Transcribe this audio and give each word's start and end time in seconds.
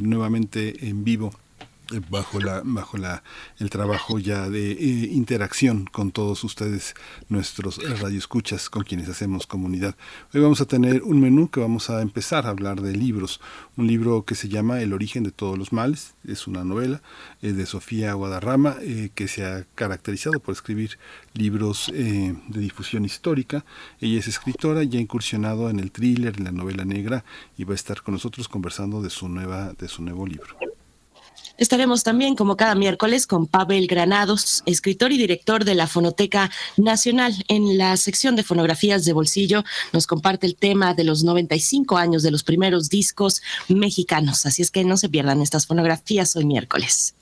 nuevamente 0.01 0.87
en 0.87 1.03
vivo. 1.03 1.31
eh, 1.31 1.44
bajo 2.09 2.39
la 2.39 2.61
bajo 2.63 2.97
la 2.97 3.23
el 3.59 3.69
trabajo 3.69 4.19
ya 4.19 4.49
de 4.49 4.71
eh, 4.71 5.09
interacción 5.11 5.85
con 5.85 6.11
todos 6.11 6.43
ustedes 6.43 6.95
nuestros 7.29 7.77
radioescuchas 7.99 8.69
con 8.69 8.83
quienes 8.83 9.09
hacemos 9.09 9.47
comunidad. 9.47 9.95
Hoy 10.33 10.41
vamos 10.41 10.61
a 10.61 10.65
tener 10.65 11.03
un 11.03 11.21
menú 11.21 11.49
que 11.49 11.59
vamos 11.59 11.89
a 11.89 12.01
empezar 12.01 12.45
a 12.45 12.49
hablar 12.49 12.81
de 12.81 12.95
libros. 12.95 13.39
Un 13.77 13.87
libro 13.87 14.25
que 14.25 14.35
se 14.35 14.49
llama 14.49 14.81
El 14.81 14.93
origen 14.93 15.23
de 15.23 15.31
todos 15.31 15.57
los 15.57 15.73
males. 15.73 16.15
Es 16.27 16.47
una 16.47 16.63
novela 16.63 17.01
eh, 17.41 17.53
de 17.53 17.65
Sofía 17.65 18.13
Guadarrama 18.13 18.77
que 19.13 19.27
se 19.27 19.45
ha 19.45 19.65
caracterizado 19.75 20.39
por 20.39 20.53
escribir 20.53 20.97
libros 21.33 21.91
de 21.93 22.59
difusión 22.59 23.05
histórica. 23.05 23.65
Ella 23.99 24.19
es 24.19 24.27
escritora 24.27 24.83
y 24.83 24.97
ha 24.97 24.99
incursionado 24.99 25.69
en 25.69 25.79
el 25.79 25.91
thriller 25.91 26.35
en 26.37 26.45
la 26.45 26.51
novela 26.51 26.85
negra 26.85 27.23
y 27.57 27.63
va 27.63 27.73
a 27.73 27.75
estar 27.75 28.01
con 28.01 28.13
nosotros 28.13 28.47
conversando 28.47 29.01
de 29.01 29.09
su 29.09 29.27
nueva 29.29 29.73
de 29.73 29.87
su 29.87 30.01
nuevo 30.01 30.25
libro 30.25 30.55
Estaremos 31.57 32.03
también, 32.03 32.35
como 32.35 32.57
cada 32.57 32.75
miércoles, 32.75 33.27
con 33.27 33.47
Pavel 33.47 33.87
Granados, 33.87 34.61
escritor 34.65 35.13
y 35.13 35.17
director 35.17 35.63
de 35.63 35.73
la 35.73 35.87
Fonoteca 35.87 36.51
Nacional. 36.75 37.33
En 37.47 37.77
la 37.77 37.95
sección 37.95 38.35
de 38.35 38.43
fonografías 38.43 39.05
de 39.05 39.13
bolsillo 39.13 39.63
nos 39.93 40.05
comparte 40.05 40.47
el 40.47 40.57
tema 40.57 40.93
de 40.93 41.05
los 41.05 41.23
95 41.23 41.97
años 41.97 42.23
de 42.23 42.31
los 42.31 42.43
primeros 42.43 42.89
discos 42.89 43.41
mexicanos. 43.69 44.45
Así 44.45 44.61
es 44.63 44.69
que 44.69 44.83
no 44.83 44.97
se 44.97 45.07
pierdan 45.07 45.41
estas 45.41 45.65
fonografías 45.65 46.35
hoy 46.35 46.45
miércoles. 46.45 47.15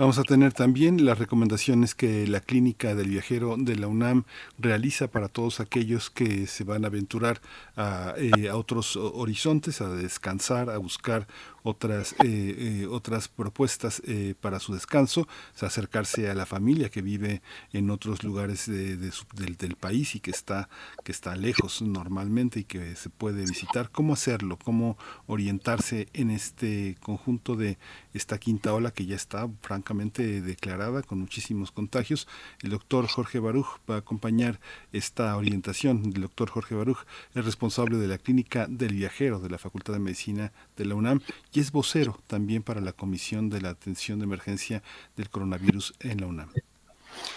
Vamos 0.00 0.16
a 0.16 0.22
tener 0.22 0.54
también 0.54 1.04
las 1.04 1.18
recomendaciones 1.18 1.94
que 1.94 2.26
la 2.26 2.40
Clínica 2.40 2.94
del 2.94 3.10
Viajero 3.10 3.56
de 3.58 3.76
la 3.76 3.86
UNAM 3.86 4.24
realiza 4.58 5.08
para 5.08 5.28
todos 5.28 5.60
aquellos 5.60 6.08
que 6.08 6.46
se 6.46 6.64
van 6.64 6.84
a 6.84 6.86
aventurar 6.86 7.42
a, 7.80 8.14
eh, 8.16 8.48
a 8.48 8.56
otros 8.56 8.96
horizontes, 8.96 9.80
a 9.80 9.88
descansar, 9.88 10.68
a 10.68 10.76
buscar 10.78 11.26
otras, 11.62 12.12
eh, 12.24 12.82
eh, 12.82 12.86
otras 12.86 13.28
propuestas 13.28 14.02
eh, 14.06 14.34
para 14.40 14.60
su 14.60 14.74
descanso, 14.74 15.28
acercarse 15.60 16.30
a 16.30 16.34
la 16.34 16.46
familia 16.46 16.88
que 16.88 17.02
vive 17.02 17.42
en 17.72 17.90
otros 17.90 18.24
lugares 18.24 18.66
de, 18.66 18.96
del, 18.96 19.56
del, 19.58 19.76
país 19.76 20.14
y 20.14 20.20
que 20.20 20.30
está, 20.30 20.68
que 21.04 21.12
está 21.12 21.36
lejos 21.36 21.82
normalmente 21.82 22.60
y 22.60 22.64
que 22.64 22.96
se 22.96 23.10
puede 23.10 23.44
visitar. 23.44 23.90
¿Cómo 23.90 24.14
hacerlo? 24.14 24.58
¿Cómo 24.62 24.96
orientarse 25.26 26.08
en 26.12 26.30
este 26.30 26.96
conjunto 27.02 27.56
de 27.56 27.78
esta 28.14 28.38
quinta 28.38 28.72
ola 28.72 28.90
que 28.90 29.06
ya 29.06 29.16
está 29.16 29.48
francamente 29.60 30.40
declarada 30.40 31.02
con 31.02 31.20
muchísimos 31.20 31.70
contagios? 31.72 32.26
El 32.62 32.70
doctor 32.70 33.06
Jorge 33.06 33.38
Baruch 33.38 33.80
va 33.88 33.96
a 33.96 33.98
acompañar 33.98 34.60
esta 34.92 35.36
orientación. 35.36 36.12
El 36.14 36.22
doctor 36.22 36.48
Jorge 36.48 36.74
Baruch 36.74 36.98
es 37.34 37.44
responsable 37.44 37.69
de 37.70 38.08
la 38.08 38.18
clínica 38.18 38.66
del 38.68 38.94
viajero 38.94 39.38
de 39.38 39.48
la 39.48 39.56
Facultad 39.56 39.92
de 39.92 40.00
Medicina 40.00 40.52
de 40.76 40.84
la 40.86 40.96
UNAM 40.96 41.20
y 41.52 41.60
es 41.60 41.70
vocero 41.70 42.18
también 42.26 42.64
para 42.64 42.80
la 42.80 42.92
Comisión 42.92 43.48
de 43.48 43.60
la 43.60 43.70
Atención 43.70 44.18
de 44.18 44.24
Emergencia 44.24 44.82
del 45.16 45.30
Coronavirus 45.30 45.94
en 46.00 46.20
la 46.20 46.26
UNAM. 46.26 46.50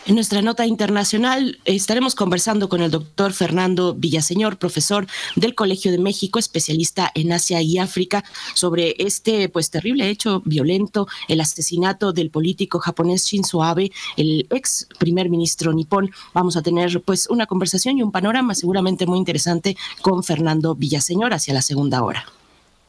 En 0.05 0.15
nuestra 0.15 0.41
nota 0.41 0.65
internacional 0.65 1.59
estaremos 1.63 2.13
conversando 2.13 2.67
con 2.67 2.81
el 2.81 2.91
doctor 2.91 3.31
Fernando 3.31 3.95
Villaseñor, 3.95 4.57
profesor 4.57 5.07
del 5.37 5.55
Colegio 5.55 5.91
de 5.93 5.97
México, 5.97 6.39
especialista 6.39 7.09
en 7.15 7.31
Asia 7.31 7.61
y 7.61 7.77
África, 7.77 8.25
sobre 8.53 8.95
este 8.97 9.47
pues 9.47 9.69
terrible 9.69 10.09
hecho 10.09 10.41
violento, 10.43 11.07
el 11.29 11.39
asesinato 11.39 12.11
del 12.11 12.31
político 12.31 12.79
japonés 12.79 13.25
Shinzo 13.25 13.63
Abe, 13.63 13.93
el 14.17 14.45
ex 14.49 14.87
primer 14.99 15.29
ministro 15.29 15.71
nipón. 15.71 16.11
Vamos 16.33 16.57
a 16.57 16.61
tener 16.61 17.01
pues 17.01 17.27
una 17.29 17.45
conversación 17.45 17.97
y 17.97 18.03
un 18.03 18.11
panorama 18.11 18.55
seguramente 18.55 19.05
muy 19.05 19.19
interesante 19.19 19.77
con 20.01 20.21
Fernando 20.21 20.75
Villaseñor 20.75 21.33
hacia 21.33 21.53
la 21.53 21.61
segunda 21.61 22.03
hora. 22.03 22.25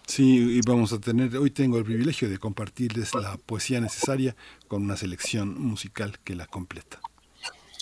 Sí, 0.07 0.59
y 0.59 0.61
vamos 0.67 0.93
a 0.93 1.01
tener, 1.01 1.37
hoy 1.37 1.51
tengo 1.51 1.79
el 1.79 1.85
privilegio 1.85 2.29
de 2.29 2.39
compartirles 2.39 3.15
la 3.15 3.37
poesía 3.39 3.81
necesaria 3.81 4.37
con 4.69 4.83
una 4.83 4.97
selección 4.97 5.61
musical 5.61 6.19
que 6.25 6.35
la 6.35 6.47
completa. 6.47 7.01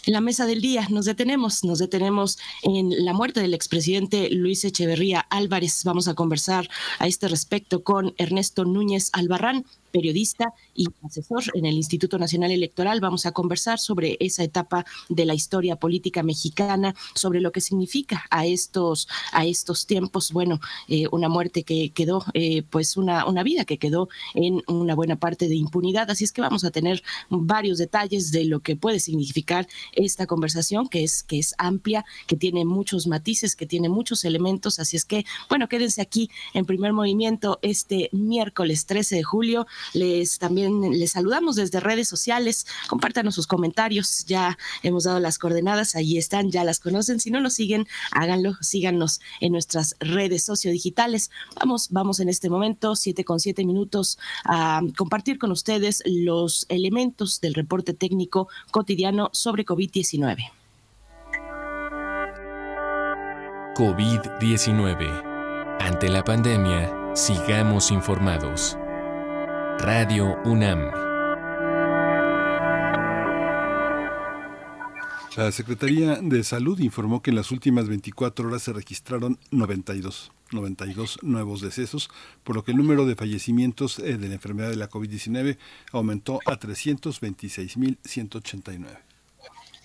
En 0.05 0.15
la 0.15 0.21
mesa 0.21 0.47
del 0.47 0.60
día 0.60 0.87
nos 0.91 1.05
detenemos, 1.05 1.62
nos 1.62 1.78
detenemos 1.78 2.38
en 2.62 3.05
la 3.05 3.12
muerte 3.12 3.41
del 3.41 3.55
expresidente 3.55 4.30
Luis 4.30 4.65
Echeverría 4.65 5.21
Álvarez. 5.30 5.84
Vamos 5.84 6.09
a 6.09 6.15
conversar 6.15 6.69
a 6.98 7.07
este 7.07 7.28
respecto 7.28 7.84
con 7.84 8.13
Ernesto 8.19 8.65
Núñez 8.65 9.10
Albarrán, 9.13 9.65
periodista 9.92 10.53
y 10.74 10.89
asesor 11.04 11.44
en 11.54 11.66
el 11.66 11.74
Instituto 11.74 12.18
Nacional 12.18 12.50
Electoral. 12.50 13.00
Vamos 13.00 13.27
a 13.27 13.33
conversar 13.33 13.78
sobre 13.78 14.16
esa 14.18 14.42
etapa 14.42 14.84
de 15.09 15.24
la 15.24 15.34
historia 15.34 15.77
política 15.77 16.22
mexicana, 16.22 16.94
sobre 17.15 17.41
lo 17.41 17.53
que 17.53 17.60
significa 17.60 18.24
a 18.30 18.47
estos, 18.47 19.09
a 19.33 19.44
estos 19.44 19.86
tiempos, 19.86 20.33
bueno, 20.33 20.60
eh, 20.89 21.06
una 21.12 21.28
muerte 21.28 21.62
que 21.62 21.91
quedó, 21.91 22.24
eh, 22.34 22.62
pues 22.62 22.97
una, 22.97 23.27
una 23.27 23.42
vida 23.42 23.65
que 23.65 23.78
quedó 23.78 24.09
en 24.34 24.62
una 24.66 24.94
buena 24.94 25.16
parte 25.16 25.48
de 25.48 25.54
impunidad. 25.54 26.10
Así 26.10 26.24
es 26.24 26.33
que 26.33 26.41
vamos 26.41 26.65
a 26.65 26.71
tener 26.71 27.03
varios 27.28 27.78
detalles 27.78 28.33
de 28.33 28.44
lo 28.44 28.60
que 28.60 28.77
puede 28.77 28.98
significar 28.98 29.68
esta 29.92 30.27
conversación, 30.27 30.89
que 30.89 31.04
es, 31.04 31.22
que 31.22 31.39
es 31.39 31.54
amplia, 31.59 32.04
que 32.27 32.36
tiene 32.36 32.65
muchos 32.65 33.06
matices, 33.06 33.54
que 33.54 33.66
tiene 33.66 33.89
muchos 33.89 34.24
elementos. 34.24 34.78
Así 34.78 34.97
es 34.97 35.04
que, 35.04 35.24
bueno, 35.48 35.68
quédense 35.68 36.00
aquí 36.00 36.30
en 36.54 36.65
primer 36.65 36.92
movimiento 36.92 37.59
este 37.62 38.09
miércoles 38.12 38.86
13 38.86 39.16
de 39.16 39.22
julio 39.22 39.66
les 39.92 40.38
también 40.38 40.98
les 40.98 41.12
saludamos 41.12 41.56
desde 41.56 41.80
redes 41.80 42.08
sociales. 42.08 42.66
Compártanos 42.88 43.34
sus 43.34 43.46
comentarios. 43.46 44.24
Ya 44.26 44.58
hemos 44.82 45.04
dado 45.04 45.20
las 45.20 45.38
coordenadas, 45.38 45.94
ahí 45.94 46.18
están, 46.18 46.50
ya 46.50 46.64
las 46.64 46.80
conocen. 46.80 47.20
Si 47.20 47.30
no 47.30 47.40
nos 47.40 47.54
siguen, 47.54 47.86
háganlo, 48.10 48.56
síganos 48.60 49.20
en 49.40 49.52
nuestras 49.52 49.96
redes 50.00 50.44
sociodigitales. 50.44 51.30
Vamos, 51.58 51.88
vamos 51.90 52.20
en 52.20 52.28
este 52.28 52.50
momento, 52.50 52.96
siete 52.96 53.24
con 53.24 53.40
siete 53.40 53.64
minutos, 53.64 54.18
a 54.44 54.82
compartir 54.96 55.38
con 55.38 55.50
ustedes 55.50 56.02
los 56.06 56.66
elementos 56.68 57.40
del 57.40 57.54
reporte 57.54 57.94
técnico 57.94 58.48
cotidiano 58.70 59.30
sobre 59.32 59.64
COVID-19. 59.64 60.50
COVID-19. 63.74 65.78
Ante 65.80 66.08
la 66.08 66.22
pandemia, 66.22 67.14
sigamos 67.14 67.90
informados. 67.90 68.76
Radio 69.82 70.38
UNAM. 70.44 70.92
La 75.36 75.50
Secretaría 75.50 76.20
de 76.22 76.44
Salud 76.44 76.78
informó 76.78 77.20
que 77.20 77.30
en 77.30 77.36
las 77.36 77.50
últimas 77.50 77.88
24 77.88 78.46
horas 78.46 78.62
se 78.62 78.72
registraron 78.72 79.40
92, 79.50 80.30
92 80.52 81.18
nuevos 81.22 81.62
decesos, 81.62 82.10
por 82.44 82.54
lo 82.54 82.62
que 82.62 82.70
el 82.70 82.76
número 82.76 83.06
de 83.06 83.16
fallecimientos 83.16 83.98
eh, 83.98 84.18
de 84.18 84.28
la 84.28 84.34
enfermedad 84.34 84.70
de 84.70 84.76
la 84.76 84.88
COVID-19 84.88 85.58
aumentó 85.90 86.38
a 86.46 86.60
326.189. 86.60 89.11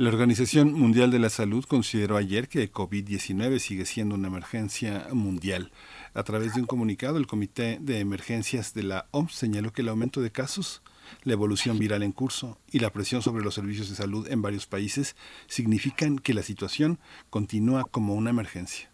La 0.00 0.08
Organización 0.08 0.72
Mundial 0.72 1.10
de 1.10 1.18
la 1.18 1.28
Salud 1.28 1.62
consideró 1.66 2.16
ayer 2.16 2.48
que 2.48 2.72
COVID-19 2.72 3.58
sigue 3.58 3.84
siendo 3.84 4.14
una 4.14 4.28
emergencia 4.28 5.08
mundial. 5.12 5.72
A 6.14 6.22
través 6.22 6.54
de 6.54 6.62
un 6.62 6.66
comunicado, 6.66 7.18
el 7.18 7.26
Comité 7.26 7.76
de 7.82 7.98
Emergencias 7.98 8.72
de 8.72 8.82
la 8.82 9.08
OMS 9.10 9.34
señaló 9.34 9.74
que 9.74 9.82
el 9.82 9.90
aumento 9.90 10.22
de 10.22 10.32
casos, 10.32 10.80
la 11.22 11.34
evolución 11.34 11.78
viral 11.78 12.02
en 12.02 12.12
curso 12.12 12.58
y 12.72 12.78
la 12.78 12.94
presión 12.94 13.20
sobre 13.20 13.44
los 13.44 13.52
servicios 13.52 13.90
de 13.90 13.94
salud 13.94 14.26
en 14.30 14.40
varios 14.40 14.66
países 14.66 15.16
significan 15.48 16.18
que 16.18 16.32
la 16.32 16.42
situación 16.42 16.98
continúa 17.28 17.84
como 17.84 18.14
una 18.14 18.30
emergencia. 18.30 18.89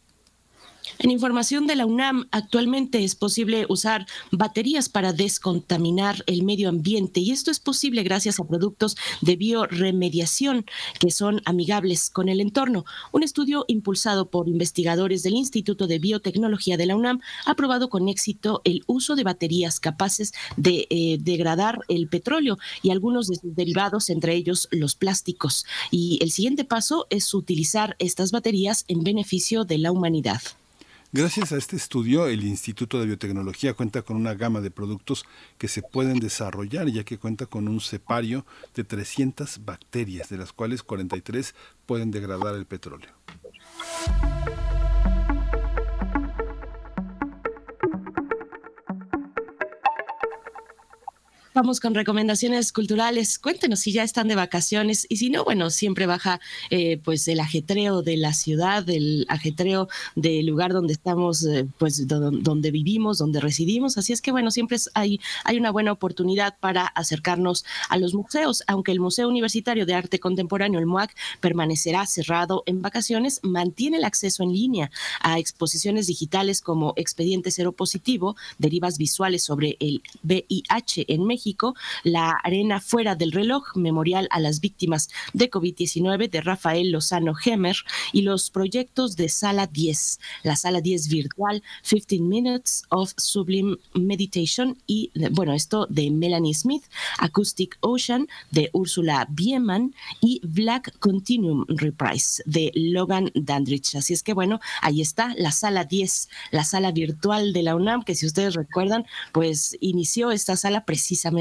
En 0.99 1.11
información 1.11 1.67
de 1.67 1.77
la 1.77 1.87
UNAM, 1.87 2.29
actualmente 2.31 3.05
es 3.05 3.15
posible 3.15 3.67
usar 3.69 4.07
baterías 4.31 4.89
para 4.89 5.13
descontaminar 5.13 6.23
el 6.27 6.43
medio 6.43 6.69
ambiente 6.69 7.21
y 7.21 7.33
esto 7.33 7.51
es 7.51 7.61
posible 7.61 8.03
gracias 8.03 8.41
a 8.41 8.45
productos 8.45 8.97
de 9.21 9.37
bioremediación 9.37 10.65
que 10.99 11.11
son 11.11 11.43
amigables 11.45 12.11
con 12.11 12.29
el 12.29 12.41
entorno. 12.41 12.85
Un 13.13 13.23
estudio 13.23 13.65
impulsado 13.69 14.31
por 14.31 14.49
investigadores 14.49 15.23
del 15.23 15.35
Instituto 15.35 15.87
de 15.87 15.99
Biotecnología 15.99 16.77
de 16.77 16.87
la 16.87 16.97
UNAM 16.97 17.21
ha 17.45 17.55
probado 17.55 17.89
con 17.89 18.09
éxito 18.09 18.63
el 18.65 18.83
uso 18.87 19.17
de 19.17 19.25
baterías 19.25 19.81
capaces 19.81 20.33
de 20.57 20.87
eh, 20.91 21.19
degradar 21.21 21.81
el 21.89 22.09
petróleo 22.09 22.59
y 22.83 22.91
algunos 22.91 23.29
de 23.29 23.37
sus 23.37 23.55
derivados, 23.55 24.11
entre 24.11 24.35
ellos 24.35 24.69
los 24.71 24.95
plásticos. 24.95 25.67
Y 25.91 26.19
el 26.23 26.31
siguiente 26.31 26.65
paso 26.65 27.07
es 27.11 27.33
utilizar 27.35 27.97
estas 27.99 28.33
baterías 28.33 28.85
en 28.89 29.03
beneficio 29.03 29.65
de 29.65 29.79
la 29.79 29.93
humanidad. 29.93 30.41
Gracias 31.17 31.51
a 31.53 31.57
este 31.57 31.77
estudio, 31.77 32.27
el 32.27 32.45
Instituto 32.45 33.01
de 33.01 33.07
Biotecnología 33.07 33.73
cuenta 33.73 34.03
con 34.03 34.19
una 34.19 34.35
gama 34.35 34.61
de 34.61 34.71
productos 34.71 35.25
que 35.57 35.67
se 35.67 35.81
pueden 35.81 36.19
desarrollar, 36.19 36.89
ya 36.89 37.05
que 37.05 37.17
cuenta 37.17 37.47
con 37.47 37.69
un 37.69 37.81
cepario 37.81 38.45
de 38.75 38.85
300 38.85 39.65
bacterias, 39.65 40.29
de 40.29 40.37
las 40.37 40.53
cuales 40.53 40.83
43 40.83 41.55
pueden 41.87 42.11
degradar 42.11 42.55
el 42.55 42.67
petróleo. 42.67 43.09
Vamos 51.57 51.81
con 51.81 51.95
recomendaciones 51.95 52.71
culturales. 52.71 53.39
Cuéntenos 53.39 53.81
si 53.81 53.91
ya 53.91 54.03
están 54.03 54.29
de 54.29 54.35
vacaciones 54.35 55.07
y 55.09 55.17
si 55.17 55.31
no, 55.31 55.43
bueno, 55.43 55.71
siempre 55.71 56.05
baja 56.05 56.39
eh, 56.69 56.99
pues 57.03 57.27
el 57.29 57.41
ajetreo 57.41 58.03
de 58.03 58.19
la 58.19 58.35
ciudad, 58.35 58.87
el 58.91 59.25
ajetreo 59.31 59.89
del 60.17 60.45
lugar 60.45 60.75
donde 60.75 60.93
estamos, 60.93 61.43
eh, 61.47 61.67
pues 61.79 62.07
donde 62.07 62.71
vivimos, 62.71 63.17
donde 63.17 63.41
residimos. 63.41 63.97
Así 63.97 64.13
es 64.13 64.21
que 64.21 64.33
bueno, 64.33 64.51
siempre 64.51 64.77
hay, 64.93 65.19
hay 65.45 65.57
una 65.57 65.71
buena 65.71 65.93
oportunidad 65.93 66.59
para 66.61 66.85
acercarnos 66.89 67.65
a 67.89 67.97
los 67.97 68.13
museos. 68.13 68.63
Aunque 68.67 68.93
el 68.93 69.01
Museo 69.01 69.27
Universitario 69.27 69.87
de 69.87 69.95
Arte 69.95 70.21
Contemporáneo, 70.21 70.79
el 70.79 70.85
MUAC, 70.85 71.17
permanecerá 71.41 72.05
cerrado 72.05 72.65
en 72.67 72.83
vacaciones, 72.83 73.41
mantiene 73.43 73.97
el 73.97 74.05
acceso 74.05 74.43
en 74.43 74.53
línea 74.53 74.91
a 75.23 75.39
exposiciones 75.39 76.07
digitales 76.07 76.61
como 76.61 76.93
Expediente 76.97 77.51
Cero 77.51 77.73
Positivo, 77.73 78.37
derivas 78.59 78.99
visuales 78.99 79.43
sobre 79.43 79.79
el 79.81 80.03
VIH 80.23 81.07
en 81.09 81.25
México 81.25 81.46
la 82.03 82.31
Arena 82.43 82.81
Fuera 82.81 83.15
del 83.15 83.31
Reloj, 83.31 83.77
memorial 83.77 84.27
a 84.31 84.41
las 84.41 84.61
víctimas 84.61 85.09
de 85.33 85.49
COVID-19 85.49 86.29
de 86.29 86.41
Rafael 86.41 86.91
Lozano 86.91 87.35
Hemer 87.45 87.77
y 88.13 88.23
los 88.23 88.51
proyectos 88.51 89.17
de 89.17 89.29
Sala 89.29 89.67
10, 89.67 90.19
la 90.43 90.57
Sala 90.57 90.81
10 90.81 91.09
virtual, 91.09 91.63
15 91.89 92.19
Minutes 92.21 92.83
of 92.89 93.13
Sublime 93.17 93.77
Meditation 93.95 94.77
y, 94.87 95.13
bueno, 95.31 95.53
esto 95.53 95.87
de 95.89 96.11
Melanie 96.11 96.55
Smith, 96.55 96.85
Acoustic 97.19 97.79
Ocean 97.81 98.27
de 98.51 98.71
Úrsula 98.73 99.27
Bieman 99.31 99.95
y 100.21 100.41
Black 100.43 100.99
Continuum 100.99 101.65
Reprise 101.69 102.43
de 102.47 102.73
Logan 102.75 103.31
Dandridge. 103.35 103.95
Así 103.95 104.13
es 104.13 104.23
que, 104.23 104.35
bueno, 104.35 104.59
ahí 104.83 105.01
está 105.01 105.35
la 105.37 105.53
Sala 105.53 105.85
10, 105.85 106.29
la 106.51 106.65
sala 106.65 106.91
virtual 106.91 107.53
de 107.53 107.63
la 107.63 107.77
UNAM, 107.77 108.03
que 108.03 108.15
si 108.15 108.27
ustedes 108.27 108.55
recuerdan, 108.55 109.07
pues 109.33 109.77
inició 109.81 110.31
esta 110.31 110.57
sala 110.57 110.85
precisamente 110.85 111.36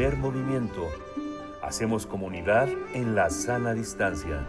Primer 0.00 0.16
movimiento. 0.16 0.88
Hacemos 1.62 2.06
comunidad 2.06 2.70
en 2.94 3.14
la 3.14 3.28
sana 3.28 3.74
distancia. 3.74 4.46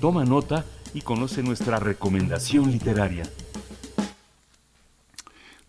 Toma 0.00 0.24
nota 0.24 0.64
y 0.94 1.00
conoce 1.00 1.42
nuestra 1.42 1.80
recomendación 1.80 2.70
literaria. 2.70 3.24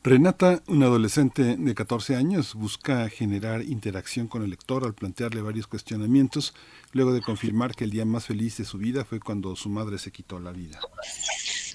Renata, 0.03 0.61
una 0.67 0.85
adolescente 0.85 1.57
de 1.57 1.73
14 1.73 2.15
años, 2.15 2.53
busca 2.53 3.09
generar 3.09 3.63
interacción 3.63 4.27
con 4.27 4.43
el 4.43 4.51
lector 4.51 4.85
al 4.85 4.93
plantearle 4.93 5.41
varios 5.41 5.65
cuestionamientos, 5.65 6.53
luego 6.91 7.13
de 7.13 7.23
confirmar 7.23 7.73
que 7.73 7.85
el 7.85 7.89
día 7.89 8.05
más 8.05 8.27
feliz 8.27 8.57
de 8.57 8.65
su 8.65 8.77
vida 8.77 9.05
fue 9.05 9.19
cuando 9.19 9.55
su 9.55 9.69
madre 9.69 9.97
se 9.97 10.11
quitó 10.11 10.39
la 10.39 10.51
vida. 10.51 10.79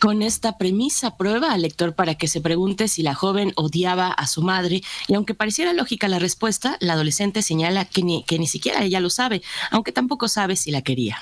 Con 0.02 0.20
esta 0.20 0.58
premisa 0.58 1.16
prueba 1.16 1.52
al 1.52 1.62
lector 1.62 1.94
para 1.94 2.16
que 2.16 2.26
se 2.26 2.40
pregunte 2.40 2.88
si 2.88 3.04
la 3.04 3.14
joven 3.14 3.52
odiaba 3.54 4.08
a 4.08 4.26
su 4.26 4.42
madre 4.42 4.82
y 5.06 5.14
aunque 5.14 5.32
pareciera 5.32 5.72
lógica 5.72 6.08
la 6.08 6.18
respuesta, 6.18 6.76
la 6.80 6.94
adolescente 6.94 7.40
señala 7.40 7.84
que 7.84 8.02
ni, 8.02 8.24
que 8.24 8.36
ni 8.36 8.48
siquiera 8.48 8.82
ella 8.82 8.98
lo 8.98 9.10
sabe, 9.10 9.42
aunque 9.70 9.92
tampoco 9.92 10.26
sabe 10.26 10.56
si 10.56 10.72
la 10.72 10.82
quería. 10.82 11.18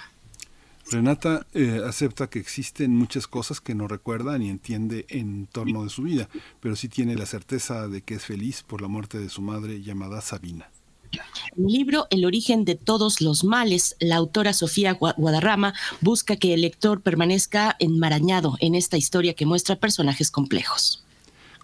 Renata 0.91 1.47
eh, 1.53 1.83
acepta 1.87 2.31
que 2.31 2.39
existen 2.39 2.97
muchas 2.97 3.27
cosas 3.27 3.61
que 3.61 3.75
no 3.75 3.87
recuerda 3.87 4.39
ni 4.39 4.49
entiende 4.49 5.05
en 5.11 5.47
torno 5.47 5.85
de 5.85 5.91
su 5.91 6.05
vida, 6.05 6.31
pero 6.61 6.75
sí 6.75 6.89
tiene 6.89 7.17
la 7.17 7.27
certeza 7.27 7.87
de 7.87 8.01
que 8.01 8.15
es 8.15 8.25
feliz 8.25 8.63
por 8.63 8.81
la 8.81 8.89
muerte 8.89 9.19
de 9.19 9.29
su 9.29 9.43
madre 9.43 9.83
llamada 9.83 10.23
Sabina. 10.23 10.71
En 11.57 11.67
el 11.67 11.73
libro 11.73 12.07
El 12.11 12.25
origen 12.25 12.65
de 12.65 12.75
todos 12.75 13.21
los 13.21 13.45
males, 13.45 13.97
la 14.01 14.17
autora 14.17 14.53
Sofía 14.53 14.93
Guadarrama 14.93 15.75
busca 16.01 16.37
que 16.37 16.55
el 16.55 16.63
lector 16.63 17.03
permanezca 17.03 17.77
enmarañado 17.79 18.57
en 18.61 18.75
esta 18.75 18.97
historia 18.97 19.35
que 19.35 19.47
muestra 19.47 19.77
personajes 19.77 20.31
complejos. 20.31 21.05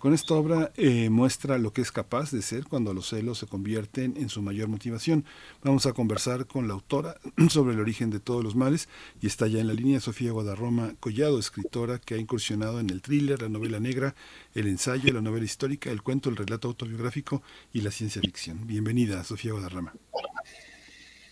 Con 0.07 0.15
esta 0.15 0.35
obra 0.35 0.71
eh, 0.77 1.11
muestra 1.11 1.59
lo 1.59 1.73
que 1.73 1.81
es 1.83 1.91
capaz 1.91 2.31
de 2.31 2.41
ser 2.41 2.63
cuando 2.67 2.95
los 2.95 3.09
celos 3.09 3.39
se 3.39 3.49
convierten 3.49 4.17
en 4.17 4.29
su 4.29 4.41
mayor 4.41 4.69
motivación. 4.69 5.25
Vamos 5.65 5.85
a 5.87 5.95
conversar 5.95 6.47
con 6.47 6.69
la 6.69 6.75
autora 6.75 7.17
sobre 7.51 7.75
el 7.75 7.81
origen 7.81 8.11
de 8.11 8.21
todos 8.21 8.45
los 8.45 8.55
males 8.55 8.89
y 9.21 9.27
está 9.27 9.49
ya 9.49 9.59
en 9.59 9.67
la 9.67 9.73
línea 9.73 9.99
Sofía 9.99 10.31
Guadarroma 10.31 10.95
Collado, 11.01 11.41
escritora 11.41 11.99
que 11.99 12.15
ha 12.15 12.19
incursionado 12.19 12.79
en 12.79 12.91
el 12.91 13.03
thriller, 13.03 13.43
la 13.43 13.49
novela 13.49 13.81
negra, 13.81 14.15
el 14.55 14.69
ensayo, 14.69 15.13
la 15.13 15.23
novela 15.23 15.45
histórica, 15.45 15.91
el 15.91 16.03
cuento, 16.03 16.31
el 16.31 16.37
relato 16.37 16.69
autobiográfico 16.69 17.43
y 17.73 17.81
la 17.81 17.91
ciencia 17.91 18.23
ficción. 18.23 18.65
Bienvenida, 18.65 19.25
Sofía 19.25 19.55
Guadarrama. 19.55 19.93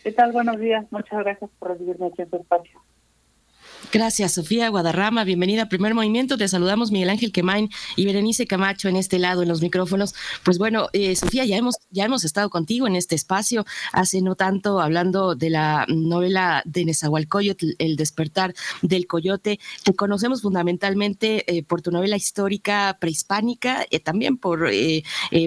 ¿Qué 0.02 0.10
tal? 0.10 0.32
Buenos 0.32 0.58
días. 0.58 0.84
Muchas 0.90 1.20
gracias 1.20 1.48
por 1.60 1.68
recibirme 1.68 2.06
aquí 2.08 2.22
en 2.22 2.30
su 2.30 2.36
espacio. 2.38 2.83
Gracias, 3.92 4.32
Sofía 4.32 4.68
Guadarrama. 4.68 5.24
Bienvenida 5.24 5.62
a 5.62 5.68
Primer 5.68 5.94
Movimiento. 5.94 6.36
Te 6.36 6.48
saludamos 6.48 6.90
Miguel 6.90 7.10
Ángel 7.10 7.32
Quemain 7.32 7.70
y 7.96 8.04
Berenice 8.06 8.46
Camacho 8.46 8.88
en 8.88 8.96
este 8.96 9.18
lado, 9.18 9.42
en 9.42 9.48
los 9.48 9.62
micrófonos. 9.62 10.14
Pues 10.42 10.58
bueno, 10.58 10.88
eh, 10.92 11.14
Sofía, 11.14 11.44
ya 11.44 11.56
hemos, 11.56 11.76
ya 11.90 12.04
hemos 12.04 12.24
estado 12.24 12.50
contigo 12.50 12.86
en 12.86 12.96
este 12.96 13.14
espacio 13.14 13.64
hace 13.92 14.20
no 14.20 14.34
tanto 14.34 14.80
hablando 14.80 15.34
de 15.34 15.50
la 15.50 15.86
novela 15.88 16.62
de 16.64 16.84
Nezahualcóyotl, 16.84 17.74
El 17.78 17.96
despertar 17.96 18.54
del 18.82 19.06
coyote. 19.06 19.60
Te 19.84 19.94
conocemos 19.94 20.42
fundamentalmente 20.42 21.56
eh, 21.56 21.62
por 21.62 21.80
tu 21.80 21.90
novela 21.90 22.16
histórica 22.16 22.96
prehispánica, 23.00 23.86
eh, 23.90 24.00
también 24.00 24.38
por 24.38 24.70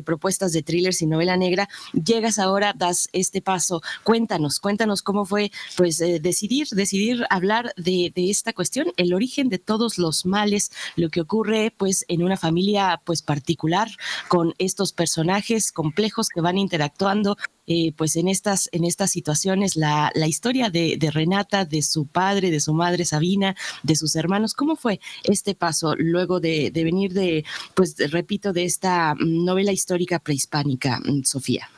propuestas 0.05 0.53
de 0.53 0.63
thrillers 0.63 1.01
y 1.01 1.07
novela 1.07 1.37
negra. 1.37 1.67
Llegas 1.93 2.39
ahora, 2.39 2.73
das 2.73 3.09
este 3.13 3.41
paso. 3.41 3.81
Cuéntanos, 4.03 4.59
cuéntanos 4.59 5.01
cómo 5.01 5.25
fue 5.25 5.51
pues 5.75 5.97
decidir, 5.97 6.67
decidir 6.71 7.25
hablar 7.29 7.73
de 7.75 8.11
esta 8.29 8.53
cuestión, 8.53 8.91
el 8.97 9.13
origen 9.13 9.49
de 9.49 9.59
todos 9.59 9.97
los 9.97 10.25
males, 10.25 10.71
lo 10.95 11.09
que 11.09 11.21
ocurre 11.21 11.73
pues 11.75 12.05
en 12.07 12.23
una 12.23 12.37
familia 12.37 13.01
pues 13.03 13.21
particular 13.21 13.89
con 14.27 14.53
estos 14.57 14.93
personajes 14.93 15.71
complejos 15.71 16.29
que 16.29 16.41
van 16.41 16.57
interactuando 16.57 17.37
eh, 17.69 17.91
pues 17.97 18.15
en 18.15 18.29
estas, 18.29 18.69
en 18.71 18.85
estas 18.85 19.11
situaciones, 19.11 19.75
la, 19.75 20.09
la 20.15 20.27
historia 20.27 20.69
de, 20.69 20.97
Renata, 21.11 21.65
de 21.65 21.81
su 21.81 22.07
padre, 22.07 22.49
de 22.49 22.61
su 22.61 22.73
madre 22.73 23.03
Sabina, 23.03 23.55
de 23.83 23.95
sus 23.95 24.15
hermanos, 24.15 24.53
¿cómo 24.53 24.77
fue 24.77 25.01
este 25.25 25.53
paso 25.53 25.93
luego 25.97 26.39
de, 26.39 26.71
de 26.71 26.83
venir 26.85 27.11
de, 27.11 27.43
pues 27.75 27.95
repito, 28.11 28.53
de 28.53 28.63
esta 28.63 29.15
novela 29.19 29.73
histórica 29.73 30.19
prehispánica, 30.19 31.01
mm, 31.03 31.23
Sofía? 31.23 31.69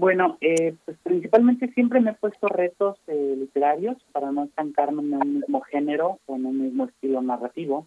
Bueno, 0.00 0.38
eh, 0.40 0.74
pues 0.86 0.96
principalmente 1.02 1.70
siempre 1.74 2.00
me 2.00 2.12
he 2.12 2.14
puesto 2.14 2.48
retos 2.48 2.96
eh, 3.06 3.34
literarios 3.36 4.02
para 4.12 4.32
no 4.32 4.44
estancarme 4.44 5.02
en 5.02 5.12
un 5.12 5.34
mismo 5.40 5.60
género 5.60 6.20
o 6.24 6.36
en 6.36 6.46
un 6.46 6.58
mismo 6.58 6.86
estilo 6.86 7.20
narrativo. 7.20 7.86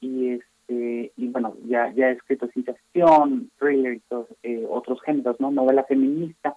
Y 0.00 0.30
este 0.30 1.12
y 1.16 1.28
bueno, 1.28 1.54
ya, 1.68 1.92
ya 1.92 2.08
he 2.08 2.14
escrito 2.14 2.48
ciencia 2.48 2.74
ficción, 2.74 3.48
thriller 3.60 3.94
y 3.94 4.00
todos, 4.00 4.26
eh, 4.42 4.66
otros 4.68 5.00
géneros, 5.02 5.38
¿no? 5.38 5.52
Novela 5.52 5.84
feminista. 5.84 6.56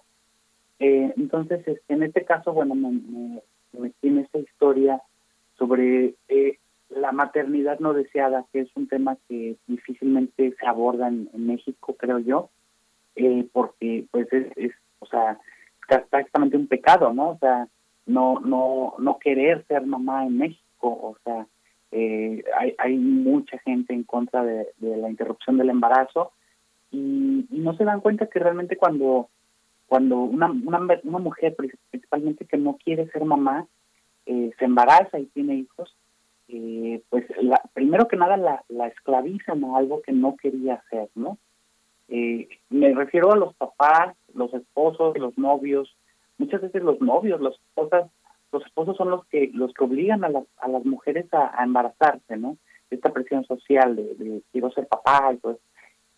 entonces, 0.80 1.60
este, 1.68 1.94
en 1.94 2.02
este 2.02 2.24
caso, 2.24 2.52
bueno, 2.52 2.74
me, 2.74 2.90
me, 2.90 3.42
metí 3.78 4.08
en 4.08 4.18
esta 4.18 4.40
historia 4.40 5.00
sobre 5.56 6.16
la 6.88 7.12
maternidad 7.12 7.78
no 7.78 7.92
deseada, 7.92 8.44
que 8.52 8.60
es 8.62 8.70
un 8.74 8.88
tema 8.88 9.16
que 9.28 9.54
difícilmente 9.68 10.52
se 10.58 10.66
aborda 10.66 11.06
en, 11.06 11.28
México, 11.46 11.94
creo 11.96 12.18
yo. 12.18 12.50
porque 13.52 14.06
pues 14.10 14.26
es, 14.32 14.72
o 14.98 15.06
sea, 15.06 15.38
es 15.88 16.00
prácticamente 16.08 16.56
un 16.56 16.66
pecado, 16.66 17.12
¿no? 17.12 17.30
O 17.30 17.38
sea, 17.38 17.68
no, 18.06 18.40
no, 18.40 18.94
no 18.98 19.18
querer 19.18 19.64
ser 19.66 19.84
mamá 19.86 20.26
en 20.26 20.38
México, 20.38 20.88
o 20.88 21.16
sea, 21.24 21.46
eh, 21.92 22.42
hay, 22.58 22.74
hay 22.78 22.96
mucha 22.96 23.58
gente 23.58 23.94
en 23.94 24.04
contra 24.04 24.44
de, 24.44 24.66
la 24.80 25.08
interrupción 25.08 25.56
del 25.56 25.70
embarazo 25.70 26.32
y, 26.90 27.46
no 27.50 27.76
se 27.76 27.84
dan 27.84 28.00
cuenta 28.00 28.26
que 28.26 28.38
realmente 28.38 28.76
cuando 28.76 29.28
cuando 29.86 30.18
una, 30.18 30.50
una, 30.50 30.80
una 31.04 31.18
mujer 31.18 31.54
principalmente 31.56 32.44
que 32.44 32.58
no 32.58 32.76
quiere 32.76 33.08
ser 33.10 33.24
mamá 33.24 33.66
eh, 34.26 34.50
se 34.58 34.64
embaraza 34.64 35.18
y 35.20 35.26
tiene 35.26 35.54
hijos, 35.54 35.96
eh, 36.48 37.02
pues 37.08 37.24
la, 37.40 37.62
primero 37.72 38.08
que 38.08 38.16
nada 38.16 38.36
la, 38.36 38.64
la 38.68 38.88
esclavizan 38.88 39.64
a 39.64 39.76
algo 39.76 40.02
que 40.02 40.12
no 40.12 40.36
quería 40.36 40.74
hacer, 40.74 41.08
¿no? 41.14 41.38
Eh, 42.08 42.48
me 42.70 42.94
refiero 42.94 43.32
a 43.32 43.36
los 43.36 43.54
papás, 43.54 44.16
los 44.34 44.52
esposos, 44.54 45.18
los 45.18 45.36
novios, 45.36 45.96
muchas 46.38 46.60
veces 46.60 46.82
los 46.82 47.00
novios, 47.00 47.40
las 47.40 47.54
esposas, 47.54 48.10
los 48.52 48.64
esposos 48.64 48.96
son 48.96 49.10
los 49.10 49.26
que 49.26 49.50
los 49.52 49.72
que 49.74 49.84
obligan 49.84 50.24
a 50.24 50.28
las, 50.28 50.44
a 50.58 50.68
las 50.68 50.84
mujeres 50.84 51.26
a, 51.32 51.62
embarazarse, 51.62 52.36
¿no? 52.36 52.56
Esta 52.90 53.12
presión 53.12 53.44
social 53.44 53.96
de, 53.96 54.42
quiero 54.52 54.70
ser 54.70 54.86
papá 54.86 55.32
y 55.34 55.38
todo 55.38 55.58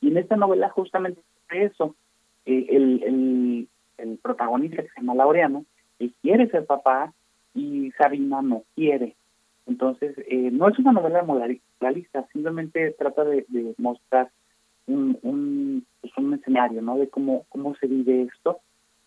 Y 0.01 0.09
en 0.09 0.18
esta 0.18 0.37
novela 0.37 0.68
justamente 0.68 1.22
eso, 1.51 1.94
eh, 2.44 2.66
el, 2.68 3.03
el, 3.03 3.68
el, 3.96 4.18
protagonista 4.18 4.83
que 4.83 4.88
se 4.88 5.01
llama 5.01 5.14
Laureano, 5.14 5.64
él 5.98 6.12
quiere 6.20 6.51
ser 6.51 6.66
papá 6.66 7.14
y 7.55 7.90
Sabina 7.92 8.42
no 8.42 8.64
quiere. 8.74 9.16
Entonces, 9.66 10.14
eh, 10.29 10.51
no 10.53 10.68
es 10.68 10.79
una 10.79 10.92
novela 10.92 11.22
moralista, 11.22 12.27
simplemente 12.33 12.94
trata 12.98 13.24
de, 13.24 13.44
de 13.48 13.74
mostrar 13.79 14.31
un, 14.88 15.18
un, 15.22 15.87
pues 16.01 16.12
un 16.16 16.35
escenario, 16.35 16.83
¿no? 16.83 16.98
De 16.98 17.09
cómo, 17.09 17.46
cómo 17.48 17.74
se 17.77 17.87
vive 17.87 18.22
esto 18.22 18.61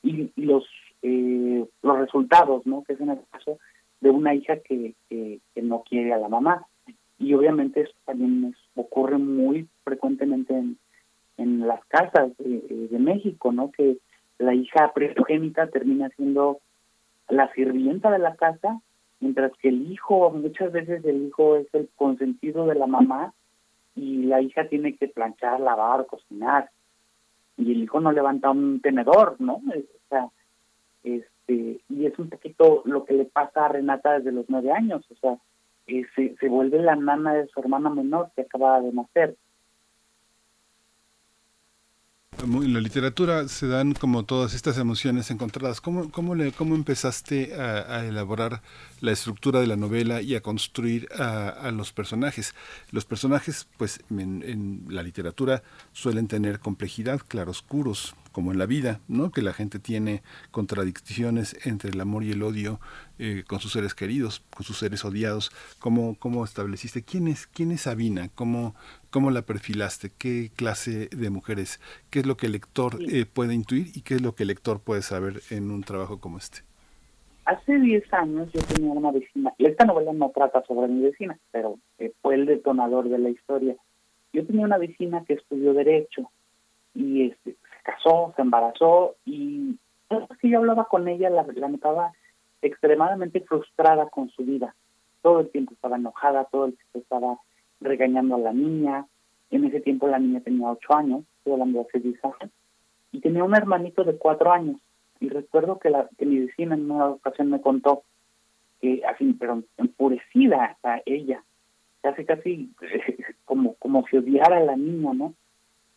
y, 0.04 0.32
los, 0.36 0.66
eh, 1.02 1.66
los 1.82 1.98
resultados, 1.98 2.66
¿no? 2.66 2.84
Que 2.84 2.94
es 2.94 3.02
en 3.02 3.10
el 3.10 3.20
caso 3.32 3.58
de 4.00 4.10
una 4.10 4.34
hija 4.34 4.58
que, 4.58 4.96
que, 5.10 5.40
no 5.62 5.84
quiere 5.84 6.14
a 6.14 6.18
la 6.18 6.28
mamá. 6.28 6.66
Y 7.20 7.34
obviamente 7.34 7.82
esto 7.82 7.96
también 8.06 8.56
ocurre 8.76 9.18
muy 9.18 9.68
frecuentemente 9.84 10.58
en, 10.58 10.78
en 11.38 11.68
las 11.68 11.84
casas 11.86 12.36
de, 12.38 12.88
de, 12.90 13.00
México, 13.00 13.52
¿no? 13.52 13.72
Que 13.72 13.98
la 14.40 14.56
hija 14.56 14.92
primogénita 14.94 15.68
termina 15.68 16.10
siendo 16.16 16.60
la 17.30 17.52
sirvienta 17.54 18.10
de 18.10 18.20
la 18.20 18.36
casa, 18.36 18.82
mientras 19.20 19.52
que 19.62 19.70
el 19.70 19.92
hijo, 19.92 20.32
muchas 20.32 20.72
veces 20.72 21.06
el 21.06 21.28
hijo 21.28 21.58
es 21.58 21.68
el 21.74 21.90
consentido 21.96 22.66
de 22.66 22.76
la 22.76 22.88
mamá 22.88 23.34
y 23.96 24.24
la 24.24 24.42
hija 24.42 24.68
tiene 24.68 24.96
que 24.96 25.08
planchar, 25.08 25.60
lavar, 25.60 26.06
cocinar. 26.06 26.70
Y 27.58 27.72
el 27.72 27.84
hijo 27.84 28.00
no 28.00 28.12
levanta 28.12 28.50
un 28.50 28.80
tenedor, 28.82 29.36
¿no? 29.40 29.56
O 29.56 30.10
sea, 30.10 30.30
este, 31.04 31.82
y 31.90 32.06
es 32.06 32.18
un 32.18 32.30
poquito 32.30 32.82
lo 32.86 33.06
que 33.06 33.14
le 33.14 33.26
pasa 33.26 33.66
a 33.66 33.70
Renata 33.70 34.14
desde 34.14 34.32
los 34.32 34.46
nueve 34.50 34.72
años, 34.72 35.04
o 35.12 35.16
sea, 35.16 35.38
eh, 35.88 36.06
se, 36.16 36.36
se 36.38 36.48
vuelve 36.48 36.80
la 36.80 36.96
nana 36.96 37.34
de 37.34 37.48
su 37.48 37.60
hermana 37.60 37.90
menor 37.90 38.32
que 38.36 38.42
acaba 38.44 38.80
de 38.82 38.94
nacer 38.94 39.36
en 42.44 42.74
la 42.74 42.80
literatura 42.80 43.48
se 43.48 43.68
dan 43.68 43.94
como 43.94 44.26
todas 44.26 44.54
estas 44.54 44.78
emociones 44.78 45.30
encontradas. 45.30 45.80
¿Cómo, 45.80 46.10
cómo, 46.12 46.34
empezaste 46.76 47.54
a, 47.54 48.06
elaborar 48.06 48.62
la 49.00 49.12
estructura 49.12 49.60
de 49.60 49.68
la 49.68 49.76
novela 49.76 50.22
y 50.22 50.36
a 50.36 50.42
construir 50.42 51.08
a, 51.14 51.70
los 51.72 51.94
personajes? 51.94 52.56
Los 52.92 53.06
personajes, 53.06 53.68
pues 53.78 54.02
en, 54.10 54.86
la 54.90 55.04
literatura 55.04 55.62
suelen 55.94 56.28
tener 56.28 56.60
complejidad, 56.60 57.22
claroscuros, 57.28 58.16
como 58.32 58.52
en 58.52 58.58
la 58.58 58.66
vida, 58.66 59.02
¿no? 59.08 59.32
Que 59.32 59.42
la 59.42 59.54
gente 59.54 59.78
tiene 59.78 60.24
contradicciones 60.52 61.58
entre 61.66 61.92
el 61.92 62.00
amor 62.00 62.24
y 62.24 62.32
el 62.32 62.42
odio 62.44 62.80
eh, 63.20 63.44
con 63.46 63.60
sus 63.60 63.74
seres 63.74 63.94
queridos, 63.94 64.42
con 64.56 64.66
sus 64.66 64.78
seres 64.78 65.04
odiados. 65.04 65.52
¿Cómo, 65.80 66.16
cómo 66.18 66.46
estableciste 66.46 67.04
quién 67.04 67.28
es, 67.28 67.46
quién 67.46 67.72
es 67.72 67.82
Sabina? 67.82 68.30
¿Cómo 68.34 68.74
¿Cómo 69.12 69.30
la 69.30 69.42
perfilaste? 69.42 70.10
¿Qué 70.18 70.52
clase 70.56 71.10
de 71.12 71.30
mujeres? 71.30 71.82
¿Qué 72.10 72.20
es 72.20 72.26
lo 72.26 72.38
que 72.38 72.46
el 72.46 72.54
lector 72.54 72.98
eh, 73.02 73.26
puede 73.26 73.54
intuir 73.54 73.88
y 73.94 74.04
qué 74.04 74.16
es 74.16 74.22
lo 74.22 74.36
que 74.36 74.44
el 74.44 74.48
lector 74.48 74.80
puede 74.80 75.02
saber 75.02 75.42
en 75.50 75.70
un 75.70 75.84
trabajo 75.84 76.22
como 76.22 76.38
este? 76.38 76.60
Hace 77.44 77.78
10 77.78 78.14
años 78.14 78.50
yo 78.54 78.62
tenía 78.62 78.94
una 78.94 79.12
vecina, 79.12 79.54
y 79.58 79.66
esta 79.66 79.84
novela 79.84 80.14
no 80.14 80.30
trata 80.30 80.64
sobre 80.64 80.88
mi 80.88 81.02
vecina, 81.02 81.38
pero 81.52 81.78
eh, 81.98 82.14
fue 82.22 82.36
el 82.36 82.46
detonador 82.46 83.10
de 83.10 83.18
la 83.18 83.30
historia. 83.30 83.76
Yo 84.32 84.46
tenía 84.46 84.64
una 84.64 84.78
vecina 84.78 85.26
que 85.26 85.34
estudió 85.34 85.74
Derecho 85.74 86.32
y 86.94 87.32
este, 87.32 87.52
se 87.52 87.84
casó, 87.84 88.32
se 88.38 88.44
embarazó 88.44 89.18
y 89.26 89.78
que 90.40 90.50
yo 90.50 90.60
hablaba 90.60 90.86
con 90.86 91.10
ella 91.10 91.30
la, 91.30 91.46
la 91.54 91.68
notaba 91.68 92.14
extremadamente 92.62 93.42
frustrada 93.42 94.08
con 94.08 94.30
su 94.30 94.46
vida. 94.46 94.74
Todo 95.22 95.42
el 95.42 95.50
tiempo 95.50 95.74
estaba 95.74 95.98
enojada, 95.98 96.46
todo 96.46 96.66
el 96.68 96.78
tiempo 96.78 97.00
estaba 97.00 97.38
regañando 97.82 98.36
a 98.36 98.40
la 98.40 98.54
niña. 98.54 99.06
En 99.50 99.66
ese 99.66 99.82
tiempo 99.82 100.08
la 100.08 100.20
niña 100.20 100.40
tenía 100.40 100.72
ocho 100.72 100.96
años, 100.96 101.24
estoy 101.38 101.54
hablando 101.54 101.82
hace 101.82 102.00
diez 102.00 102.24
años, 102.24 102.54
y 103.12 103.20
tenía 103.20 103.44
un 103.44 103.56
hermanito 103.56 104.04
de 104.04 104.16
cuatro 104.16 104.52
años. 104.52 104.78
Y 105.20 105.30
recuerdo 105.30 105.78
que, 105.78 105.90
la, 105.90 106.10
que 106.18 106.26
mi 106.26 106.40
vecina 106.40 106.76
en 106.76 106.90
una 106.90 107.08
ocasión 107.08 107.50
me 107.50 107.62
contó 107.62 108.04
que 108.80 109.04
así, 109.06 109.34
pero 109.40 109.62
enfurecida 109.78 110.78
a 110.84 111.02
ella, 111.06 111.44
casi 112.02 112.26
casi 112.26 112.70
como, 113.46 113.76
como 113.76 114.06
si 114.08 114.18
odiara 114.18 114.58
a 114.58 114.62
la 114.62 114.76
niña, 114.76 115.14
¿no? 115.14 115.34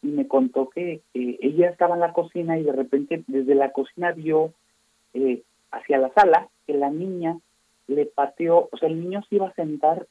Y 0.02 0.08
me 0.08 0.28
contó 0.28 0.68
que, 0.68 1.00
ella 1.14 1.70
estaba 1.70 1.94
en 1.94 2.00
la 2.00 2.12
cocina 2.12 2.58
y 2.58 2.62
de 2.62 2.72
repente 2.72 3.24
desde 3.26 3.54
la 3.54 3.72
cocina 3.72 4.12
vio 4.12 4.52
eh, 5.14 5.42
hacia 5.70 5.98
la 5.98 6.12
sala 6.12 6.48
que 6.66 6.74
la 6.74 6.90
niña 6.90 7.38
le 7.86 8.06
pateó, 8.06 8.68
o 8.70 8.76
sea, 8.76 8.88
el 8.88 9.00
niño 9.00 9.22
se 9.28 9.36
iba 9.36 9.48
a 9.48 9.54
sentar 9.54 10.06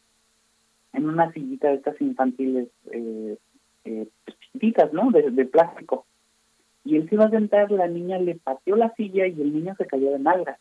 en 0.93 1.09
una 1.09 1.31
sillita 1.31 1.69
de 1.69 1.75
estas 1.75 1.99
infantiles 2.01 2.69
eh, 2.91 3.37
eh, 3.85 4.07
pues, 4.59 4.93
¿no? 4.93 5.11
De, 5.11 5.31
de, 5.31 5.45
plástico. 5.45 6.05
Y 6.85 6.97
él 6.97 7.09
se 7.09 7.15
iba 7.15 7.25
a 7.25 7.29
sentar, 7.29 7.71
la 7.71 7.87
niña 7.87 8.19
le 8.19 8.35
pateó 8.35 8.75
la 8.75 8.93
silla 8.95 9.27
y 9.27 9.41
el 9.41 9.53
niño 9.53 9.75
se 9.77 9.85
cayó 9.85 10.11
de 10.11 10.19
nalgas. 10.19 10.59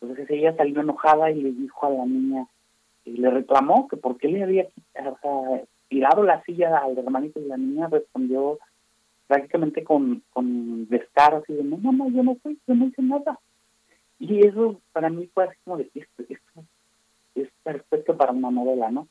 Entonces 0.00 0.30
ella 0.30 0.56
salió 0.56 0.80
enojada 0.80 1.30
y 1.30 1.42
le 1.42 1.52
dijo 1.52 1.86
a 1.86 1.90
la 1.90 2.06
niña, 2.06 2.46
y 3.04 3.12
le 3.12 3.30
reclamó 3.30 3.88
que 3.88 3.96
por 3.96 4.16
qué 4.18 4.28
le 4.28 4.42
había 4.42 4.68
tirado 5.88 6.22
la 6.22 6.42
silla 6.44 6.78
al 6.78 6.96
hermanito 6.96 7.40
y 7.40 7.44
la 7.44 7.56
niña 7.56 7.88
respondió 7.88 8.58
prácticamente 9.26 9.84
con, 9.84 10.22
con 10.32 10.88
descaro, 10.88 11.38
así 11.38 11.52
de, 11.52 11.62
no, 11.62 11.76
mamá, 11.76 12.08
yo 12.08 12.22
no 12.22 12.36
fui, 12.36 12.58
yo 12.66 12.74
no 12.74 12.86
hice 12.86 13.02
nada. 13.02 13.38
Y 14.18 14.46
eso 14.46 14.80
para 14.92 15.08
mí 15.08 15.28
fue 15.32 15.44
así 15.44 15.56
como 15.64 15.78
de, 15.78 15.90
esto, 15.94 16.24
esto 16.28 16.64
es 17.34 17.48
perfecto 17.62 18.16
para 18.16 18.32
una 18.32 18.50
novela, 18.50 18.90
¿no? 18.90 19.08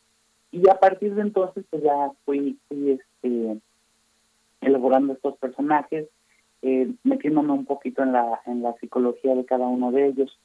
Y 0.52 0.68
a 0.70 0.80
partir 0.80 1.14
de 1.16 1.22
entonces, 1.22 1.64
pues 1.70 1.84
ya 1.84 2.12
fui, 2.26 2.58
fui 2.68 2.92
este, 2.92 3.60
elaborando 4.62 5.14
estos 5.14 5.38
personajes, 5.38 6.08
eh, 6.62 6.92
metiéndome 7.04 7.54
un 7.54 7.66
poquito 7.66 8.04
en 8.04 8.14
la, 8.14 8.42
en 8.46 8.62
la 8.62 8.74
psicología 8.78 9.36
de 9.36 9.46
cada 9.46 9.68
uno 9.68 9.92
de 9.92 10.08
ellos. 10.08 10.40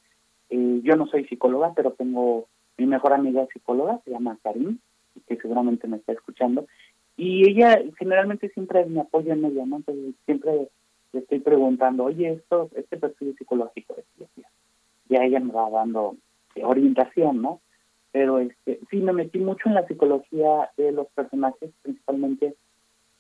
Eh, 0.50 0.80
yo 0.82 0.96
no 0.96 1.06
soy 1.06 1.24
psicóloga, 1.24 1.72
pero 1.74 1.92
tengo 1.92 2.46
mi 2.76 2.86
mejor 2.86 3.12
amiga 3.12 3.46
psicóloga, 3.52 4.00
se 4.04 4.10
llama 4.10 4.38
Karim, 4.42 4.78
que 5.26 5.36
seguramente 5.36 5.86
me 5.88 5.96
está 5.96 6.12
escuchando, 6.12 6.66
y 7.16 7.48
ella 7.48 7.80
generalmente 7.98 8.48
siempre 8.50 8.84
me 8.86 9.00
apoya 9.00 9.34
en 9.34 9.44
ella, 9.44 9.64
¿no? 9.64 9.76
Entonces 9.76 10.14
siempre 10.24 10.68
le 11.12 11.20
estoy 11.20 11.38
preguntando, 11.38 12.04
oye, 12.04 12.32
esto, 12.32 12.68
este 12.74 12.96
perfil 12.96 13.36
psicológico, 13.38 13.96
ya 15.08 15.18
ella 15.22 15.38
me 15.38 15.52
va 15.52 15.70
dando 15.70 16.16
orientación, 16.62 17.42
¿no? 17.42 17.60
Pero 18.14 18.38
este, 18.38 18.79
sí 18.90 18.98
me 18.98 19.12
metí 19.12 19.40
mucho 19.40 19.68
en 19.68 19.74
la 19.74 19.88
psicología 19.88 20.70
de 20.77 20.92
los 20.92 21.09
personajes, 21.09 21.72
principalmente 21.83 22.55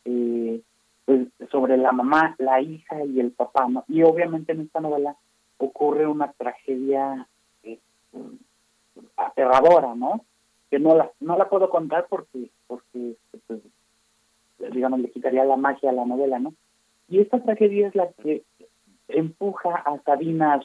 eh, 0.04 0.60
pues, 1.04 1.26
sobre 1.50 1.76
la 1.76 1.90
mamá, 1.90 2.36
la 2.38 2.60
hija 2.60 3.04
y 3.04 3.18
el 3.18 3.32
papá, 3.32 3.66
¿no? 3.68 3.82
Y 3.88 4.04
obviamente 4.04 4.52
en 4.52 4.60
esta 4.60 4.78
novela 4.78 5.16
ocurre 5.58 6.06
una 6.06 6.30
tragedia 6.34 7.26
eh, 7.64 7.80
aterradora, 9.16 9.96
¿no? 9.96 10.24
Que 10.70 10.78
no 10.78 10.94
la 10.94 11.10
no 11.18 11.36
la 11.36 11.48
puedo 11.48 11.70
contar 11.70 12.06
porque 12.08 12.50
porque 12.68 13.16
pues, 13.48 13.62
digamos 14.72 15.00
le 15.00 15.10
quitaría 15.10 15.44
la 15.44 15.56
magia 15.56 15.90
a 15.90 15.94
la 15.94 16.04
novela, 16.04 16.38
¿no? 16.38 16.54
Y 17.08 17.18
esta 17.18 17.42
tragedia 17.42 17.88
es 17.88 17.96
la 17.96 18.12
que 18.22 18.44
empuja 19.08 19.74
a 19.74 19.98
Sabina 20.04 20.54
a 20.54 20.62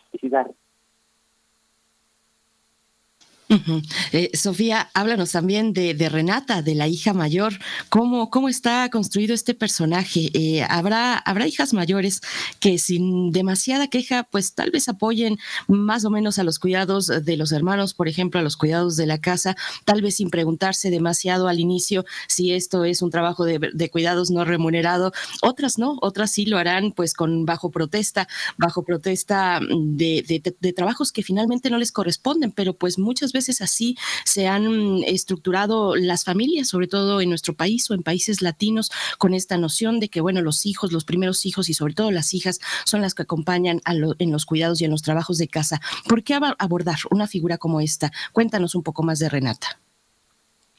Eh, 4.12 4.30
Sofía, 4.38 4.92
háblanos 4.94 5.32
también 5.32 5.74
de, 5.74 6.10
Renata, 6.10 6.62
de 6.62 6.76
la 6.76 6.88
hija 6.88 7.14
mayor. 7.14 7.54
¿Cómo, 7.90 8.30
cómo 8.30 8.48
está 8.48 8.90
construido 8.90 9.34
este 9.34 9.56
personaje? 9.56 10.30
Eh, 10.34 10.64
¿habrá, 10.70 11.18
¿Habrá 11.18 11.48
hijas 11.48 11.74
mayores 11.74 12.22
que 12.60 12.78
sin 12.78 13.32
demasiada 13.32 13.88
queja, 13.88 14.24
pues 14.24 14.54
tal 14.54 14.70
vez 14.70 14.88
apoyen 14.88 15.40
más 15.68 16.06
o 16.06 16.12
menos 16.12 16.38
a 16.38 16.44
los 16.44 16.60
cuidados 16.60 17.08
de 17.08 17.38
los 17.38 17.52
hermanos, 17.52 17.96
por 17.96 18.08
ejemplo, 18.08 18.40
a 18.40 18.44
los 18.44 18.56
cuidados 18.56 18.98
de 18.98 19.08
la 19.08 19.20
casa, 19.20 19.56
tal 19.84 20.04
vez 20.04 20.18
sin 20.18 20.30
preguntarse 20.30 20.92
demasiado 20.92 21.48
al 21.48 21.60
inicio 21.60 22.06
si 22.28 22.54
esto 22.54 22.86
es 22.86 23.02
un 23.02 23.10
trabajo 23.10 23.46
de, 23.46 23.90
cuidados 23.90 24.30
no 24.30 24.46
remunerado? 24.46 25.12
Otras 25.42 25.80
no, 25.80 25.98
otras 26.02 26.32
sí 26.32 26.46
lo 26.46 26.60
harán 26.60 26.92
pues 26.92 27.16
con 27.16 27.46
bajo 27.46 27.72
protesta, 27.72 28.28
bajo 28.58 28.84
protesta 28.84 29.60
de, 29.60 30.54
de 30.60 30.74
trabajos 30.74 31.12
que 31.12 31.24
finalmente 31.24 31.72
no 31.72 31.80
les 31.80 31.92
corresponden, 31.92 32.52
pero 32.52 32.74
pues 32.74 33.00
muchas 33.00 33.32
veces 33.32 33.39
veces 33.40 33.62
así 33.62 33.96
se 34.26 34.48
han 34.48 35.04
estructurado 35.06 35.96
las 35.96 36.24
familias, 36.24 36.68
sobre 36.68 36.88
todo 36.88 37.22
en 37.22 37.30
nuestro 37.30 37.54
país 37.54 37.90
o 37.90 37.94
en 37.94 38.04
países 38.04 38.42
latinos, 38.42 38.92
con 39.18 39.34
esta 39.34 39.58
noción 39.58 40.00
de 40.00 40.10
que, 40.10 40.22
bueno, 40.22 40.42
los 40.42 40.66
hijos, 40.66 40.92
los 40.92 41.06
primeros 41.06 41.46
hijos 41.46 41.70
y 41.70 41.74
sobre 41.74 41.94
todo 41.94 42.12
las 42.12 42.34
hijas 42.34 42.60
son 42.86 43.02
las 43.02 43.14
que 43.16 43.24
acompañan 43.24 43.82
en 43.86 44.32
los 44.32 44.46
cuidados 44.46 44.82
y 44.82 44.86
en 44.86 44.92
los 44.92 45.02
trabajos 45.02 45.38
de 45.38 45.48
casa. 45.48 45.80
¿Por 46.08 46.24
qué 46.24 46.38
abordar 46.58 46.98
una 47.12 47.28
figura 47.28 47.58
como 47.58 47.82
esta? 47.82 48.12
Cuéntanos 48.34 48.76
un 48.76 48.84
poco 48.84 49.04
más 49.04 49.20
de 49.20 49.30
Renata. 49.30 49.80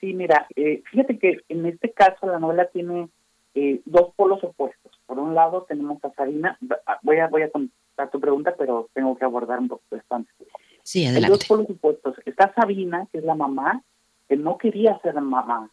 Sí, 0.00 0.14
mira, 0.14 0.46
eh, 0.56 0.82
fíjate 0.90 1.18
que 1.18 1.40
en 1.48 1.66
este 1.66 1.92
caso 1.92 2.26
la 2.26 2.38
novela 2.38 2.66
tiene 2.72 3.08
eh, 3.54 3.80
dos 3.84 4.14
polos 4.16 4.42
opuestos. 4.42 4.92
Por 5.06 5.18
un 5.18 5.34
lado 5.34 5.66
tenemos 5.68 6.02
a 6.04 6.10
Sarina, 6.14 6.58
voy 7.02 7.18
a, 7.18 7.28
voy 7.28 7.42
a 7.42 7.50
contestar 7.50 8.10
tu 8.10 8.20
pregunta, 8.20 8.54
pero 8.56 8.88
tengo 8.94 9.16
que 9.16 9.24
abordar 9.24 9.58
un 9.58 9.68
poco 9.68 9.82
esto 9.90 10.14
antes. 10.14 10.34
Sí, 10.82 11.06
adelante. 11.06 11.26
Hay 11.26 11.56
dos 11.56 11.66
supuestos. 11.66 12.16
Está 12.24 12.52
Sabina, 12.54 13.06
que 13.12 13.18
es 13.18 13.24
la 13.24 13.34
mamá, 13.34 13.82
que 14.28 14.36
no 14.36 14.58
quería 14.58 14.98
ser 15.00 15.20
mamá. 15.20 15.70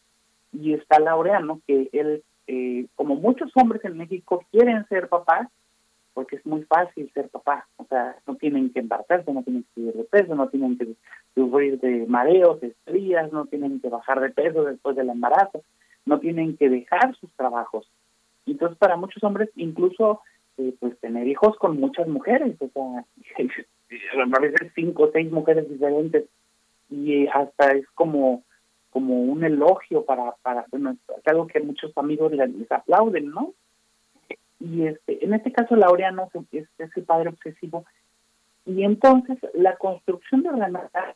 Y 0.52 0.74
está 0.74 1.00
Laureano, 1.00 1.62
que 1.67 1.89
él, 1.91 2.24
eh, 2.48 2.88
como 2.96 3.15
muchos 3.15 3.52
hombres 3.56 3.84
en 3.86 3.98
México, 3.98 4.43
quieren 4.52 4.88
ser 4.88 5.10
papás, 5.10 5.48
porque 6.13 6.38
es 6.38 6.46
muy 6.46 6.63
fácil 6.63 7.12
ser 7.13 7.30
papá. 7.30 7.67
O 7.78 7.86
sea, 7.86 8.15
no 8.26 8.36
tienen 8.36 8.72
que 8.74 8.80
embarazarse, 8.80 9.32
no 9.32 9.43
tienen 9.43 9.63
que 9.63 9.70
subir 9.76 9.93
de 9.93 10.04
peso, 10.06 10.36
no 10.36 10.50
tienen 10.50 10.78
que 10.78 10.88
sufrir 11.36 11.80
de 11.80 12.06
mareos, 12.08 12.60
de 12.62 12.67
estrías, 12.67 13.32
no 13.32 13.46
tienen 13.46 13.80
que 13.80 13.89
bajar 13.89 14.20
de 14.20 14.32
peso 14.32 14.63
después 14.63 14.96
del 14.96 15.10
embarazo, 15.10 15.62
no 16.06 16.20
tienen 16.20 16.58
que 16.58 16.70
dejar 16.70 17.15
sus 17.17 17.32
trabajos. 17.34 17.88
Entonces, 18.48 18.78
para 18.78 18.96
muchos 18.96 19.24
hombres, 19.24 19.50
incluso 19.56 20.22
eh, 20.58 20.74
pues 20.80 21.00
tener 21.00 21.28
hijos 21.28 21.56
con 21.58 21.80
muchas 21.80 22.08
mujeres, 22.08 22.56
o 22.60 22.70
sea, 22.70 23.06
a 23.89 24.39
veces 24.39 24.71
cinco 24.76 25.04
o 25.04 25.12
seis 25.12 25.32
mujeres 25.32 25.69
diferentes 25.69 26.26
y 26.89 27.23
eh, 27.23 27.30
hasta 27.34 27.71
es 27.71 27.88
como 27.93 28.43
como 28.89 29.21
un 29.21 29.43
elogio 29.43 30.06
para 30.06 30.34
para 30.41 30.65
es 30.71 31.28
algo 31.28 31.47
que 31.47 31.60
muchos 31.60 31.95
amigos 31.97 32.32
les, 32.32 32.71
aplauden 32.71 33.30
no 33.30 33.54
y 34.60 34.88
este 34.88 35.23
en 35.23 35.34
este 35.34 35.52
caso 35.52 35.76
Laureano 35.76 36.30
es, 36.52 36.67
es 36.78 36.97
el 36.97 37.04
padre 37.04 37.30
obsesivo. 37.30 37.86
Y 38.65 38.84
entonces 38.84 39.38
la 39.54 39.78
construcción 39.78 40.43
de 40.43 40.52
Renata 40.52 41.15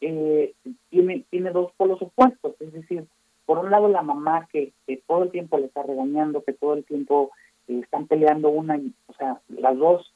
eh, 0.00 0.54
tiene 0.88 1.24
tiene 1.30 1.50
dos 1.50 1.72
polos 1.76 2.00
opuestos 2.00 2.54
es 2.60 2.72
decir 2.72 3.06
por 3.44 3.58
un 3.58 3.70
lado 3.70 3.88
la 3.88 4.02
mamá 4.02 4.48
que, 4.52 4.72
que 4.86 5.02
todo 5.06 5.24
el 5.24 5.30
tiempo 5.30 5.58
le 5.58 5.66
está 5.66 5.82
regañando 5.82 6.44
que 6.44 6.52
todo 6.52 6.74
el 6.74 6.84
tiempo 6.84 7.32
eh, 7.68 7.80
están 7.82 8.06
peleando 8.06 8.48
una 8.48 8.76
y 8.76 8.92
o 9.08 9.12
sea 9.14 9.40
las 9.48 9.76
dos 9.76 10.12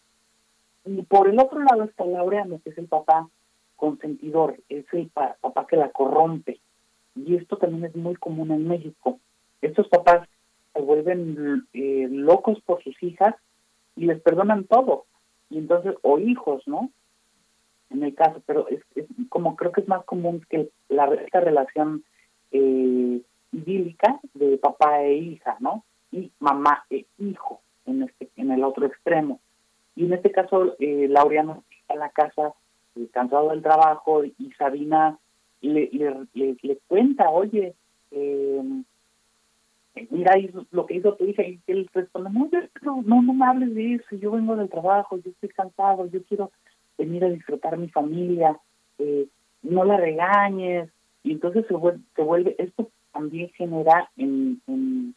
y 0.84 1.02
por 1.02 1.28
el 1.28 1.38
otro 1.38 1.60
lado 1.60 1.84
está 1.84 2.04
Laureano, 2.04 2.60
que 2.62 2.70
es 2.70 2.78
el 2.78 2.86
papá 2.86 3.28
consentidor, 3.76 4.58
es 4.68 4.84
el 4.92 5.08
papá 5.08 5.66
que 5.66 5.76
la 5.76 5.90
corrompe. 5.90 6.60
Y 7.14 7.36
esto 7.36 7.56
también 7.56 7.84
es 7.84 7.96
muy 7.96 8.14
común 8.16 8.50
en 8.50 8.68
México. 8.68 9.18
Estos 9.60 9.88
papás 9.88 10.28
se 10.72 10.80
vuelven 10.80 11.66
eh, 11.72 12.08
locos 12.10 12.60
por 12.62 12.82
sus 12.82 13.00
hijas 13.02 13.34
y 13.96 14.06
les 14.06 14.20
perdonan 14.20 14.64
todo. 14.64 15.06
Y 15.50 15.58
entonces, 15.58 15.94
o 16.02 16.18
hijos, 16.18 16.62
¿no? 16.66 16.90
En 17.90 18.02
el 18.04 18.14
caso, 18.14 18.40
pero 18.46 18.68
es, 18.68 18.80
como 19.28 19.56
creo 19.56 19.72
que 19.72 19.80
es 19.80 19.88
más 19.88 20.04
común 20.04 20.46
que 20.48 20.70
la, 20.88 21.06
esta 21.14 21.40
relación 21.40 22.04
eh, 22.52 23.20
idílica 23.52 24.20
de 24.34 24.58
papá 24.58 25.02
e 25.02 25.14
hija, 25.14 25.56
¿no? 25.60 25.84
Y 26.12 26.30
mamá 26.38 26.84
e 26.88 27.06
hijo 27.18 27.60
en, 27.86 28.04
este, 28.04 28.30
en 28.36 28.52
el 28.52 28.62
otro 28.62 28.86
extremo. 28.86 29.40
Y 30.00 30.06
en 30.06 30.14
este 30.14 30.32
caso, 30.32 30.76
eh, 30.78 31.08
Laureano 31.10 31.62
está 31.82 31.92
en 31.92 32.00
la 32.00 32.08
casa 32.08 32.54
eh, 32.96 33.06
cansado 33.12 33.50
del 33.50 33.60
trabajo 33.60 34.24
y 34.24 34.50
Sabina 34.56 35.18
le, 35.60 35.90
le, 35.92 36.56
le, 36.62 36.78
cuenta, 36.88 37.28
oye, 37.28 37.74
eh, 38.10 38.62
mira 40.08 40.36
lo 40.70 40.86
que 40.86 40.94
hizo 40.94 41.16
tu 41.16 41.26
hija 41.26 41.42
y 41.42 41.60
él 41.66 41.86
responde, 41.92 42.30
no, 42.30 43.02
no, 43.02 43.20
no 43.20 43.34
me 43.34 43.44
hables 43.44 43.74
de 43.74 43.96
eso, 43.96 44.16
yo 44.16 44.30
vengo 44.30 44.56
del 44.56 44.70
trabajo, 44.70 45.18
yo 45.18 45.32
estoy 45.32 45.50
cansado, 45.50 46.06
yo 46.06 46.22
quiero 46.22 46.50
venir 46.96 47.22
a 47.22 47.28
disfrutar 47.28 47.76
mi 47.76 47.90
familia, 47.90 48.58
eh, 48.96 49.28
no 49.60 49.84
la 49.84 49.98
regañes, 49.98 50.88
y 51.22 51.32
entonces 51.32 51.66
se 51.68 51.74
vuelve, 51.74 52.00
se 52.16 52.22
vuelve 52.22 52.56
esto 52.56 52.90
también 53.12 53.50
genera 53.50 54.10
en, 54.16 54.62
en, 54.66 55.14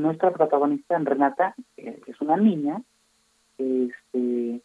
nuestra 0.00 0.30
protagonista, 0.30 0.96
en 0.96 1.04
Renata, 1.04 1.54
que 1.76 2.00
es 2.06 2.20
una 2.22 2.38
niña, 2.38 2.80
este 3.58 4.60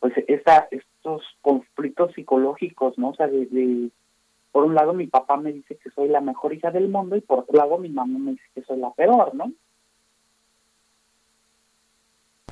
pues 0.00 0.12
esta, 0.28 0.68
estos 0.70 1.22
conflictos 1.40 2.12
psicológicos, 2.14 2.98
¿no? 2.98 3.10
O 3.10 3.14
sea, 3.14 3.28
de, 3.28 3.90
por 4.52 4.64
un 4.64 4.74
lado 4.74 4.92
mi 4.92 5.06
papá 5.06 5.36
me 5.36 5.52
dice 5.52 5.76
que 5.76 5.90
soy 5.90 6.08
la 6.08 6.20
mejor 6.20 6.52
hija 6.52 6.70
del 6.70 6.88
mundo 6.88 7.16
y 7.16 7.20
por 7.20 7.40
otro 7.40 7.56
lado 7.56 7.78
mi 7.78 7.88
mamá 7.88 8.18
me 8.18 8.32
dice 8.32 8.44
que 8.54 8.62
soy 8.62 8.78
la 8.78 8.90
peor, 8.92 9.34
¿no? 9.34 9.52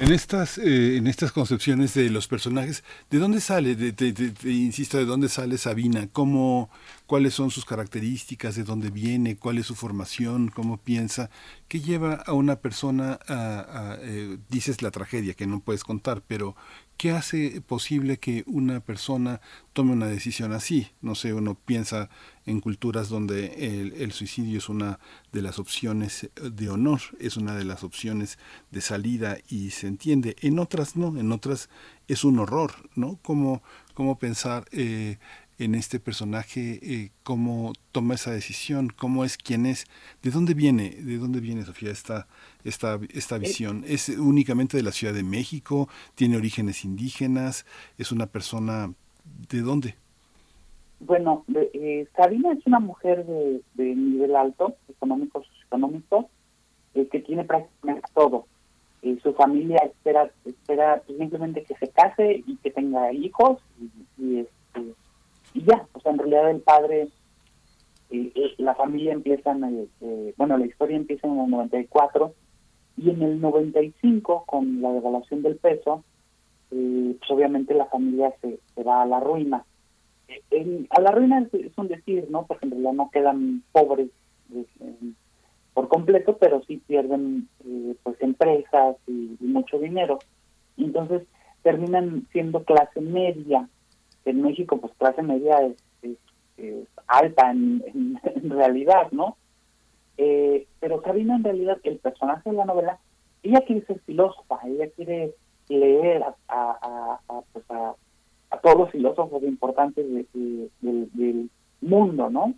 En 0.01 0.11
estas, 0.11 0.59
eh, 0.59 0.97
en 0.97 1.07
estas 1.07 1.31
concepciones 1.31 1.95
de 1.95 2.11
los 2.11 2.27
personajes, 2.27 2.83
¿de 3.11 3.19
dónde 3.19 3.41
sale, 3.41 3.77
de, 3.77 3.95
insisto, 4.43 4.99
de 4.99 5.05
dónde 5.05 5.29
sale 5.29 5.57
Sabina? 5.57 6.09
¿Cómo, 6.11 6.69
¿Cuáles 7.07 7.35
son 7.35 7.53
sus 7.53 7.65
características? 7.65 8.57
¿De 8.57 8.65
dónde 8.65 8.91
viene? 8.91 9.37
¿Cuál 9.37 9.59
es 9.59 9.67
su 9.67 9.77
formación? 9.77 10.49
¿Cómo 10.49 10.79
piensa? 10.79 11.31
¿Qué 11.69 11.81
lleva 11.81 12.15
a 12.27 12.33
una 12.33 12.57
persona 12.57 13.21
a, 13.29 13.97
eh, 14.01 14.39
dices 14.51 14.83
la 14.83 14.91
tragedia 14.91 15.35
que 15.35 15.47
no 15.47 15.61
puedes 15.61 15.85
contar, 15.85 16.23
pero 16.27 16.57
¿Qué 16.97 17.11
hace 17.11 17.61
posible 17.61 18.19
que 18.19 18.45
una 18.47 18.81
persona 18.81 19.41
tome 19.73 19.93
una 19.93 20.07
decisión 20.07 20.53
así? 20.53 20.89
No 21.03 21.15
sé, 21.15 21.35
uno 21.35 21.55
piensa 21.55 22.09
en 22.47 22.61
culturas 22.61 23.09
donde 23.09 23.93
el, 23.99 24.13
suicidio 24.13 24.59
es 24.59 24.69
una 24.69 25.01
de 25.33 25.43
las 25.43 25.59
opciones 25.59 26.31
de 26.41 26.69
honor, 26.71 27.01
es 27.19 27.37
una 27.37 27.57
de 27.57 27.65
las 27.65 27.83
opciones 27.83 28.39
de 28.71 28.81
salida 28.81 29.39
y 29.49 29.71
se 29.71 29.89
entiende. 29.89 30.37
En 30.41 30.59
otras 30.59 30.97
no, 30.97 31.19
en 31.19 31.33
otras 31.33 31.69
es 32.07 32.23
un 32.23 32.39
horror, 32.39 32.73
¿no? 32.95 33.19
¿Cómo, 33.23 33.63
cómo 33.95 34.19
pensar 34.19 34.67
eh, 34.71 35.19
en 35.59 35.75
este 35.75 36.01
personaje, 36.01 36.81
eh, 36.83 37.11
cómo 37.23 37.73
toma 37.93 38.15
esa 38.15 38.31
decisión, 38.33 38.91
cómo 38.97 39.25
es, 39.25 39.37
quién 39.37 39.67
es, 39.67 39.87
de 40.23 40.31
dónde 40.31 40.55
viene, 40.55 40.91
de 40.91 41.19
dónde 41.19 41.41
viene, 41.41 41.65
Sofía, 41.65 41.91
esta, 41.91 42.27
esta, 42.65 42.99
esta 43.13 43.39
visión. 43.39 43.85
¿Es 43.87 44.09
únicamente 44.09 44.77
de 44.77 44.83
la 44.83 44.93
Ciudad 44.93 45.15
de 45.15 45.23
México? 45.23 45.89
¿Tiene 46.15 46.37
orígenes 46.37 46.85
indígenas? 46.85 47.67
¿Es 47.99 48.13
una 48.13 48.27
persona 48.27 48.93
de 49.49 49.61
dónde? 49.61 49.97
Bueno, 51.01 51.45
eh, 51.55 52.07
Sabina 52.17 52.53
es 52.53 52.67
una 52.67 52.81
mujer 52.81 53.27
de, 53.27 53.63
nivel 53.77 54.35
alto, 54.37 54.75
económico, 54.89 55.43
socioeconómico, 55.43 56.31
eh, 56.95 57.09
que 57.09 57.21
tiene 57.21 57.45
prácticamente 57.45 58.09
todo. 58.15 58.47
Eh, 59.03 59.19
su 59.23 59.35
familia 59.35 59.79
espera 59.85 60.31
espera 60.47 61.03
simplemente 61.07 61.63
que 61.65 61.75
se 61.75 61.89
case 61.89 62.43
y 62.47 62.57
que 62.57 62.71
tenga 62.71 63.13
hijos 63.13 63.61
y, 64.19 64.39
este, 64.41 64.95
y 65.55 65.65
ya, 65.65 65.87
sea, 66.03 66.13
en 66.13 66.19
realidad 66.19 66.51
el 66.51 66.61
padre, 66.61 67.09
eh, 68.11 68.33
eh, 68.35 68.55
la 68.59 68.75
familia 68.75 69.13
empieza, 69.13 69.53
en 69.53 69.65
el, 69.65 69.89
eh, 70.01 70.35
bueno, 70.37 70.59
la 70.59 70.67
historia 70.67 70.97
empieza 70.97 71.29
en 71.29 71.39
el 71.39 71.51
94 71.51 72.35
y 72.97 73.11
en 73.11 73.23
el 73.23 73.41
95, 73.41 74.45
con 74.47 74.83
la 74.83 74.93
devaluación 74.93 75.43
del 75.43 75.57
peso, 75.57 76.05
pues 76.69 77.31
obviamente 77.31 77.73
la 77.73 77.87
familia 77.87 78.35
se, 78.41 78.59
se 78.75 78.83
va 78.83 79.03
a 79.03 79.07
la 79.07 79.21
ruina. 79.21 79.65
a 80.91 81.01
la 81.01 81.11
ruina 81.13 81.47
es, 81.53 81.79
un 81.79 81.87
decir, 81.87 82.27
¿no? 82.31 82.47
Porque 82.47 82.67
en 82.67 82.73
realidad 82.73 82.93
no 82.95 83.11
quedan 83.13 83.63
pobres 83.71 84.11
por 85.73 85.89
completo, 85.89 86.37
pero 86.37 86.63
sí 86.67 86.79
pierden 86.79 87.49
pues 88.03 88.21
empresas 88.21 88.97
y, 89.07 89.37
y 89.41 89.45
mucho 89.47 89.79
dinero. 89.79 90.19
Entonces 90.77 91.23
terminan 91.63 92.27
siendo 92.33 92.65
clase 92.65 93.01
media 93.01 93.69
en 94.25 94.43
México 94.43 94.79
pues 94.79 94.93
clase 94.95 95.23
media 95.23 95.59
es, 95.61 96.17
alta 97.07 97.51
en, 97.51 98.21
realidad, 98.51 99.11
¿no? 99.11 99.37
Eh, 100.17 100.67
pero 100.81 101.03
Sabina 101.03 101.37
en 101.37 101.45
realidad, 101.45 101.79
el 101.83 101.99
personaje 101.99 102.51
de 102.51 102.57
la 102.57 102.65
novela, 102.65 102.99
ella 103.43 103.61
quiere 103.63 103.85
ser 103.87 104.01
filósofa, 104.01 104.61
ella 104.65 104.89
quiere 104.95 105.35
leer 105.69 106.23
a, 106.23 106.35
a, 106.49 107.21
a, 107.29 107.41
pues 107.53 107.65
a, 107.71 107.95
todos 108.63 108.79
los 108.79 108.91
filósofos 108.91 109.43
importantes 109.43 110.07
del 110.33 111.51
mundo, 111.81 112.31
¿no? 112.31 112.55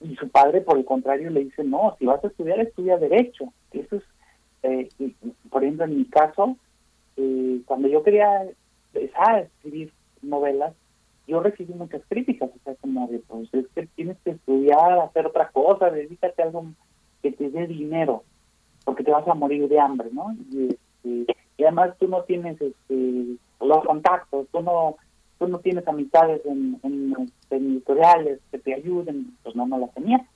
Y 0.00 0.16
su 0.16 0.28
padre, 0.28 0.62
por 0.62 0.78
el 0.78 0.84
contrario, 0.84 1.30
le 1.30 1.44
dice, 1.44 1.62
no, 1.62 1.94
si 1.98 2.06
vas 2.06 2.24
a 2.24 2.28
estudiar, 2.28 2.58
estudia 2.60 2.98
Derecho. 2.98 3.52
Eso 3.70 3.96
es, 3.96 4.02
eh, 4.62 4.88
por 5.50 5.62
ejemplo, 5.62 5.84
en 5.84 5.98
mi 5.98 6.04
caso, 6.06 6.56
eh, 7.16 7.60
cuando 7.66 7.88
yo 7.88 8.02
quería 8.02 8.46
empezar 8.92 9.36
a 9.36 9.40
escribir 9.40 9.92
novelas, 10.22 10.74
yo 11.26 11.40
recibí 11.40 11.74
muchas 11.74 12.02
críticas, 12.08 12.50
o 12.54 12.58
sea, 12.64 12.74
como 12.76 13.08
de, 13.08 13.18
pues 13.20 13.52
es 13.52 13.66
que 13.74 13.86
tienes 13.88 14.16
que 14.24 14.30
estudiar, 14.30 14.98
hacer 15.00 15.26
otra 15.26 15.48
cosa, 15.50 15.90
dedícate 15.90 16.40
a 16.42 16.46
algo 16.46 16.66
que 17.22 17.32
te 17.32 17.50
dé 17.50 17.66
dinero, 17.66 18.24
porque 18.84 19.02
te 19.02 19.10
vas 19.10 19.26
a 19.26 19.34
morir 19.34 19.68
de 19.68 19.80
hambre, 19.80 20.08
¿no? 20.12 20.32
Y, 20.52 20.68
este, 20.68 21.36
y 21.56 21.62
además 21.64 21.96
tú 21.98 22.08
no 22.08 22.22
tienes 22.22 22.60
este, 22.60 23.36
los 23.60 23.84
contactos, 23.84 24.46
tú 24.52 24.60
no 24.62 24.96
tú 25.38 25.46
no 25.48 25.58
tienes 25.58 25.86
amistades 25.86 26.40
en, 26.46 26.80
en, 26.82 27.30
editoriales 27.50 28.40
que 28.50 28.58
te 28.58 28.72
ayuden, 28.72 29.36
pues 29.42 29.54
no, 29.54 29.66
no 29.66 29.78
las 29.78 29.92
tenía, 29.92 30.26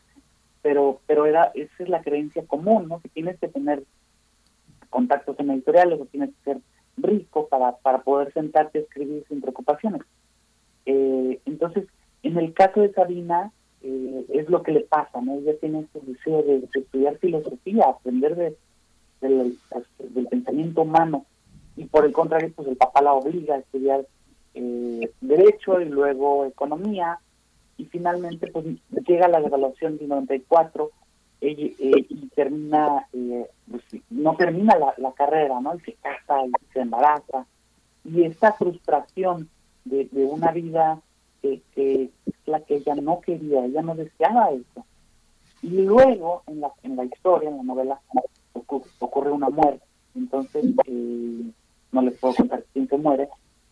pero 0.62 1.00
pero 1.06 1.24
era 1.26 1.52
esa 1.54 1.72
es 1.82 1.88
la 1.88 2.02
creencia 2.02 2.44
común, 2.46 2.88
¿no? 2.88 3.00
Que 3.00 3.08
tienes 3.08 3.38
que 3.38 3.48
tener 3.48 3.84
contactos 4.90 5.38
en 5.38 5.50
editoriales 5.50 6.00
o 6.00 6.06
tienes 6.06 6.30
que 6.30 6.52
ser 6.52 6.60
rico 6.96 7.48
para, 7.48 7.76
para 7.76 8.02
poder 8.02 8.32
sentarte 8.32 8.78
a 8.78 8.82
escribir 8.82 9.24
sin 9.28 9.40
preocupaciones. 9.40 10.02
Eh, 10.86 11.40
entonces, 11.46 11.86
en 12.22 12.38
el 12.38 12.52
caso 12.52 12.80
de 12.80 12.92
Sabina, 12.92 13.52
eh, 13.82 14.26
es 14.30 14.48
lo 14.48 14.62
que 14.62 14.72
le 14.72 14.80
pasa, 14.80 15.20
¿no? 15.20 15.36
Ella 15.36 15.58
tiene 15.60 15.80
este 15.80 16.00
deseo 16.00 16.42
de, 16.42 16.68
estudiar 16.74 17.16
filosofía, 17.18 17.86
aprender 17.86 18.36
de, 18.36 18.56
del, 19.20 19.58
pensamiento 20.28 20.82
humano, 20.82 21.24
y 21.76 21.84
por 21.86 22.04
el 22.04 22.12
contrario, 22.12 22.52
pues 22.54 22.68
el 22.68 22.76
papá 22.76 23.02
la 23.02 23.14
obliga 23.14 23.54
a 23.54 23.58
estudiar 23.58 24.06
eh, 24.54 25.10
Derecho 25.20 25.80
y 25.80 25.86
luego 25.86 26.44
Economía, 26.44 27.18
y 27.78 27.86
finalmente 27.86 28.48
pues 28.48 28.66
llega 29.06 29.28
la 29.28 29.40
devaluación 29.40 29.96
del 29.96 30.08
94 30.08 30.90
y, 31.40 31.74
y 31.78 32.28
termina, 32.34 33.06
pues, 33.70 33.82
no 34.10 34.36
termina 34.36 34.76
la, 34.76 34.92
la, 34.98 35.12
carrera, 35.12 35.58
¿no? 35.60 35.74
Y 35.76 35.80
se 35.80 35.92
casa 35.94 36.44
y 36.44 36.52
se 36.74 36.80
embaraza, 36.80 37.46
y 38.04 38.24
esta 38.24 38.52
frustración 38.52 39.48
de, 39.84 40.08
una 40.12 40.52
vida 40.52 41.00
que, 41.42 41.62
que, 41.74 42.10
la 42.46 42.60
que 42.60 42.76
ella 42.76 42.94
no 42.96 43.20
quería, 43.20 43.64
ella 43.64 43.82
no 43.82 43.94
deseaba 43.94 44.50
eso. 44.50 44.84
Y 45.62 45.82
luego, 45.82 46.42
en 46.46 46.60
la, 46.60 46.72
en 46.82 46.96
la 46.96 47.04
historia, 47.04 47.50
en 47.50 47.58
la 47.58 47.62
novela, 47.62 48.00
ocurre, 48.52 49.30
una 49.30 49.50
muerte. 49.50 49.84
Entonces, 50.14 50.64
eh, 50.86 51.50
no 51.92 52.02
les 52.02 52.18
puedo 52.18 52.34
contar 52.34 52.64
quién 52.72 52.88
se 52.88 52.96
muere, 52.96 53.28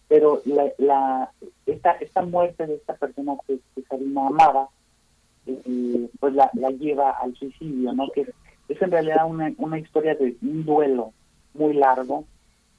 pero 0.07 0.42
la, 0.44 0.71
la, 0.79 1.33
esta, 1.66 1.92
esta 1.92 2.23
muerte 2.23 2.66
de 2.66 2.77
esta 2.77 2.94
persona 2.94 3.37
que, 3.47 3.59
que 3.75 3.83
Sarina 3.83 4.27
amaba, 4.27 4.68
eh, 5.47 6.09
pues 6.21 6.35
la, 6.35 6.51
la, 6.55 6.71
lleva 6.71 7.11
al 7.11 7.35
suicidio, 7.35 7.92
¿no? 7.92 8.11
Que 8.11 8.27
es, 8.68 8.83
en 8.83 8.90
realidad 8.90 9.27
una, 9.27 9.53
una 9.59 9.79
historia 9.79 10.14
de 10.14 10.37
un 10.42 10.64
duelo 10.64 11.12
muy 11.55 11.75
largo, 11.75 12.25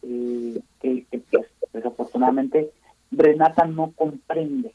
eh, 0.04 0.62
que, 0.80 1.06
que 1.06 1.20
pues, 1.20 1.48
desafortunadamente 1.74 2.72
Renata 3.12 3.66
no 3.66 3.92
comprende. 3.94 4.74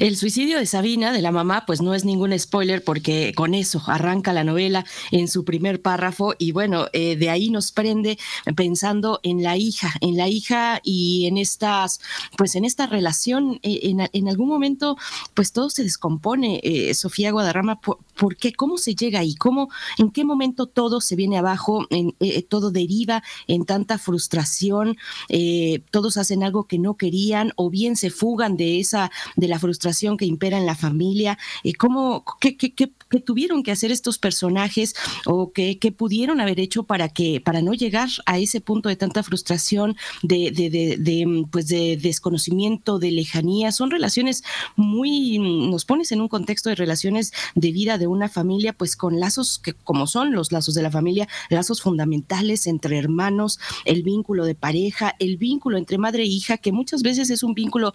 El 0.00 0.16
suicidio 0.16 0.58
de 0.58 0.64
Sabina, 0.64 1.12
de 1.12 1.20
la 1.20 1.30
mamá, 1.30 1.64
pues 1.66 1.82
no 1.82 1.92
es 1.92 2.06
ningún 2.06 2.36
spoiler 2.38 2.82
porque 2.82 3.34
con 3.36 3.52
eso 3.52 3.82
arranca 3.86 4.32
la 4.32 4.44
novela 4.44 4.86
en 5.10 5.28
su 5.28 5.44
primer 5.44 5.82
párrafo 5.82 6.32
y 6.38 6.52
bueno, 6.52 6.86
eh, 6.94 7.16
de 7.16 7.28
ahí 7.28 7.50
nos 7.50 7.70
prende 7.70 8.18
pensando 8.56 9.20
en 9.22 9.42
la 9.42 9.58
hija, 9.58 9.92
en 10.00 10.16
la 10.16 10.28
hija 10.28 10.80
y 10.82 11.26
en 11.26 11.36
estas, 11.36 12.00
pues 12.38 12.56
en 12.56 12.64
esta 12.64 12.86
relación, 12.86 13.60
eh, 13.62 13.94
en, 14.10 14.28
algún 14.28 14.48
momento, 14.48 14.96
pues 15.34 15.52
todo 15.52 15.68
se 15.68 15.82
descompone, 15.82 16.60
eh, 16.64 16.94
Sofía 16.94 17.30
Guadarrama, 17.30 17.78
¿por, 17.78 18.36
qué? 18.36 18.54
¿Cómo 18.54 18.78
se 18.78 18.94
llega 18.94 19.20
ahí? 19.20 19.34
¿Cómo, 19.34 19.68
en 19.98 20.12
qué 20.12 20.24
momento 20.24 20.64
todo 20.64 21.02
se 21.02 21.14
viene 21.14 21.36
abajo, 21.36 21.86
en, 21.90 22.14
todo 22.48 22.70
deriva 22.70 23.22
en 23.48 23.66
tanta 23.66 23.98
frustración, 23.98 24.96
todos 25.90 26.16
hacen 26.16 26.42
algo 26.42 26.64
que 26.64 26.78
no 26.78 26.96
querían 26.96 27.52
o 27.56 27.68
bien 27.68 27.96
se 27.96 28.08
fugan 28.08 28.56
de 28.56 28.80
esa 28.80 29.10
de 29.36 29.48
la 29.48 29.58
frustración 29.58 30.16
que 30.16 30.24
impera 30.24 30.58
en 30.58 30.66
la 30.66 30.74
familia, 30.74 31.38
eh, 31.64 31.74
cómo, 31.74 32.24
qué, 32.40 32.56
qué, 32.56 32.72
qué, 32.74 32.90
tuvieron 33.24 33.62
que 33.62 33.72
hacer 33.72 33.92
estos 33.92 34.18
personajes 34.18 34.94
o 35.24 35.52
qué, 35.52 35.78
pudieron 35.96 36.40
haber 36.40 36.60
hecho 36.60 36.82
para 36.82 37.08
que, 37.08 37.40
para 37.40 37.62
no 37.62 37.72
llegar 37.72 38.08
a 38.26 38.38
ese 38.38 38.60
punto 38.60 38.88
de 38.88 38.96
tanta 38.96 39.22
frustración, 39.22 39.96
de, 40.22 40.50
de, 40.50 40.70
de, 40.70 40.96
de 40.98 41.46
pues 41.50 41.68
de 41.68 41.96
desconocimiento, 41.96 42.98
de 42.98 43.12
lejanía. 43.12 43.72
Son 43.72 43.90
relaciones 43.90 44.42
muy, 44.76 45.38
nos 45.38 45.84
pones 45.84 46.12
en 46.12 46.20
un 46.20 46.28
contexto 46.28 46.68
de 46.68 46.74
relaciones 46.74 47.32
de 47.54 47.72
vida 47.72 47.98
de 47.98 48.06
una 48.06 48.28
familia, 48.28 48.72
pues 48.72 48.96
con 48.96 49.20
lazos 49.20 49.58
que 49.58 49.72
como 49.72 50.06
son 50.06 50.32
los 50.32 50.52
lazos 50.52 50.74
de 50.74 50.82
la 50.82 50.90
familia, 50.90 51.28
lazos 51.48 51.80
fundamentales 51.82 52.66
entre 52.66 52.98
hermanos, 52.98 53.58
el 53.84 54.02
vínculo 54.02 54.44
de 54.44 54.54
pareja, 54.54 55.14
el 55.18 55.36
vínculo 55.36 55.78
entre 55.78 55.98
madre 55.98 56.22
e 56.22 56.26
hija, 56.26 56.58
que 56.58 56.72
muchas 56.72 57.02
veces 57.02 57.30
es 57.30 57.42
un 57.42 57.54
vínculo 57.54 57.94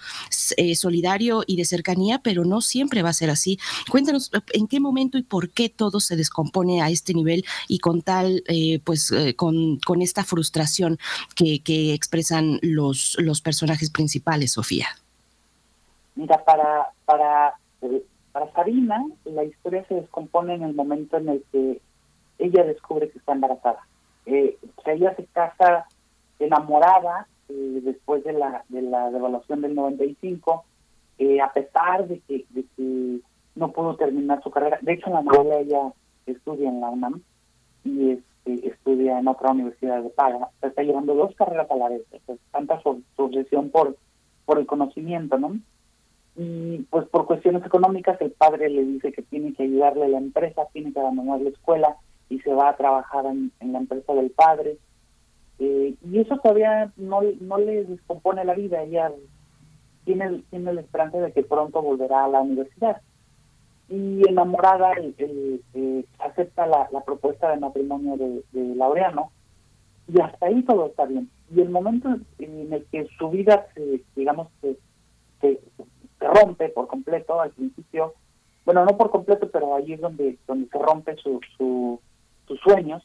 eh, 0.58 0.76
solidario 0.76 1.21
y 1.22 1.56
de 1.56 1.66
cercanía, 1.66 2.20
pero 2.24 2.46
no 2.46 2.62
siempre 2.62 3.04
va 3.04 3.10
a 3.10 3.14
ser 3.14 3.30
así. 3.30 3.60
Cuéntanos 3.90 4.32
en 4.54 4.68
qué 4.68 4.80
momento 4.80 5.18
y 5.18 5.24
por 5.24 5.50
qué 5.50 5.70
todo 5.70 6.00
se 6.00 6.16
descompone 6.16 6.82
a 6.82 6.90
este 6.90 7.14
nivel 7.14 7.44
y 7.68 7.80
con 7.80 8.02
tal, 8.02 8.44
eh, 8.48 8.80
pues 8.84 9.12
eh, 9.12 9.36
con, 9.36 9.78
con, 9.86 10.02
esta 10.02 10.24
frustración 10.24 10.98
que, 11.36 11.62
que 11.62 11.94
expresan 11.94 12.60
los, 12.62 13.16
los 13.20 13.42
personajes 13.42 13.90
principales, 13.92 14.54
Sofía. 14.54 14.88
Mira, 16.16 16.44
para, 16.44 16.88
para, 17.06 17.54
para 18.32 18.52
Sabina, 18.54 19.06
la 19.26 19.44
historia 19.44 19.86
se 19.88 19.96
descompone 19.96 20.56
en 20.56 20.64
el 20.64 20.74
momento 20.74 21.18
en 21.18 21.30
el 21.30 21.44
que 21.52 21.82
ella 22.40 22.64
descubre 22.64 23.10
que 23.10 23.20
está 23.20 23.34
embarazada. 23.34 23.88
Eh, 24.26 24.58
ella 24.86 25.16
se 25.16 25.26
casa 25.26 25.88
enamorada 26.40 27.28
eh, 27.50 27.82
después 27.84 28.24
de 28.24 28.34
la, 28.34 28.64
de 28.70 28.82
la 28.82 29.10
devaluación 29.12 29.62
del 29.62 29.76
95, 29.76 30.66
eh, 31.22 31.40
a 31.40 31.54
pesar 31.54 32.08
de 32.08 32.20
que, 32.22 32.46
de 32.50 32.66
que 32.76 33.20
no 33.54 33.72
pudo 33.72 33.96
terminar 33.96 34.42
su 34.42 34.50
carrera. 34.50 34.80
De 34.82 34.94
hecho, 34.94 35.12
la 35.12 35.22
novela 35.22 35.60
ella 35.60 35.94
estudia 36.26 36.68
en 36.68 36.82
la 36.82 36.90
UNAM 36.90 37.22
y 37.84 38.12
este, 38.12 38.68
estudia 38.68 39.20
en 39.20 39.28
otra 39.28 39.52
universidad 39.52 40.02
de 40.02 40.10
paga. 40.10 40.50
está 40.64 40.82
llevando 40.82 41.14
dos 41.14 41.36
carreras 41.36 41.70
a 41.70 41.76
la 41.76 41.90
vez. 41.90 42.02
tanta 42.52 42.82
su, 42.82 43.04
obsesión 43.18 43.70
por, 43.70 43.96
por 44.46 44.58
el 44.58 44.66
conocimiento, 44.66 45.38
¿no? 45.38 45.60
y 46.36 46.78
pues 46.90 47.08
por 47.10 47.28
cuestiones 47.28 47.64
económicas 47.66 48.20
el 48.22 48.32
padre 48.32 48.70
le 48.70 48.86
dice 48.86 49.12
que 49.12 49.22
tiene 49.22 49.54
que 49.54 49.64
ayudarle 49.64 50.06
a 50.06 50.08
la 50.08 50.18
empresa, 50.18 50.66
tiene 50.74 50.94
que 50.94 51.00
abandonar 51.00 51.42
la 51.42 51.50
escuela 51.50 51.98
y 52.30 52.40
se 52.40 52.52
va 52.54 52.70
a 52.70 52.78
trabajar 52.78 53.26
en, 53.28 53.52
la 53.60 53.78
empresa 53.78 54.14
del 54.14 54.32
padre. 54.32 54.78
Eh, 55.60 55.94
y 56.02 56.20
eso 56.20 56.38
todavía 56.38 56.92
no, 56.96 57.20
no 57.42 57.58
le 57.60 57.84
descompone 57.84 58.44
la 58.44 58.56
vida, 58.56 58.82
ella 58.82 59.12
tiene, 60.06 60.44
tiene 60.50 60.74
la 60.74 60.82
esperanza 60.82 61.20
de 61.20 61.32
que 61.32 61.44
pronto 61.44 61.82
volverá 61.82 62.26
a 62.26 62.30
la 62.30 62.42
universidad. 62.42 63.02
Y 63.90 64.28
enamorada, 64.28 64.94
el, 64.94 66.06
acepta 66.20 66.66
la, 66.66 66.88
propuesta 67.06 67.52
de 67.52 67.60
matrimonio 67.60 68.16
de, 68.18 68.76
Laureano 68.76 69.32
y 70.08 70.20
hasta 70.22 70.46
ahí 70.46 70.64
todo 70.64 70.88
está 70.88 71.06
bien. 71.06 71.30
Y 71.54 71.62
el 71.62 71.70
momento 71.70 72.10
en 72.40 72.74
el 72.74 72.86
que 72.86 73.08
su 73.18 73.30
vida, 73.30 73.68
se, 73.76 74.02
digamos, 74.16 74.48
que 74.62 74.78
se, 75.42 75.60
se 76.20 76.28
rompe 76.28 76.70
por 76.70 76.88
completo 76.88 77.42
al 77.42 77.52
principio, 77.52 78.14
bueno, 78.66 78.86
no 78.86 78.98
por 78.98 79.12
completo, 79.12 79.50
pero 79.52 79.76
ahí 79.76 79.94
es 79.94 80.02
donde, 80.02 80.38
donde 80.48 80.70
se 80.70 80.78
rompe 80.78 81.16
su, 81.18 81.40
su, 81.58 82.00
sus 82.48 82.60
sueños, 82.62 83.04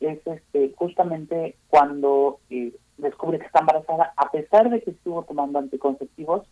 es 0.00 0.18
este 0.26 0.72
justamente 0.76 1.56
cuando 1.68 2.38
eh, 2.50 2.72
descubre 2.98 3.38
que 3.38 3.46
está 3.46 3.60
embarazada, 3.60 4.12
a 4.16 4.30
pesar 4.30 4.70
de 4.70 4.82
que 4.82 4.90
estuvo 4.90 5.22
tomando 5.24 5.58
anticonceptivos, 5.58 6.46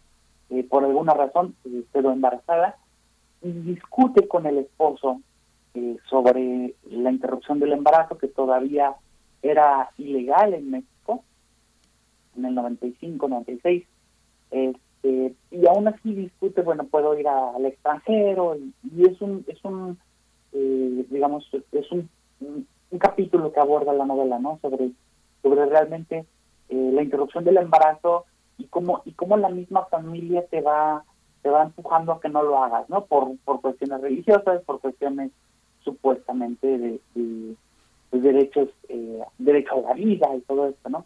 eh, 0.50 0.64
por 0.64 0.84
alguna 0.84 1.14
razón 1.14 1.54
eh, 1.64 1.84
quedó 1.92 2.12
embarazada, 2.12 2.76
y 3.42 3.50
discute 3.50 4.26
con 4.26 4.46
el 4.46 4.58
esposo 4.58 5.20
sobre 6.08 6.74
la 6.90 7.10
interrupción 7.10 7.60
del 7.60 7.72
embarazo, 7.72 8.16
que 8.16 8.28
todavía 8.28 8.94
era 9.42 9.90
ilegal 9.98 10.54
en 10.54 10.70
México, 10.70 11.22
en 12.34 12.46
el 12.46 12.54
95, 12.54 13.28
96. 13.28 13.84
Este, 14.52 15.34
y 15.50 15.66
aún 15.66 15.86
así 15.86 16.14
discute, 16.14 16.62
bueno, 16.62 16.84
puedo 16.84 17.18
ir 17.18 17.28
al 17.28 17.66
extranjero, 17.66 18.56
y, 18.56 19.04
es 19.04 19.20
un, 19.20 19.44
es 19.46 19.62
un 19.62 19.98
digamos, 21.10 21.46
es 21.72 21.92
un 21.92 22.08
un, 22.40 22.66
capítulo 22.98 23.52
que 23.52 23.60
aborda 23.60 23.92
la 23.92 24.06
novela, 24.06 24.38
¿no? 24.38 24.58
Sobre, 24.62 24.90
sobre 25.42 25.66
realmente 25.66 26.26
eh, 26.68 26.90
la 26.92 27.02
interrupción 27.02 27.44
del 27.44 27.58
embarazo 27.58 28.24
y 28.58 28.64
cómo, 28.64 29.02
y 29.04 29.12
cómo 29.12 29.36
la 29.36 29.48
misma 29.48 29.84
familia 29.86 30.44
te 30.46 30.60
va, 30.60 31.04
te 31.42 31.50
va 31.50 31.62
empujando 31.62 32.12
a 32.12 32.20
que 32.20 32.28
no 32.28 32.42
lo 32.42 32.62
hagas, 32.62 32.88
¿no? 32.88 33.04
Por, 33.04 33.36
por 33.44 33.60
cuestiones 33.60 34.00
religiosas, 34.00 34.62
por 34.64 34.80
cuestiones 34.80 35.30
supuestamente 35.84 36.66
de, 36.66 37.00
de, 37.14 37.56
derechos, 38.10 38.68
eh, 38.88 39.20
derecho 39.38 39.76
a 39.76 39.90
la 39.90 39.94
vida 39.94 40.34
y 40.34 40.40
todo 40.40 40.68
esto, 40.68 40.88
¿no? 40.88 41.04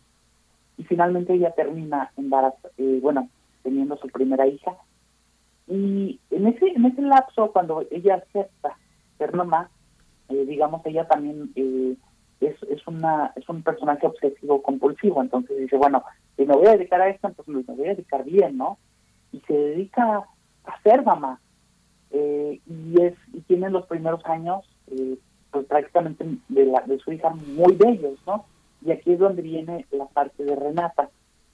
Y 0.78 0.84
finalmente 0.84 1.34
ella 1.34 1.50
termina 1.52 2.12
embarazada, 2.16 2.70
eh, 2.78 2.98
bueno, 3.02 3.28
teniendo 3.62 3.96
su 3.96 4.08
primera 4.08 4.46
hija. 4.46 4.76
Y 5.66 6.18
en 6.30 6.46
ese, 6.46 6.68
en 6.68 6.86
ese 6.86 7.02
lapso, 7.02 7.52
cuando 7.52 7.84
ella 7.90 8.16
acepta 8.16 8.78
ser 9.18 9.34
mamá, 9.34 9.70
eh, 10.30 10.44
digamos, 10.46 10.84
ella 10.86 11.06
también 11.06 11.50
eh, 11.56 11.94
es, 12.40 12.62
es, 12.64 12.86
una, 12.86 13.32
es 13.36 13.48
un 13.48 13.62
personaje 13.62 14.06
obsesivo 14.06 14.62
compulsivo, 14.62 15.20
entonces 15.20 15.58
dice, 15.58 15.76
bueno, 15.76 16.02
si 16.36 16.46
me 16.46 16.54
voy 16.54 16.66
a 16.66 16.72
dedicar 16.72 17.00
a 17.00 17.08
esto, 17.08 17.28
entonces 17.28 17.54
me 17.54 17.74
voy 17.74 17.86
a 17.86 17.94
dedicar 17.94 18.24
bien, 18.24 18.56
¿no? 18.56 18.78
Y 19.32 19.40
se 19.40 19.52
dedica 19.52 20.24
a 20.64 20.82
ser 20.82 21.04
mamá. 21.04 21.40
Eh, 22.12 22.60
y 22.66 23.00
es 23.02 23.14
y 23.32 23.40
tiene 23.42 23.70
los 23.70 23.86
primeros 23.86 24.24
años 24.26 24.64
pues 25.50 25.66
prácticamente 25.66 26.24
de, 26.48 26.66
la, 26.66 26.80
de 26.80 26.98
su 26.98 27.12
hija 27.12 27.30
muy 27.30 27.74
bellos, 27.76 28.18
¿no? 28.26 28.44
Y 28.84 28.92
aquí 28.92 29.12
es 29.12 29.18
donde 29.18 29.42
viene 29.42 29.86
la 29.90 30.06
parte 30.06 30.44
de 30.44 30.56
Renata. 30.56 31.10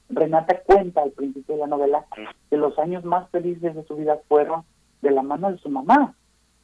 Renata 0.08 0.60
cuenta 0.60 1.02
al 1.02 1.10
principio 1.10 1.54
de 1.54 1.62
la 1.62 1.66
novela 1.66 2.06
que 2.48 2.56
los 2.56 2.78
años 2.78 3.04
más 3.04 3.28
felices 3.30 3.74
de 3.74 3.84
su 3.84 3.96
vida 3.96 4.18
fueron 4.28 4.62
de 5.02 5.10
la 5.10 5.22
mano 5.22 5.50
de 5.50 5.58
su 5.58 5.68
mamá, 5.68 6.14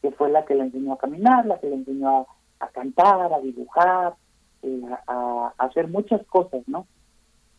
que 0.01 0.11
fue 0.13 0.31
la 0.31 0.45
que 0.45 0.55
le 0.55 0.65
enseñó 0.65 0.93
a 0.93 0.99
caminar, 0.99 1.47
la 1.47 1.59
que 1.59 1.69
le 1.69 1.77
enseñó 1.77 2.09
a, 2.09 2.27
cantar, 2.69 3.33
a 3.33 3.41
dibujar, 3.41 4.15
eh, 4.63 4.83
a, 5.07 5.53
hacer 5.59 5.89
muchas 5.89 6.25
cosas, 6.27 6.63
¿no? 6.67 6.87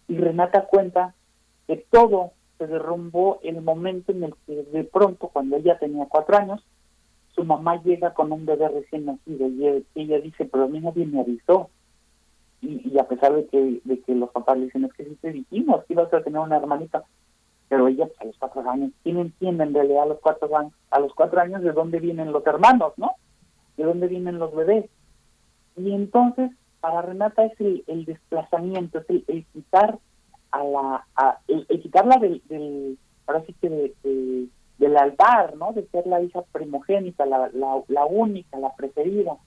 Y 0.07 0.17
Renata 0.17 0.65
cuenta 0.65 1.13
que 1.67 1.77
todo 1.89 2.31
se 2.57 2.67
derrumbó 2.67 3.39
en 3.43 3.57
el 3.57 3.61
momento 3.61 4.11
en 4.11 4.23
el 4.23 4.35
que 4.45 4.63
de 4.63 4.83
pronto, 4.83 5.27
cuando 5.27 5.57
ella 5.57 5.77
tenía 5.79 6.05
cuatro 6.05 6.37
años, 6.37 6.63
su 7.35 7.43
mamá 7.43 7.81
llega 7.81 8.13
con 8.13 8.31
un 8.31 8.45
bebé 8.45 8.69
recién 8.69 9.05
nacido 9.05 9.47
y 9.47 9.85
ella, 9.95 10.19
dice, 10.19 10.45
pero 10.45 10.65
a 10.65 10.67
mí 10.67 10.79
nadie 10.79 11.05
me 11.05 11.21
avisó. 11.21 11.69
Y, 12.61 12.97
a 12.97 13.07
pesar 13.07 13.33
de 13.33 13.45
que, 13.47 13.81
de 13.83 13.99
que 14.01 14.15
los 14.15 14.29
papás 14.29 14.57
le 14.57 14.65
dicen, 14.65 14.85
es 14.85 14.93
que 14.93 15.03
sí 15.03 15.17
te 15.19 15.33
dijimos 15.33 15.83
que 15.83 15.93
ibas 15.93 16.13
a 16.13 16.23
tener 16.23 16.39
una 16.39 16.57
hermanita, 16.57 17.03
pero 17.67 17.87
ella 17.87 18.05
pues, 18.05 18.21
a 18.21 18.25
los 18.25 18.37
cuatro 18.37 18.69
años, 18.69 18.91
¿quién 19.03 19.17
entiende 19.17 19.63
en 19.63 19.73
realidad 19.73 20.03
a 20.03 20.07
los 20.07 20.19
cuatro 20.19 20.55
años, 20.55 20.73
a 20.91 20.99
los 20.99 21.13
cuatro 21.13 21.41
años 21.41 21.61
de 21.61 21.73
dónde 21.73 21.99
vienen 21.99 22.31
los 22.31 22.45
hermanos, 22.45 22.93
¿no? 22.97 23.15
De 23.77 23.83
dónde 23.83 24.07
vienen 24.07 24.39
los 24.39 24.53
bebés. 24.55 24.89
Y 25.75 25.91
entonces, 25.93 26.51
para 26.81 27.01
Renata 27.01 27.45
es 27.45 27.59
el, 27.59 28.05
desplazamiento, 28.05 28.99
es 28.99 29.05
el, 29.09 29.45
quitar 29.53 29.97
a 30.51 30.63
la, 30.63 31.07
el, 31.47 31.65
quitarla 31.81 32.17
del, 32.17 32.41
del, 32.47 32.97
ahora 33.25 33.43
sí 33.45 33.55
que 33.59 33.69
de, 33.69 34.47
del 34.77 34.97
altar, 34.97 35.55
¿no? 35.55 35.73
De 35.73 35.87
ser 35.87 36.05
la 36.07 36.21
hija 36.21 36.41
primogénita, 36.51 37.25
la, 37.25 37.49
la, 37.53 38.05
única, 38.05 38.59
la 38.59 38.73
preferida 38.75 39.37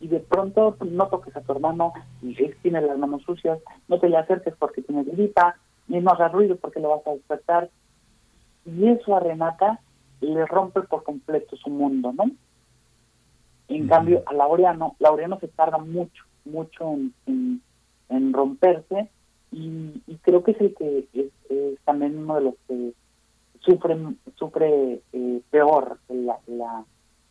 y 0.00 0.08
de 0.08 0.20
pronto 0.20 0.76
no 0.80 1.08
toques 1.08 1.36
a 1.36 1.40
tu 1.40 1.52
hermano 1.52 1.92
y 2.22 2.34
tiene 2.62 2.80
las 2.80 2.96
manos 2.98 3.22
sucias, 3.22 3.58
no 3.88 3.98
te 3.98 4.08
le 4.08 4.16
acerques 4.16 4.54
porque 4.56 4.82
tienes 4.82 5.06
gripa, 5.06 5.56
no 5.88 6.10
haga 6.10 6.28
ruido 6.28 6.56
porque 6.56 6.80
lo 6.80 6.90
vas 6.90 7.06
a 7.06 7.12
despertar. 7.12 7.70
Y 8.64 8.88
eso 8.88 9.16
a 9.16 9.20
Renata 9.20 9.80
le 10.20 10.46
rompe 10.46 10.82
por 10.82 11.02
completo 11.02 11.56
su 11.56 11.70
mundo, 11.70 12.12
¿no? 12.12 12.30
En 13.68 13.86
cambio, 13.86 14.22
a 14.26 14.32
Laureano, 14.32 14.96
Laureano 14.98 15.38
se 15.40 15.48
tarda 15.48 15.78
mucho, 15.78 16.24
mucho 16.44 16.94
en, 17.26 17.62
en, 18.08 18.32
romperse 18.32 19.10
y, 19.52 20.02
creo 20.22 20.42
que 20.42 20.52
es 20.52 20.60
el 20.60 20.74
que 20.74 21.06
es, 21.12 21.78
también 21.84 22.18
uno 22.18 22.36
de 22.36 22.40
los 22.42 22.54
que 22.66 22.92
sufre, 23.60 23.96
sufre 24.36 25.00
eh, 25.12 25.40
peor 25.50 25.98
la, 26.08 26.38
la, 26.46 26.84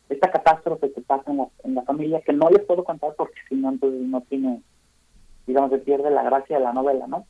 esta 0.08 0.30
catástrofe 0.30 0.92
que 0.92 1.00
pasa 1.00 1.30
en 1.30 1.38
la, 1.38 1.48
en 1.64 1.74
la 1.74 1.82
familia, 1.82 2.20
que 2.20 2.32
no 2.32 2.48
les 2.50 2.64
puedo 2.64 2.84
contar 2.84 3.14
porque 3.16 3.40
si 3.48 3.56
no, 3.56 3.70
entonces 3.70 4.00
no 4.00 4.20
tiene, 4.22 4.62
digamos, 5.46 5.70
se 5.70 5.78
pierde 5.78 6.10
la 6.10 6.22
gracia 6.22 6.58
de 6.58 6.64
la 6.64 6.72
novela, 6.72 7.06
¿no? 7.06 7.26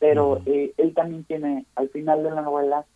pero 0.00 0.40
eh, 0.46 0.72
él 0.78 0.94
también 0.94 1.24
tiene, 1.24 1.66
al 1.76 1.90
final 1.90 2.24
de 2.24 2.30
la 2.30 2.40
novela, 2.40 2.86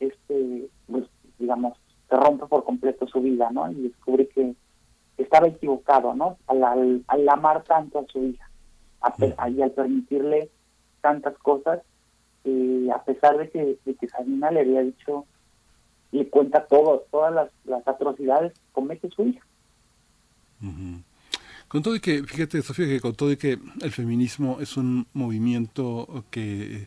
este, 0.00 0.66
pues, 0.90 1.04
digamos, 1.38 1.78
se 2.08 2.16
rompe 2.16 2.46
por 2.46 2.64
completo 2.64 3.06
su 3.06 3.20
vida, 3.20 3.50
¿no? 3.52 3.70
Y 3.70 3.74
descubre 3.74 4.26
que 4.28 4.54
estaba 5.18 5.48
equivocado, 5.48 6.14
¿no? 6.14 6.38
Al, 6.46 7.02
al, 7.06 7.28
amar 7.28 7.62
tanto 7.64 8.00
a 8.00 8.06
su 8.06 8.24
hija, 8.24 8.50
y 9.48 9.62
al 9.62 9.70
permitirle 9.70 10.50
tantas 11.00 11.36
cosas, 11.38 11.80
eh, 12.44 12.88
a 12.94 13.02
pesar 13.02 13.38
de 13.38 13.50
que, 13.50 13.78
de 13.84 13.94
que 13.94 14.08
Sabina 14.08 14.50
le 14.50 14.60
había 14.60 14.82
dicho 14.82 15.26
le 16.14 16.28
cuenta 16.28 16.64
todo, 16.66 17.04
todas 17.10 17.50
las, 17.64 17.88
atrocidades 17.88 18.52
que 18.52 18.60
comete 18.72 19.10
su 19.10 19.26
hija. 19.26 19.44
Con 21.66 21.82
todo 21.82 21.96
y 21.96 22.00
que, 22.00 22.22
fíjate, 22.22 22.62
Sofía, 22.62 22.86
que 22.86 23.00
con 23.00 23.14
todo 23.14 23.32
y 23.32 23.36
que 23.36 23.58
el 23.82 23.90
feminismo 23.90 24.58
es 24.60 24.76
un 24.76 25.08
movimiento 25.12 26.24
que 26.30 26.86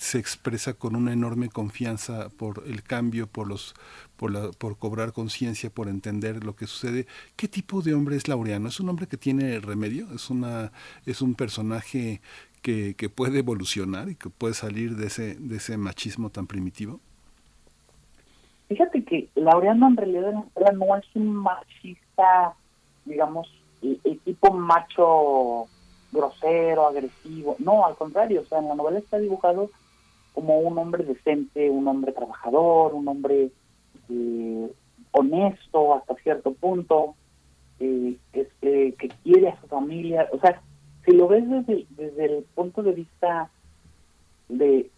se 0.00 0.18
expresa 0.18 0.72
con 0.72 0.96
una 0.96 1.12
enorme 1.12 1.50
confianza 1.50 2.30
por 2.30 2.62
el 2.66 2.82
cambio, 2.82 3.26
por 3.26 3.46
los, 3.46 3.74
por, 4.16 4.32
la, 4.32 4.50
por 4.50 4.78
cobrar 4.78 5.12
conciencia, 5.12 5.68
por 5.68 5.88
entender 5.88 6.42
lo 6.42 6.56
que 6.56 6.66
sucede. 6.66 7.06
¿Qué 7.36 7.48
tipo 7.48 7.82
de 7.82 7.92
hombre 7.92 8.16
es 8.16 8.26
Laureano? 8.26 8.70
¿Es 8.70 8.80
un 8.80 8.88
hombre 8.88 9.06
que 9.06 9.18
tiene 9.18 9.60
remedio? 9.60 10.06
¿Es 10.14 10.30
una, 10.30 10.72
es 11.04 11.20
un 11.20 11.34
personaje 11.34 12.22
que, 12.62 12.94
que 12.94 13.10
puede 13.10 13.40
evolucionar 13.40 14.08
y 14.08 14.14
que 14.14 14.30
puede 14.30 14.54
salir 14.54 14.96
de 14.96 15.08
ese, 15.08 15.34
de 15.34 15.56
ese 15.56 15.76
machismo 15.76 16.30
tan 16.30 16.46
primitivo? 16.46 16.98
Fíjate 18.68 19.04
que 19.04 19.28
Laureano 19.34 19.86
en 19.86 19.98
realidad 19.98 20.32
no 20.32 20.96
es 20.96 21.04
un 21.14 21.34
machista, 21.34 22.54
digamos, 23.04 23.52
el, 23.82 24.00
el 24.04 24.18
tipo 24.20 24.50
macho 24.50 25.68
grosero, 26.10 26.88
agresivo. 26.88 27.56
No, 27.58 27.84
al 27.84 27.96
contrario, 27.96 28.40
o 28.40 28.46
sea, 28.46 28.60
en 28.60 28.68
la 28.68 28.74
novela 28.74 28.98
está 28.98 29.18
dibujado 29.18 29.70
como 30.34 30.58
un 30.58 30.78
hombre 30.78 31.04
decente, 31.04 31.70
un 31.70 31.86
hombre 31.88 32.12
trabajador, 32.12 32.94
un 32.94 33.08
hombre 33.08 33.50
eh, 34.08 34.72
honesto 35.12 35.94
hasta 35.94 36.14
cierto 36.16 36.52
punto, 36.52 37.14
eh, 37.78 38.16
este, 38.32 38.94
que 38.94 39.08
quiere 39.22 39.48
a 39.48 39.60
su 39.60 39.66
familia. 39.66 40.28
O 40.32 40.38
sea, 40.38 40.60
si 41.04 41.12
lo 41.12 41.28
ves 41.28 41.48
desde, 41.48 41.86
desde 41.90 42.24
el 42.26 42.44
punto 42.54 42.82
de 42.82 42.92
vista 42.92 43.50
de 44.48 44.90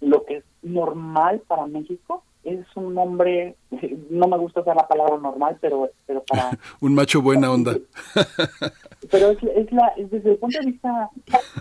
lo 0.00 0.24
que 0.24 0.38
es 0.38 0.44
normal 0.62 1.42
para 1.46 1.66
México, 1.66 2.22
es 2.48 2.66
un 2.76 2.96
hombre, 2.98 3.56
no 4.10 4.28
me 4.28 4.38
gusta 4.38 4.60
usar 4.60 4.76
la 4.76 4.88
palabra 4.88 5.16
normal, 5.18 5.58
pero, 5.60 5.90
pero 6.06 6.22
para... 6.24 6.50
un 6.80 6.94
macho 6.94 7.22
buena 7.22 7.50
onda. 7.52 7.76
pero 9.10 9.30
es, 9.30 9.42
es, 9.42 9.72
la, 9.72 9.88
es 9.96 10.10
desde 10.10 10.32
el 10.32 10.38
punto 10.38 10.58
de 10.58 10.66
vista, 10.66 11.10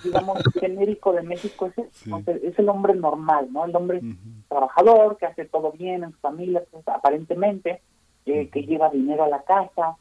digamos, 0.04 0.40
genérico 0.60 1.14
de 1.14 1.24
México, 1.24 1.72
es, 1.76 2.06
es 2.44 2.60
el 2.60 2.70
hombre 2.70 2.96
normal, 2.96 3.48
¿no? 3.52 3.66
El 3.66 3.76
hombre 3.76 4.02
trabajador, 4.48 5.18
que 5.18 5.26
hace 5.26 5.46
todo 5.46 5.72
bien 5.72 6.04
en 6.04 6.12
su 6.12 6.18
familia, 6.20 6.64
pues, 6.72 6.88
aparentemente, 6.88 7.82
eh, 8.26 8.50
que 8.50 8.64
lleva 8.64 8.90
dinero 8.90 9.24
a 9.24 9.30
la 9.30 9.42
casa, 9.44 9.96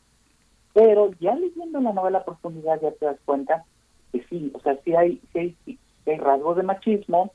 pero 0.73 1.11
ya 1.21 1.35
leyendo 1.35 1.81
la 1.81 1.93
novela 1.93 2.19
a 2.19 2.25
profundidad 2.25 2.81
ya 2.81 2.91
te 2.93 3.07
das 3.07 3.19
cuenta 3.25 3.65
que 4.13 4.25
sí, 4.29 4.51
o 4.55 4.61
sea, 4.61 4.79
sí 4.85 4.95
hay, 4.95 5.21
sí 5.33 5.39
hay, 5.39 5.57
sí 5.65 5.79
hay 6.07 6.19
rasgos 6.19 6.57
de 6.57 6.63
machismo, 6.63 7.33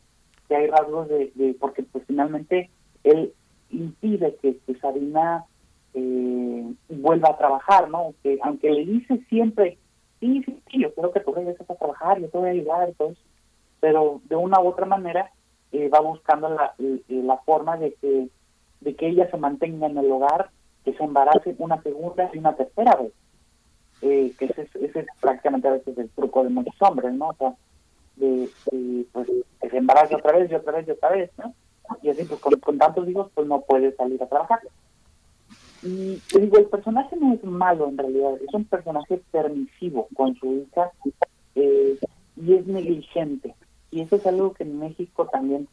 sí 0.48 0.54
hay 0.54 0.68
rasgos 0.68 1.10
de, 1.10 1.32
de 1.36 1.56
porque 1.60 1.84
pues 1.84 2.04
finalmente 2.06 2.70
él 3.04 3.34
impide 3.72 4.38
que, 4.42 4.60
Sabina 4.80 5.46
eh, 5.94 6.74
vuelva 6.90 7.30
a 7.30 7.38
trabajar, 7.38 7.90
¿no? 7.90 8.14
Que 8.24 8.40
aunque 8.44 8.70
le 8.70 8.86
dice 8.86 9.20
siempre, 9.30 9.78
sí, 10.20 10.44
sí, 10.44 10.60
sí, 10.70 10.82
yo 10.82 10.94
creo 10.94 11.12
que 11.12 11.20
tú 11.20 11.34
regresas 11.34 11.70
a 11.70 11.76
trabajar, 11.76 12.20
yo 12.20 12.30
te 12.30 12.38
voy 12.38 12.50
a 12.50 12.52
ayudar 12.52 12.90
eso, 12.90 13.14
pero 13.80 14.22
de 14.26 14.36
una 14.36 14.60
u 14.62 14.68
otra 14.68 14.86
manera 14.86 15.32
eh, 15.72 15.90
va 15.90 16.00
buscando 16.00 16.50
la, 16.50 16.74
la 17.08 17.38
forma 17.38 17.78
de 17.78 17.94
que, 17.96 18.28
de 18.82 18.96
que 18.96 19.08
ella 19.08 19.30
se 19.30 19.38
mantenga 19.38 19.88
en 19.88 19.98
el 19.98 20.12
hogar, 20.12 20.50
que 20.84 20.94
se 20.94 21.04
embarace 21.04 21.56
una 21.60 21.82
segunda 21.82 22.30
y 22.34 22.38
una 22.38 22.56
tercera 22.56 22.96
vez. 22.96 23.12
Eh, 24.02 24.34
que 24.38 24.46
ese, 24.46 24.68
ese, 24.82 25.00
es 25.00 25.06
prácticamente 25.20 25.68
a 25.68 25.74
veces 25.74 25.96
el 25.96 26.10
truco 26.10 26.44
de 26.44 26.50
muchos 26.50 26.74
hombres, 26.82 27.14
¿no? 27.14 27.30
O 27.30 27.36
sea, 27.36 27.54
de, 28.16 28.50
pues, 29.12 29.28
que 29.62 29.70
se 29.70 29.78
embarace 29.78 30.16
otra 30.16 30.38
vez 30.38 30.50
y 30.50 30.56
otra 30.56 30.74
vez 30.74 30.88
y 30.88 30.92
otra 30.92 31.10
vez, 31.12 31.32
¿no? 31.38 31.54
Y 32.02 32.10
así 32.10 32.24
pues 32.24 32.40
con, 32.40 32.78
tantos 32.78 33.08
hijos 33.08 33.30
pues 33.34 33.48
no 33.48 33.62
puede 33.62 33.96
salir 33.96 34.22
a 34.22 34.28
trabajar. 34.28 34.60
Y 35.84 36.22
digo, 36.40 36.58
el 36.58 36.66
personaje 36.66 37.16
no 37.16 37.34
es 37.34 37.44
malo 37.44 37.88
en 37.90 37.98
realidad, 37.98 38.34
es 38.36 38.54
un 38.54 38.66
personaje 38.66 39.22
permisivo 39.32 40.08
con 40.16 40.36
su 40.36 40.54
hija 40.54 40.92
eh, 41.56 41.98
y 42.36 42.54
es 42.54 42.68
negligente. 42.68 43.56
Y 43.90 44.02
eso 44.02 44.16
es 44.16 44.26
algo 44.28 44.54
que 44.54 44.64
en 44.64 44.80
México 44.80 45.28
también 45.28 45.68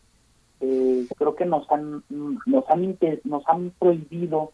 eh, 0.60 1.06
creo 1.16 1.36
que 1.36 1.44
nos 1.44 1.70
han 1.70 2.02
nos 2.08 2.68
han 2.68 2.98
nos 3.24 3.42
han 3.46 3.70
prohibido 3.78 4.52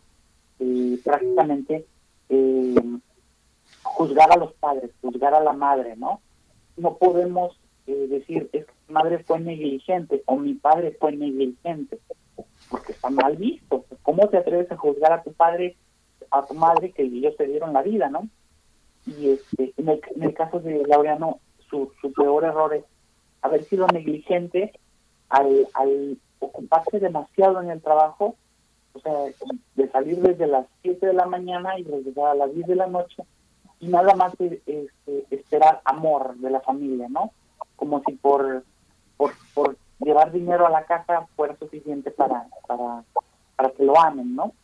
eh, 0.59 0.99
prácticamente 1.05 1.87
juzgar 3.83 4.33
a 4.33 4.37
los 4.37 4.53
padres, 4.55 4.91
juzgar 5.01 5.35
a 5.35 5.41
la 5.41 5.53
madre, 5.53 5.95
¿no? 5.97 6.21
No 6.77 6.97
podemos 6.97 7.57
decir, 7.87 8.49
es 8.53 8.67
madre 8.89 9.23
fue 9.25 9.41
negligente 9.41 10.23
o 10.27 10.37
mi 10.37 10.55
padre 10.55 10.97
fue 10.99 11.13
negligente, 11.13 11.99
porque 12.71 12.93
está 12.93 13.11
mal 13.11 13.37
visto. 13.37 13.85
¿Cómo 14.03 14.29
te 14.29 14.39
atreves 14.39 14.71
a 14.73 14.77
juzgar 14.77 15.13
a 15.13 15.23
tu 15.23 15.33
padre, 15.33 15.77
a 16.31 16.45
tu 16.47 16.55
madre 16.55 16.93
que 16.93 17.03
ellos 17.03 17.37
te 17.37 17.47
dieron 17.47 17.73
la 17.73 17.83
vida, 17.83 18.09
no? 18.09 18.29
Y 19.07 19.31
este, 19.31 19.75
en, 19.77 19.89
el, 19.89 20.01
en 20.15 20.23
el 20.23 20.35
caso 20.35 20.61
de 20.61 20.83
Laureano, 20.87 21.41
su, 21.69 21.93
su 22.01 22.13
peor 22.13 22.45
error 22.45 22.75
es 22.75 22.85
haber 23.43 23.65
sido 23.65 23.87
negligente 23.89 24.73
al, 25.29 25.69
al 25.75 26.19
ocuparse 26.39 27.01
demasiado 27.01 27.61
en 27.61 27.71
el 27.71 27.83
trabajo, 27.83 28.37
o 28.95 29.01
sea, 29.01 29.13
de 29.75 29.89
salir 29.89 30.21
desde 30.21 30.47
las 30.47 30.67
7 30.83 31.07
de 31.07 31.13
la 31.13 31.27
mañana 31.27 31.79
y 31.79 31.85
regresar 31.85 32.29
a 32.29 32.35
las 32.35 32.55
10 32.55 32.67
de 32.67 32.77
la 32.77 32.87
noche, 32.87 33.23
y 33.81 33.89
nada 33.89 34.15
más 34.15 34.33
este, 34.41 34.89
esperar 35.31 35.83
amor 35.85 36.37
de 36.37 36.51
la 36.51 36.61
familia, 36.61 37.09
¿no? 37.09 37.33
Como 37.85 38.03
si 38.07 38.13
por 38.13 38.65
por, 39.19 39.35
por 39.53 39.77
llevar 40.01 40.33
dinero 40.33 40.67
a 40.67 40.71
la 40.71 40.85
casa 40.85 41.27
fuera 41.37 41.55
suficiente 41.59 42.11
para, 42.11 42.47
para, 42.67 43.05
para 43.57 43.71
que 43.71 43.85
lo 43.85 44.01
amen, 44.01 44.35
¿no? 44.35 44.55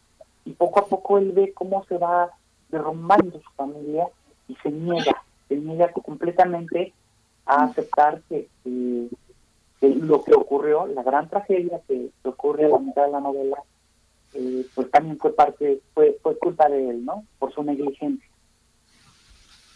Y 0.47 0.53
poco 0.53 0.81
a 0.81 0.87
poco 0.87 1.18
él 1.18 1.33
ve 1.33 1.53
cómo 1.53 1.85
se 1.85 1.99
va 1.99 2.31
derrumbando 2.71 3.39
su 3.39 3.51
familia 3.57 4.07
y 4.49 4.57
se 4.57 4.71
niega, 4.71 5.23
se 5.49 5.57
niega 5.57 5.93
completamente 5.93 6.95
a 7.45 7.64
aceptar 7.64 8.23
que, 8.29 8.49
lo 9.83 10.25
que 10.25 10.35
ocurrió, 10.35 10.87
la 10.87 11.03
gran 11.03 11.29
tragedia 11.29 11.79
que, 11.87 12.09
ocurre 12.25 12.64
a 12.64 12.68
la 12.71 12.79
mitad 12.79 13.05
de 13.05 13.12
la 13.12 13.21
novela, 13.21 13.59
eh, 14.33 14.64
pues 14.75 14.91
también 14.91 15.18
fue 15.18 15.35
parte, 15.35 15.83
fue, 15.93 16.18
fue 16.23 16.39
culpa 16.39 16.71
de 16.71 16.89
él, 16.89 17.05
¿no? 17.05 17.25
Por 17.39 17.53
su 17.53 17.62
negligencia. 17.62 18.31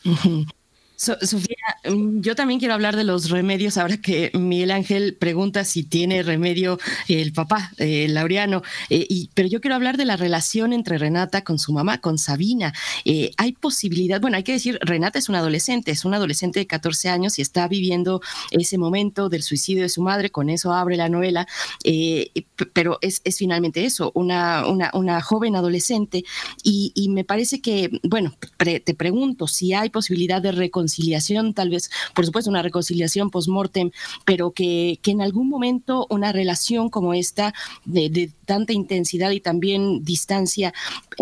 Sofía, 0.97 1.57
mm, 1.91 2.21
yo 2.21 2.37
también 2.37 2.61
quiero 2.61 2.75
hablar 2.75 2.95
de 2.95 3.03
los 3.03 3.31
remedios 3.31 3.77
ahora 3.79 3.97
que 3.97 4.31
Miguel 4.35 4.71
Ángel 4.71 5.17
pregunta 5.19 5.65
si 5.65 5.83
tiene 5.83 6.23
remedio 6.23 6.79
el 7.09 7.33
papá, 7.33 7.73
eh, 7.79 8.07
Laureano, 8.09 8.63
eh, 8.91 9.05
y, 9.09 9.31
pero 9.35 9.49
yo 9.49 9.61
quiero 9.61 9.75
hablar 9.75 9.97
de 9.97 10.05
la 10.05 10.17
relación 10.17 10.73
entre 10.73 10.97
Renata 10.99 11.43
con 11.43 11.59
su 11.59 11.73
mamá, 11.73 11.99
con 11.99 12.17
Sabina. 12.17 12.73
Eh, 13.05 13.33
hay 13.39 13.53
posibilidad, 13.53 14.21
bueno, 14.21 14.37
hay 14.37 14.45
que 14.45 14.53
decir, 14.53 14.79
Renata 14.83 15.19
es 15.19 15.29
una 15.29 15.39
adolescente, 15.39 15.91
es 15.91 16.05
una 16.05 16.19
adolescente 16.19 16.61
de 16.61 16.67
14 16.69 17.09
años 17.09 17.41
y 17.41 17.43
está 17.43 17.67
viviendo 17.67 18.21
ese 18.53 18.79
momento 18.79 19.29
del 19.29 19.43
suicidio 19.43 19.83
de 19.83 19.89
su 19.89 20.01
madre, 20.01 20.31
con 20.31 20.49
eso 20.49 20.73
abre 20.73 20.97
la 20.97 21.09
novela, 21.09 21.49
pero 22.73 22.99
es, 23.01 23.21
finalmente 23.37 23.85
eso, 23.85 24.13
una, 24.15 24.63
joven 25.23 25.57
adolescente. 25.57 26.25
Y, 26.63 26.93
y, 26.95 27.09
me 27.09 27.25
parece 27.25 27.61
que, 27.61 27.91
bueno, 28.05 28.37
te 28.59 28.95
pregunto 28.95 29.49
si 29.49 29.73
hay 29.73 29.91
posibilidad 29.91 30.41
de 30.41 30.53
reconciliar 30.53 30.84
reconciliación, 30.85 31.55
tal 31.55 31.71
vez, 31.71 31.91
por 32.15 32.27
supuesto, 32.27 32.51
una 32.51 32.63
reconciliación 32.63 33.31
post-mortem, 33.31 33.91
pero 34.25 34.53
que, 34.53 34.99
que, 35.03 35.13
en 35.13 35.23
algún 35.23 35.49
momento 35.49 36.07
una 36.11 36.31
relación 36.31 36.91
como 36.91 37.15
esta, 37.15 37.55
de, 37.85 38.31
tanta 38.45 38.75
intensidad 38.75 39.31
y 39.31 39.41
también 39.41 40.05
distancia, 40.05 40.75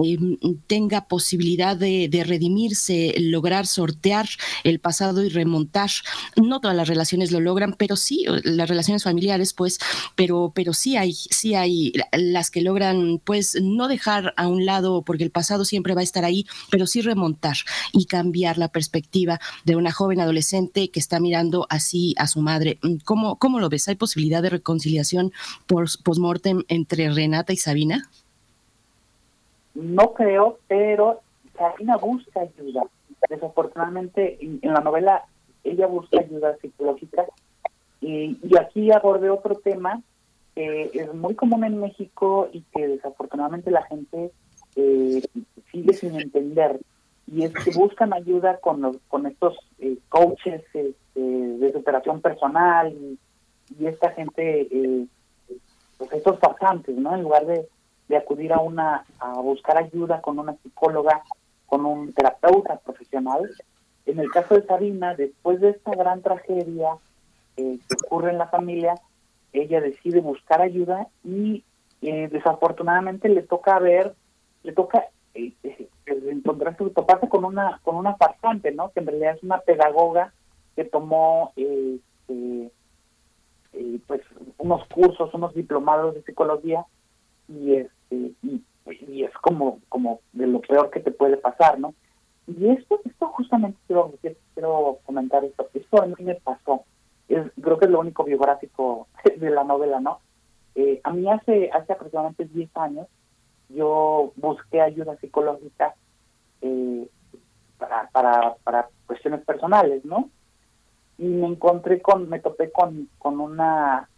eh, 0.03 0.19
tenga 0.67 1.07
posibilidad 1.07 1.77
de, 1.77 2.09
de, 2.09 2.25
redimirse, 2.25 3.15
lograr 3.19 3.67
sortear 3.67 4.29
el 4.65 4.81
pasado 4.81 5.25
y 5.25 5.29
remontar. 5.29 5.91
No 6.37 6.61
todas 6.61 6.77
las 6.77 6.89
relaciones 6.89 7.31
lo 7.31 7.41
logran, 7.41 7.75
pero 7.79 7.97
sí, 7.97 8.25
las 8.43 8.69
relaciones 8.69 9.05
familiares, 9.05 9.53
pues, 9.53 9.79
pero, 10.17 10.53
pero 10.55 10.73
sí 10.73 10.97
hay, 10.97 11.13
sí 11.13 11.55
hay 11.55 11.93
las 12.13 12.51
que 12.51 12.63
logran, 12.63 13.21
pues, 13.23 13.57
no 13.63 13.87
dejar 13.87 14.35
a 14.37 14.49
un 14.49 14.67
lado, 14.67 15.03
porque 15.03 15.25
el 15.25 15.31
pasado 15.31 15.65
siempre 15.65 15.95
va 15.95 16.01
a 16.01 16.05
estar 16.05 16.25
ahí, 16.25 16.47
pero 16.71 16.87
sí 16.89 17.01
remontar 17.01 17.57
y 17.93 18.07
cambiar 18.07 18.59
la 18.59 18.69
perspectiva 18.69 19.41
de 19.65 19.77
una 19.77 19.93
joven 19.93 20.21
adolescente 20.21 20.89
que 20.89 21.01
está 21.01 21.21
mirando 21.21 21.67
así 21.71 22.15
a 22.19 22.27
su 22.27 22.41
madre. 22.41 22.79
Mm, 22.83 22.97
¿Cómo, 23.05 23.37
cómo 23.37 23.61
lo 23.61 23.69
ves? 23.69 23.89
¿Hay 23.89 23.97
posibilidad 23.97 24.43
de 24.43 24.51
reconciliación 24.51 25.33
post-mortem 25.67 26.63
entre 26.69 27.11
Renata 27.11 27.53
y 27.53 27.57
Sabina? 27.57 28.09
No 29.75 30.13
creo, 30.13 30.59
pero 30.69 31.21
Sabina 31.57 31.97
busca 31.97 32.41
ayuda. 32.41 32.83
Desafortunadamente, 33.29 34.39
en, 34.41 34.61
la 34.63 34.81
novela 34.81 35.25
ella 35.65 35.87
busca 35.87 36.21
ayuda 36.21 36.57
psicológica 36.61 37.27
y, 38.01 38.37
aquí 38.59 38.91
aborde 38.91 39.31
otro 39.31 39.55
tema 39.55 40.03
que 40.55 40.91
es 40.93 41.15
muy 41.15 41.35
común 41.35 41.65
en 41.65 41.81
México 41.81 42.49
y 42.53 42.63
que 42.75 42.87
desafortunadamente 42.87 43.71
la 43.71 43.83
gente 43.85 44.33
eh, 44.77 45.23
sigue 45.71 45.95
sin 45.95 46.21
entender 46.21 46.79
y 47.33 47.45
es 47.45 47.53
que 47.55 47.71
buscan 47.73 48.13
ayuda 48.13 48.59
con, 48.59 48.83
los, 48.83 48.99
con 49.09 49.27
estos 49.27 49.57
eh, 49.79 49.97
coaches 50.11 50.63
este, 50.75 50.95
de 51.15 51.73
superación 51.73 52.21
personal 52.21 52.93
y, 52.93 53.19
esta 53.87 54.11
gente, 54.11 54.69
eh, 54.71 55.07
pues 55.97 56.13
estos 56.13 56.39
pasantes, 56.39 56.95
¿no? 56.95 57.15
En 57.15 57.23
lugar 57.23 57.47
de, 57.47 57.67
de 58.09 58.17
acudir 58.19 58.53
a 58.53 58.61
una 58.61 59.07
a 59.19 59.41
buscar 59.41 59.79
ayuda 59.79 60.21
con 60.21 60.39
una 60.39 60.55
psicóloga, 60.63 61.23
con 61.65 61.87
un 61.87 62.13
terapeuta 62.13 62.77
profesional. 62.81 63.49
En 64.05 64.19
el 64.19 64.31
caso 64.31 64.55
de 64.55 64.67
Sabina, 64.67 65.15
después 65.15 65.59
de 65.61 65.71
esta 65.71 65.93
gran 65.93 66.21
tragedia 66.21 66.99
eh, 67.57 67.79
que 67.89 67.97
ocurre 68.07 68.31
en 68.31 68.39
la 68.39 68.49
familia, 68.49 68.95
ella 69.55 69.81
decide 69.81 70.21
buscar 70.21 70.61
ayuda 70.61 71.07
y 71.25 71.65
eh, 72.03 72.29
desafortunadamente 72.31 73.31
le 73.31 73.43
toca 73.43 73.79
ver, 73.79 74.15
le 74.65 74.73
toca 74.73 75.07
eh, 75.35 75.53
eh, 75.63 75.89
encontrarse, 76.07 76.85
toparse 76.91 77.29
con 77.29 77.45
una 77.45 77.81
con 77.83 77.97
una 77.97 78.17
farsante, 78.17 78.73
¿no? 78.73 78.91
Que 78.93 79.01
en 79.01 79.07
realidad 79.07 79.37
es 79.37 79.43
una 79.43 79.59
pedagoga 79.59 80.33
que 80.77 80.85
tomó 80.85 81.53
este, 81.57 82.71
pues 84.07 84.21
unos 84.59 84.87
cursos, 84.89 85.33
unos 85.35 85.55
diplomados 85.55 86.15
de 86.15 86.23
psicología 86.23 86.85
y 87.49 87.75
este 87.75 88.33
y, 88.43 88.63
y, 89.09 89.25
es 89.25 89.33
como 89.41 89.81
como 89.89 90.21
de 90.33 90.47
lo 90.47 90.61
peor 90.61 90.91
que 90.91 91.01
te 91.01 91.11
puede 91.11 91.37
pasar, 91.37 91.79
¿no? 91.79 91.95
Y 92.47 92.69
esto 92.69 93.01
esto 93.05 93.29
justamente 93.29 93.79
quiero 93.87 94.13
quiero 94.55 94.99
comentar 95.07 95.45
esto, 95.45 95.69
esto 95.73 96.03
a 96.03 96.07
mí 96.07 96.15
me 96.19 96.35
pasó, 96.35 96.85
es, 97.29 97.51
creo 97.61 97.79
que 97.79 97.87
es 97.87 97.91
lo 97.91 98.01
único 98.01 98.25
biográfico 98.25 99.09
de 99.37 99.51
la 99.51 99.65
novela, 99.65 100.01
¿no? 100.01 100.21
Eh, 100.75 101.01
a 101.05 101.13
mí 101.13 101.31
hace 101.31 101.71
hace 101.73 101.93
aproximadamente 101.93 102.45
10 102.45 102.77
años 102.77 103.07
yo 103.75 104.33
busqué 104.37 104.81
ayuda 104.81 105.17
psicológica 105.17 105.95
eh, 106.61 107.09
para, 107.79 108.09
para, 108.11 108.55
para 108.65 108.89
cuestiones 109.07 109.45
personales, 109.45 110.05
¿no? 110.05 110.31
Y 111.19 111.25
me 111.25 111.47
encontré 111.47 112.01
con, 112.01 112.29
me 112.29 112.41
topé 112.41 112.71
con, 112.71 113.09
con 113.19 113.41
una 113.41 114.09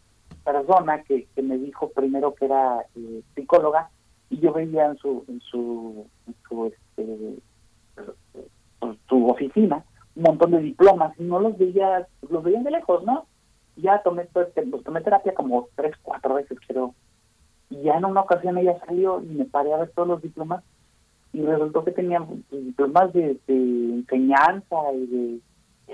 persona 0.45 1.03
que, 1.03 1.27
que 1.35 1.43
me 1.43 1.59
dijo 1.59 1.91
primero 1.91 2.35
que 2.35 2.45
era 2.45 2.85
eh, 2.97 3.23
psicóloga 3.35 3.91
y 4.31 4.39
yo 4.41 4.53
veía 4.53 4.87
en 4.87 4.97
su 4.99 5.25
en 5.29 5.41
su, 5.41 6.07
su, 6.49 6.67
este, 6.67 7.39
su 9.09 9.29
oficina 9.29 9.85
un 10.17 10.23
montón 10.23 10.53
de 10.53 10.59
diplomas 10.59 11.19
y 11.19 11.25
no 11.25 11.41
los 11.41 11.57
veía 11.59 12.07
los 12.29 12.43
veía 12.43 12.61
de 12.63 12.71
lejos 12.71 13.05
no 13.05 13.27
ya 13.77 14.03
tomé 14.03 14.27
tomé 14.85 15.01
terapia 15.01 15.35
como 15.35 15.69
tres 15.75 15.97
cuatro 16.03 16.35
veces 16.35 16.59
creo 16.67 16.95
y 17.75 17.83
ya 17.83 17.97
en 17.97 18.05
una 18.05 18.20
ocasión 18.20 18.57
ella 18.57 18.79
salió 18.87 19.20
y 19.20 19.27
me 19.27 19.45
paré 19.47 19.72
a 19.72 19.79
ver 19.79 19.91
todos 19.91 20.07
los 20.07 20.22
diplomas 20.22 20.62
y 21.33 21.43
resultó 21.43 21.85
que 21.85 21.91
tenía 21.91 22.25
diplomas 22.53 23.12
de, 23.12 23.37
enseñanza 23.49 24.77
y 24.95 25.41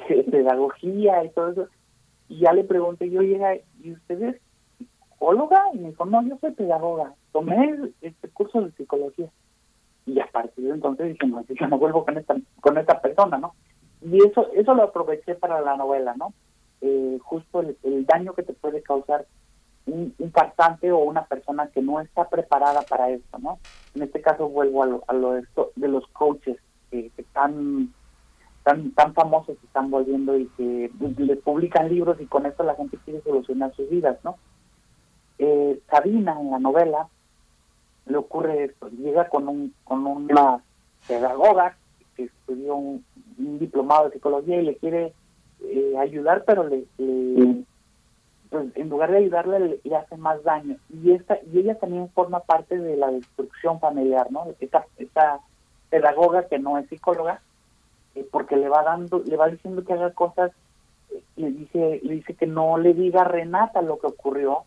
de, 0.09 0.22
pedagogía 0.31 1.24
y 1.24 1.31
todo 1.31 1.49
eso. 1.49 1.68
Y 2.28 2.41
ya 2.41 2.53
le 2.53 2.64
pregunté 2.64 3.09
yo 3.09 3.20
oye 3.20 3.64
y 3.83 3.93
usted 3.93 4.22
es 4.22 4.37
psicóloga 4.78 5.62
y 5.72 5.78
me 5.78 5.89
dijo 5.89 6.05
no 6.05 6.22
yo 6.22 6.37
soy 6.39 6.53
pedagoga 6.53 7.14
tomé 7.33 7.93
este 8.03 8.28
curso 8.28 8.61
de 8.61 8.70
psicología 8.72 9.28
y 10.07 10.20
a 10.20 10.26
partir 10.26 10.64
de 10.66 10.72
entonces 10.72 11.09
dije 11.09 11.26
no 11.26 11.45
yo 11.49 11.66
no 11.66 11.78
vuelvo 11.78 12.05
con 12.05 12.18
esta 12.18 12.37
con 12.61 12.78
esta 12.78 13.01
persona 13.01 13.39
no 13.39 13.55
y 14.03 14.18
eso 14.18 14.49
eso 14.55 14.74
lo 14.74 14.85
aproveché 14.85 15.35
para 15.35 15.61
la 15.61 15.76
novela 15.76 16.14
no 16.16 16.33
eh, 16.83 17.18
justo 17.22 17.61
el, 17.61 18.07
daño 18.07 18.33
que 18.33 18.43
te 18.43 18.53
puede 18.53 18.83
causar 18.83 19.26
un, 19.91 20.14
un 20.18 20.93
o 20.93 20.99
una 20.99 21.24
persona 21.24 21.68
que 21.68 21.82
no 21.82 22.01
está 22.01 22.28
preparada 22.28 22.82
para 22.82 23.11
esto, 23.11 23.38
¿no? 23.38 23.59
En 23.95 24.03
este 24.03 24.20
caso 24.20 24.49
vuelvo 24.49 24.82
a 24.82 24.86
lo, 24.86 25.05
a 25.09 25.12
lo 25.12 25.32
de, 25.32 25.88
los 25.88 26.07
coaches 26.09 26.57
que, 26.91 27.11
están 27.16 27.93
tan 28.62 28.93
tan 28.93 29.14
famosos 29.14 29.59
que 29.59 29.66
están 29.66 29.91
volviendo 29.91 30.36
y 30.36 30.47
que 30.57 30.91
les 31.18 31.38
publican 31.38 31.88
libros 31.88 32.20
y 32.20 32.26
con 32.26 32.47
esto 32.47 32.62
la 32.62 32.74
gente 32.74 32.99
quiere 33.05 33.22
solucionar 33.22 33.74
sus 33.74 33.88
vidas, 33.88 34.18
¿no? 34.22 34.36
Eh, 35.38 35.80
Sabina 35.91 36.38
en 36.38 36.51
la 36.51 36.59
novela 36.59 37.09
le 38.07 38.16
ocurre 38.16 38.64
esto, 38.64 38.88
llega 38.91 39.28
con 39.28 39.49
un 39.49 39.74
con 39.84 40.07
una 40.07 40.62
pedagoga 41.09 41.76
que 42.16 42.24
estudió 42.24 42.76
un 42.76 43.05
diplomado 43.59 44.07
de 44.07 44.14
psicología 44.14 44.61
y 44.61 44.66
le 44.66 44.76
quiere 44.76 45.14
eh, 45.62 45.95
ayudar, 45.99 46.45
pero 46.45 46.64
le, 46.64 46.84
pues, 48.51 48.67
en 48.77 48.89
lugar 48.89 49.11
de 49.11 49.19
ayudarle 49.19 49.81
le, 49.83 49.97
hace 49.97 50.17
más 50.17 50.43
daño. 50.43 50.77
Y 50.89 51.13
esta 51.13 51.39
y 51.53 51.61
ella 51.61 51.79
también 51.79 52.11
forma 52.11 52.41
parte 52.41 52.79
de 52.79 52.97
la 52.97 53.11
destrucción 53.11 53.81
familiar, 53.81 54.31
¿no? 54.31 54.47
Esta, 54.61 54.85
esta 54.99 55.41
pedagoga 55.89 56.47
que 56.49 56.59
no 56.59 56.79
es 56.79 56.89
psicóloga, 56.89 57.41
eh, 58.15 58.27
porque 58.31 58.57
le 58.57 58.69
va 58.69 58.83
dando, 58.83 59.21
le 59.21 59.37
va 59.37 59.49
diciendo 59.49 59.85
que 59.85 59.93
haga 59.93 60.13
cosas, 60.13 60.53
le 61.37 61.51
dice, 61.51 62.01
le 62.03 62.15
dice 62.15 62.35
que 62.35 62.47
no 62.47 62.77
le 62.79 62.95
diga 62.95 63.23
a 63.23 63.25
Renata 63.25 63.83
lo 63.83 63.99
que 63.99 64.09
ocurrió, 64.09 64.65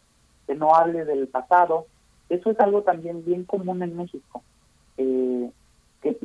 que 0.47 0.55
no 0.55 0.75
hable 0.75 1.05
del 1.05 1.27
pasado. 1.27 1.85
Eso 2.29 2.51
es 2.51 2.59
algo 2.59 2.83
también 2.83 3.23
bien 3.25 3.43
común 3.43 3.83
en 3.83 3.95
México. 3.95 4.41
Eh, 4.97 5.51
que 6.01 6.17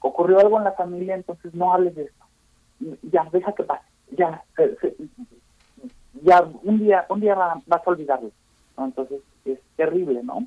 ocurrió 0.00 0.38
algo 0.38 0.58
en 0.58 0.64
la 0.64 0.72
familia, 0.72 1.14
entonces 1.14 1.54
no 1.54 1.72
hables 1.72 1.94
de 1.94 2.04
esto. 2.04 2.24
Ya, 3.10 3.26
deja 3.32 3.52
que 3.52 3.64
pase 3.64 3.84
ya, 4.10 4.44
ya 6.22 6.42
un 6.62 6.78
día, 6.78 7.06
un 7.08 7.20
día 7.20 7.34
vas 7.34 7.82
a 7.86 7.90
olvidarlo. 7.90 8.30
Entonces 8.78 9.20
es 9.44 9.58
terrible, 9.76 10.22
¿no? 10.22 10.46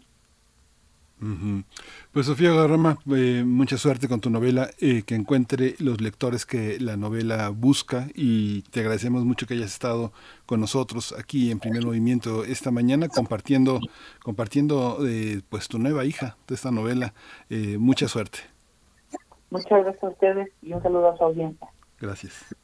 Pues 2.14 2.28
Sofía 2.28 2.54
Garrama, 2.54 2.98
eh, 3.14 3.44
mucha 3.46 3.78
suerte 3.78 4.08
con 4.08 4.22
tu 4.22 4.30
novela, 4.30 4.70
eh, 4.80 5.04
que 5.06 5.16
encuentre 5.16 5.76
los 5.80 6.00
lectores 6.00 6.46
que 6.46 6.80
la 6.80 6.96
novela 6.96 7.50
busca 7.50 8.08
y 8.16 8.62
te 8.72 8.80
agradecemos 8.80 9.26
mucho 9.26 9.46
que 9.46 9.56
hayas 9.56 9.74
estado 9.74 10.14
con 10.46 10.62
nosotros 10.62 11.14
aquí 11.18 11.52
en 11.52 11.60
Primer 11.60 11.86
Movimiento 11.86 12.46
esta 12.46 12.72
mañana 12.72 13.10
compartiendo, 13.10 13.82
compartiendo 14.24 15.00
eh, 15.06 15.42
pues 15.50 15.68
tu 15.68 15.78
nueva 15.78 16.06
hija 16.06 16.38
de 16.48 16.56
esta 16.56 16.72
novela. 16.72 17.14
mucha 17.78 18.08
suerte. 18.08 18.40
Muchas 19.50 19.84
gracias 19.84 20.04
a 20.04 20.10
ustedes 20.10 20.50
y 20.62 20.74
un 20.74 20.82
saludo 20.82 21.10
a 21.10 21.18
su 21.18 21.24
audiencia. 21.24 21.68
Gracias. 22.00 22.56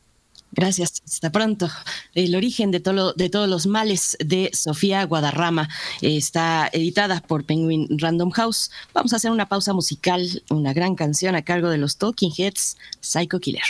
Gracias. 0.56 1.02
Hasta 1.06 1.32
pronto. 1.32 1.70
El 2.14 2.34
origen 2.34 2.72
de, 2.72 2.80
todo, 2.80 3.14
de 3.14 3.30
todos 3.30 3.50
los 3.50 3.68
males 3.68 4.18
de 4.24 4.50
Sofía 4.54 5.04
Guadarrama 5.04 5.68
está 6.02 6.70
editada 6.72 7.20
por 7.22 7.44
Penguin 7.44 7.88
Random 8.00 8.32
House. 8.32 8.72
Vamos 8.94 9.12
a 9.12 9.18
hacer 9.18 9.32
una 9.32 9.50
pausa 9.50 9.74
musical, 9.74 10.44
una 10.50 10.74
gran 10.74 10.96
canción 10.96 11.36
a 11.36 11.42
cargo 11.42 11.70
de 11.70 11.78
los 11.78 11.98
Talking 11.98 12.32
Heads, 12.38 12.78
Psycho 13.02 13.40
Killer. 13.40 13.64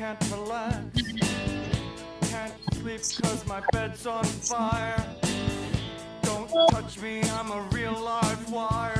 Can't 0.00 0.30
relax. 0.30 1.02
Can't 2.30 2.54
sleep 2.72 3.02
cause 3.20 3.46
my 3.46 3.62
bed's 3.70 4.06
on 4.06 4.24
fire. 4.24 5.04
Don't 6.22 6.48
touch 6.70 6.98
me, 7.02 7.20
I'm 7.34 7.50
a 7.52 7.60
real 7.70 8.00
live 8.00 8.50
wire. 8.50 8.99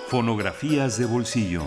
Fonografías 0.08 0.98
de 0.98 1.06
bolsillo. 1.06 1.62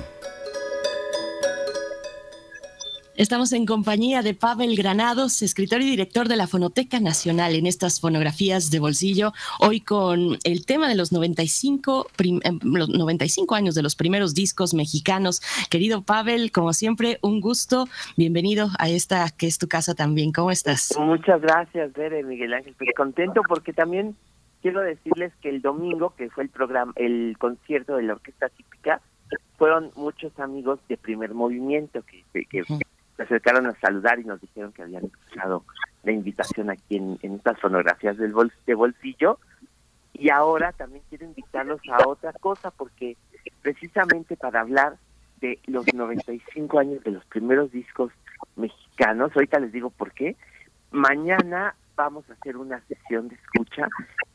Estamos 3.24 3.54
en 3.54 3.66
compañía 3.66 4.22
de 4.22 4.34
Pavel 4.34 4.76
Granados, 4.76 5.42
escritor 5.44 5.82
y 5.82 5.90
director 5.90 6.28
de 6.28 6.36
la 6.36 6.46
Fonoteca 6.46 7.00
Nacional 7.00 7.56
en 7.56 7.68
estas 7.68 8.02
fonografías 8.02 8.70
de 8.70 8.82
bolsillo, 8.82 9.32
hoy 9.62 9.80
con 9.80 10.38
el 10.44 10.66
tema 10.66 10.90
de 10.90 10.96
los 10.96 11.14
95, 11.14 12.08
eh, 12.18 12.52
los 12.64 12.90
95 12.90 13.56
años 13.56 13.76
de 13.76 13.82
los 13.82 13.96
primeros 13.96 14.34
discos 14.34 14.74
mexicanos. 14.74 15.42
Querido 15.70 16.02
Pavel, 16.02 16.52
como 16.52 16.74
siempre, 16.74 17.18
un 17.22 17.40
gusto. 17.40 17.86
Bienvenido 18.18 18.68
a 18.78 18.90
esta 18.90 19.30
que 19.30 19.48
es 19.48 19.58
tu 19.58 19.70
casa 19.70 19.96
también. 19.96 20.34
¿Cómo 20.34 20.52
estás? 20.52 20.94
Muchas 21.00 21.40
gracias, 21.40 21.94
Bere, 21.94 22.24
Miguel 22.24 22.54
Ángel. 22.54 22.76
Pues 22.78 22.90
contento 22.94 23.42
porque 23.48 23.72
también 23.72 24.18
quiero 24.62 24.82
decirles 24.82 25.32
que 25.42 25.48
el 25.48 25.62
domingo, 25.62 26.14
que 26.18 26.30
fue 26.30 26.44
el 26.44 26.50
programa, 26.50 26.92
el 26.98 27.38
concierto 27.40 27.96
de 27.96 28.04
la 28.04 28.14
Orquesta 28.16 28.50
Típica, 28.50 29.00
fueron 29.58 29.92
muchos 29.96 30.38
amigos 30.42 30.80
de 30.90 30.98
primer 30.98 31.34
movimiento 31.34 32.04
que, 32.04 32.46
que, 32.50 32.64
se 33.16 33.24
acercaron 33.24 33.68
a 33.68 33.80
saludar 33.80 34.20
y 34.20 34.24
nos 34.24 34.42
dijeron 34.42 34.72
que 34.72 34.84
habían 34.84 35.06
escuchado 35.06 35.64
la 36.04 36.12
invitación 36.12 36.70
aquí 36.70 36.98
en, 36.98 37.18
estas 37.22 37.60
fonografías 37.60 38.18
del 38.18 38.34
de 38.66 38.76
bolsillo. 38.76 39.40
Y 40.14 40.30
ahora 40.30 40.72
también 40.74 41.04
quiero 41.10 41.26
invitarlos 41.26 41.82
a 41.92 42.08
otra 42.08 42.34
cosa, 42.34 42.72
porque 42.72 43.18
precisamente 43.62 44.38
para 44.38 44.62
hablar 44.62 44.98
de 45.42 45.60
los 45.66 45.92
95 45.94 46.80
años 46.80 47.04
de 47.04 47.12
los 47.12 47.26
primeros 47.26 47.72
discos 47.72 48.12
mexicanos, 48.56 49.32
ahorita 49.36 49.60
les 49.60 49.72
digo 49.72 49.90
por 49.90 50.12
qué, 50.12 50.36
mañana 50.92 51.76
vamos 51.96 52.30
a 52.30 52.34
hacer 52.34 52.58
una 52.58 52.82
sesión 52.88 53.28
de 53.28 53.36
escucha 53.36 53.88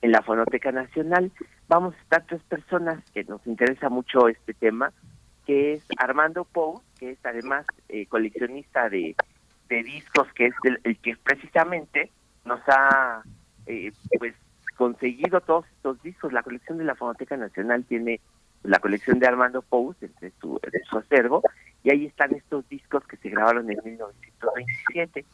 en 0.03 0.13
la 0.13 0.23
Fonoteca 0.23 0.73
Nacional. 0.73 1.33
Vamos 1.69 1.95
a 1.95 1.99
estar 1.99 2.25
tres 2.27 2.43
personas 2.43 3.03
que 3.13 3.25
nos 3.25 3.45
interesa 3.47 3.89
mucho 3.89 4.29
este 4.29 4.55
tema, 4.55 4.93
que 5.49 5.73
es 5.73 5.83
Armando 5.97 6.45
Pou, 6.45 6.83
que 6.99 7.13
es 7.13 7.19
además 7.25 7.65
eh, 7.89 8.05
coleccionista 8.05 8.91
de, 8.91 9.17
discos, 9.71 10.31
que 10.35 10.49
es 10.49 10.55
el, 10.63 10.99
que 10.99 11.17
precisamente 11.17 12.11
nos 12.45 12.61
ha 12.69 13.23
eh, 13.65 13.91
pues 14.19 14.35
conseguido 14.77 15.41
todos 15.41 15.65
estos 15.77 16.03
discos. 16.03 16.35
La 16.35 16.43
colección 16.43 16.77
de 16.77 16.85
la 16.85 16.95
Fonoteca 16.95 17.39
Nacional 17.39 17.87
tiene 17.87 18.21
la 18.63 18.79
colección 18.79 19.21
de 19.21 19.27
Armando 19.27 19.63
Pou 19.63 19.95
entre 20.03 20.33
su, 20.39 20.61
su 20.91 20.99
acervo, 20.99 21.41
y 21.83 21.93
ahí 21.93 22.05
están 22.05 22.35
estos 22.35 22.69
discos 22.69 23.07
que 23.07 23.17
se 23.17 23.31
grabaron 23.31 23.71
en 23.71 23.79
1927. 23.83 25.25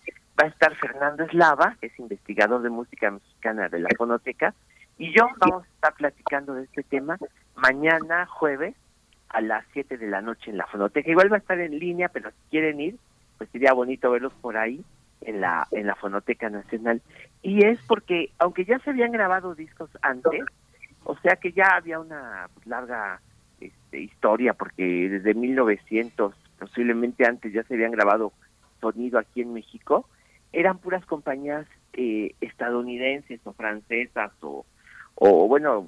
Va 0.40 0.44
a 0.44 0.48
estar 0.48 0.76
Fernando 0.76 1.24
Eslava, 1.24 1.76
que 1.80 1.88
es 1.88 1.98
investigador 1.98 2.62
de 2.62 2.70
música 2.70 3.10
mexicana 3.10 3.68
de 3.68 3.80
la 3.80 3.88
Fonoteca, 3.98 4.54
y 4.96 5.12
yo 5.12 5.26
vamos 5.38 5.64
a 5.64 5.74
estar 5.74 5.94
platicando 5.94 6.54
de 6.54 6.62
este 6.66 6.84
tema 6.84 7.18
mañana 7.56 8.26
jueves 8.26 8.76
a 9.35 9.41
las 9.41 9.64
7 9.72 9.99
de 9.99 10.07
la 10.07 10.22
noche 10.22 10.51
en 10.51 10.57
la 10.57 10.66
fonoteca. 10.66 11.11
Igual 11.11 11.30
va 11.30 11.37
a 11.37 11.41
estar 11.41 11.59
en 11.59 11.76
línea, 11.78 12.09
pero 12.09 12.30
si 12.30 12.51
quieren 12.51 12.80
ir, 12.80 12.97
pues 13.37 13.51
sería 13.51 13.72
bonito 13.72 14.11
verlos 14.12 14.32
por 14.35 14.57
ahí 14.57 14.85
en 15.22 15.41
la 15.41 15.66
en 15.72 15.89
la 15.89 15.97
Fonoteca 15.97 16.49
Nacional. 16.51 17.03
Y 17.43 17.64
es 17.64 17.80
porque, 17.89 18.30
aunque 18.39 18.64
ya 18.64 18.78
se 18.78 18.91
habían 18.91 19.11
grabado 19.11 19.57
discos 19.57 19.91
antes, 20.03 20.45
o 21.03 21.16
sea 21.18 21.35
que 21.35 21.51
ya 21.51 21.74
había 21.74 21.99
una 21.99 22.49
larga 22.64 23.20
este, 23.61 24.01
historia, 24.01 24.55
porque 24.55 25.09
desde 25.09 25.35
1900, 25.35 26.32
posiblemente 26.61 27.26
antes, 27.26 27.53
ya 27.53 27.64
se 27.64 27.74
habían 27.74 27.91
grabado 27.91 28.32
sonido 28.80 29.18
aquí 29.18 29.41
en 29.41 29.53
México, 29.53 30.09
eran 30.53 30.78
puras 30.78 31.05
compañías 31.07 31.66
eh, 31.95 32.37
estadounidenses 32.41 33.41
o 33.45 33.53
francesas 33.53 34.30
o, 34.43 34.64
o 35.16 35.49
bueno, 35.49 35.85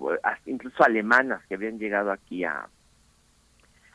incluso 0.47 0.83
alemanas 0.83 1.47
que 1.47 1.55
habían 1.55 1.79
llegado 1.79 2.11
aquí 2.11 2.43
a, 2.43 2.69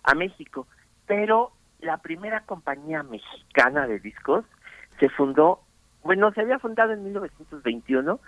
a 0.04 0.16
México. 0.16 0.68
Pero 1.08 1.52
la 1.80 1.98
primera 1.98 2.42
compañía 2.42 3.04
mexicana 3.04 3.88
de 3.88 4.00
discos 4.00 4.46
se 5.00 5.10
fundó, 5.10 5.62
bueno, 6.04 6.32
se 6.32 6.42
había 6.42 6.60
fundado 6.60 6.94
en 6.94 7.04
1921 7.04 8.20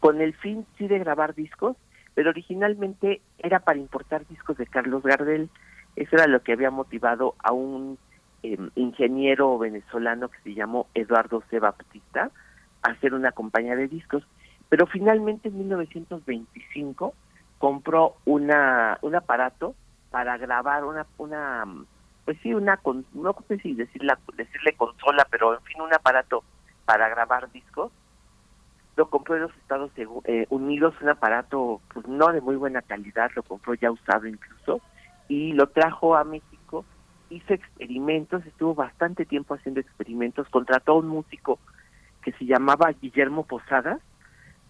con 0.00 0.20
el 0.20 0.34
fin 0.34 0.66
sí 0.76 0.88
de 0.88 0.98
grabar 0.98 1.34
discos, 1.34 1.76
pero 2.14 2.30
originalmente 2.30 3.20
era 3.38 3.60
para 3.60 3.78
importar 3.78 4.26
discos 4.26 4.56
de 4.56 4.66
Carlos 4.66 5.02
Gardel. 5.02 5.50
Eso 5.94 6.16
era 6.16 6.26
lo 6.26 6.42
que 6.42 6.52
había 6.52 6.70
motivado 6.70 7.34
a 7.38 7.52
un 7.52 7.98
em, 8.42 8.70
ingeniero 8.74 9.56
venezolano 9.58 10.28
que 10.28 10.38
se 10.42 10.54
llamó 10.54 10.88
Eduardo 10.94 11.42
C. 11.50 11.58
Baptista 11.58 12.30
a 12.82 12.90
hacer 12.90 13.14
una 13.14 13.32
compañía 13.32 13.76
de 13.76 13.88
discos. 13.88 14.26
Pero 14.68 14.86
finalmente 14.86 15.48
en 15.48 15.58
1925 15.58 17.14
compró 17.58 18.16
una 18.24 18.98
un 19.00 19.14
aparato 19.14 19.74
para 20.16 20.38
grabar 20.38 20.82
una 20.86 21.06
una 21.18 21.66
pues 22.24 22.38
sí 22.42 22.54
una 22.54 22.80
no 23.12 23.36
sé 23.48 23.58
si 23.58 23.74
decirle 23.74 24.14
decirle 24.34 24.72
consola 24.72 25.26
pero 25.30 25.52
en 25.52 25.60
fin 25.64 25.82
un 25.82 25.92
aparato 25.92 26.42
para 26.86 27.10
grabar 27.10 27.52
discos. 27.52 27.92
Lo 28.96 29.10
compró 29.10 29.36
en 29.36 29.42
los 29.42 29.54
Estados 29.58 29.90
eh, 29.98 30.46
Unidos 30.48 30.94
un 31.02 31.10
aparato 31.10 31.82
pues 31.92 32.08
no 32.08 32.32
de 32.32 32.40
muy 32.40 32.56
buena 32.56 32.80
calidad 32.80 33.30
lo 33.36 33.42
compró 33.42 33.74
ya 33.74 33.90
usado 33.90 34.26
incluso 34.26 34.80
y 35.28 35.52
lo 35.52 35.66
trajo 35.66 36.16
a 36.16 36.24
México 36.24 36.86
hizo 37.28 37.52
experimentos 37.52 38.46
estuvo 38.46 38.74
bastante 38.74 39.26
tiempo 39.26 39.52
haciendo 39.52 39.80
experimentos 39.80 40.48
contrató 40.48 40.92
a 40.92 41.00
un 41.00 41.08
músico 41.08 41.58
que 42.22 42.32
se 42.32 42.46
llamaba 42.46 42.90
Guillermo 43.02 43.44
Posadas 43.44 44.00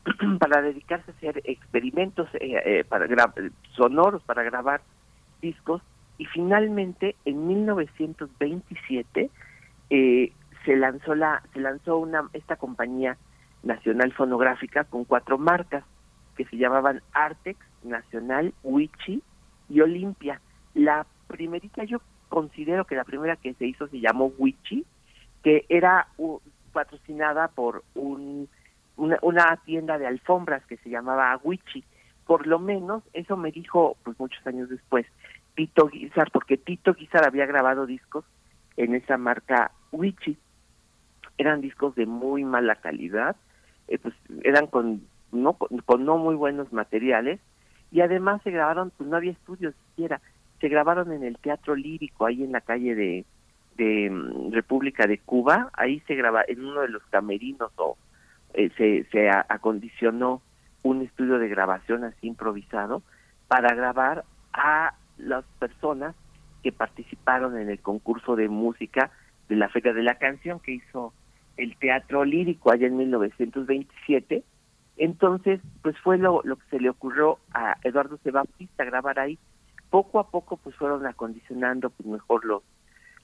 para 0.40 0.60
dedicarse 0.60 1.12
a 1.12 1.14
hacer 1.14 1.40
experimentos 1.44 2.28
eh, 2.34 2.60
eh, 2.64 2.84
para 2.88 3.06
sonoros 3.76 4.24
para 4.24 4.42
grabar 4.42 4.80
discos 5.40 5.82
y 6.18 6.24
finalmente 6.26 7.16
en 7.24 7.46
1927 7.46 9.30
eh, 9.90 10.32
se 10.64 10.76
lanzó 10.76 11.14
la 11.14 11.42
se 11.52 11.60
lanzó 11.60 11.98
una 11.98 12.28
esta 12.32 12.56
compañía 12.56 13.16
nacional 13.62 14.12
fonográfica 14.12 14.84
con 14.84 15.04
cuatro 15.04 15.38
marcas 15.38 15.84
que 16.36 16.44
se 16.44 16.56
llamaban 16.56 17.02
Artex, 17.12 17.58
Nacional, 17.82 18.52
Wichi 18.62 19.22
y 19.70 19.80
Olimpia. 19.80 20.40
La 20.74 21.06
primerita 21.28 21.84
yo 21.84 22.00
considero 22.28 22.84
que 22.84 22.94
la 22.94 23.04
primera 23.04 23.36
que 23.36 23.54
se 23.54 23.66
hizo 23.66 23.88
se 23.88 24.00
llamó 24.00 24.32
Wichi, 24.38 24.84
que 25.42 25.64
era 25.68 26.08
patrocinada 26.72 27.48
por 27.48 27.84
un, 27.94 28.48
una, 28.96 29.18
una, 29.22 29.56
tienda 29.64 29.98
de 29.98 30.06
alfombras 30.06 30.64
que 30.66 30.76
se 30.78 30.90
llamaba 30.90 31.40
Wichi 31.42 31.84
por 32.26 32.46
lo 32.46 32.58
menos 32.58 33.02
eso 33.12 33.36
me 33.36 33.52
dijo 33.52 33.96
pues 34.02 34.18
muchos 34.18 34.44
años 34.46 34.68
después 34.68 35.06
Tito 35.56 35.88
Guizar, 35.88 36.30
porque 36.30 36.56
Tito 36.56 36.94
Guizar 36.94 37.26
había 37.26 37.46
grabado 37.46 37.86
discos 37.86 38.24
en 38.76 38.94
esa 38.94 39.16
marca 39.16 39.72
Wichi. 39.90 40.36
Eran 41.38 41.60
discos 41.60 41.94
de 41.96 42.06
muy 42.06 42.44
mala 42.44 42.76
calidad, 42.76 43.34
eh, 43.88 43.98
pues 43.98 44.14
eran 44.44 44.68
con 44.68 45.02
no 45.32 45.54
con, 45.54 46.04
no 46.04 46.18
muy 46.18 46.34
buenos 46.36 46.72
materiales 46.72 47.40
y 47.90 48.00
además 48.00 48.40
se 48.42 48.50
grabaron, 48.50 48.92
pues 48.96 49.08
no 49.08 49.16
había 49.16 49.32
estudios 49.32 49.74
siquiera, 49.88 50.20
se 50.60 50.68
grabaron 50.68 51.12
en 51.12 51.24
el 51.24 51.38
Teatro 51.38 51.74
Lírico 51.74 52.26
ahí 52.26 52.42
en 52.42 52.52
la 52.52 52.60
calle 52.60 53.24
de 53.76 54.10
mm, 54.10 54.52
República 54.52 55.06
de 55.06 55.18
Cuba, 55.18 55.70
ahí 55.74 56.00
se 56.06 56.14
graba 56.14 56.42
en 56.46 56.64
uno 56.64 56.82
de 56.82 56.88
los 56.88 57.02
camerinos 57.04 57.72
o 57.76 57.96
eh, 58.54 58.70
se 59.10 59.30
acondicionó 59.30 60.42
un 60.82 61.02
estudio 61.02 61.38
de 61.38 61.48
grabación 61.48 62.04
así 62.04 62.26
improvisado 62.28 63.02
para 63.48 63.74
grabar 63.74 64.24
a 64.52 64.94
las 65.18 65.44
personas 65.58 66.14
que 66.62 66.72
participaron 66.72 67.58
en 67.58 67.70
el 67.70 67.80
concurso 67.80 68.36
de 68.36 68.48
música 68.48 69.10
de 69.48 69.56
la 69.56 69.68
Feria 69.68 69.92
de 69.92 70.02
la 70.02 70.16
Canción 70.16 70.60
que 70.60 70.72
hizo 70.72 71.12
el 71.56 71.76
Teatro 71.76 72.24
Lírico 72.24 72.70
allá 72.70 72.86
en 72.86 72.96
1927. 72.96 74.42
Entonces, 74.96 75.60
pues 75.82 75.96
fue 76.00 76.18
lo, 76.18 76.42
que 76.42 76.70
se 76.70 76.80
le 76.80 76.90
ocurrió 76.90 77.38
a 77.52 77.76
Eduardo 77.82 78.18
C. 78.22 78.32
grabar 78.78 79.18
ahí. 79.18 79.38
Poco 79.90 80.18
a 80.18 80.30
poco, 80.30 80.56
pues 80.56 80.74
fueron 80.76 81.06
acondicionando 81.06 81.90
pues 81.90 82.08
mejor 82.08 82.44
los, 82.44 82.62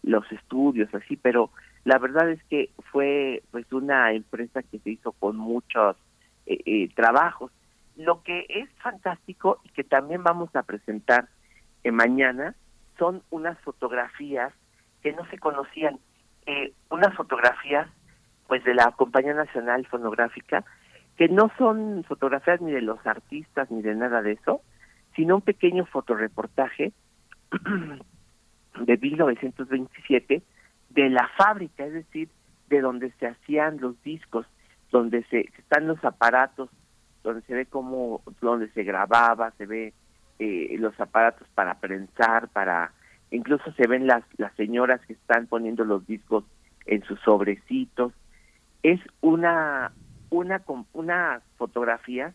los 0.02 0.30
estudios, 0.30 0.94
así, 0.94 1.16
pero 1.16 1.50
la 1.84 1.98
verdad 1.98 2.30
es 2.30 2.42
que 2.44 2.70
fue 2.92 3.42
pues 3.50 3.70
una 3.72 4.12
empresa 4.12 4.62
que 4.62 4.78
se 4.78 4.90
hizo 4.90 5.12
con 5.12 5.36
muchos 5.36 5.96
eh, 6.46 6.58
eh, 6.64 6.88
trabajos. 6.94 7.50
Lo 7.96 8.22
que 8.22 8.46
es 8.48 8.68
fantástico 8.82 9.60
y 9.64 9.70
que 9.70 9.84
también 9.84 10.22
vamos 10.22 10.54
a 10.54 10.62
presentar 10.62 11.28
eh, 11.84 11.92
mañana 11.92 12.54
son 12.98 13.22
unas 13.30 13.58
fotografías 13.60 14.52
que 15.02 15.12
no 15.12 15.26
se 15.30 15.38
conocían, 15.38 15.98
unas 16.90 17.14
fotografías 17.14 17.88
pues 18.46 18.64
de 18.64 18.74
la 18.74 18.90
Compañía 18.92 19.34
Nacional 19.34 19.86
Fonográfica, 19.86 20.64
que 21.16 21.28
no 21.28 21.50
son 21.56 22.04
fotografías 22.04 22.60
ni 22.60 22.72
de 22.72 22.82
los 22.82 23.04
artistas 23.06 23.70
ni 23.70 23.82
de 23.82 23.94
nada 23.94 24.22
de 24.22 24.32
eso, 24.32 24.60
sino 25.16 25.36
un 25.36 25.42
pequeño 25.42 25.86
fotoreportaje 25.86 26.92
de 28.80 28.98
1927 28.98 30.42
de 30.90 31.10
la 31.10 31.28
fábrica, 31.36 31.84
es 31.84 31.92
decir, 31.92 32.28
de 32.68 32.80
donde 32.80 33.10
se 33.12 33.26
hacían 33.26 33.80
los 33.80 34.00
discos, 34.02 34.46
donde 34.90 35.24
se 35.24 35.48
están 35.58 35.86
los 35.86 36.02
aparatos, 36.04 36.70
donde 37.22 37.42
se 37.42 37.54
ve 37.54 37.66
cómo, 37.66 38.22
donde 38.40 38.68
se 38.72 38.82
grababa, 38.82 39.52
se 39.52 39.66
ve 39.66 39.94
eh, 40.38 40.76
los 40.78 40.98
aparatos 41.00 41.46
para 41.54 41.74
prensar, 41.74 42.48
para, 42.48 42.92
incluso 43.30 43.72
se 43.72 43.86
ven 43.86 44.06
las, 44.06 44.24
las 44.38 44.54
señoras 44.56 45.00
que 45.06 45.12
están 45.14 45.46
poniendo 45.46 45.84
los 45.84 46.06
discos 46.06 46.44
en 46.86 47.02
sus 47.04 47.20
sobrecitos. 47.20 48.12
Es 48.82 49.00
una, 49.20 49.92
una, 50.30 50.62
una 50.92 51.40
fotografía 51.56 52.34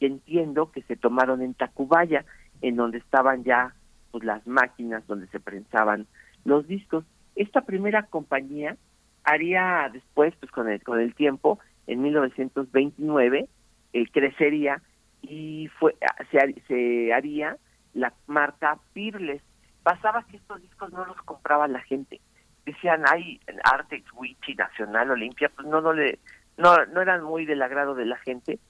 que 0.00 0.06
entiendo 0.06 0.72
que 0.72 0.82
se 0.82 0.96
tomaron 0.96 1.42
en 1.42 1.54
Tacubaya, 1.54 2.24
en 2.60 2.76
donde 2.76 2.98
estaban 2.98 3.44
ya 3.44 3.74
pues, 4.10 4.24
las 4.24 4.46
máquinas 4.46 5.06
donde 5.06 5.26
se 5.28 5.40
prensaban 5.40 6.06
los 6.44 6.66
discos. 6.66 7.04
Esta 7.36 7.62
primera 7.62 8.04
compañía 8.04 8.76
haría 9.24 9.88
después, 9.92 10.34
pues 10.40 10.50
con 10.50 10.68
el, 10.68 10.82
con 10.82 11.00
el 11.00 11.14
tiempo, 11.14 11.58
en 11.86 12.02
1929, 12.02 13.48
eh, 13.92 14.06
crecería 14.10 14.82
y 15.22 15.68
fue 15.78 15.96
se, 16.30 16.62
se 16.68 17.12
haría 17.12 17.56
la 17.94 18.12
marca 18.26 18.78
Pirles. 18.92 19.42
Pasaba 19.82 20.24
que 20.24 20.36
estos 20.36 20.60
discos 20.60 20.92
no 20.92 21.04
los 21.06 21.16
compraba 21.22 21.66
la 21.68 21.80
gente. 21.80 22.20
Decían, 22.64 23.04
hay 23.08 23.40
Artex, 23.64 24.04
Wichi, 24.12 24.54
Nacional, 24.54 25.10
Olimpia, 25.10 25.50
pues 25.54 25.66
no, 25.66 25.80
no, 25.80 25.92
le, 25.92 26.20
no, 26.56 26.84
no 26.86 27.00
eran 27.00 27.24
muy 27.24 27.44
del 27.46 27.62
agrado 27.62 27.94
de 27.94 28.06
la 28.06 28.16
gente. 28.18 28.60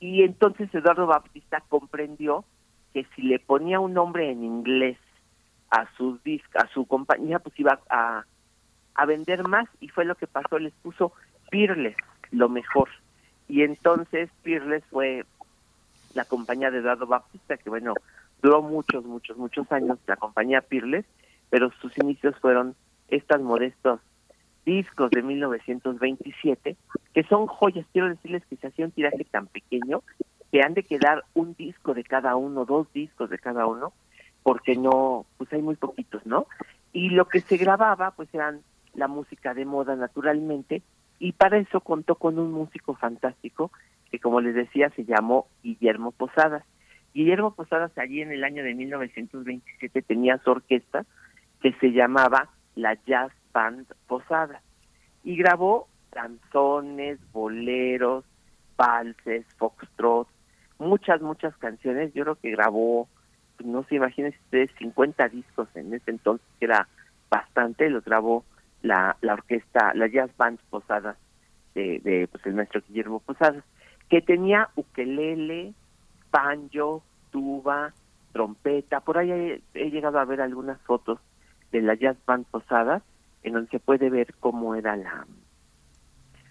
Y 0.00 0.22
entonces 0.22 0.74
Eduardo 0.74 1.06
Baptista 1.06 1.62
comprendió 1.68 2.44
que 2.92 3.06
si 3.14 3.22
le 3.22 3.38
ponía 3.38 3.78
un 3.78 3.94
nombre 3.94 4.30
en 4.30 4.42
inglés 4.42 4.98
a 5.70 5.86
sus 5.96 6.22
discos, 6.24 6.64
a 6.64 6.68
su 6.68 6.86
compañía, 6.86 7.38
pues 7.38 7.58
iba 7.60 7.78
a, 7.88 8.24
a 8.94 9.06
vender 9.06 9.46
más 9.46 9.68
y 9.80 9.88
fue 9.88 10.04
lo 10.04 10.16
que 10.16 10.26
pasó, 10.26 10.58
les 10.58 10.74
puso 10.74 11.12
Pirles, 11.50 11.96
lo 12.32 12.48
mejor. 12.48 12.88
Y 13.48 13.62
entonces 13.62 14.28
Pirles 14.42 14.82
fue 14.90 15.24
la 16.16 16.24
compañía 16.24 16.70
de 16.70 16.78
Eduardo 16.78 17.06
Baptista, 17.06 17.56
que 17.56 17.70
bueno, 17.70 17.94
duró 18.42 18.62
muchos, 18.62 19.04
muchos, 19.04 19.36
muchos 19.36 19.70
años, 19.70 19.98
la 20.06 20.16
compañía 20.16 20.62
Pirles, 20.62 21.04
pero 21.50 21.70
sus 21.80 21.96
inicios 21.98 22.34
fueron 22.40 22.74
estos 23.08 23.40
modestos 23.40 24.00
discos 24.64 25.10
de 25.10 25.22
1927, 25.22 26.76
que 27.14 27.22
son 27.24 27.46
joyas. 27.46 27.86
Quiero 27.92 28.08
decirles 28.08 28.42
que 28.46 28.56
se 28.56 28.66
hacía 28.66 28.86
un 28.86 28.90
tiraje 28.90 29.24
tan 29.30 29.46
pequeño 29.46 30.02
que 30.50 30.62
han 30.62 30.74
de 30.74 30.82
quedar 30.82 31.22
un 31.34 31.54
disco 31.54 31.94
de 31.94 32.02
cada 32.02 32.34
uno, 32.34 32.64
dos 32.64 32.92
discos 32.92 33.30
de 33.30 33.38
cada 33.38 33.66
uno, 33.66 33.92
porque 34.42 34.74
no, 34.74 35.26
pues 35.36 35.52
hay 35.52 35.60
muy 35.60 35.76
poquitos, 35.76 36.24
¿no? 36.24 36.46
Y 36.92 37.10
lo 37.10 37.28
que 37.28 37.40
se 37.40 37.56
grababa, 37.58 38.12
pues 38.12 38.32
eran 38.32 38.60
la 38.94 39.06
música 39.06 39.54
de 39.54 39.66
moda 39.66 39.94
naturalmente, 39.96 40.82
y 41.18 41.32
para 41.32 41.58
eso 41.58 41.80
contó 41.80 42.14
con 42.14 42.38
un 42.38 42.52
músico 42.52 42.94
fantástico 42.94 43.70
que 44.10 44.18
como 44.18 44.40
les 44.40 44.54
decía 44.54 44.90
se 44.90 45.04
llamó 45.04 45.48
Guillermo 45.62 46.12
Posadas. 46.12 46.64
Guillermo 47.14 47.54
Posadas 47.54 47.96
allí 47.96 48.20
en 48.20 48.32
el 48.32 48.44
año 48.44 48.62
de 48.62 48.74
1927 48.74 50.02
tenía 50.02 50.38
su 50.38 50.50
orquesta 50.50 51.06
que 51.62 51.72
se 51.74 51.92
llamaba 51.92 52.50
la 52.74 52.94
Jazz 53.06 53.32
Band 53.52 53.86
Posadas 54.06 54.62
y 55.24 55.36
grabó 55.36 55.88
canzones, 56.10 57.18
boleros, 57.32 58.24
valses, 58.76 59.44
foxtrot, 59.56 60.28
muchas, 60.78 61.20
muchas 61.20 61.56
canciones. 61.56 62.12
Yo 62.14 62.24
creo 62.24 62.36
que 62.36 62.50
grabó, 62.50 63.08
no 63.64 63.84
se 63.84 63.96
imaginen 63.96 64.34
ustedes, 64.44 64.70
50 64.78 65.28
discos 65.28 65.68
en 65.74 65.94
ese 65.94 66.10
entonces, 66.10 66.46
que 66.58 66.66
era 66.66 66.88
bastante, 67.28 67.90
los 67.90 68.04
grabó 68.04 68.44
la, 68.82 69.16
la 69.20 69.34
orquesta, 69.34 69.92
la 69.94 70.06
Jazz 70.06 70.30
Band 70.36 70.58
Posadas 70.70 71.16
de, 71.74 72.00
de 72.00 72.28
pues, 72.30 72.44
el 72.46 72.54
maestro 72.54 72.82
Guillermo 72.88 73.20
Posadas 73.20 73.64
que 74.08 74.20
tenía 74.20 74.68
ukelele, 74.76 75.74
banjo, 76.30 77.02
tuba, 77.30 77.92
trompeta. 78.32 79.00
Por 79.00 79.18
ahí 79.18 79.62
he, 79.74 79.90
llegado 79.90 80.18
a 80.18 80.24
ver 80.24 80.40
algunas 80.40 80.80
fotos 80.82 81.18
de 81.72 81.82
la 81.82 81.94
jazz 81.94 82.16
band 82.26 82.46
posadas 82.46 83.02
en 83.42 83.54
donde 83.54 83.70
se 83.70 83.80
puede 83.80 84.10
ver 84.10 84.34
cómo 84.40 84.74
era 84.74 84.96
la 84.96 85.26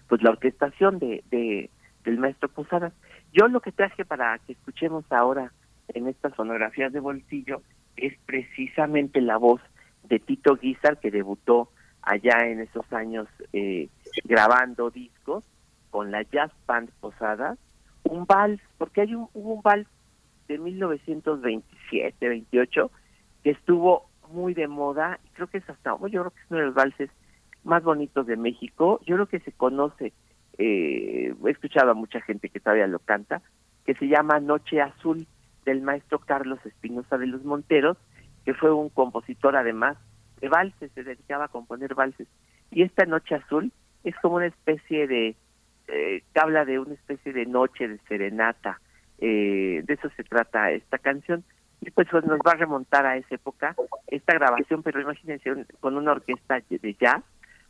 pues 0.08 0.22
la 0.22 0.30
orquestación 0.30 0.98
de, 0.98 1.24
de 1.30 1.70
del 2.04 2.18
maestro 2.18 2.48
Posadas. 2.48 2.92
Yo 3.32 3.48
lo 3.48 3.60
que 3.60 3.72
traje 3.72 4.04
para 4.04 4.38
que 4.38 4.52
escuchemos 4.52 5.04
ahora 5.10 5.52
en 5.88 6.06
estas 6.06 6.34
fonografías 6.34 6.92
de 6.92 7.00
bolsillo 7.00 7.62
es 7.96 8.16
precisamente 8.24 9.20
la 9.20 9.36
voz 9.36 9.60
de 10.04 10.20
Tito 10.20 10.56
Guizar 10.56 10.98
que 10.98 11.10
debutó 11.10 11.68
allá 12.02 12.46
en 12.46 12.60
esos 12.60 12.90
años 12.92 13.26
eh, 13.52 13.88
grabando 14.24 14.90
discos 14.90 15.44
con 15.90 16.10
la 16.10 16.22
Jazz 16.22 16.52
Band 16.66 16.90
Posada 17.00 17.56
un 18.08 18.26
vals, 18.26 18.60
porque 18.78 19.02
hay 19.02 19.14
un, 19.14 19.28
hubo 19.34 19.54
un 19.54 19.62
vals 19.62 19.86
de 20.48 20.58
1927, 20.58 22.28
28, 22.28 22.90
que 23.42 23.50
estuvo 23.50 24.08
muy 24.30 24.54
de 24.54 24.68
moda, 24.68 25.18
y 25.24 25.28
creo 25.30 25.48
que 25.48 25.58
es 25.58 25.68
hasta, 25.68 25.90
yo 25.90 26.06
creo 26.08 26.30
que 26.30 26.40
es 26.40 26.50
uno 26.50 26.60
de 26.60 26.66
los 26.66 26.74
valses 26.74 27.10
más 27.64 27.82
bonitos 27.82 28.26
de 28.26 28.36
México, 28.36 29.00
yo 29.06 29.16
creo 29.16 29.26
que 29.26 29.40
se 29.40 29.52
conoce, 29.52 30.12
eh, 30.58 31.34
he 31.44 31.50
escuchado 31.50 31.90
a 31.90 31.94
mucha 31.94 32.20
gente 32.20 32.48
que 32.48 32.60
todavía 32.60 32.86
lo 32.86 33.00
canta, 33.00 33.42
que 33.84 33.94
se 33.94 34.08
llama 34.08 34.40
Noche 34.40 34.80
Azul, 34.80 35.26
del 35.64 35.82
maestro 35.82 36.20
Carlos 36.20 36.64
Espinosa 36.64 37.18
de 37.18 37.26
los 37.26 37.44
Monteros, 37.44 37.96
que 38.44 38.54
fue 38.54 38.72
un 38.72 38.88
compositor 38.88 39.56
además 39.56 39.96
de 40.40 40.48
valses, 40.48 40.92
se 40.92 41.02
dedicaba 41.02 41.46
a 41.46 41.48
componer 41.48 41.94
valses. 41.94 42.28
Y 42.70 42.82
esta 42.82 43.04
Noche 43.04 43.34
Azul 43.34 43.72
es 44.04 44.14
como 44.22 44.36
una 44.36 44.46
especie 44.46 45.08
de 45.08 45.34
eh, 45.88 46.22
que 46.32 46.40
habla 46.40 46.64
de 46.64 46.78
una 46.78 46.94
especie 46.94 47.32
de 47.32 47.46
noche 47.46 47.88
de 47.88 47.98
serenata. 48.08 48.80
Eh, 49.18 49.82
de 49.84 49.94
eso 49.94 50.08
se 50.16 50.24
trata 50.24 50.70
esta 50.70 50.98
canción. 50.98 51.44
Y 51.80 51.90
pues, 51.90 52.08
pues, 52.10 52.24
nos 52.24 52.38
va 52.38 52.52
a 52.52 52.56
remontar 52.56 53.06
a 53.06 53.16
esa 53.16 53.34
época 53.34 53.76
esta 54.08 54.34
grabación, 54.34 54.82
pero 54.82 55.00
imagínense 55.00 55.66
con 55.80 55.96
una 55.96 56.12
orquesta 56.12 56.60
de 56.68 56.96
jazz, 56.98 57.22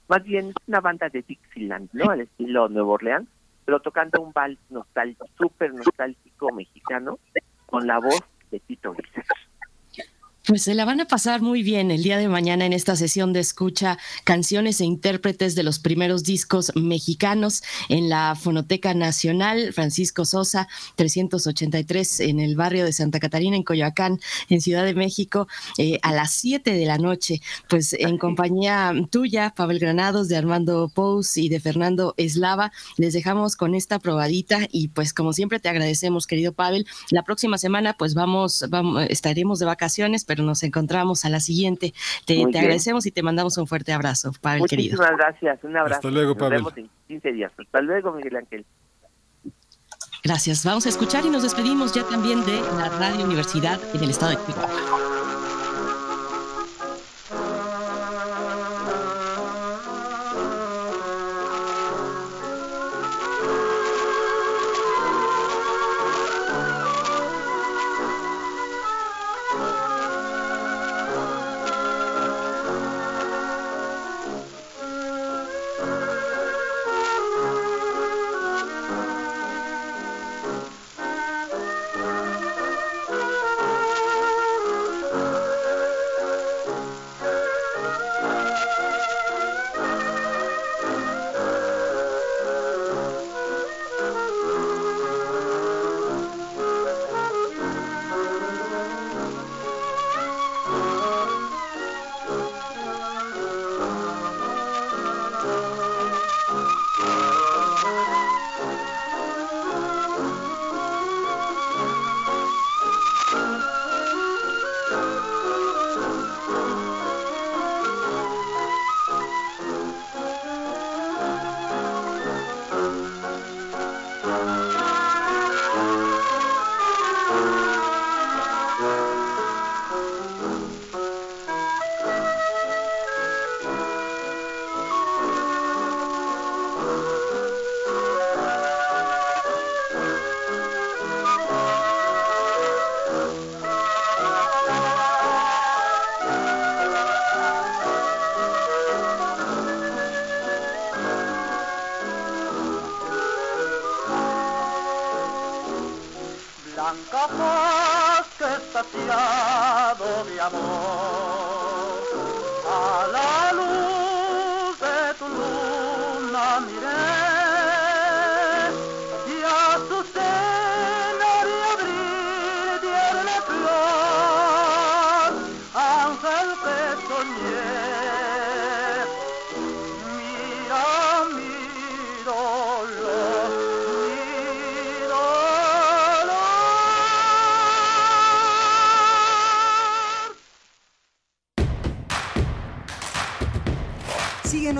más 0.08 0.22
bien 0.22 0.52
una 0.66 0.80
banda 0.80 1.08
de 1.08 1.22
Dixieland, 1.22 1.90
¿no? 1.92 2.10
Al 2.10 2.20
estilo 2.20 2.68
Nuevo 2.68 2.92
Orleans, 2.92 3.28
pero 3.64 3.80
tocando 3.80 4.22
un 4.22 4.32
vals 4.32 4.58
nostálgico, 4.70 5.26
súper 5.36 5.74
nostálgico 5.74 6.52
mexicano, 6.52 7.18
con 7.66 7.86
la 7.86 7.98
voz 7.98 8.22
de 8.50 8.60
Tito 8.60 8.92
Guizar. 8.92 9.24
Pues 10.46 10.62
se 10.62 10.74
la 10.74 10.84
van 10.84 11.00
a 11.00 11.08
pasar 11.08 11.42
muy 11.42 11.64
bien 11.64 11.90
el 11.90 12.04
día 12.04 12.18
de 12.18 12.28
mañana 12.28 12.64
en 12.66 12.72
esta 12.72 12.94
sesión 12.94 13.32
de 13.32 13.40
escucha 13.40 13.98
canciones 14.22 14.80
e 14.80 14.84
intérpretes 14.84 15.56
de 15.56 15.64
los 15.64 15.80
primeros 15.80 16.22
discos 16.22 16.70
mexicanos 16.76 17.64
en 17.88 18.08
la 18.08 18.36
Fonoteca 18.36 18.94
Nacional 18.94 19.72
Francisco 19.72 20.24
Sosa 20.24 20.68
383 20.94 22.20
en 22.20 22.38
el 22.38 22.54
barrio 22.54 22.84
de 22.84 22.92
Santa 22.92 23.18
Catarina 23.18 23.56
en 23.56 23.64
Coyoacán 23.64 24.20
en 24.48 24.60
Ciudad 24.60 24.84
de 24.84 24.94
México 24.94 25.48
eh, 25.78 25.98
a 26.02 26.12
las 26.12 26.34
7 26.34 26.74
de 26.74 26.86
la 26.86 26.98
noche. 26.98 27.40
Pues 27.68 27.92
en 27.94 28.16
compañía 28.16 28.94
tuya 29.10 29.50
Pavel 29.50 29.80
Granados 29.80 30.28
de 30.28 30.36
Armando 30.36 30.88
Pous 30.94 31.38
y 31.38 31.48
de 31.48 31.58
Fernando 31.58 32.14
Eslava 32.18 32.70
les 32.98 33.14
dejamos 33.14 33.56
con 33.56 33.74
esta 33.74 33.98
probadita 33.98 34.60
y 34.70 34.88
pues 34.88 35.12
como 35.12 35.32
siempre 35.32 35.58
te 35.58 35.68
agradecemos 35.68 36.28
querido 36.28 36.52
Pavel. 36.52 36.86
La 37.10 37.24
próxima 37.24 37.58
semana 37.58 37.96
pues 37.98 38.14
vamos, 38.14 38.64
vamos 38.68 39.06
estaremos 39.08 39.58
de 39.58 39.66
vacaciones 39.66 40.24
pero 40.24 40.35
nos 40.42 40.62
encontramos 40.62 41.24
a 41.24 41.28
la 41.28 41.40
siguiente. 41.40 41.94
Te, 42.24 42.42
agradecemos 42.42 43.06
y 43.06 43.10
te 43.10 43.22
mandamos 43.22 43.56
un 43.58 43.66
fuerte 43.66 43.92
abrazo, 43.92 44.32
Pavel 44.40 44.64
querido. 44.68 44.96
Muchísimas 44.96 45.18
gracias, 45.18 45.64
un 45.64 45.76
abrazo. 45.76 45.96
Hasta 45.96 46.10
luego, 46.10 46.36
Pavel. 46.36 46.62
Nos 46.62 46.74
vemos 46.74 46.90
en 46.90 47.06
15 47.08 47.32
días. 47.32 47.52
Hasta 47.56 47.80
luego, 47.80 48.12
Miguel 48.12 48.36
Ángel. 48.36 48.66
Gracias. 50.22 50.64
Vamos 50.64 50.86
a 50.86 50.88
escuchar 50.88 51.24
y 51.24 51.30
nos 51.30 51.44
despedimos 51.44 51.94
ya 51.94 52.02
también 52.02 52.44
de 52.44 52.60
la 52.60 52.88
Radio 52.98 53.24
Universidad 53.24 53.78
en 53.94 54.02
el 54.02 54.10
estado 54.10 54.32
de 54.32 54.44
Chihuahua. 54.44 55.15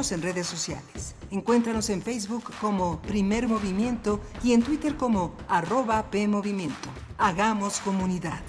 Síguenos 0.07 0.13
en 0.13 0.23
redes 0.35 0.47
sociales. 0.47 1.15
Encuéntranos 1.33 1.91
en 1.91 2.01
Facebook 2.01 2.45
como 2.61 3.01
Primer 3.03 3.49
Movimiento 3.49 4.21
y 4.45 4.53
en 4.53 4.63
Twitter 4.63 4.95
como 4.97 5.35
arroba 5.49 6.09
PMovimiento. 6.13 6.89
Hagamos 7.19 7.81
comunidad. 7.81 8.41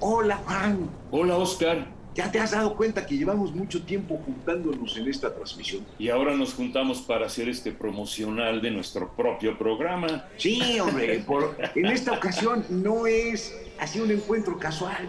Hola 0.00 0.36
Juan, 0.44 0.88
Hola 1.10 1.36
Oscar, 1.36 1.86
¿ya 2.14 2.30
te 2.30 2.38
has 2.38 2.50
dado 2.52 2.76
cuenta 2.76 3.06
que 3.06 3.16
llevamos 3.16 3.54
mucho 3.54 3.82
tiempo 3.82 4.20
juntándonos 4.24 4.96
en 4.96 5.08
esta 5.08 5.34
transmisión? 5.34 5.84
y 5.98 6.08
ahora 6.10 6.34
nos 6.36 6.54
juntamos 6.54 7.00
para 7.00 7.26
hacer 7.26 7.48
este 7.48 7.72
promocional 7.72 8.60
de 8.60 8.70
nuestro 8.70 9.10
propio 9.16 9.56
programa. 9.58 10.26
Sí, 10.36 10.78
hombre, 10.80 11.20
por- 11.26 11.56
en 11.74 11.86
esta 11.86 12.12
ocasión 12.12 12.64
no 12.68 13.06
es 13.06 13.54
así 13.86 14.00
un 14.00 14.10
encuentro 14.10 14.58
casual. 14.58 15.08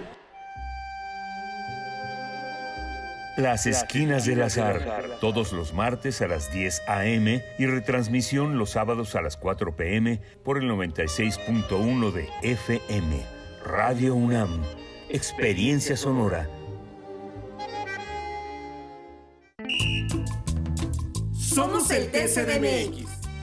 Las 3.35 3.65
Esquinas 3.65 4.25
del 4.25 4.41
Azar, 4.43 5.17
todos 5.19 5.51
los 5.51 5.73
martes 5.73 6.21
a 6.21 6.27
las 6.27 6.51
10 6.51 6.83
a.m. 6.87 7.43
y 7.57 7.65
retransmisión 7.65 8.57
los 8.57 8.71
sábados 8.71 9.15
a 9.15 9.21
las 9.21 9.35
4 9.35 9.75
p.m. 9.75 10.21
por 10.43 10.59
el 10.59 10.69
96.1 10.69 12.11
de 12.11 12.29
FM. 12.43 13.25
Radio 13.63 14.15
UNAM, 14.15 14.63
Experiencia 15.09 15.97
Sonora. 15.97 16.47
Somos 21.33 21.89
el 21.89 22.11
TCDMX. 22.11 23.16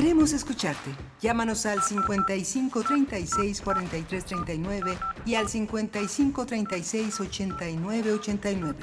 Queremos 0.00 0.32
escucharte. 0.32 0.92
Llámanos 1.20 1.66
al 1.66 1.82
55 1.82 2.84
36 2.84 3.60
43 3.60 4.24
39 4.24 4.98
y 5.26 5.34
al 5.34 5.46
55 5.46 6.46
36 6.46 7.20
89 7.20 8.12
89. 8.14 8.78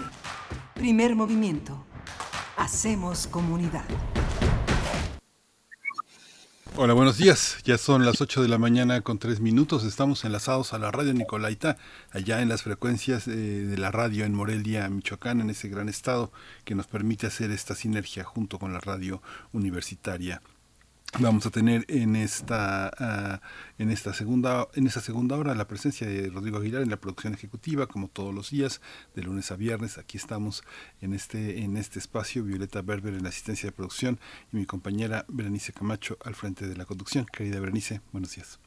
Primer 0.76 1.16
movimiento. 1.16 1.84
Hacemos 2.56 3.26
comunidad. 3.26 3.84
Hola, 6.76 6.94
buenos 6.94 7.18
días. 7.18 7.58
Ya 7.64 7.80
son 7.80 8.06
las 8.06 8.22
8 8.22 8.44
de 8.44 8.50
la 8.50 8.60
mañana 8.60 9.02
con 9.02 9.18
3 9.18 9.40
minutos. 9.40 9.86
Estamos 9.86 10.24
enlazados 10.24 10.74
a 10.74 10.78
la 10.78 10.92
radio 10.92 11.16
Nicolaita, 11.16 11.78
allá 12.12 12.44
en 12.44 12.50
las 12.50 12.62
frecuencias 12.62 13.28
eh, 13.28 13.32
de 13.32 13.78
la 13.80 13.90
radio 13.90 14.24
en 14.24 14.36
Morelia, 14.36 14.88
Michoacán, 14.88 15.42
en 15.42 15.50
ese 15.50 15.68
gran 15.68 15.90
estado 15.90 16.32
que 16.64 16.76
nos 16.76 16.86
permite 16.86 17.26
hacer 17.26 17.50
esta 17.50 17.74
sinergia 17.74 18.24
junto 18.24 18.60
con 18.60 18.72
la 18.72 18.80
radio 18.80 19.24
universitaria. 19.52 20.44
Vamos 21.20 21.46
a 21.48 21.50
tener 21.50 21.84
en 21.88 22.16
esta 22.16 22.92
ah, 23.00 23.42
en 23.80 23.90
esta 23.90 24.14
segunda 24.14 24.68
en 24.76 24.86
esta 24.86 25.02
segunda 25.02 25.36
hora 25.36 25.56
la 25.56 25.68
presencia 25.68 26.06
de 26.06 26.30
Rodrigo 26.30 26.58
Aguilar 26.58 26.84
en 26.84 26.92
la 26.92 26.98
producción 26.98 27.34
ejecutiva 27.34 27.88
como 27.88 28.08
todos 28.08 28.36
los 28.36 28.52
días 28.52 28.82
de 29.16 29.24
lunes 29.24 29.50
a 29.52 29.56
viernes. 29.56 29.98
Aquí 29.98 30.18
estamos 30.18 30.64
en 31.02 31.14
este 31.14 31.64
en 31.64 31.78
este 31.78 31.98
espacio 31.98 32.44
Violeta 32.44 32.82
Berber 32.84 33.16
en 33.16 33.24
la 33.24 33.30
asistencia 33.30 33.68
de 33.68 33.72
producción 33.72 34.20
y 34.52 34.58
mi 34.58 34.66
compañera 34.66 35.26
Berenice 35.28 35.74
Camacho 35.74 36.18
al 36.24 36.36
frente 36.36 36.68
de 36.68 36.76
la 36.76 36.86
conducción. 36.86 37.26
Querida 37.26 37.60
Berenice 37.60 38.02
buenos 38.12 38.36
días 38.36 38.60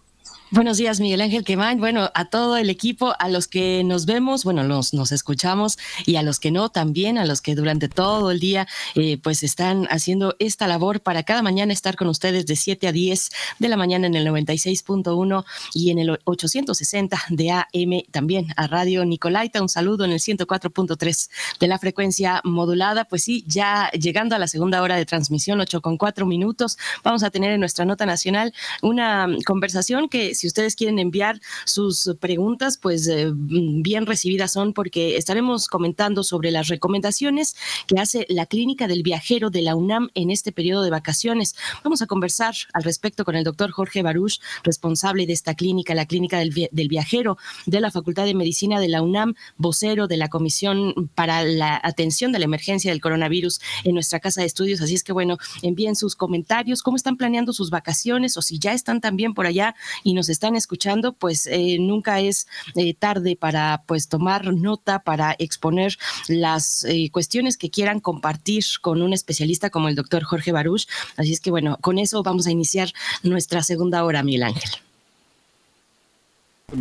Buenos 0.53 0.79
días, 0.79 0.99
Miguel 0.99 1.21
Ángel 1.21 1.45
Quemán. 1.45 1.79
Bueno, 1.79 2.11
a 2.13 2.25
todo 2.25 2.57
el 2.57 2.71
equipo, 2.71 3.15
a 3.21 3.29
los 3.29 3.47
que 3.47 3.85
nos 3.85 4.05
vemos, 4.05 4.43
bueno, 4.43 4.65
nos, 4.65 4.93
nos 4.93 5.13
escuchamos 5.13 5.79
y 6.07 6.17
a 6.17 6.25
los 6.25 6.41
que 6.41 6.51
no 6.51 6.71
también, 6.71 7.19
a 7.19 7.25
los 7.25 7.41
que 7.41 7.55
durante 7.55 7.89
todo 7.89 8.33
el 8.33 8.41
día 8.41 8.67
eh, 8.97 9.17
pues 9.23 9.45
están 9.45 9.87
haciendo 9.91 10.35
esta 10.41 10.67
labor 10.67 11.03
para 11.03 11.23
cada 11.23 11.43
mañana 11.43 11.73
estar 11.73 11.95
con 11.95 12.09
ustedes 12.09 12.47
de 12.47 12.57
7 12.57 12.89
a 12.89 12.93
10 12.93 13.31
de 13.61 13.69
la 13.69 13.77
mañana 13.77 14.09
en 14.09 14.17
el 14.17 14.27
96.1 14.27 15.45
y 15.73 15.91
en 15.93 16.01
el 16.01 16.19
860 16.25 17.17
de 17.29 17.53
AM 17.53 18.03
también 18.11 18.49
a 18.57 18.67
Radio 18.67 19.05
Nicolaita. 19.05 19.63
Un 19.63 19.69
saludo 19.69 20.05
en 20.05 20.11
el 20.11 20.19
104.3 20.19 21.31
de 21.61 21.69
la 21.69 21.79
frecuencia 21.79 22.41
modulada. 22.43 23.05
Pues 23.05 23.23
sí, 23.23 23.45
ya 23.47 23.89
llegando 23.93 24.35
a 24.35 24.41
la 24.41 24.49
segunda 24.49 24.83
hora 24.83 24.97
de 24.97 25.07
transmisión, 25.07 25.61
8 25.61 25.81
con 25.81 25.97
4 25.97 26.27
minutos, 26.27 26.77
vamos 27.05 27.23
a 27.23 27.31
tener 27.31 27.53
en 27.53 27.61
nuestra 27.61 27.85
nota 27.85 28.05
nacional 28.05 28.53
una 28.83 29.29
conversación 29.47 30.09
que 30.11 30.35
si 30.35 30.47
ustedes 30.47 30.77
quieren 30.77 30.99
enviar 30.99 31.41
sus 31.65 32.17
preguntas, 32.21 32.77
pues 32.77 33.07
eh, 33.09 33.31
bien 33.35 34.07
recibidas 34.07 34.53
son 34.53 34.73
porque 34.73 35.17
estaremos 35.17 35.69
comentando 35.69 36.23
sobre 36.23 36.51
las 36.51 36.69
recomendaciones 36.69 37.57
que 37.87 37.99
hace 37.99 38.27
la 38.29 38.47
Clínica 38.47 38.89
del 38.89 39.03
Viajero 39.03 39.51
de 39.51 39.63
la 39.63 39.77
UNAM 39.77 40.11
en 40.15 40.31
este 40.31 40.53
periodo 40.53 40.83
de 40.83 40.91
vacaciones. 40.91 41.55
Vamos 41.85 42.03
a 42.03 42.07
conversar 42.07 42.55
al 42.73 42.83
respecto 42.83 43.25
con 43.25 43.37
el 43.37 43.45
doctor 43.45 43.71
Jorge 43.71 44.03
Baruch, 44.03 44.41
responsable 44.65 45.27
de 45.27 45.33
esta 45.33 45.55
clínica, 45.55 45.95
la 45.95 46.07
Clínica 46.07 46.39
del, 46.39 46.69
del 46.71 46.89
Viajero 46.89 47.39
de 47.67 47.81
la 47.81 47.91
Facultad 47.91 48.25
de 48.25 48.35
Medicina 48.35 48.81
de 48.81 48.89
la 48.89 49.03
UNAM, 49.03 49.35
vocero 49.57 50.07
de 50.09 50.17
la 50.17 50.29
Comisión 50.29 51.11
para 51.15 51.45
la 51.45 51.81
Atención 51.83 52.33
de 52.33 52.39
la 52.39 52.45
Emergencia 52.45 52.91
del 52.91 53.01
Coronavirus 53.01 53.61
en 53.85 53.95
nuestra 53.95 54.21
casa 54.21 54.41
de 54.41 54.47
estudios. 54.47 54.81
Así 54.81 54.95
es 54.95 55.05
que, 55.05 55.13
bueno, 55.13 55.39
envíen 55.63 55.97
sus 55.97 56.17
comentarios, 56.17 56.83
cómo 56.83 56.97
están 56.97 57.17
planeando 57.17 57.53
sus 57.53 57.71
vacaciones 57.71 58.37
o 58.37 58.43
si 58.43 58.59
ya 58.59 58.73
están 58.73 59.01
también 59.01 59.35
por 59.35 59.47
allá 59.47 59.75
y 60.03 60.15
nos 60.15 60.29
están 60.29 60.57
escuchando, 60.57 61.13
pues 61.13 61.47
eh, 61.47 61.79
nunca 61.79 62.21
es 62.21 62.47
eh, 62.75 62.95
tarde 62.95 63.37
para 63.37 63.83
pues 63.87 64.09
tomar 64.09 64.53
nota, 64.55 65.01
para 65.01 65.35
exponer 65.39 65.97
las 66.29 66.85
eh, 66.85 67.11
cuestiones 67.13 67.57
que 67.57 67.71
quieran 67.71 68.01
compartir 68.01 68.65
con 68.81 69.03
un 69.03 69.13
especialista 69.13 69.71
como 69.71 69.89
el 69.89 69.95
doctor 69.95 70.23
Jorge 70.25 70.53
Baruch. 70.53 70.87
Así 71.17 71.33
es 71.33 71.41
que, 71.41 71.51
bueno, 71.51 71.79
con 71.81 71.99
eso 71.99 72.23
vamos 72.23 72.47
a 72.47 72.51
iniciar 72.51 72.93
nuestra 73.23 73.63
segunda 73.63 74.05
hora, 74.05 74.23
Miguel 74.23 74.45
Ángel. 74.45 74.71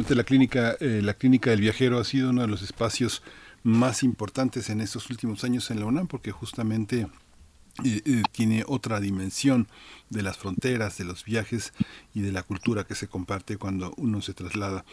La 0.09 0.23
clínica, 0.23 0.77
la 0.79 1.15
clínica 1.15 1.49
del 1.49 1.61
viajero 1.61 1.99
ha 1.99 2.03
sido 2.03 2.29
uno 2.29 2.43
de 2.43 2.47
los 2.47 2.61
espacios 2.61 3.23
más 3.63 4.03
importantes 4.03 4.69
en 4.69 4.81
estos 4.81 5.09
últimos 5.09 5.43
años 5.43 5.71
en 5.71 5.79
la 5.79 5.87
UNAM 5.87 6.07
porque 6.07 6.31
justamente 6.31 7.07
tiene 8.31 8.63
otra 8.67 8.99
dimensión 8.99 9.67
de 10.09 10.23
las 10.23 10.37
fronteras, 10.37 10.97
de 10.97 11.05
los 11.05 11.23
viajes 11.25 11.73
y 12.13 12.21
de 12.21 12.31
la 12.31 12.43
cultura 12.43 12.85
que 12.85 12.95
se 12.95 13.07
comparte 13.07 13.57
cuando 13.57 13.93
uno 13.97 14.21
se 14.21 14.33
traslada. 14.33 14.85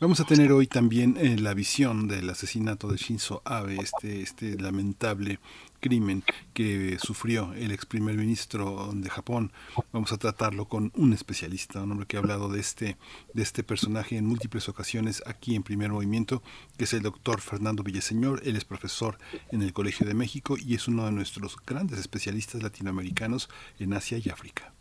Vamos 0.00 0.20
a 0.20 0.24
tener 0.24 0.52
hoy 0.52 0.68
también 0.68 1.16
eh, 1.18 1.36
la 1.38 1.54
visión 1.54 2.06
del 2.06 2.30
asesinato 2.30 2.86
de 2.86 2.98
Shinzo 2.98 3.42
Abe, 3.44 3.78
este, 3.82 4.22
este 4.22 4.56
lamentable 4.56 5.40
crimen 5.80 6.24
que 6.54 6.98
sufrió 7.00 7.52
el 7.54 7.72
ex 7.72 7.86
primer 7.86 8.16
ministro 8.16 8.90
de 8.94 9.08
Japón. 9.10 9.52
Vamos 9.92 10.12
a 10.12 10.18
tratarlo 10.18 10.66
con 10.66 10.92
un 10.96 11.12
especialista, 11.12 11.82
un 11.82 11.92
hombre 11.92 12.06
que 12.06 12.16
ha 12.16 12.20
hablado 12.20 12.48
de 12.48 12.60
este, 12.60 12.96
de 13.34 13.42
este 13.42 13.62
personaje 13.62 14.16
en 14.16 14.26
múltiples 14.26 14.68
ocasiones 14.68 15.22
aquí 15.26 15.54
en 15.54 15.62
Primer 15.62 15.90
Movimiento, 15.90 16.42
que 16.76 16.84
es 16.84 16.92
el 16.92 17.02
doctor 17.02 17.40
Fernando 17.40 17.82
Villaseñor. 17.82 18.42
Él 18.44 18.56
es 18.56 18.64
profesor 18.64 19.18
en 19.50 19.62
el 19.62 19.72
Colegio 19.72 20.06
de 20.06 20.14
México 20.14 20.56
y 20.58 20.74
es 20.74 20.88
uno 20.88 21.04
de 21.06 21.12
nuestros 21.12 21.56
grandes 21.64 21.98
especialistas 21.98 22.62
latinoamericanos 22.62 23.48
en 23.78 23.94
Asia 23.94 24.18
y 24.18 24.28
África. 24.30 24.72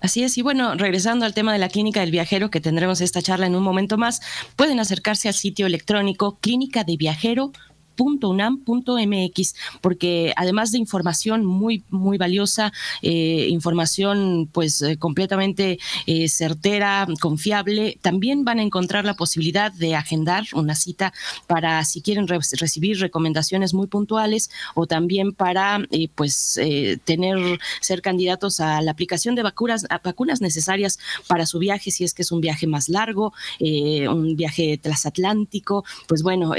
Así 0.00 0.22
es, 0.22 0.36
y 0.36 0.42
bueno, 0.42 0.74
regresando 0.74 1.24
al 1.24 1.34
tema 1.34 1.52
de 1.52 1.58
la 1.58 1.68
clínica 1.68 2.00
del 2.00 2.10
viajero, 2.10 2.50
que 2.50 2.60
tendremos 2.60 3.00
esta 3.00 3.22
charla 3.22 3.46
en 3.46 3.56
un 3.56 3.62
momento 3.62 3.96
más, 3.96 4.20
pueden 4.54 4.78
acercarse 4.78 5.28
al 5.28 5.34
sitio 5.34 5.66
electrónico 5.66 6.38
clínica 6.40 6.84
de 6.84 6.96
viajero 6.96 7.52
unam.mx 7.98 9.54
porque 9.80 10.32
además 10.36 10.72
de 10.72 10.78
información 10.78 11.44
muy, 11.44 11.84
muy 11.90 12.18
valiosa, 12.18 12.72
eh, 13.02 13.48
información 13.50 14.48
pues 14.52 14.82
eh, 14.82 14.96
completamente 14.98 15.78
eh, 16.06 16.28
certera, 16.28 17.06
confiable, 17.20 17.98
también 18.02 18.44
van 18.44 18.58
a 18.58 18.62
encontrar 18.62 19.04
la 19.04 19.14
posibilidad 19.14 19.72
de 19.72 19.94
agendar 19.94 20.44
una 20.54 20.74
cita 20.74 21.12
para 21.46 21.84
si 21.84 22.02
quieren 22.02 22.26
recibir 22.26 22.98
recomendaciones 23.00 23.74
muy 23.74 23.86
puntuales 23.86 24.50
o 24.74 24.86
también 24.86 25.32
para 25.32 25.80
pues 26.14 26.58
tener, 27.04 27.58
ser 27.80 28.02
candidatos 28.02 28.60
a 28.60 28.80
la 28.82 28.90
aplicación 28.90 29.34
de 29.34 29.42
vacunas, 29.42 29.86
vacunas 30.02 30.40
necesarias 30.40 30.98
para 31.26 31.46
su 31.46 31.58
viaje, 31.58 31.90
si 31.90 32.04
es 32.04 32.14
que 32.14 32.22
es 32.22 32.32
un 32.32 32.40
viaje 32.40 32.66
más 32.66 32.88
largo, 32.88 33.32
un 33.60 34.36
viaje 34.36 34.78
transatlántico, 34.78 35.84
pues 36.06 36.22
bueno, 36.22 36.52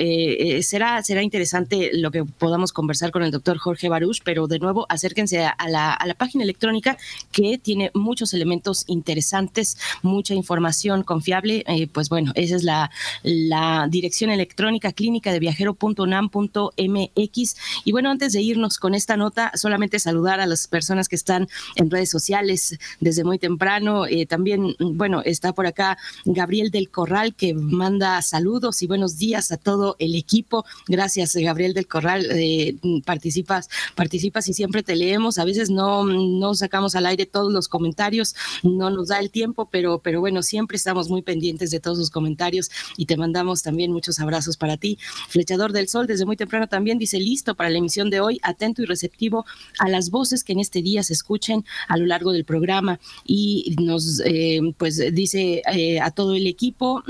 será, 0.61 1.03
será 1.03 1.21
interesante 1.27 1.91
lo 1.93 2.11
que 2.11 2.23
podamos 2.23 2.73
conversar 2.73 3.11
con 3.11 3.23
el 3.23 3.31
doctor 3.31 3.57
Jorge 3.57 3.89
Baruch, 3.89 4.21
pero 4.23 4.47
de 4.47 4.59
nuevo 4.59 4.85
acérquense 4.89 5.45
a 5.45 5.69
la, 5.69 5.93
a 5.93 6.07
la 6.07 6.13
página 6.13 6.43
electrónica 6.43 6.97
que 7.31 7.57
tiene 7.57 7.91
muchos 7.93 8.33
elementos 8.33 8.83
interesantes, 8.87 9.77
mucha 10.01 10.33
información 10.33 11.03
confiable. 11.03 11.63
Eh, 11.67 11.87
pues 11.87 12.09
bueno, 12.09 12.31
esa 12.35 12.55
es 12.55 12.63
la, 12.63 12.89
la 13.23 13.87
dirección 13.89 14.31
electrónica 14.31 14.93
clínica 14.93 15.31
de 15.31 15.39
viajero.unam.mx. 15.39 17.55
Y 17.85 17.91
bueno, 17.91 18.09
antes 18.09 18.33
de 18.33 18.41
irnos 18.41 18.79
con 18.79 18.95
esta 18.95 19.17
nota, 19.17 19.51
solamente 19.55 19.99
saludar 19.99 20.39
a 20.39 20.45
las 20.45 20.67
personas 20.67 21.09
que 21.09 21.15
están 21.15 21.47
en 21.75 21.91
redes 21.91 22.09
sociales 22.09 22.77
desde 22.99 23.23
muy 23.23 23.39
temprano. 23.39 24.05
Eh, 24.05 24.25
también, 24.25 24.75
bueno, 24.79 25.21
está 25.25 25.53
por 25.53 25.67
acá 25.67 25.97
Gabriel 26.25 26.71
del 26.71 26.89
Corral 26.89 27.35
que 27.35 27.53
manda 27.53 28.21
saludos 28.21 28.81
y 28.81 28.87
buenos 28.87 29.17
días 29.17 29.51
a 29.51 29.57
todo 29.57 29.95
el 29.99 30.15
equipo. 30.15 30.65
Gracias 30.87 31.16
Gabriel 31.35 31.73
del 31.73 31.87
Corral. 31.87 32.27
Eh, 32.31 32.75
participas, 33.05 33.69
participas 33.95 34.47
y 34.47 34.53
siempre 34.53 34.83
te 34.83 34.95
leemos. 34.95 35.37
A 35.37 35.45
veces 35.45 35.69
no, 35.69 36.03
no 36.05 36.55
sacamos 36.55 36.95
al 36.95 37.05
aire 37.05 37.25
todos 37.25 37.51
los 37.51 37.67
comentarios, 37.67 38.35
no 38.63 38.89
nos 38.89 39.09
da 39.09 39.19
el 39.19 39.31
tiempo, 39.31 39.67
pero, 39.71 39.99
pero 39.99 40.19
bueno, 40.19 40.43
siempre 40.43 40.77
estamos 40.77 41.09
muy 41.09 41.21
pendientes 41.21 41.71
de 41.71 41.79
todos 41.79 41.97
los 41.97 42.09
comentarios 42.09 42.69
y 42.97 43.05
te 43.05 43.17
mandamos 43.17 43.63
también 43.63 43.91
muchos 43.91 44.19
abrazos 44.19 44.57
para 44.57 44.77
ti. 44.77 44.97
Flechador 45.29 45.73
del 45.73 45.87
Sol, 45.87 46.07
desde 46.07 46.25
muy 46.25 46.37
temprano 46.37 46.67
también 46.67 46.97
dice 46.97 47.19
listo 47.19 47.55
para 47.55 47.69
la 47.69 47.77
emisión 47.77 48.09
de 48.09 48.19
hoy, 48.19 48.39
atento 48.43 48.81
y 48.81 48.85
receptivo 48.85 49.45
a 49.79 49.89
las 49.89 50.09
voces 50.09 50.43
que 50.43 50.53
en 50.53 50.59
este 50.59 50.81
día 50.81 51.03
se 51.03 51.13
escuchen 51.13 51.65
a 51.87 51.97
lo 51.97 52.05
largo 52.05 52.31
del 52.31 52.45
programa 52.45 52.99
y 53.25 53.75
nos 53.81 54.21
eh, 54.25 54.59
pues 54.77 55.13
dice 55.13 55.61
eh, 55.71 55.99
a 55.99 56.11
todo 56.11 56.35
el 56.35 56.47
equipo 56.47 57.03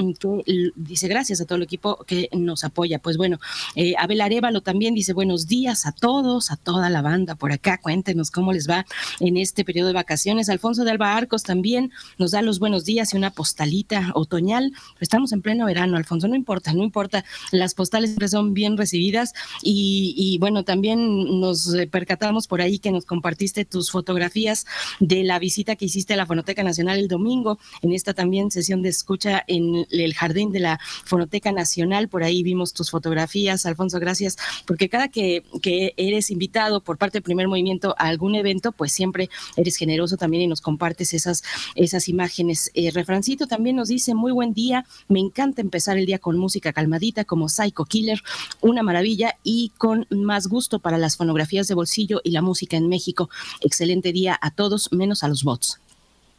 dice 0.75 1.07
gracias 1.07 1.41
a 1.41 1.45
todo 1.45 1.57
el 1.57 1.63
equipo 1.63 2.03
que 2.05 2.29
nos 2.33 2.63
apoya. 2.63 2.99
Pues 2.99 3.17
bueno, 3.17 3.39
eh, 3.75 3.93
Abel 3.97 4.21
Arevalo 4.21 4.61
también 4.61 4.93
dice 4.93 5.13
buenos 5.13 5.47
días 5.47 5.85
a 5.85 5.91
todos, 5.91 6.51
a 6.51 6.55
toda 6.55 6.89
la 6.89 7.01
banda 7.01 7.35
por 7.35 7.51
acá. 7.51 7.79
Cuéntenos 7.79 8.31
cómo 8.31 8.53
les 8.53 8.69
va 8.69 8.85
en 9.19 9.37
este 9.37 9.65
periodo 9.65 9.87
de 9.87 9.93
vacaciones. 9.93 10.49
Alfonso 10.49 10.83
de 10.83 10.91
Alba 10.91 11.15
Arcos 11.15 11.43
también 11.43 11.91
nos 12.17 12.31
da 12.31 12.41
los 12.41 12.59
buenos 12.59 12.85
días 12.85 13.13
y 13.13 13.17
una 13.17 13.31
postalita 13.31 14.11
otoñal. 14.13 14.73
Estamos 14.99 15.31
en 15.31 15.41
pleno 15.41 15.65
verano, 15.65 15.97
Alfonso, 15.97 16.27
no 16.27 16.35
importa, 16.35 16.73
no 16.73 16.83
importa. 16.83 17.25
Las 17.51 17.73
postales 17.73 18.11
siempre 18.11 18.27
son 18.27 18.53
bien 18.53 18.77
recibidas 18.77 19.33
y, 19.63 20.37
bueno, 20.39 20.63
también 20.63 21.39
nos 21.39 21.73
percatamos 21.91 22.47
por 22.47 22.61
ahí 22.61 22.79
que 22.79 22.91
nos 22.91 23.05
compartiste 23.05 23.65
tus 23.65 23.91
fotografías 23.91 24.65
de 24.99 25.23
la 25.23 25.39
visita 25.39 25.75
que 25.75 25.85
hiciste 25.85 26.13
a 26.13 26.17
la 26.17 26.25
Fonoteca 26.25 26.63
Nacional 26.63 26.99
el 26.99 27.07
domingo, 27.07 27.59
en 27.81 27.93
esta 27.93 28.13
también 28.13 28.51
sesión 28.51 28.81
de 28.81 28.89
escucha 28.89 29.43
en 29.47 29.85
el 29.89 30.13
jardín 30.13 30.51
de 30.51 30.59
la 30.59 30.79
Fonoteca 31.05 31.51
Nacional. 31.51 32.09
Por 32.09 32.23
ahí 32.23 32.43
vimos 32.43 32.73
tus 32.73 32.91
fotografías, 32.91 33.65
Alfonso 33.65 33.76
gracias, 33.77 34.37
porque 34.65 34.89
cada 34.89 35.07
que, 35.07 35.43
que 35.61 35.93
eres 35.97 36.31
invitado 36.31 36.81
por 36.81 36.97
parte 36.97 37.17
del 37.17 37.23
primer 37.23 37.47
movimiento 37.47 37.95
a 37.97 38.07
algún 38.07 38.35
evento, 38.35 38.71
pues 38.71 38.91
siempre 38.91 39.29
eres 39.55 39.77
generoso 39.77 40.17
también 40.17 40.43
y 40.43 40.47
nos 40.47 40.61
compartes 40.61 41.13
esas, 41.13 41.43
esas 41.75 42.09
imágenes. 42.09 42.71
Eh, 42.73 42.91
Refrancito 42.91 43.47
también 43.47 43.75
nos 43.75 43.89
dice, 43.89 44.15
muy 44.15 44.31
buen 44.31 44.53
día, 44.53 44.85
me 45.07 45.19
encanta 45.19 45.61
empezar 45.61 45.97
el 45.97 46.05
día 46.05 46.19
con 46.19 46.37
música 46.37 46.73
calmadita 46.73 47.23
como 47.25 47.49
Psycho 47.49 47.85
Killer, 47.85 48.21
una 48.61 48.83
maravilla 48.83 49.37
y 49.43 49.71
con 49.77 50.07
más 50.09 50.47
gusto 50.47 50.79
para 50.79 50.97
las 50.97 51.17
fonografías 51.17 51.67
de 51.67 51.75
bolsillo 51.75 52.21
y 52.23 52.31
la 52.31 52.41
música 52.41 52.77
en 52.77 52.87
México. 52.87 53.29
Excelente 53.61 54.11
día 54.11 54.37
a 54.41 54.51
todos, 54.51 54.91
menos 54.91 55.23
a 55.23 55.27
los 55.27 55.43
bots. 55.43 55.79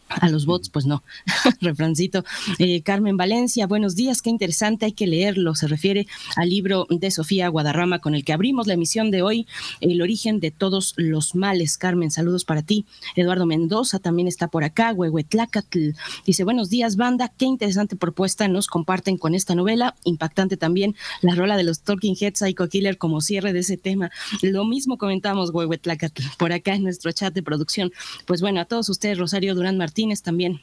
A 0.09 0.29
los 0.31 0.47
bots, 0.47 0.71
pues 0.71 0.87
no. 0.87 1.03
Refrancito. 1.61 2.25
Eh, 2.59 2.83
Carmen 2.83 3.17
Valencia, 3.17 3.67
buenos 3.67 3.95
días, 3.95 4.23
qué 4.23 4.31
interesante, 4.31 4.87
hay 4.87 4.93
que 4.93 5.07
leerlo. 5.07 5.55
Se 5.55 5.69
refiere 5.69 6.07
al 6.37 6.49
libro 6.49 6.87
de 6.89 7.11
Sofía 7.11 7.49
Guadarrama 7.49 7.99
con 7.99 8.15
el 8.15 8.25
que 8.25 8.33
abrimos 8.33 8.67
la 8.67 8.75
emisión 8.75 9.11
de 9.11 9.23
hoy, 9.23 9.47
El 9.81 10.01
origen 10.01 10.41
de 10.41 10.51
todos 10.51 10.95
los 10.97 11.35
males. 11.35 11.77
Carmen, 11.77 12.11
saludos 12.11 12.45
para 12.45 12.63
ti. 12.63 12.87
Eduardo 13.17 13.47
Mendoza 13.47 13.99
también 13.99 14.29
está 14.29 14.49
por 14.49 14.65
acá. 14.65 14.93
Huehuetlacatl 14.93 15.91
dice, 16.27 16.45
buenos 16.45 16.71
días, 16.71 16.97
banda, 16.97 17.31
qué 17.37 17.45
interesante 17.45 17.97
propuesta 17.97 18.49
nos 18.49 18.67
comparten 18.67 19.19
con 19.19 19.35
esta 19.35 19.55
novela. 19.55 19.95
Impactante 20.05 20.57
también 20.57 20.97
la 21.21 21.35
rola 21.35 21.57
de 21.57 21.65
los 21.65 21.81
Talking 21.81 22.17
Heads 22.19 22.39
Psycho 22.39 22.69
Killer 22.69 22.97
como 22.97 23.21
cierre 23.21 23.53
de 23.53 23.61
ese 23.61 23.77
tema. 23.77 24.11
Lo 24.43 24.65
mismo 24.65 24.97
comentamos, 24.97 25.51
Huehuetlacatl, 25.51 26.23
por 26.39 26.53
acá 26.53 26.75
en 26.75 26.85
nuestro 26.85 27.13
chat 27.13 27.35
de 27.35 27.43
producción. 27.43 27.93
Pues 28.27 28.41
bueno, 28.41 28.61
a 28.61 28.65
todos 28.65 28.89
ustedes, 28.89 29.19
Rosario 29.19 29.55
Durán 29.55 29.77
Martínez, 29.77 29.98
también 30.23 30.61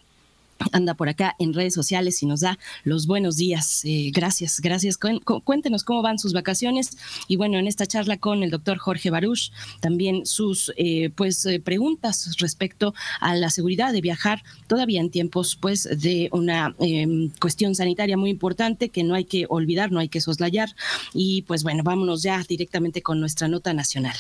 anda 0.72 0.94
por 0.94 1.10
acá 1.10 1.36
en 1.40 1.54
redes 1.54 1.74
sociales 1.74 2.24
y 2.24 2.26
nos 2.26 2.40
da 2.40 2.58
los 2.86 3.06
buenos 3.06 3.36
días. 3.36 3.84
Eh, 3.84 4.12
gracias, 4.14 4.62
gracias. 4.62 4.98
Cuéntenos 4.98 5.84
cómo 5.84 6.02
van 6.02 6.20
sus 6.20 6.32
vacaciones 6.32 6.98
y 7.28 7.36
bueno, 7.36 7.58
en 7.58 7.68
esta 7.68 7.86
charla 7.86 8.18
con 8.18 8.44
el 8.44 8.52
doctor 8.52 8.78
Jorge 8.78 9.10
Baruch, 9.10 9.52
también 9.82 10.26
sus 10.26 10.72
eh, 10.78 11.10
pues 11.14 11.46
eh, 11.46 11.60
preguntas 11.60 12.38
respecto 12.40 12.94
a 13.20 13.36
la 13.36 13.50
seguridad 13.50 13.92
de 13.92 14.00
viajar 14.00 14.44
todavía 14.68 15.02
en 15.02 15.10
tiempos 15.10 15.58
pues 15.58 15.84
de 15.84 16.30
una 16.32 16.74
em, 16.80 17.30
cuestión 17.42 17.76
sanitaria 17.76 18.16
muy 18.16 18.30
importante 18.30 18.88
que 18.88 19.04
no 19.04 19.16
hay 19.16 19.26
que 19.26 19.46
olvidar, 19.50 19.92
no 19.92 20.00
hay 20.00 20.08
que 20.08 20.22
soslayar 20.22 20.70
y 21.14 21.42
pues 21.42 21.64
bueno, 21.64 21.84
vámonos 21.84 22.24
ya 22.24 22.42
directamente 22.48 23.02
con 23.02 23.20
nuestra 23.20 23.50
nota 23.50 23.74
nacional. 23.74 24.16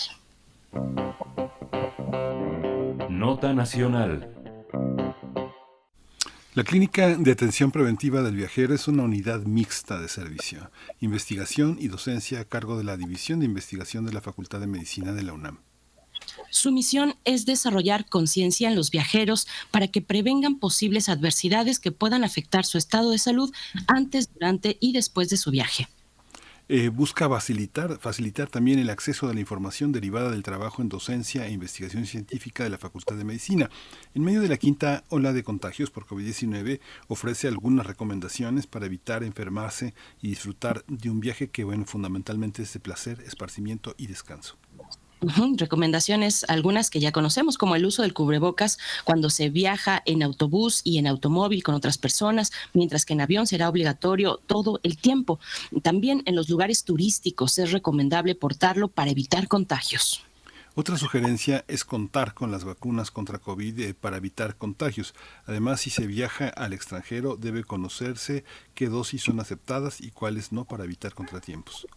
Nota 3.09 3.53
nacional. 3.53 4.35
La 6.55 6.63
Clínica 6.63 7.17
de 7.17 7.33
Atención 7.33 7.69
Preventiva 7.69 8.21
del 8.21 8.37
Viajero 8.37 8.73
es 8.73 8.87
una 8.87 9.03
unidad 9.03 9.41
mixta 9.41 9.99
de 9.99 10.07
servicio, 10.07 10.71
investigación 11.01 11.75
y 11.81 11.89
docencia 11.89 12.39
a 12.39 12.45
cargo 12.45 12.77
de 12.77 12.85
la 12.85 12.95
División 12.95 13.41
de 13.41 13.45
Investigación 13.45 14.05
de 14.05 14.13
la 14.13 14.21
Facultad 14.21 14.61
de 14.61 14.67
Medicina 14.67 15.11
de 15.11 15.23
la 15.23 15.33
UNAM. 15.33 15.59
Su 16.51 16.71
misión 16.71 17.15
es 17.25 17.45
desarrollar 17.45 18.07
conciencia 18.07 18.69
en 18.69 18.75
los 18.77 18.89
viajeros 18.89 19.49
para 19.69 19.89
que 19.89 20.01
prevengan 20.01 20.57
posibles 20.57 21.09
adversidades 21.09 21.77
que 21.79 21.91
puedan 21.91 22.23
afectar 22.23 22.63
su 22.63 22.77
estado 22.77 23.11
de 23.11 23.17
salud 23.17 23.53
antes, 23.87 24.33
durante 24.33 24.77
y 24.79 24.93
después 24.93 25.27
de 25.27 25.35
su 25.35 25.51
viaje. 25.51 25.89
Eh, 26.67 26.89
busca 26.89 27.29
facilitar, 27.29 27.99
facilitar 27.99 28.47
también 28.49 28.79
el 28.79 28.89
acceso 28.89 29.29
a 29.29 29.33
la 29.35 29.39
información 29.39 29.91
derivada 29.91 30.31
del 30.31 30.41
trabajo 30.41 30.81
en 30.81 30.89
docencia 30.89 31.45
e 31.45 31.51
investigación 31.51 32.07
científica 32.07 32.63
de 32.63 32.71
la 32.71 32.79
Facultad 32.79 33.15
de 33.17 33.23
Medicina. 33.23 33.69
En 34.15 34.23
medio 34.23 34.41
de 34.41 34.47
la 34.47 34.57
quinta 34.57 35.03
ola 35.09 35.31
de 35.31 35.43
contagios 35.43 35.91
por 35.91 36.07
COVID-19, 36.07 36.79
ofrece 37.07 37.47
algunas 37.47 37.85
recomendaciones 37.85 38.65
para 38.65 38.87
evitar 38.87 39.23
enfermarse 39.23 39.93
y 40.23 40.29
disfrutar 40.29 40.83
de 40.87 41.11
un 41.11 41.19
viaje 41.19 41.49
que, 41.49 41.63
bueno, 41.63 41.85
fundamentalmente 41.85 42.63
es 42.63 42.73
de 42.73 42.79
placer, 42.79 43.21
esparcimiento 43.27 43.93
y 43.99 44.07
descanso. 44.07 44.57
Recomendaciones, 45.57 46.45
algunas 46.47 46.89
que 46.89 46.99
ya 46.99 47.11
conocemos, 47.11 47.57
como 47.57 47.75
el 47.75 47.85
uso 47.85 48.03
del 48.03 48.13
cubrebocas 48.13 48.77
cuando 49.03 49.29
se 49.29 49.49
viaja 49.49 50.03
en 50.05 50.21
autobús 50.21 50.81
y 50.83 50.99
en 50.99 51.07
automóvil 51.07 51.63
con 51.63 51.73
otras 51.73 51.97
personas, 51.97 52.51
mientras 52.73 53.05
que 53.05 53.13
en 53.13 53.21
avión 53.21 53.47
será 53.47 53.67
obligatorio 53.69 54.39
todo 54.45 54.79
el 54.83 54.97
tiempo. 54.97 55.39
También 55.81 56.21
en 56.25 56.35
los 56.35 56.49
lugares 56.49 56.83
turísticos 56.83 57.57
es 57.57 57.71
recomendable 57.71 58.35
portarlo 58.35 58.87
para 58.87 59.11
evitar 59.11 59.47
contagios. 59.47 60.23
Otra 60.77 60.97
sugerencia 60.97 61.63
es 61.69 61.85
contar 61.85 62.33
con 62.33 62.51
las 62.51 62.65
vacunas 62.65 63.09
contra 63.09 63.39
COVID 63.39 63.79
eh, 63.79 63.93
para 63.93 64.17
evitar 64.17 64.57
contagios. 64.57 65.15
Además, 65.45 65.79
si 65.79 65.89
se 65.89 66.05
viaja 66.05 66.49
al 66.49 66.73
extranjero, 66.73 67.37
debe 67.37 67.63
conocerse 67.63 68.43
qué 68.73 68.89
dosis 68.89 69.23
son 69.23 69.39
aceptadas 69.39 70.01
y 70.01 70.11
cuáles 70.11 70.51
no 70.51 70.65
para 70.65 70.83
evitar 70.83 71.13
contratiempos. 71.13 71.87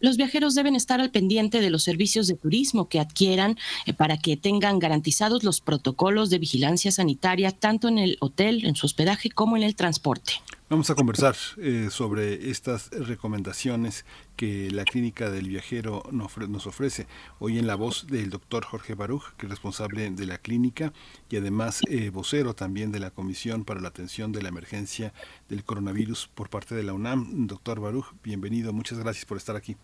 Los 0.00 0.16
viajeros 0.16 0.54
deben 0.54 0.76
estar 0.76 1.00
al 1.00 1.10
pendiente 1.10 1.60
de 1.60 1.70
los 1.70 1.82
servicios 1.82 2.26
de 2.26 2.34
turismo 2.34 2.88
que 2.88 3.00
adquieran 3.00 3.56
eh, 3.86 3.92
para 3.92 4.18
que 4.18 4.36
tengan 4.36 4.78
garantizados 4.78 5.42
los 5.42 5.60
protocolos 5.60 6.30
de 6.30 6.38
vigilancia 6.38 6.92
sanitaria 6.92 7.50
tanto 7.50 7.88
en 7.88 7.98
el 7.98 8.16
hotel, 8.20 8.64
en 8.64 8.76
su 8.76 8.86
hospedaje, 8.86 9.30
como 9.30 9.56
en 9.56 9.62
el 9.62 9.74
transporte. 9.74 10.34
Vamos 10.70 10.90
a 10.90 10.94
conversar 10.94 11.34
eh, 11.56 11.86
sobre 11.88 12.50
estas 12.50 12.90
recomendaciones 12.90 14.04
que 14.36 14.68
la 14.70 14.84
Clínica 14.84 15.30
del 15.30 15.48
Viajero 15.48 16.02
nos 16.12 16.66
ofrece. 16.66 17.06
Hoy 17.38 17.58
en 17.58 17.66
la 17.66 17.74
voz 17.74 18.06
del 18.06 18.28
doctor 18.28 18.66
Jorge 18.66 18.94
Baruch, 18.94 19.32
que 19.38 19.46
es 19.46 19.50
responsable 19.50 20.10
de 20.10 20.26
la 20.26 20.36
clínica 20.36 20.92
y 21.30 21.38
además 21.38 21.80
eh, 21.88 22.10
vocero 22.10 22.52
también 22.52 22.92
de 22.92 22.98
la 22.98 23.10
Comisión 23.10 23.64
para 23.64 23.80
la 23.80 23.88
Atención 23.88 24.30
de 24.30 24.42
la 24.42 24.50
Emergencia 24.50 25.14
del 25.48 25.64
Coronavirus 25.64 26.28
por 26.34 26.50
parte 26.50 26.74
de 26.74 26.82
la 26.82 26.92
UNAM. 26.92 27.46
Doctor 27.46 27.80
Baruch, 27.80 28.12
bienvenido. 28.22 28.74
Muchas 28.74 28.98
gracias 28.98 29.24
por 29.24 29.38
estar 29.38 29.56
aquí. 29.56 29.74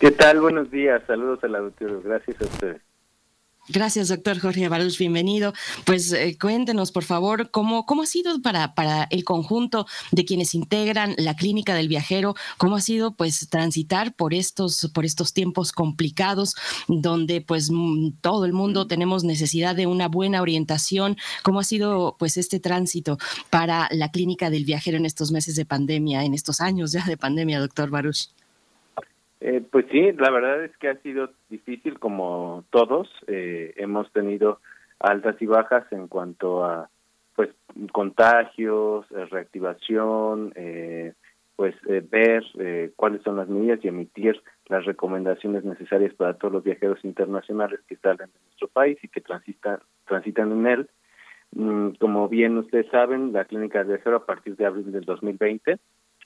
¿Qué 0.00 0.12
tal? 0.12 0.40
Buenos 0.40 0.70
días. 0.70 1.02
Saludos 1.06 1.44
al 1.44 1.56
auditorio. 1.56 2.00
Gracias 2.00 2.40
a 2.40 2.44
ustedes. 2.46 2.93
Gracias, 3.68 4.08
doctor 4.08 4.38
Jorge 4.38 4.68
Baruch, 4.68 4.98
bienvenido. 4.98 5.54
Pues 5.86 6.12
eh, 6.12 6.36
cuéntenos, 6.38 6.92
por 6.92 7.02
favor, 7.02 7.50
cómo, 7.50 7.86
cómo 7.86 8.02
ha 8.02 8.06
sido 8.06 8.42
para, 8.42 8.74
para 8.74 9.04
el 9.04 9.24
conjunto 9.24 9.86
de 10.12 10.26
quienes 10.26 10.54
integran 10.54 11.14
la 11.16 11.34
clínica 11.34 11.74
del 11.74 11.88
viajero, 11.88 12.34
cómo 12.58 12.76
ha 12.76 12.82
sido 12.82 13.14
pues 13.16 13.48
transitar 13.48 14.14
por 14.14 14.34
estos, 14.34 14.90
por 14.92 15.06
estos 15.06 15.32
tiempos 15.32 15.72
complicados, 15.72 16.56
donde 16.88 17.40
pues 17.40 17.70
todo 18.20 18.44
el 18.44 18.52
mundo 18.52 18.86
tenemos 18.86 19.24
necesidad 19.24 19.74
de 19.74 19.86
una 19.86 20.08
buena 20.08 20.42
orientación, 20.42 21.16
cómo 21.42 21.60
ha 21.60 21.64
sido 21.64 22.16
pues 22.18 22.36
este 22.36 22.60
tránsito 22.60 23.16
para 23.48 23.88
la 23.92 24.10
clínica 24.10 24.50
del 24.50 24.66
viajero 24.66 24.98
en 24.98 25.06
estos 25.06 25.32
meses 25.32 25.56
de 25.56 25.64
pandemia, 25.64 26.24
en 26.24 26.34
estos 26.34 26.60
años 26.60 26.92
ya 26.92 27.06
de 27.06 27.16
pandemia, 27.16 27.60
doctor 27.60 27.88
Baruch. 27.88 28.28
Eh, 29.46 29.62
pues 29.70 29.84
sí, 29.90 30.10
la 30.12 30.30
verdad 30.30 30.64
es 30.64 30.74
que 30.78 30.88
ha 30.88 30.96
sido 31.02 31.28
difícil 31.50 31.98
como 31.98 32.64
todos. 32.70 33.10
Eh, 33.26 33.74
hemos 33.76 34.10
tenido 34.10 34.60
altas 34.98 35.36
y 35.38 35.44
bajas 35.44 35.84
en 35.92 36.08
cuanto 36.08 36.64
a 36.64 36.88
pues 37.34 37.50
contagios, 37.92 39.04
eh, 39.10 39.26
reactivación, 39.26 40.54
eh, 40.56 41.12
pues 41.56 41.74
eh, 41.88 42.02
ver 42.10 42.42
cuáles 42.96 43.20
son 43.20 43.36
las 43.36 43.48
medidas 43.48 43.80
y 43.82 43.88
emitir 43.88 44.42
las 44.68 44.86
recomendaciones 44.86 45.62
necesarias 45.62 46.14
para 46.14 46.38
todos 46.38 46.54
los 46.54 46.64
viajeros 46.64 47.04
internacionales 47.04 47.80
que 47.86 47.96
salen 47.96 48.30
de 48.32 48.40
nuestro 48.46 48.68
país 48.68 48.96
y 49.02 49.08
que 49.08 49.20
transitan, 49.20 49.78
transitan 50.06 50.52
en 50.52 50.66
él. 50.66 50.90
Mm, 51.52 51.90
como 52.00 52.30
bien 52.30 52.56
ustedes 52.56 52.86
saben, 52.90 53.34
la 53.34 53.44
clínica 53.44 53.80
del 53.80 53.88
viajero 53.88 54.16
a 54.16 54.24
partir 54.24 54.56
de 54.56 54.64
abril 54.64 54.90
del 54.90 55.04
2020, 55.04 55.76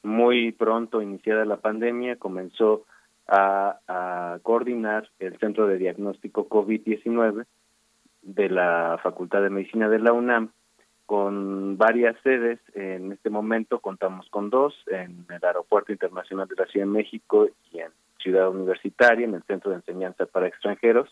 muy 0.05 0.53
pronto 0.53 1.03
iniciada 1.03 1.45
la 1.45 1.57
pandemia, 1.57 2.15
comenzó 2.15 2.85
a, 3.29 3.79
a 3.87 4.39
coordinar 4.43 5.09
el 5.19 5.39
Centro 5.39 5.67
de 5.67 5.79
Diagnóstico 5.79 6.49
COVID-19 6.49 7.45
de 8.23 8.51
la 8.51 8.99
Facultad 9.03 9.43
de 9.43 9.51
Medicina 9.51 9.89
de 9.89 9.99
la 9.99 10.13
UNAM 10.13 10.51
con 11.09 11.79
varias 11.79 12.17
sedes. 12.23 12.59
En 12.75 13.13
este 13.13 13.31
momento 13.31 13.81
contamos 13.81 14.29
con 14.29 14.51
dos, 14.51 14.75
en 14.89 15.25
el 15.31 15.43
Aeropuerto 15.43 15.91
Internacional 15.91 16.47
de 16.49 16.57
la 16.57 16.67
Ciudad 16.67 16.85
de 16.85 16.93
México 16.93 17.49
y 17.73 17.79
en 17.79 17.91
Ciudad 18.19 18.51
Universitaria, 18.51 19.25
en 19.25 19.35
el 19.35 19.43
Centro 19.45 19.71
de 19.71 19.79
Enseñanza 19.79 20.27
para 20.27 20.49
Extranjeros, 20.49 21.09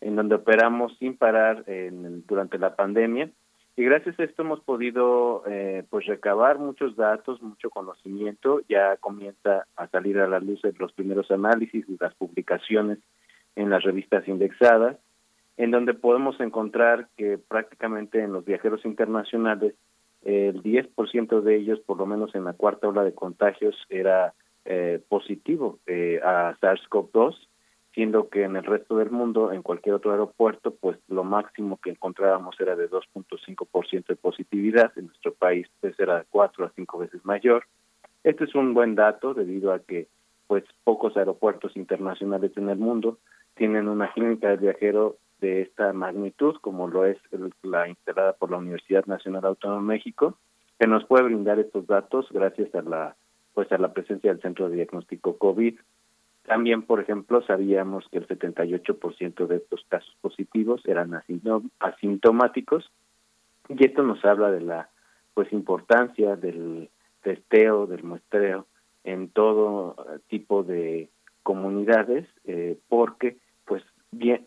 en 0.00 0.16
donde 0.16 0.34
operamos 0.34 0.96
sin 0.98 1.16
parar 1.16 1.62
en 1.68 2.26
durante 2.26 2.58
la 2.58 2.74
pandemia. 2.74 3.30
Y 3.78 3.84
gracias 3.84 4.18
a 4.18 4.24
esto 4.24 4.42
hemos 4.42 4.58
podido 4.58 5.44
eh, 5.46 5.84
pues 5.88 6.04
recabar 6.06 6.58
muchos 6.58 6.96
datos, 6.96 7.40
mucho 7.40 7.70
conocimiento. 7.70 8.60
Ya 8.68 8.96
comienza 8.96 9.68
a 9.76 9.86
salir 9.86 10.18
a 10.18 10.26
la 10.26 10.40
luz 10.40 10.60
los 10.80 10.92
primeros 10.94 11.30
análisis 11.30 11.88
y 11.88 11.96
las 12.00 12.12
publicaciones 12.14 12.98
en 13.54 13.70
las 13.70 13.84
revistas 13.84 14.26
indexadas, 14.26 14.96
en 15.56 15.70
donde 15.70 15.94
podemos 15.94 16.40
encontrar 16.40 17.06
que 17.16 17.38
prácticamente 17.38 18.20
en 18.20 18.32
los 18.32 18.44
viajeros 18.44 18.84
internacionales 18.84 19.74
el 20.24 20.60
10% 20.60 21.40
de 21.40 21.56
ellos, 21.56 21.78
por 21.86 21.98
lo 21.98 22.06
menos 22.06 22.34
en 22.34 22.46
la 22.46 22.54
cuarta 22.54 22.88
ola 22.88 23.04
de 23.04 23.14
contagios, 23.14 23.76
era 23.90 24.34
eh, 24.64 25.00
positivo 25.08 25.78
eh, 25.86 26.18
a 26.24 26.56
SARS-CoV-2, 26.60 27.47
siendo 27.98 28.28
que 28.28 28.44
en 28.44 28.54
el 28.54 28.62
resto 28.62 28.96
del 28.96 29.10
mundo, 29.10 29.50
en 29.50 29.62
cualquier 29.62 29.96
otro 29.96 30.12
aeropuerto, 30.12 30.70
pues 30.70 30.96
lo 31.08 31.24
máximo 31.24 31.80
que 31.82 31.90
encontrábamos 31.90 32.54
era 32.60 32.76
de 32.76 32.88
2.5% 32.88 34.06
de 34.06 34.14
positividad, 34.14 34.92
en 34.94 35.06
nuestro 35.06 35.34
país 35.34 35.66
pues 35.80 35.98
era 35.98 36.20
de 36.20 36.24
4 36.30 36.64
a 36.64 36.70
5 36.76 36.98
veces 36.98 37.24
mayor. 37.24 37.64
Este 38.22 38.44
es 38.44 38.54
un 38.54 38.72
buen 38.72 38.94
dato 38.94 39.34
debido 39.34 39.72
a 39.72 39.80
que 39.80 40.06
pues 40.46 40.62
pocos 40.84 41.16
aeropuertos 41.16 41.76
internacionales 41.76 42.52
en 42.54 42.68
el 42.68 42.78
mundo 42.78 43.18
tienen 43.56 43.88
una 43.88 44.12
clínica 44.12 44.50
del 44.50 44.60
viajero 44.60 45.16
de 45.40 45.62
esta 45.62 45.92
magnitud, 45.92 46.54
como 46.60 46.86
lo 46.86 47.04
es 47.04 47.18
la 47.64 47.88
instalada 47.88 48.34
por 48.34 48.52
la 48.52 48.58
Universidad 48.58 49.06
Nacional 49.06 49.44
Autónoma 49.44 49.80
de 49.80 49.98
México, 49.98 50.38
que 50.78 50.86
nos 50.86 51.04
puede 51.04 51.24
brindar 51.24 51.58
estos 51.58 51.84
datos 51.88 52.28
gracias 52.30 52.72
a 52.76 52.82
la 52.82 53.16
pues 53.54 53.72
a 53.72 53.78
la 53.78 53.92
presencia 53.92 54.30
del 54.30 54.40
Centro 54.40 54.68
de 54.68 54.76
Diagnóstico 54.76 55.36
COVID. 55.36 55.74
También, 56.48 56.80
por 56.80 56.98
ejemplo, 56.98 57.42
sabíamos 57.42 58.08
que 58.10 58.16
el 58.16 58.26
78% 58.26 59.46
de 59.46 59.56
estos 59.56 59.84
casos 59.88 60.16
positivos 60.22 60.80
eran 60.86 61.10
asintom- 61.10 61.70
asintomáticos 61.78 62.90
y 63.68 63.84
esto 63.84 64.02
nos 64.02 64.24
habla 64.24 64.50
de 64.50 64.62
la 64.62 64.88
pues 65.34 65.52
importancia 65.52 66.36
del 66.36 66.88
testeo, 67.22 67.86
del 67.86 68.02
muestreo 68.02 68.66
en 69.04 69.28
todo 69.28 69.94
eh, 69.98 70.20
tipo 70.28 70.62
de 70.62 71.10
comunidades, 71.42 72.26
eh, 72.44 72.78
porque 72.88 73.36
pues 73.66 73.82
bien 74.10 74.46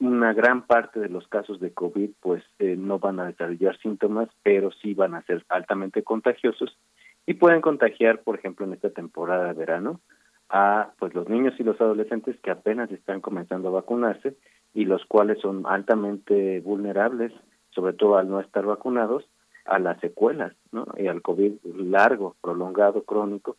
una 0.00 0.32
gran 0.32 0.66
parte 0.66 1.00
de 1.00 1.10
los 1.10 1.28
casos 1.28 1.60
de 1.60 1.74
COVID 1.74 2.12
pues 2.20 2.42
eh, 2.58 2.76
no 2.78 2.98
van 2.98 3.20
a 3.20 3.26
desarrollar 3.26 3.76
síntomas, 3.78 4.30
pero 4.42 4.72
sí 4.72 4.94
van 4.94 5.14
a 5.14 5.22
ser 5.24 5.44
altamente 5.50 6.02
contagiosos 6.02 6.78
y 7.26 7.34
pueden 7.34 7.60
contagiar, 7.60 8.22
por 8.22 8.38
ejemplo, 8.38 8.64
en 8.64 8.72
esta 8.72 8.88
temporada 8.88 9.48
de 9.48 9.52
verano 9.52 10.00
a 10.48 10.92
pues 10.98 11.14
los 11.14 11.28
niños 11.28 11.54
y 11.58 11.64
los 11.64 11.80
adolescentes 11.80 12.36
que 12.40 12.50
apenas 12.50 12.90
están 12.90 13.20
comenzando 13.20 13.68
a 13.68 13.72
vacunarse 13.72 14.36
y 14.74 14.84
los 14.84 15.04
cuales 15.06 15.38
son 15.40 15.64
altamente 15.66 16.60
vulnerables, 16.60 17.32
sobre 17.70 17.94
todo 17.94 18.16
al 18.16 18.28
no 18.28 18.40
estar 18.40 18.64
vacunados, 18.64 19.24
a 19.64 19.78
las 19.78 19.98
secuelas, 20.00 20.52
¿no? 20.70 20.86
Y 20.96 21.08
al 21.08 21.22
COVID 21.22 21.52
largo, 21.76 22.36
prolongado, 22.40 23.02
crónico, 23.02 23.56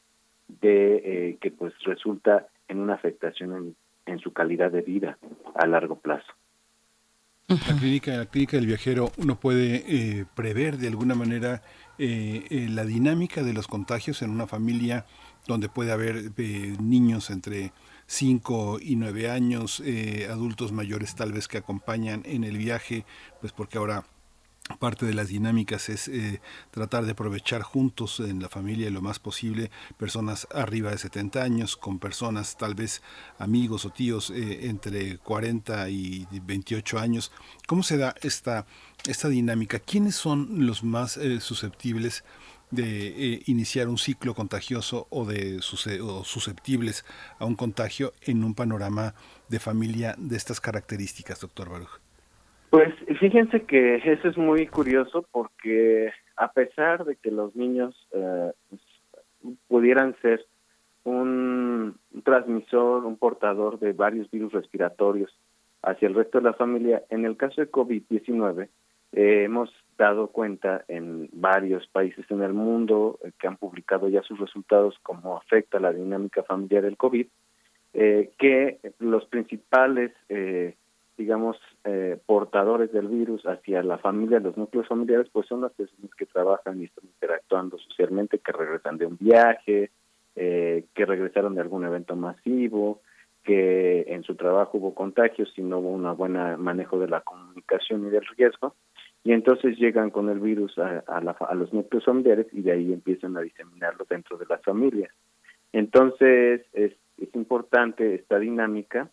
de 0.47 0.95
eh, 1.03 1.37
que 1.41 1.51
pues 1.51 1.73
resulta 1.83 2.47
en 2.67 2.79
una 2.79 2.93
afectación 2.93 3.53
en, 3.53 3.75
en 4.05 4.19
su 4.19 4.31
calidad 4.31 4.71
de 4.71 4.81
vida 4.81 5.17
a 5.55 5.67
largo 5.67 5.97
plazo. 5.99 6.31
La 7.49 7.77
clínica, 7.79 8.17
la 8.17 8.25
clínica 8.25 8.57
del 8.57 8.65
viajero, 8.65 9.09
uno 9.17 9.39
puede 9.39 9.83
eh, 9.87 10.25
prever 10.35 10.77
de 10.77 10.89
alguna 10.89 11.15
manera 11.15 11.61
eh, 11.97 12.67
la 12.69 12.83
dinámica 12.83 13.41
de 13.41 13.53
los 13.53 13.67
contagios 13.67 14.21
en 14.21 14.31
una 14.31 14.47
familia 14.47 15.05
donde 15.47 15.69
puede 15.69 15.91
haber 15.91 16.31
eh, 16.37 16.75
niños 16.79 17.29
entre 17.29 17.71
5 18.05 18.79
y 18.81 18.95
9 18.95 19.29
años, 19.29 19.81
eh, 19.85 20.27
adultos 20.29 20.71
mayores 20.71 21.15
tal 21.15 21.31
vez 21.31 21.47
que 21.47 21.57
acompañan 21.57 22.21
en 22.25 22.43
el 22.43 22.57
viaje, 22.57 23.05
pues 23.41 23.53
porque 23.53 23.77
ahora 23.77 24.05
parte 24.79 25.05
de 25.05 25.13
las 25.13 25.29
dinámicas 25.29 25.87
es 25.87 26.09
eh, 26.09 26.41
tratar 26.71 27.05
de 27.05 27.13
aprovechar 27.13 27.61
juntos 27.61 28.19
en 28.19 28.41
la 28.41 28.49
familia 28.49 28.89
lo 28.89 29.01
más 29.01 29.17
posible 29.17 29.71
personas 29.97 30.45
arriba 30.53 30.91
de 30.91 30.97
70 30.97 31.41
años, 31.41 31.77
con 31.77 31.99
personas 31.99 32.57
tal 32.57 32.75
vez 32.75 33.01
amigos 33.39 33.85
o 33.85 33.91
tíos 33.91 34.29
entre 34.35 35.19
40 35.19 35.89
y 35.89 36.27
28 36.31 36.99
años. 36.99 37.31
¿Cómo 37.65 37.81
se 37.81 37.97
da 37.97 38.13
esta, 38.21 38.65
esta 39.07 39.29
dinámica? 39.29 39.79
¿Quiénes 39.79 40.15
son 40.15 40.65
los 40.65 40.83
más 40.83 41.17
susceptibles? 41.39 42.25
De 42.71 43.41
iniciar 43.45 43.87
un 43.87 43.97
ciclo 43.97 44.33
contagioso 44.33 45.07
o 45.09 45.25
de 45.25 45.57
o 45.57 46.23
susceptibles 46.23 47.05
a 47.39 47.45
un 47.45 47.55
contagio 47.55 48.11
en 48.25 48.43
un 48.43 48.53
panorama 48.55 49.13
de 49.49 49.59
familia 49.59 50.15
de 50.17 50.35
estas 50.35 50.59
características, 50.59 51.39
doctor 51.39 51.69
Baruch. 51.69 52.01
Pues 52.69 52.93
fíjense 53.19 53.63
que 53.63 53.95
eso 53.95 54.27
es 54.27 54.37
muy 54.37 54.67
curioso 54.67 55.25
porque 55.31 56.11
a 56.35 56.51
pesar 56.51 57.05
de 57.05 57.15
que 57.15 57.31
los 57.31 57.55
niños 57.55 57.95
eh, 58.11 58.51
pudieran 59.67 60.15
ser 60.21 60.45
un 61.05 61.97
transmisor, 62.25 63.05
un 63.05 63.17
portador 63.17 63.79
de 63.79 63.93
varios 63.93 64.29
virus 64.29 64.51
respiratorios 64.51 65.33
hacia 65.81 66.09
el 66.09 66.15
resto 66.15 66.39
de 66.39 66.43
la 66.43 66.53
familia, 66.53 67.03
en 67.09 67.25
el 67.25 67.37
caso 67.37 67.61
de 67.61 67.71
COVID-19 67.71 68.67
eh, 69.13 69.43
hemos 69.45 69.69
dado 69.97 70.27
cuenta 70.27 70.85
en 70.87 71.29
varios 71.33 71.87
países 71.87 72.25
en 72.29 72.41
el 72.41 72.53
mundo 72.53 73.19
eh, 73.23 73.31
que 73.39 73.47
han 73.47 73.57
publicado 73.57 74.09
ya 74.09 74.21
sus 74.23 74.39
resultados 74.39 74.97
cómo 75.03 75.37
afecta 75.37 75.79
la 75.79 75.91
dinámica 75.91 76.43
familiar 76.43 76.83
del 76.83 76.97
COVID, 76.97 77.27
que 77.93 78.79
los 78.99 79.25
principales 79.25 80.11
digamos, 81.17 81.57
eh, 81.83 82.19
portadores 82.25 82.91
del 82.91 83.07
virus 83.07 83.43
hacia 83.45 83.81
la 83.81 83.97
familia, 83.97 84.39
los 84.39 84.55
núcleos 84.55 84.87
familiares, 84.87 85.27
pues 85.31 85.47
son 85.47 85.61
las 85.61 85.73
personas 85.73 86.11
que 86.15 86.27
trabajan 86.27 86.79
y 86.79 86.85
están 86.85 87.05
interactuando 87.05 87.77
socialmente, 87.79 88.37
que 88.37 88.51
regresan 88.51 88.97
de 88.97 89.07
un 89.07 89.17
viaje, 89.19 89.89
eh, 90.35 90.85
que 90.93 91.05
regresaron 91.05 91.55
de 91.55 91.61
algún 91.61 91.85
evento 91.85 92.15
masivo, 92.15 93.01
que 93.43 94.05
en 94.07 94.23
su 94.23 94.35
trabajo 94.35 94.77
hubo 94.77 94.93
contagios 94.93 95.51
y 95.57 95.63
no 95.63 95.79
hubo 95.79 95.89
un 95.89 96.15
buen 96.15 96.33
manejo 96.61 96.99
de 96.99 97.07
la 97.07 97.21
comunicación 97.21 98.05
y 98.05 98.11
del 98.11 98.25
riesgo, 98.37 98.75
y 99.27 99.33
entonces 99.33 99.77
llegan 99.77 100.09
con 100.09 100.29
el 100.29 100.39
virus 100.39 100.77
a, 100.77 101.03
a 101.05 101.53
los 101.53 101.73
núcleos 101.73 102.05
familiares 102.05 102.47
y 102.53 102.61
de 102.61 102.71
ahí 102.71 102.93
empiezan 102.93 103.35
a 103.35 103.41
diseminarlo 103.41 104.05
dentro 104.09 104.37
de 104.37 104.45
las 104.45 104.61
familias. 104.61 105.11
Entonces 105.73 106.61
es, 106.71 106.93
es 107.17 107.35
importante 107.35 108.15
esta 108.15 108.39
dinámica 108.39 109.11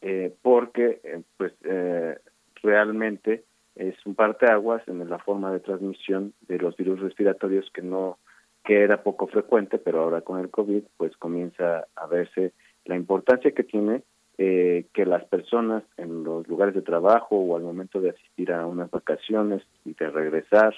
eh, 0.00 0.34
porque 0.40 1.02
eh, 1.04 1.20
pues 1.36 1.52
eh, 1.64 2.18
realmente 2.62 3.44
es 3.74 3.94
un 4.06 4.14
parteaguas 4.14 4.80
en 4.88 5.06
la 5.10 5.18
forma 5.18 5.52
de 5.52 5.60
transmisión 5.60 6.32
de 6.48 6.56
los 6.56 6.74
virus 6.78 7.00
respiratorios 7.00 7.70
que 7.74 7.82
no 7.82 8.16
que 8.64 8.82
era 8.82 9.02
poco 9.02 9.26
frecuente, 9.26 9.76
pero 9.76 10.00
ahora 10.00 10.22
con 10.22 10.40
el 10.40 10.48
COVID 10.48 10.84
pues 10.96 11.14
comienza 11.18 11.86
a 11.96 12.06
verse 12.06 12.54
la 12.86 12.96
importancia 12.96 13.50
que 13.50 13.64
tiene 13.64 14.04
que 14.40 15.04
las 15.04 15.22
personas 15.24 15.82
en 15.98 16.24
los 16.24 16.48
lugares 16.48 16.74
de 16.74 16.80
trabajo 16.80 17.36
o 17.36 17.56
al 17.56 17.62
momento 17.62 18.00
de 18.00 18.10
asistir 18.10 18.52
a 18.52 18.66
unas 18.66 18.90
vacaciones 18.90 19.62
y 19.84 19.92
de 19.92 20.08
regresar 20.08 20.74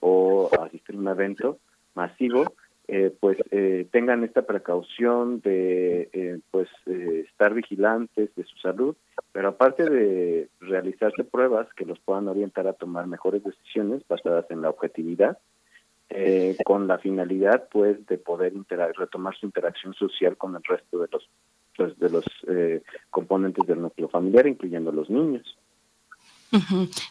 o 0.00 0.48
asistir 0.62 0.96
a 0.96 0.98
un 0.98 1.08
evento 1.08 1.58
masivo 1.94 2.54
eh, 2.88 3.10
pues 3.20 3.38
eh, 3.52 3.86
tengan 3.92 4.24
esta 4.24 4.42
precaución 4.42 5.40
de 5.40 6.10
eh, 6.12 6.40
pues 6.50 6.68
estar 6.86 7.54
vigilantes 7.54 8.34
de 8.34 8.44
su 8.44 8.56
salud, 8.58 8.96
pero 9.30 9.48
aparte 9.48 9.88
de 9.88 10.48
realizarse 10.60 11.22
pruebas 11.22 11.72
que 11.74 11.86
los 11.86 12.00
puedan 12.00 12.28
orientar 12.28 12.66
a 12.66 12.72
tomar 12.72 13.06
mejores 13.06 13.44
decisiones 13.44 14.02
basadas 14.08 14.44
en 14.50 14.62
la 14.62 14.70
objetividad, 14.70 15.38
con 16.66 16.86
la 16.86 16.98
finalidad 16.98 17.68
pues 17.70 18.04
de 18.06 18.18
poder 18.18 18.52
retomar 18.98 19.34
su 19.36 19.46
interacción 19.46 19.94
social 19.94 20.36
con 20.36 20.54
el 20.54 20.62
resto 20.62 20.98
de 20.98 21.08
los 21.10 21.26
pues, 21.76 21.98
de 21.98 22.10
los 22.10 22.24
componentes 23.10 23.66
del 23.66 23.80
núcleo 23.80 24.08
familiar, 24.08 24.46
incluyendo 24.46 24.92
los 24.92 25.10
niños 25.10 25.56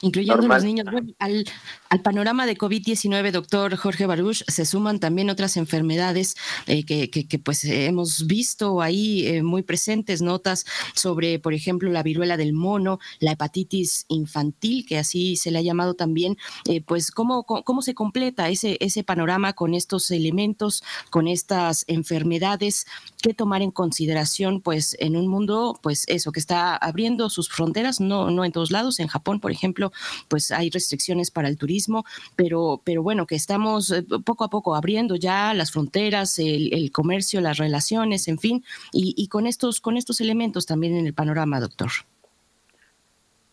incluyendo 0.01 0.47
los 0.47 0.63
niños. 0.63 0.87
al, 1.19 1.45
al, 1.89 2.01
panorama 2.01 2.45
de 2.45 2.57
COVID-19, 2.57 3.31
doctor 3.31 3.75
Jorge 3.75 4.05
Baruch, 4.05 4.43
se 4.47 4.65
suman 4.65 4.99
también 4.99 5.29
otras 5.29 5.57
enfermedades 5.57 6.35
eh, 6.67 6.85
que, 6.85 7.09
que, 7.09 7.39
pues 7.39 7.63
hemos 7.63 8.27
visto 8.27 8.81
ahí 8.81 9.25
eh, 9.27 9.43
muy 9.43 9.63
presentes, 9.63 10.21
notas 10.21 10.65
sobre, 10.93 11.39
por 11.39 11.53
ejemplo, 11.53 11.89
la 11.89 12.03
viruela 12.03 12.37
del 12.37 12.53
mono, 12.53 12.99
la 13.19 13.31
hepatitis 13.31 14.05
infantil, 14.09 14.85
que 14.85 14.97
así 14.97 15.35
se 15.35 15.51
le 15.51 15.59
ha 15.59 15.61
llamado 15.61 15.95
también, 15.95 16.37
eh, 16.65 16.81
pues 16.81 17.11
cómo, 17.11 17.43
cómo 17.43 17.81
se 17.81 17.93
completa 17.93 18.49
ese, 18.49 18.77
ese 18.79 19.03
panorama 19.03 19.53
con 19.53 19.73
estos 19.73 20.11
elementos, 20.11 20.83
con 21.09 21.27
estas 21.27 21.85
enfermedades, 21.87 22.85
qué 23.21 23.33
tomar 23.33 23.61
en 23.61 23.71
consideración, 23.71 24.61
pues 24.61 24.95
en 24.99 25.15
un 25.15 25.27
mundo, 25.27 25.79
pues 25.81 26.05
eso, 26.07 26.31
que 26.31 26.39
está 26.39 26.75
abriendo 26.75 27.29
sus 27.29 27.49
fronteras, 27.49 27.99
no, 27.99 28.31
no 28.31 28.45
en 28.45 28.51
todos 28.51 28.71
lados, 28.71 28.99
en 28.99 29.07
Japón 29.07 29.30
por 29.39 29.51
ejemplo, 29.51 29.91
pues 30.27 30.51
hay 30.51 30.69
restricciones 30.69 31.31
para 31.31 31.47
el 31.47 31.57
turismo, 31.57 32.03
pero, 32.35 32.81
pero 32.83 33.03
bueno, 33.03 33.25
que 33.25 33.35
estamos 33.35 33.91
eh, 33.91 34.03
poco 34.25 34.43
a 34.43 34.49
poco 34.49 34.75
abriendo 34.75 35.15
ya 35.15 35.53
las 35.53 35.71
fronteras, 35.71 36.39
el, 36.39 36.91
comercio, 36.91 37.41
las 37.41 37.57
relaciones, 37.57 38.27
en 38.27 38.37
fin, 38.37 38.63
y, 38.91 39.27
con 39.27 39.47
estos, 39.47 39.79
con 39.79 39.97
estos 39.97 40.21
elementos 40.21 40.65
también 40.65 40.95
en 40.95 41.05
el 41.05 41.13
panorama, 41.13 41.59
doctor. 41.59 41.89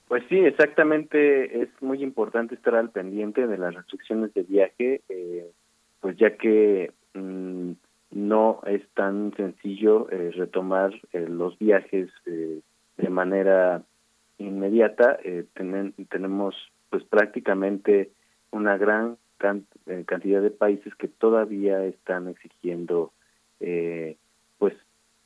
Pues 0.09 0.23
sí, 0.29 0.39
exactamente. 0.39 1.63
Es 1.63 1.69
muy 1.81 2.03
importante 2.03 2.55
estar 2.55 2.75
al 2.75 2.91
pendiente 2.91 3.47
de 3.47 3.59
las 3.59 3.75
restricciones 3.75 4.33
de 4.35 4.43
viaje, 4.43 5.03
eh, 5.09 5.51
pues 6.01 6.17
ya 6.17 6.37
que 6.37 6.93
mm, 7.15 7.73
no 8.13 8.61
es 8.67 8.83
tan 8.95 9.35
sencillo 9.37 10.11
eh, 10.11 10.31
retomar 10.35 10.93
los 11.13 11.59
viajes 11.59 12.09
de 12.25 13.11
manera 13.11 13.85
inmediata 14.39 15.19
eh, 15.23 15.45
tenemos 16.09 16.55
pues 16.91 17.05
prácticamente 17.05 18.11
una 18.51 18.79
gran 18.79 19.19
eh, 19.87 20.05
cantidad 20.07 20.41
de 20.41 20.51
países 20.51 20.95
que 20.95 21.09
todavía 21.09 21.85
están 21.85 22.29
exigiendo 22.29 23.13
eh, 23.61 24.17
pues 24.59 24.75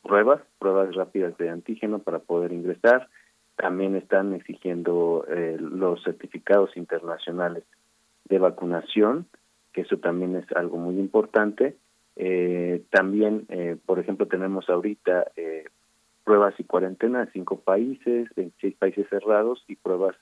pruebas, 0.02 0.42
pruebas 0.58 0.94
rápidas 0.94 1.36
de 1.38 1.50
antígeno 1.50 2.00
para 2.00 2.18
poder 2.18 2.52
ingresar. 2.52 3.08
También 3.56 3.94
están 3.96 4.34
exigiendo 4.34 5.26
los 5.58 6.02
certificados 6.02 6.74
internacionales 6.76 7.64
de 8.24 8.38
vacunación, 8.38 9.26
que 9.72 9.82
eso 9.82 9.98
también 9.98 10.34
es 10.36 10.50
algo 10.56 10.78
muy 10.78 10.98
importante. 10.98 11.76
también, 12.90 13.46
por 13.84 13.98
ejemplo, 14.00 14.26
tenemos 14.26 14.68
ahorita 14.70 15.30
pruebas 16.24 16.54
y 16.58 16.64
cuarentena 16.64 17.22
en 17.22 17.32
cinco 17.32 17.60
países, 17.60 18.28
26 18.36 18.76
países 18.76 19.06
cerrados 19.08 19.64
y 19.68 19.76
pruebas 19.76 20.16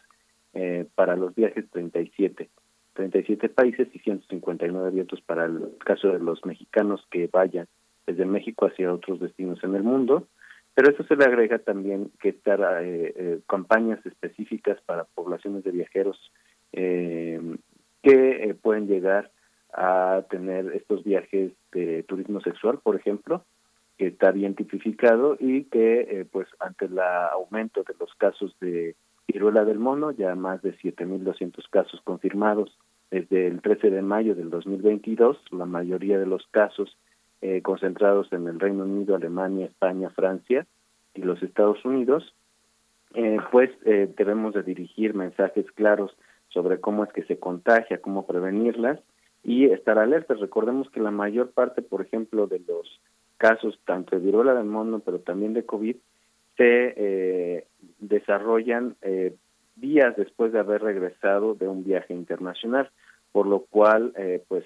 eh, 0.54 0.86
para 0.94 1.16
los 1.16 1.34
viajes 1.34 1.68
37. 1.70 2.50
37 2.94 3.48
países 3.50 3.88
y 3.92 3.98
159 4.00 4.88
abiertos 4.88 5.20
para 5.22 5.44
el 5.44 5.76
caso 5.84 6.08
de 6.08 6.18
los 6.18 6.44
mexicanos 6.44 7.06
que 7.10 7.28
vayan 7.32 7.66
desde 8.06 8.24
México 8.24 8.66
hacia 8.66 8.92
otros 8.92 9.20
destinos 9.20 9.62
en 9.62 9.74
el 9.74 9.82
mundo. 9.82 10.26
Pero 10.74 10.90
eso 10.92 11.04
se 11.04 11.16
le 11.16 11.24
agrega 11.24 11.58
también 11.58 12.10
que 12.20 12.30
estar 12.30 12.60
eh, 12.82 13.12
eh, 13.16 13.40
campañas 13.48 14.04
específicas 14.06 14.80
para 14.86 15.04
poblaciones 15.04 15.64
de 15.64 15.70
viajeros 15.70 16.32
que 16.72 18.56
pueden 18.62 18.86
llegar 18.86 19.32
a 19.72 20.24
tener 20.30 20.66
estos 20.74 21.02
viajes 21.02 21.52
de 21.72 22.04
turismo 22.04 22.40
sexual, 22.40 22.78
por 22.82 22.94
ejemplo, 22.94 23.44
que 24.00 24.06
está 24.06 24.30
bien 24.30 24.54
tipificado 24.54 25.36
y 25.38 25.64
que 25.64 26.00
eh, 26.00 26.24
pues 26.24 26.48
ante 26.58 26.86
el 26.86 26.98
aumento 26.98 27.82
de 27.82 27.92
los 28.00 28.14
casos 28.14 28.56
de 28.58 28.96
viruela 29.28 29.66
del 29.66 29.78
mono, 29.78 30.10
ya 30.10 30.34
más 30.34 30.62
de 30.62 30.74
7.200 30.78 31.68
casos 31.68 32.00
confirmados 32.02 32.78
desde 33.10 33.46
el 33.46 33.60
13 33.60 33.90
de 33.90 34.00
mayo 34.00 34.34
del 34.34 34.48
2022, 34.48 35.36
la 35.50 35.66
mayoría 35.66 36.18
de 36.18 36.24
los 36.24 36.46
casos 36.46 36.96
eh, 37.42 37.60
concentrados 37.60 38.32
en 38.32 38.48
el 38.48 38.58
Reino 38.58 38.84
Unido, 38.84 39.16
Alemania, 39.16 39.66
España, 39.66 40.08
Francia 40.08 40.66
y 41.12 41.20
los 41.20 41.42
Estados 41.42 41.84
Unidos, 41.84 42.34
eh, 43.12 43.36
pues 43.52 43.68
debemos 43.82 44.54
de 44.54 44.62
dirigir 44.62 45.12
mensajes 45.12 45.70
claros 45.72 46.16
sobre 46.48 46.80
cómo 46.80 47.04
es 47.04 47.12
que 47.12 47.24
se 47.24 47.38
contagia, 47.38 48.00
cómo 48.00 48.26
prevenirlas 48.26 48.98
y 49.44 49.66
estar 49.66 49.98
alertas. 49.98 50.40
Recordemos 50.40 50.88
que 50.88 51.00
la 51.00 51.10
mayor 51.10 51.50
parte, 51.50 51.82
por 51.82 52.00
ejemplo, 52.00 52.46
de 52.46 52.60
los 52.60 52.88
casos 53.40 53.80
tanto 53.86 54.14
de 54.14 54.22
viruela 54.22 54.54
del 54.54 54.66
mono, 54.66 55.00
pero 55.00 55.20
también 55.20 55.54
de 55.54 55.64
COVID, 55.64 55.96
se 56.58 56.94
eh, 56.96 57.66
desarrollan 57.98 58.96
eh, 59.00 59.34
días 59.76 60.14
después 60.14 60.52
de 60.52 60.58
haber 60.58 60.82
regresado 60.82 61.54
de 61.54 61.66
un 61.66 61.82
viaje 61.82 62.12
internacional, 62.12 62.90
por 63.32 63.46
lo 63.46 63.60
cual 63.60 64.12
eh, 64.16 64.44
pues 64.46 64.64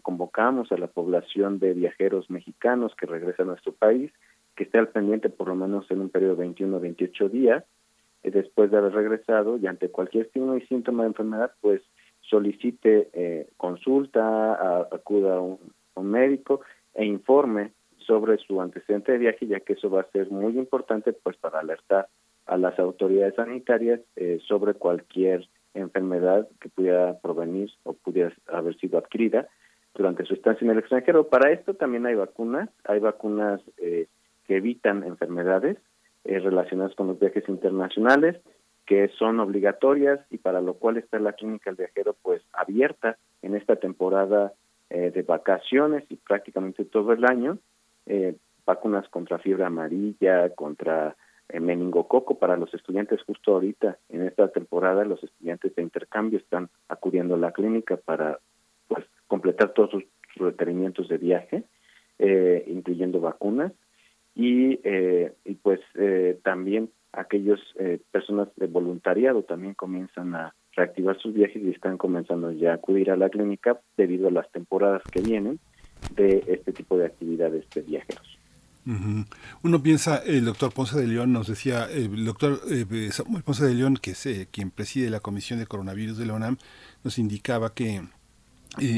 convocamos 0.00 0.72
a 0.72 0.78
la 0.78 0.86
población 0.86 1.58
de 1.58 1.74
viajeros 1.74 2.30
mexicanos 2.30 2.94
que 2.94 3.06
regresan 3.06 3.48
a 3.48 3.50
nuestro 3.50 3.72
país, 3.72 4.10
que 4.54 4.64
esté 4.64 4.78
al 4.78 4.88
pendiente 4.88 5.28
por 5.28 5.48
lo 5.48 5.54
menos 5.54 5.90
en 5.90 6.00
un 6.00 6.08
periodo 6.08 6.36
de 6.36 6.40
21 6.40 6.76
o 6.76 6.80
28 6.80 7.28
días, 7.28 7.64
después 8.22 8.70
de 8.70 8.78
haber 8.78 8.94
regresado 8.94 9.58
y 9.58 9.66
ante 9.66 9.90
cualquier 9.90 10.30
signo 10.32 10.56
y 10.56 10.62
síntoma 10.62 11.02
de 11.02 11.08
enfermedad, 11.08 11.52
pues 11.60 11.82
solicite 12.22 13.08
eh, 13.12 13.48
consulta, 13.56 14.88
acuda 14.90 15.36
a 15.36 15.40
un, 15.40 15.58
médico 15.96 16.60
e 16.94 17.04
informe 17.04 17.72
sobre 18.06 18.38
su 18.38 18.60
antecedente 18.60 19.12
de 19.12 19.18
viaje, 19.18 19.46
ya 19.46 19.60
que 19.60 19.74
eso 19.74 19.90
va 19.90 20.02
a 20.02 20.10
ser 20.10 20.30
muy 20.30 20.58
importante 20.58 21.12
pues 21.12 21.36
para 21.36 21.60
alertar 21.60 22.08
a 22.46 22.56
las 22.56 22.78
autoridades 22.78 23.34
sanitarias 23.34 24.00
eh, 24.14 24.38
sobre 24.46 24.74
cualquier 24.74 25.48
enfermedad 25.74 26.48
que 26.60 26.68
pudiera 26.68 27.18
provenir 27.20 27.70
o 27.82 27.92
pudiera 27.92 28.32
haber 28.46 28.76
sido 28.78 28.98
adquirida 28.98 29.48
durante 29.94 30.24
su 30.24 30.34
estancia 30.34 30.64
en 30.64 30.70
el 30.70 30.78
extranjero. 30.78 31.28
Para 31.28 31.50
esto 31.50 31.74
también 31.74 32.06
hay 32.06 32.14
vacunas, 32.14 32.70
hay 32.84 33.00
vacunas 33.00 33.60
eh, 33.78 34.06
que 34.46 34.56
evitan 34.56 35.02
enfermedades 35.02 35.78
eh, 36.24 36.38
relacionadas 36.38 36.94
con 36.94 37.08
los 37.08 37.18
viajes 37.18 37.48
internacionales, 37.48 38.36
que 38.86 39.08
son 39.18 39.40
obligatorias 39.40 40.20
y 40.30 40.38
para 40.38 40.60
lo 40.60 40.74
cual 40.74 40.96
está 40.96 41.18
la 41.18 41.32
clínica 41.32 41.70
del 41.70 41.76
viajero 41.76 42.14
pues 42.22 42.42
abierta 42.52 43.16
en 43.42 43.56
esta 43.56 43.76
temporada 43.76 44.52
eh, 44.90 45.10
de 45.10 45.22
vacaciones 45.22 46.04
y 46.08 46.16
prácticamente 46.16 46.84
todo 46.84 47.12
el 47.12 47.24
año. 47.24 47.58
Vacunas 48.64 49.08
contra 49.08 49.38
fiebre 49.38 49.64
amarilla, 49.64 50.50
contra 50.50 51.16
meningococo 51.52 52.38
para 52.38 52.56
los 52.56 52.72
estudiantes. 52.74 53.22
Justo 53.22 53.54
ahorita 53.54 53.98
en 54.08 54.22
esta 54.22 54.48
temporada 54.48 55.04
los 55.04 55.22
estudiantes 55.22 55.74
de 55.74 55.82
intercambio 55.82 56.38
están 56.38 56.68
acudiendo 56.88 57.34
a 57.34 57.38
la 57.38 57.52
clínica 57.52 57.96
para 57.96 58.40
pues 58.88 59.04
completar 59.26 59.72
todos 59.72 59.90
sus, 59.90 60.04
requerimientos 60.38 61.08
de 61.08 61.16
viaje, 61.16 61.62
eh, 62.18 62.62
incluyendo 62.66 63.20
vacunas, 63.20 63.72
y, 64.34 64.78
eh, 64.84 65.32
y 65.46 65.54
pues 65.54 65.80
eh, 65.94 66.38
también 66.42 66.90
aquellas 67.12 67.58
personas 68.10 68.48
de 68.56 68.66
voluntariado 68.66 69.44
también 69.44 69.72
comienzan 69.72 70.34
a 70.34 70.54
reactivar 70.72 71.18
sus 71.18 71.32
viajes 71.32 71.62
y 71.62 71.70
están 71.70 71.96
comenzando 71.96 72.52
ya 72.52 72.72
a 72.72 72.74
acudir 72.74 73.10
a 73.10 73.16
la 73.16 73.30
clínica 73.30 73.80
debido 73.96 74.28
a 74.28 74.30
las 74.30 74.50
temporadas 74.52 75.02
que 75.10 75.22
vienen 75.22 75.58
de 76.14 76.44
este 76.46 76.72
tipo 76.72 76.96
de 76.96 77.06
actividades 77.06 77.64
de 77.74 77.82
viajeros. 77.82 78.38
Uno 79.62 79.82
piensa, 79.82 80.18
el 80.18 80.44
doctor 80.44 80.72
Ponce 80.72 80.96
de 80.96 81.08
León 81.08 81.32
nos 81.32 81.48
decía, 81.48 81.90
el 81.90 82.24
doctor 82.24 82.60
Samuel 83.10 83.42
Ponce 83.42 83.64
de 83.64 83.74
León, 83.74 83.98
que 84.00 84.12
es 84.12 84.28
quien 84.52 84.70
preside 84.70 85.10
la 85.10 85.18
Comisión 85.18 85.58
de 85.58 85.66
Coronavirus 85.66 86.16
de 86.18 86.26
la 86.26 86.34
UNAM, 86.34 86.56
nos 87.02 87.18
indicaba 87.18 87.74
que 87.74 88.02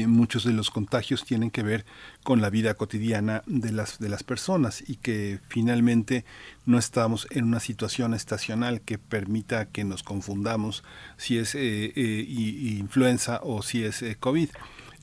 muchos 0.07 0.43
de 0.43 0.53
los 0.53 0.69
contagios 0.71 1.23
tienen 1.23 1.51
que 1.51 1.63
ver 1.63 1.85
con 2.23 2.41
la 2.41 2.49
vida 2.49 2.73
cotidiana 2.73 3.43
de 3.45 3.71
las, 3.71 3.99
de 3.99 4.09
las 4.09 4.23
personas 4.23 4.83
y 4.87 4.97
que 4.97 5.39
finalmente 5.47 6.25
no 6.65 6.77
estamos 6.77 7.27
en 7.31 7.45
una 7.45 7.59
situación 7.59 8.13
estacional 8.13 8.81
que 8.81 8.97
permita 8.97 9.67
que 9.67 9.83
nos 9.83 10.03
confundamos 10.03 10.83
si 11.17 11.37
es 11.37 11.55
eh, 11.55 11.93
eh, 11.95 12.25
influenza 12.79 13.39
o 13.43 13.61
si 13.61 13.83
es 13.83 14.01
eh, 14.01 14.17
COVID. 14.19 14.49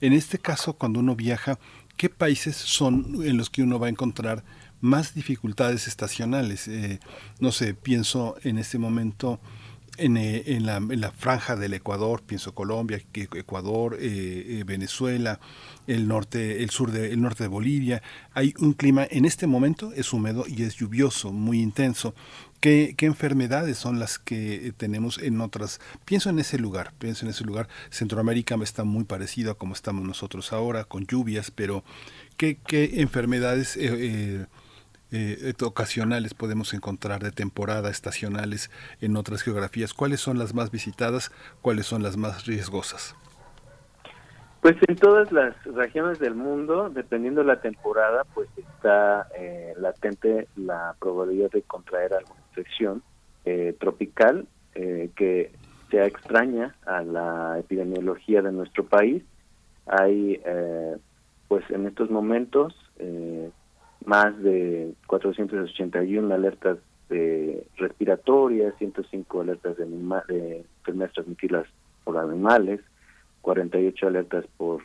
En 0.03 0.13
este 0.13 0.39
caso, 0.39 0.75
cuando 0.75 1.01
uno 1.01 1.17
viaja, 1.17 1.59
¿qué 1.97 2.09
países 2.09 2.57
son 2.57 3.23
en 3.25 3.37
los 3.37 3.51
que 3.51 3.63
uno 3.63 3.79
va 3.79 3.87
a 3.87 3.91
encontrar 3.91 4.45
más 4.81 5.15
dificultades 5.15 5.89
estacionales? 5.89 6.69
no 7.41 7.53
sé, 7.53 7.75
pienso 7.75 8.37
en 8.43 8.59
este 8.59 8.79
momento 8.79 9.41
eh, 9.99 10.43
en, 10.47 10.67
la, 10.67 10.77
en, 10.77 11.01
la, 11.01 11.11
franja 11.11 11.57
del 11.57 11.73
Ecuador, 11.73 12.23
pienso 12.23 12.55
Colombia, 12.55 13.01
Ecuador, 13.15 13.97
eh, 13.99 14.59
eh, 14.61 14.65
Venezuela, 14.67 15.41
el 15.87 16.07
norte, 16.07 16.63
el 16.63 16.69
sur 16.69 16.91
de, 16.91 17.13
el 17.13 17.23
norte 17.23 17.45
de 17.45 17.49
Bolivia, 17.49 18.03
hay 18.35 18.53
un 18.59 18.75
clima 18.75 19.07
en 19.11 19.25
este 19.25 19.47
momento 19.47 19.93
es 19.95 20.13
húmedo 20.13 20.45
y 20.47 20.65
es 20.65 20.77
lluvioso, 20.77 21.33
muy 21.33 21.63
intenso. 21.63 22.15
¿Qué, 22.61 22.95
¿Qué, 22.97 23.07
enfermedades 23.07 23.79
son 23.79 23.99
las 23.99 24.19
que 24.19 24.73
tenemos 24.77 25.19
en 25.19 25.41
otras? 25.41 25.81
Pienso 26.05 26.31
en 26.31 26.39
ese 26.39 26.59
lugar, 26.59 26.93
pienso 26.99 27.25
en 27.25 27.31
ese 27.31 27.45
lugar. 27.45 27.69
Centroamérica 27.91 28.57
está 28.63 28.85
muy 28.85 29.05
parecido 29.05 29.53
a 29.53 29.59
como 29.59 29.75
estamos 29.75 30.05
nosotros 30.05 30.53
ahora, 30.53 30.85
con 30.85 31.07
lluvias, 31.07 31.51
pero 31.51 31.85
¿qué, 32.37 32.59
enfermedades 32.71 33.77
eh, 33.79 34.47
ocasionales 35.63 36.35
podemos 36.35 36.75
encontrar 36.75 37.23
de 37.23 37.31
temporada, 37.31 37.91
estacionales 37.91 38.71
en 39.01 39.17
otras 39.17 39.43
geografías? 39.43 39.95
¿Cuáles 39.95 40.21
son 40.21 40.39
las 40.39 40.55
más 40.55 40.71
visitadas? 40.71 41.31
¿Cuáles 41.63 41.87
son 41.87 42.03
las 42.03 42.17
más 42.17 42.47
riesgosas? 42.47 43.15
Pues 44.67 44.79
en 44.89 44.97
todas 44.97 45.31
las 45.31 45.55
regiones 45.63 46.19
del 46.19 46.35
mundo, 46.35 46.91
dependiendo 46.91 47.43
de 47.43 47.47
la 47.47 47.61
temporada, 47.61 48.25
pues 48.35 48.49
está 48.59 49.29
eh, 49.39 49.73
latente 49.79 50.49
la 50.57 50.97
probabilidad 50.99 51.53
de 51.53 51.63
contraer 51.63 52.13
alguna 52.13 52.41
infección 52.49 53.01
eh, 53.45 53.77
tropical 53.79 54.49
que 54.75 55.53
sea 55.89 56.05
extraña 56.05 56.75
a 56.85 57.03
la 57.03 57.61
epidemiología 57.61 58.43
de 58.43 58.51
nuestro 58.51 58.85
país. 58.87 59.23
Hay, 59.87 60.43
pues 61.47 61.65
en 61.71 61.87
estos 61.87 62.11
momentos, 62.11 62.75
más 64.05 64.37
de 64.43 64.95
481 65.07 66.35
alertas 66.35 66.79
de 67.09 67.69
respiratorias, 67.77 68.75
105 68.79 69.41
alertas 69.43 69.77
de, 69.77 69.85
de 69.87 70.65
enfermedades 70.81 71.15
transmitidas 71.15 71.69
por 72.03 72.19
animales, 72.19 72.81
48 73.47 74.09
alertas 74.09 74.45
por 74.57 74.83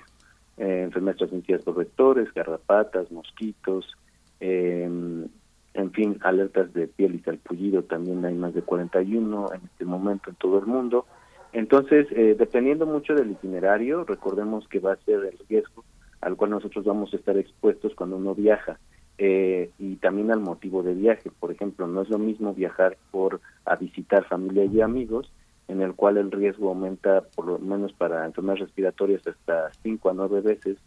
eh, 0.58 0.84
enfermedades 0.84 1.18
transmitidas 1.18 1.64
por 1.64 1.78
vectores, 1.78 2.32
garrapatas, 2.32 3.12
mosquitos, 3.12 3.98
em, 4.40 5.28
en 5.74 5.92
fin, 5.94 6.20
alertas 6.22 6.72
de 6.72 6.88
piel 6.88 7.16
y 7.16 7.20
salpullido 7.22 7.82
también 7.82 8.24
hay 8.24 8.36
más 8.36 8.54
de 8.54 8.62
41 8.62 9.52
en 9.52 9.62
este 9.64 9.84
momento 9.84 10.30
en 10.30 10.36
todo 10.36 10.60
el 10.60 10.68
mundo. 10.68 11.08
Entonces, 11.54 12.06
eh, 12.12 12.36
dependiendo 12.38 12.86
mucho 12.86 13.16
del 13.16 13.32
itinerario, 13.32 14.04
recordemos 14.04 14.68
que 14.68 14.80
va 14.80 14.94
a 14.94 15.06
ser 15.06 15.26
el 15.26 15.40
riesgo 15.50 15.84
al 16.22 16.36
cual 16.36 16.52
nosotros 16.52 16.86
vamos 16.86 17.12
a 17.14 17.18
estar 17.18 17.36
expuestos 17.38 17.96
cuando 17.96 18.18
uno 18.18 18.36
viaja. 18.36 18.78
Eh, 19.18 19.72
y 19.80 19.96
también 19.96 20.32
al 20.32 20.40
motivo 20.40 20.84
de 20.84 20.94
viaje. 20.94 21.32
Por 21.40 21.52
ejemplo, 21.52 21.88
no 21.88 22.04
es 22.04 22.10
lo 22.10 22.20
mismo 22.20 22.54
viajar 22.54 22.96
por 23.10 23.42
a 23.66 23.76
visitar 23.76 24.24
familia 24.26 24.66
y 24.66 24.82
amigos, 24.82 25.32
en 25.68 25.82
el 25.82 25.94
cual 25.94 26.18
el 26.18 26.32
riesgo 26.32 26.70
aumenta 26.70 27.22
por 27.22 27.46
lo 27.46 27.60
menos 27.60 27.94
para 27.94 28.26
enfermedades 28.26 28.62
respiratorias 28.62 29.26
hasta 29.28 29.72
5 29.84 30.10
a 30.10 30.14
9 30.14 30.42
veces 30.42 30.78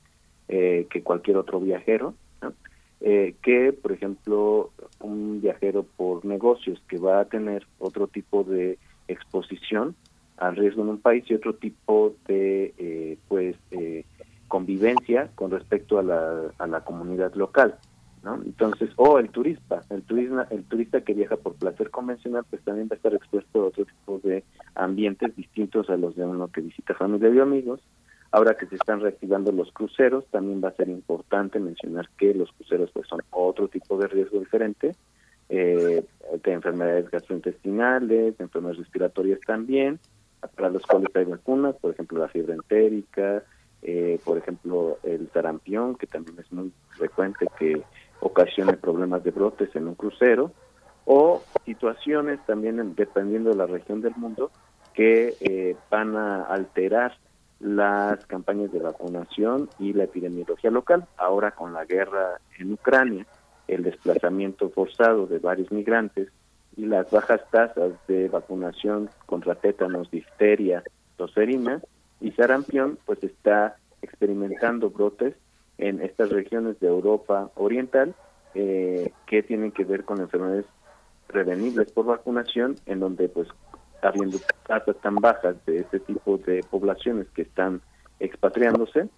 eh, 0.48 0.86
que 0.90 1.02
cualquier 1.02 1.36
otro 1.38 1.60
viajero, 1.60 2.14
eh, 3.00 3.34
que 3.42 3.72
por 3.72 3.92
ejemplo 3.92 4.70
un 5.00 5.40
viajero 5.40 5.84
por 5.96 6.24
negocios 6.24 6.82
que 6.88 6.98
va 6.98 7.20
a 7.20 7.24
tener 7.26 7.66
otro 7.78 8.06
tipo 8.06 8.44
de 8.44 8.78
exposición 9.08 9.94
al 10.36 10.56
riesgo 10.56 10.82
en 10.82 10.88
un 10.88 10.98
país 10.98 11.24
y 11.28 11.34
otro 11.34 11.54
tipo 11.54 12.14
de 12.26 13.18
pues 13.28 13.56
convivencia 14.48 15.30
con 15.34 15.50
respecto 15.50 15.98
a 15.98 16.02
la, 16.02 16.52
a 16.58 16.66
la 16.66 16.84
comunidad 16.84 17.34
local. 17.34 17.76
Entonces, 18.44 18.90
o 18.96 19.18
el 19.18 19.28
turista, 19.30 19.82
el 19.90 20.02
turista, 20.02 20.46
el 20.50 20.64
turista 20.64 21.00
que 21.02 21.14
viaja 21.14 21.36
por 21.36 21.54
placer 21.54 21.90
convencional, 21.90 22.44
pues 22.48 22.62
también 22.62 22.88
va 22.88 22.94
a 22.94 22.96
estar 22.96 23.14
expuesto 23.14 23.62
a 23.62 23.66
otro 23.66 23.84
tipo 23.84 24.20
de 24.22 24.44
ambientes 24.74 25.36
distintos 25.36 25.90
a 25.90 25.96
los 25.96 26.16
de 26.16 26.24
uno 26.24 26.48
que 26.48 26.62
visita 26.62 26.94
familia 26.94 27.28
y 27.30 27.38
amigos. 27.38 27.80
Ahora 28.30 28.56
que 28.56 28.66
se 28.66 28.76
están 28.76 29.00
reactivando 29.00 29.52
los 29.52 29.70
cruceros, 29.72 30.26
también 30.30 30.60
va 30.64 30.68
a 30.68 30.76
ser 30.76 30.88
importante 30.88 31.60
mencionar 31.60 32.08
que 32.16 32.34
los 32.34 32.50
cruceros 32.52 32.90
pues 32.92 33.06
son 33.06 33.20
otro 33.30 33.68
tipo 33.68 33.96
de 33.96 34.08
riesgo 34.08 34.40
diferente, 34.40 34.96
eh, 35.48 36.04
de 36.42 36.52
enfermedades 36.52 37.10
gastrointestinales, 37.10 38.36
de 38.36 38.44
enfermedades 38.44 38.78
respiratorias 38.78 39.40
también, 39.46 40.00
para 40.56 40.70
los 40.70 40.82
cuales 40.82 41.14
hay 41.14 41.26
vacunas, 41.26 41.76
por 41.76 41.92
ejemplo 41.92 42.18
la 42.18 42.28
fiebre 42.28 42.54
entérica, 42.54 43.44
eh, 43.82 44.18
por 44.24 44.38
ejemplo 44.38 44.98
el 45.02 45.30
sarampión, 45.32 45.94
que 45.94 46.06
también 46.06 46.38
es 46.38 46.50
muy 46.50 46.72
frecuente 46.96 47.46
que 47.58 47.82
ocasione 48.24 48.72
problemas 48.74 49.22
de 49.22 49.30
brotes 49.30 49.74
en 49.76 49.86
un 49.86 49.94
crucero 49.94 50.50
o 51.04 51.42
situaciones 51.66 52.40
también 52.46 52.94
dependiendo 52.94 53.50
de 53.50 53.56
la 53.56 53.66
región 53.66 54.00
del 54.00 54.16
mundo 54.16 54.50
que 54.94 55.36
eh, 55.40 55.76
van 55.90 56.16
a 56.16 56.44
alterar 56.44 57.18
las 57.60 58.24
campañas 58.26 58.72
de 58.72 58.80
vacunación 58.80 59.68
y 59.78 59.92
la 59.92 60.04
epidemiología 60.04 60.70
local. 60.70 61.06
Ahora 61.18 61.50
con 61.50 61.72
la 61.74 61.84
guerra 61.84 62.40
en 62.58 62.72
Ucrania, 62.72 63.26
el 63.68 63.82
desplazamiento 63.82 64.70
forzado 64.70 65.26
de 65.26 65.38
varios 65.38 65.70
migrantes 65.70 66.28
y 66.76 66.86
las 66.86 67.10
bajas 67.10 67.42
tasas 67.50 67.92
de 68.08 68.28
vacunación 68.28 69.10
contra 69.26 69.54
tétanos, 69.54 70.10
difteria, 70.10 70.82
toserina 71.16 71.80
y 72.20 72.32
sarampión, 72.32 72.98
pues 73.04 73.22
está 73.22 73.76
experimentando 74.02 74.90
brotes 74.90 75.34
en 75.78 76.00
estas 76.00 76.30
regiones 76.30 76.78
de 76.80 76.88
Europa 76.88 77.50
Oriental 77.54 78.14
eh, 78.54 79.12
que 79.26 79.42
tienen 79.42 79.72
que 79.72 79.84
ver 79.84 80.04
con 80.04 80.20
enfermedades 80.20 80.66
prevenibles 81.26 81.90
por 81.92 82.06
vacunación, 82.06 82.76
en 82.86 83.00
donde 83.00 83.28
pues 83.28 83.48
habiendo 84.02 84.38
tasas 84.66 84.96
tan 84.98 85.16
bajas 85.16 85.56
de 85.66 85.80
este 85.80 85.98
tipo 86.00 86.38
de 86.38 86.62
poblaciones 86.70 87.26
que 87.30 87.42
están 87.42 87.80
expatriándose 88.20 89.08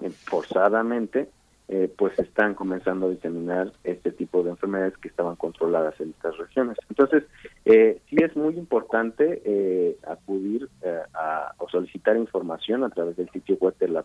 eh, 0.00 0.10
forzadamente, 0.10 1.28
eh, 1.68 1.90
pues 1.96 2.18
están 2.18 2.54
comenzando 2.54 3.06
a 3.06 3.10
diseminar 3.10 3.72
este 3.84 4.10
tipo 4.12 4.42
de 4.42 4.50
enfermedades 4.50 4.96
que 4.98 5.08
estaban 5.08 5.36
controladas 5.36 5.98
en 6.00 6.10
estas 6.10 6.36
regiones. 6.36 6.76
Entonces, 6.90 7.24
eh, 7.64 8.00
sí 8.08 8.16
es 8.22 8.36
muy 8.36 8.54
importante 8.56 9.42
eh, 9.44 9.96
acudir 10.06 10.68
eh, 10.82 11.00
a, 11.14 11.54
o 11.58 11.68
solicitar 11.68 12.16
información 12.16 12.84
a 12.84 12.90
través 12.90 13.16
del 13.16 13.30
sitio 13.30 13.56
web 13.56 13.74
de 13.78 13.88
la 13.88 14.04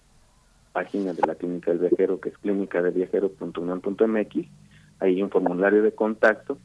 página 0.79 1.11
de 1.11 1.27
la 1.27 1.35
Clínica 1.35 1.71
del 1.71 1.81
Viajero, 1.81 2.21
que 2.21 2.29
es 2.29 2.37
clínicadelviajero.unam.mx. 2.37 4.35
Ahí 5.01 5.15
hay 5.15 5.21
un 5.21 5.29
formulario 5.29 5.83
de 5.83 5.91
contacto. 5.91 6.57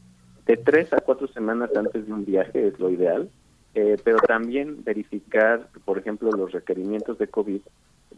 De 0.47 0.57
tres 0.57 0.93
a 0.93 0.99
cuatro 0.99 1.27
semanas 1.27 1.71
antes 1.77 2.07
de 2.07 2.13
un 2.13 2.25
viaje 2.25 2.69
es 2.69 2.79
lo 2.79 2.91
ideal, 2.91 3.29
eh, 3.75 3.97
pero 4.05 4.19
también 4.19 4.85
verificar, 4.85 5.69
por 5.85 5.99
ejemplo, 5.99 6.31
los 6.31 6.53
requerimientos 6.53 7.19
de 7.19 7.27
COVID 7.27 7.61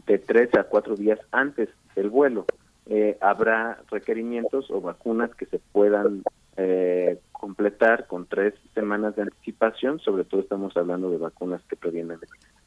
de 0.05 0.19
tres 0.19 0.53
a 0.53 0.65
cuatro 0.65 0.95
días 0.95 1.19
antes 1.31 1.69
del 1.95 2.11
vuelo. 2.11 2.45
Eh, 2.85 3.17
habrá 3.19 3.81
requerimientos 3.89 4.69
o 4.69 4.79
vacunas 4.79 5.33
que 5.33 5.47
se 5.47 5.57
puedan 5.57 6.21
eh, 6.57 7.17
completar 7.31 8.05
con 8.05 8.27
tres 8.27 8.53
semanas 8.75 9.15
de 9.15 9.23
anticipación, 9.23 9.99
sobre 9.99 10.25
todo 10.25 10.41
estamos 10.41 10.77
hablando 10.77 11.09
de 11.09 11.17
vacunas 11.17 11.63
que 11.67 11.75
previenen 11.75 12.19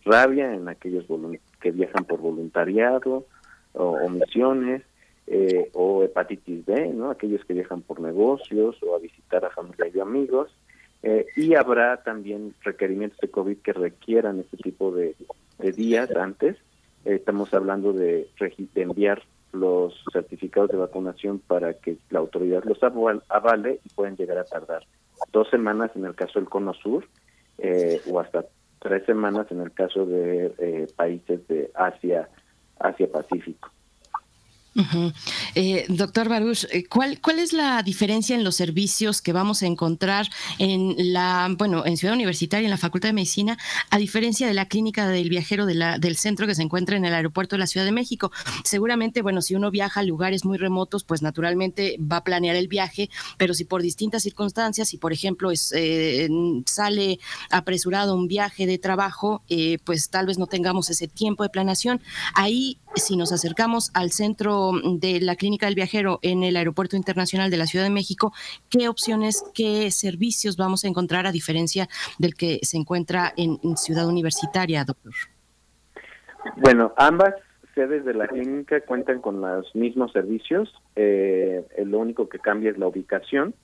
rabia 0.05 0.55
en 0.55 0.69
aquellos 0.69 1.05
que 1.61 1.71
viajan 1.71 2.05
por 2.05 2.21
voluntariado 2.21 3.27
o, 3.75 3.85
o 3.85 4.09
misiones, 4.09 4.83
eh, 5.27 5.71
o 5.75 6.03
hepatitis 6.03 6.67
B, 6.67 6.89
¿no? 6.89 7.11
aquellos 7.11 7.45
que 7.45 7.55
viajan 7.55 7.83
por 7.83 8.01
negocios 8.01 8.83
o 8.83 8.97
a 8.97 8.99
visitar 8.99 9.45
a 9.45 9.51
familia 9.51 9.87
y 9.95 10.01
amigos, 10.01 10.51
eh, 11.03 11.27
y 11.37 11.55
habrá 11.55 12.03
también 12.03 12.55
requerimientos 12.63 13.19
de 13.21 13.31
COVID 13.31 13.59
que 13.59 13.73
requieran 13.73 14.41
este 14.41 14.57
tipo 14.57 14.91
de, 14.93 15.15
días 15.73 16.11
antes. 16.17 16.57
Eh, 17.05 17.15
estamos 17.15 17.55
hablando 17.55 17.93
de, 17.93 18.29
enviar 18.75 19.23
los 19.53 20.05
certificados 20.13 20.71
de 20.71 20.77
vacunación 20.77 21.39
para 21.39 21.75
que 21.75 21.97
la 22.11 22.19
autoridad 22.21 22.63
los 22.65 22.83
aval- 22.83 23.23
avale 23.29 23.81
y 23.85 23.89
pueden 23.91 24.17
llegar 24.17 24.39
a 24.39 24.45
tardar 24.45 24.85
dos 25.33 25.49
semanas 25.51 25.91
en 25.95 26.05
el 26.05 26.15
caso 26.15 26.39
del 26.39 26.49
Cono 26.49 26.73
Sur 26.75 27.05
eh, 27.59 28.01
o 28.11 28.21
hasta 28.21 28.45
tres 28.81 29.05
semanas 29.07 29.47
en 29.51 29.61
el 29.61 29.73
caso 29.73 30.05
de 30.07 30.55
eh, 30.59 30.87
países 30.97 31.47
de 31.47 31.71
Asia, 31.75 32.29
Asia 32.79 33.11
Pacífico. 33.13 33.71
Eh, 35.55 35.85
doctor 35.89 36.29
Baruch, 36.29 36.65
eh, 36.71 36.85
¿cuál, 36.89 37.21
¿cuál 37.21 37.41
es 37.41 37.53
la 37.53 37.83
diferencia 37.83 38.37
en 38.37 38.45
los 38.45 38.55
servicios 38.55 39.21
que 39.21 39.33
vamos 39.33 39.63
a 39.63 39.67
encontrar 39.67 40.29
en 40.59 40.95
la, 41.13 41.53
bueno, 41.59 41.85
en 41.85 41.97
Ciudad 41.97 42.15
Universitaria, 42.15 42.67
en 42.67 42.71
la 42.71 42.77
Facultad 42.77 43.09
de 43.09 43.15
Medicina, 43.15 43.59
a 43.91 43.99
diferencia 43.99 44.47
de 44.47 44.55
la 44.55 44.67
clínica 44.67 45.09
del 45.09 45.29
viajero 45.29 45.67
del 45.67 46.17
centro 46.17 46.47
que 46.47 46.55
se 46.55 46.63
encuentra 46.63 46.97
en 46.97 47.05
el 47.05 47.15
aeropuerto 47.15 47.57
de 47.57 47.61
la 47.61 47.67
Ciudad 47.67 47.85
de 47.85 47.93
México? 47.93 48.31
Seguramente, 48.65 49.23
bueno, 49.23 49.43
si 49.43 49.55
uno 49.55 49.71
viaja 49.71 50.01
a 50.01 50.03
lugares 50.05 50.45
muy 50.45 50.57
remotos, 50.57 51.05
pues 51.05 51.21
naturalmente 51.21 51.97
va 52.01 52.19
a 52.19 52.25
planear 52.25 52.55
el 52.55 52.69
viaje, 52.69 53.11
pero 53.39 53.55
si 53.55 53.65
por 53.65 53.83
distintas 53.83 54.23
circunstancias, 54.23 54.89
si 54.89 54.99
por 54.99 55.13
ejemplo 55.13 55.51
es, 55.51 55.73
eh, 55.75 56.29
sale 56.67 57.19
apresurado 57.51 58.15
un 58.15 58.29
viaje 58.29 58.67
de 58.67 58.79
trabajo, 58.79 59.43
eh, 59.49 59.79
pues 59.85 60.11
tal 60.11 60.27
vez 60.27 60.39
no 60.39 60.47
tengamos 60.47 60.91
ese 60.91 61.09
tiempo 61.09 61.43
de 61.43 61.49
planeación. 61.49 62.01
Ahí, 62.35 62.79
si 62.95 63.17
nos 63.17 63.33
acercamos 63.33 63.91
al 63.95 64.13
centro 64.13 64.60
de 64.99 65.21
la 65.21 65.37
Clínica 65.37 65.67
del 65.67 65.75
Viajero 65.75 66.19
en 66.23 66.43
el 66.43 66.57
Aeropuerto 66.57 66.97
Internacional 66.97 67.51
de 67.51 67.57
la 67.57 67.67
Ciudad 67.67 67.85
de 67.85 67.91
México, 67.91 68.33
¿qué 68.69 68.89
opciones, 68.89 69.43
qué 69.55 69.91
servicios 69.91 70.57
vamos 70.57 70.85
a 70.85 70.89
encontrar 70.89 71.27
a 71.27 71.33
diferencia 71.33 71.89
del 72.19 72.35
que 72.35 72.59
se 72.63 72.77
encuentra 72.77 73.33
en, 73.37 73.59
Ciudad 73.77 74.07
Universitaria, 74.09 74.85
doctor? 74.85 75.13
Bueno, 76.57 76.93
ambas 76.97 77.35
sedes 77.75 78.05
de 78.05 78.15
la 78.15 78.27
clínica 78.27 78.81
cuentan 78.81 79.21
con 79.21 79.41
los 79.41 79.75
mismos 79.75 80.13
servicios, 80.13 80.73
eh, 80.97 81.65
lo 81.85 81.99
único 81.99 82.29
que 82.29 82.39
cambia 82.39 82.71
es 82.71 82.79
la 82.79 82.89
ubicación. 82.89 83.55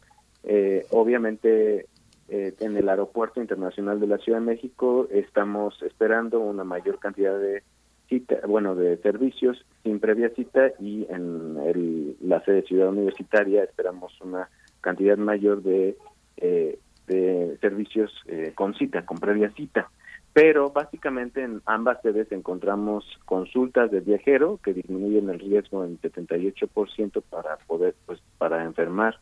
Eh, 0.44 0.86
obviamente, 0.90 1.86
eh, 2.28 2.54
en 2.58 2.76
el 2.76 2.88
Aeropuerto 2.88 3.40
Internacional 3.40 4.00
de 4.00 4.06
la 4.08 4.18
Ciudad 4.18 4.40
de 4.40 4.46
México 4.46 5.06
estamos 5.10 5.80
esperando 5.82 6.40
una 6.40 6.64
mayor 6.64 6.98
cantidad 6.98 7.38
de 7.38 7.62
cita, 8.08 8.36
bueno, 8.46 8.74
de 8.74 8.96
servicios 8.98 9.64
sin 9.82 10.00
previa 10.00 10.30
cita 10.30 10.72
y 10.80 11.06
en 11.10 11.56
el, 11.64 12.16
la 12.20 12.42
sede 12.44 12.62
Ciudad 12.62 12.88
Universitaria 12.88 13.64
esperamos 13.64 14.12
una 14.20 14.48
cantidad 14.80 15.16
mayor 15.16 15.62
de, 15.62 15.96
eh, 16.36 16.78
de 17.06 17.58
servicios 17.60 18.12
eh, 18.26 18.52
con 18.54 18.74
cita, 18.74 19.04
con 19.04 19.18
previa 19.18 19.50
cita. 19.52 19.90
Pero 20.32 20.70
básicamente 20.70 21.42
en 21.42 21.62
ambas 21.64 22.02
sedes 22.02 22.30
encontramos 22.30 23.04
consultas 23.24 23.90
de 23.90 24.00
viajero 24.00 24.60
que 24.62 24.74
disminuyen 24.74 25.30
el 25.30 25.40
riesgo 25.40 25.82
en 25.82 25.98
78% 26.00 27.22
para 27.30 27.56
poder, 27.66 27.94
pues, 28.04 28.20
para 28.36 28.62
enfermar 28.64 29.18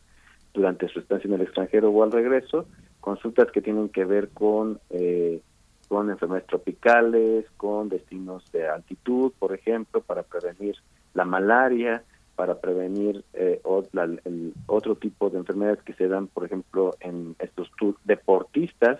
durante 0.53 0.87
su 0.89 0.99
estancia 0.99 1.27
en 1.27 1.35
el 1.35 1.41
extranjero 1.41 1.89
o 1.89 2.03
al 2.03 2.11
regreso, 2.11 2.67
consultas 2.99 3.51
que 3.51 3.61
tienen 3.61 3.89
que 3.89 4.03
ver 4.03 4.29
con 4.29 4.79
eh, 4.89 5.41
con 5.87 6.09
enfermedades 6.09 6.47
tropicales, 6.47 7.45
con 7.57 7.89
destinos 7.89 8.43
de 8.51 8.67
altitud, 8.67 9.31
por 9.39 9.53
ejemplo, 9.53 10.01
para 10.01 10.23
prevenir 10.23 10.75
la 11.13 11.25
malaria, 11.25 12.03
para 12.35 12.59
prevenir 12.59 13.23
eh, 13.33 13.61
o- 13.63 13.83
la- 13.93 14.03
el 14.25 14.53
otro 14.67 14.95
tipo 14.95 15.29
de 15.29 15.37
enfermedades 15.37 15.81
que 15.83 15.93
se 15.93 16.07
dan, 16.07 16.27
por 16.27 16.45
ejemplo, 16.45 16.95
en 16.99 17.35
estos 17.39 17.69
deportistas 18.03 18.99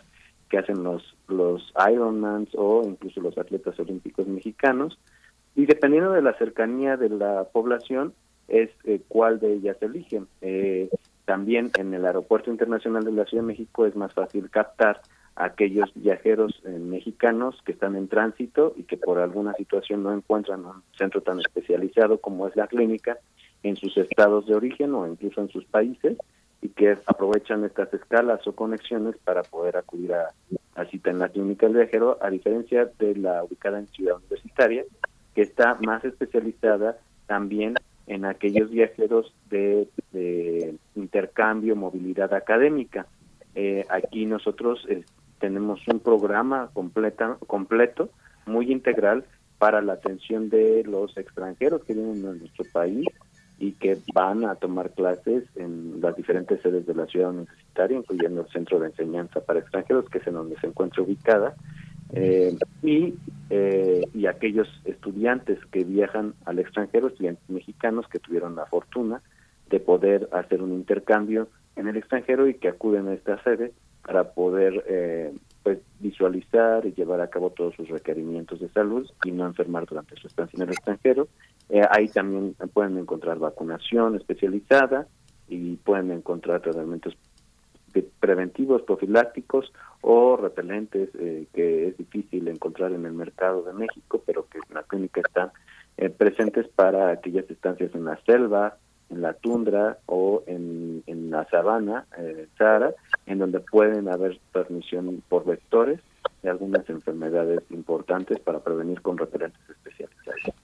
que 0.49 0.57
hacen 0.57 0.83
los 0.83 1.15
los 1.27 1.73
Ironmans 1.91 2.49
o 2.55 2.83
incluso 2.85 3.19
los 3.19 3.37
atletas 3.37 3.79
olímpicos 3.79 4.27
mexicanos. 4.27 4.97
Y 5.55 5.65
dependiendo 5.65 6.11
de 6.11 6.21
la 6.21 6.37
cercanía 6.37 6.97
de 6.97 7.09
la 7.09 7.45
población, 7.45 8.13
es 8.47 8.69
eh, 8.83 9.01
cuál 9.07 9.39
de 9.39 9.53
ellas 9.53 9.77
eligen. 9.81 10.27
Eh, 10.41 10.89
también 11.25 11.71
en 11.79 11.93
el 11.95 12.05
Aeropuerto 12.05 12.51
Internacional 12.51 13.03
de 13.03 13.11
la 13.11 13.25
Ciudad 13.25 13.41
de 13.43 13.47
México 13.47 13.85
es 13.87 13.95
más 13.95 14.13
fácil 14.13 14.49
captar 14.51 15.01
aquellos 15.35 15.91
viajeros 15.95 16.61
eh, 16.65 16.69
mexicanos 16.69 17.61
que 17.65 17.73
están 17.73 17.95
en 17.95 18.07
tránsito 18.07 18.73
y 18.77 18.83
que 18.83 18.97
por 18.97 19.19
alguna 19.19 19.53
situación 19.53 20.03
no 20.03 20.13
encuentran 20.13 20.65
un 20.65 20.83
centro 20.97 21.21
tan 21.21 21.39
especializado 21.39 22.19
como 22.19 22.47
es 22.47 22.55
la 22.55 22.67
clínica 22.67 23.17
en 23.63 23.75
sus 23.75 23.97
estados 23.97 24.45
de 24.45 24.55
origen 24.55 24.93
o 24.93 25.07
incluso 25.07 25.41
en 25.41 25.49
sus 25.49 25.65
países 25.65 26.17
y 26.61 26.69
que 26.69 26.97
aprovechan 27.05 27.65
estas 27.65 27.93
escalas 27.93 28.45
o 28.47 28.53
conexiones 28.53 29.17
para 29.23 29.43
poder 29.43 29.77
acudir 29.77 30.13
a, 30.13 30.29
a 30.75 30.85
cita 30.85 31.11
en 31.11 31.19
la 31.19 31.29
clínica 31.29 31.67
del 31.67 31.75
viajero, 31.75 32.17
a 32.21 32.29
diferencia 32.29 32.89
de 32.97 33.15
la 33.15 33.43
ubicada 33.43 33.79
en 33.79 33.87
Ciudad 33.87 34.17
Universitaria, 34.17 34.83
que 35.33 35.41
está 35.41 35.77
más 35.81 36.03
especializada 36.05 36.97
también 37.27 37.75
en 38.07 38.25
aquellos 38.25 38.69
viajeros 38.69 39.33
de, 39.49 39.87
de 40.11 40.75
intercambio, 40.95 41.75
movilidad 41.75 42.33
académica. 42.33 43.07
Eh, 43.55 43.85
aquí 43.89 44.25
nosotros 44.25 44.85
eh, 44.89 45.03
tenemos 45.45 45.79
un 45.87 45.99
programa 45.99 46.71
completa, 46.73 47.37
completo, 47.45 48.09
muy 48.47 48.71
integral 48.71 49.25
para 49.59 49.79
la 49.83 49.93
atención 49.93 50.49
de 50.49 50.83
los 50.83 51.15
extranjeros 51.17 51.83
que 51.83 51.93
vienen 51.93 52.25
a 52.25 52.33
nuestro 52.33 52.65
país 52.73 53.05
y 53.59 53.73
que 53.73 53.99
van 54.11 54.43
a 54.43 54.55
tomar 54.55 54.89
clases 54.95 55.43
en 55.55 56.01
las 56.01 56.15
diferentes 56.15 56.59
sedes 56.63 56.87
de 56.87 56.95
la 56.95 57.05
ciudad 57.05 57.29
universitaria, 57.29 57.95
incluyendo 57.95 58.41
el 58.41 58.47
Centro 58.47 58.79
de 58.79 58.87
Enseñanza 58.87 59.39
para 59.39 59.59
Extranjeros, 59.59 60.09
que 60.09 60.17
es 60.17 60.25
en 60.25 60.33
donde 60.33 60.59
se 60.59 60.65
encuentra 60.65 61.03
ubicada, 61.03 61.53
eh, 62.13 62.57
y, 62.81 63.13
eh, 63.51 64.01
y 64.15 64.25
aquellos 64.25 64.67
estudiantes 64.85 65.63
que 65.71 65.83
viajan 65.83 66.33
al 66.45 66.57
extranjero, 66.57 67.09
estudiantes 67.09 67.47
mexicanos 67.51 68.07
que 68.07 68.17
tuvieron 68.17 68.55
la 68.55 68.65
fortuna 68.65 69.21
de 69.69 69.79
poder 69.79 70.27
hacer 70.31 70.63
un 70.63 70.73
intercambio 70.73 71.49
en 71.75 71.87
el 71.87 71.97
extranjero 71.97 72.47
y 72.47 72.55
que 72.55 72.69
acuden 72.69 73.07
a 73.09 73.13
esta 73.13 73.41
sede 73.43 73.73
para 74.05 74.31
poder 74.33 74.83
eh, 74.87 75.33
pues 75.63 75.79
visualizar 75.99 76.85
y 76.85 76.93
llevar 76.93 77.21
a 77.21 77.29
cabo 77.29 77.49
todos 77.49 77.73
sus 77.75 77.89
requerimientos 77.89 78.59
de 78.59 78.69
salud 78.69 79.09
y 79.23 79.31
no 79.31 79.45
enfermar 79.45 79.85
durante 79.85 80.15
su 80.15 80.27
estancia 80.27 80.57
en 80.57 80.63
el 80.63 80.69
extranjero. 80.69 81.27
Eh, 81.69 81.81
ahí 81.89 82.07
también 82.07 82.55
pueden 82.73 82.97
encontrar 82.97 83.39
vacunación 83.39 84.15
especializada 84.15 85.07
y 85.47 85.75
pueden 85.77 86.11
encontrar 86.11 86.61
tratamientos 86.61 87.17
preventivos, 88.19 88.81
profilácticos 88.83 89.71
o 90.01 90.37
repelentes 90.37 91.09
eh, 91.17 91.47
que 91.53 91.87
es 91.87 91.97
difícil 91.97 92.47
encontrar 92.47 92.91
en 92.91 93.05
el 93.05 93.13
mercado 93.13 93.63
de 93.63 93.73
México, 93.73 94.21
pero 94.25 94.47
que 94.47 94.57
en 94.57 94.75
la 94.75 94.83
clínica 94.83 95.21
están 95.21 95.51
eh, 95.97 96.09
presentes 96.09 96.67
para 96.67 97.09
aquellas 97.09 97.49
estancias 97.49 97.95
en 97.95 98.05
la 98.05 98.19
selva, 98.25 98.77
en 99.09 99.21
la 99.21 99.33
tundra 99.33 99.99
o 100.05 100.43
en, 100.47 101.03
en 101.07 101.29
la 101.29 101.47
sabana, 101.49 102.05
eh, 102.17 102.47
en 103.25 103.39
donde 103.39 103.59
pueden 103.59 104.09
haber 104.09 104.39
transmisión 104.51 105.23
por 105.29 105.45
vectores 105.45 105.99
de 106.41 106.49
algunas 106.49 106.87
enfermedades 106.89 107.61
importantes 107.69 108.39
para 108.39 108.59
prevenir 108.59 109.01
con 109.01 109.17
repelentes 109.17 109.61
especializados. 109.69 110.55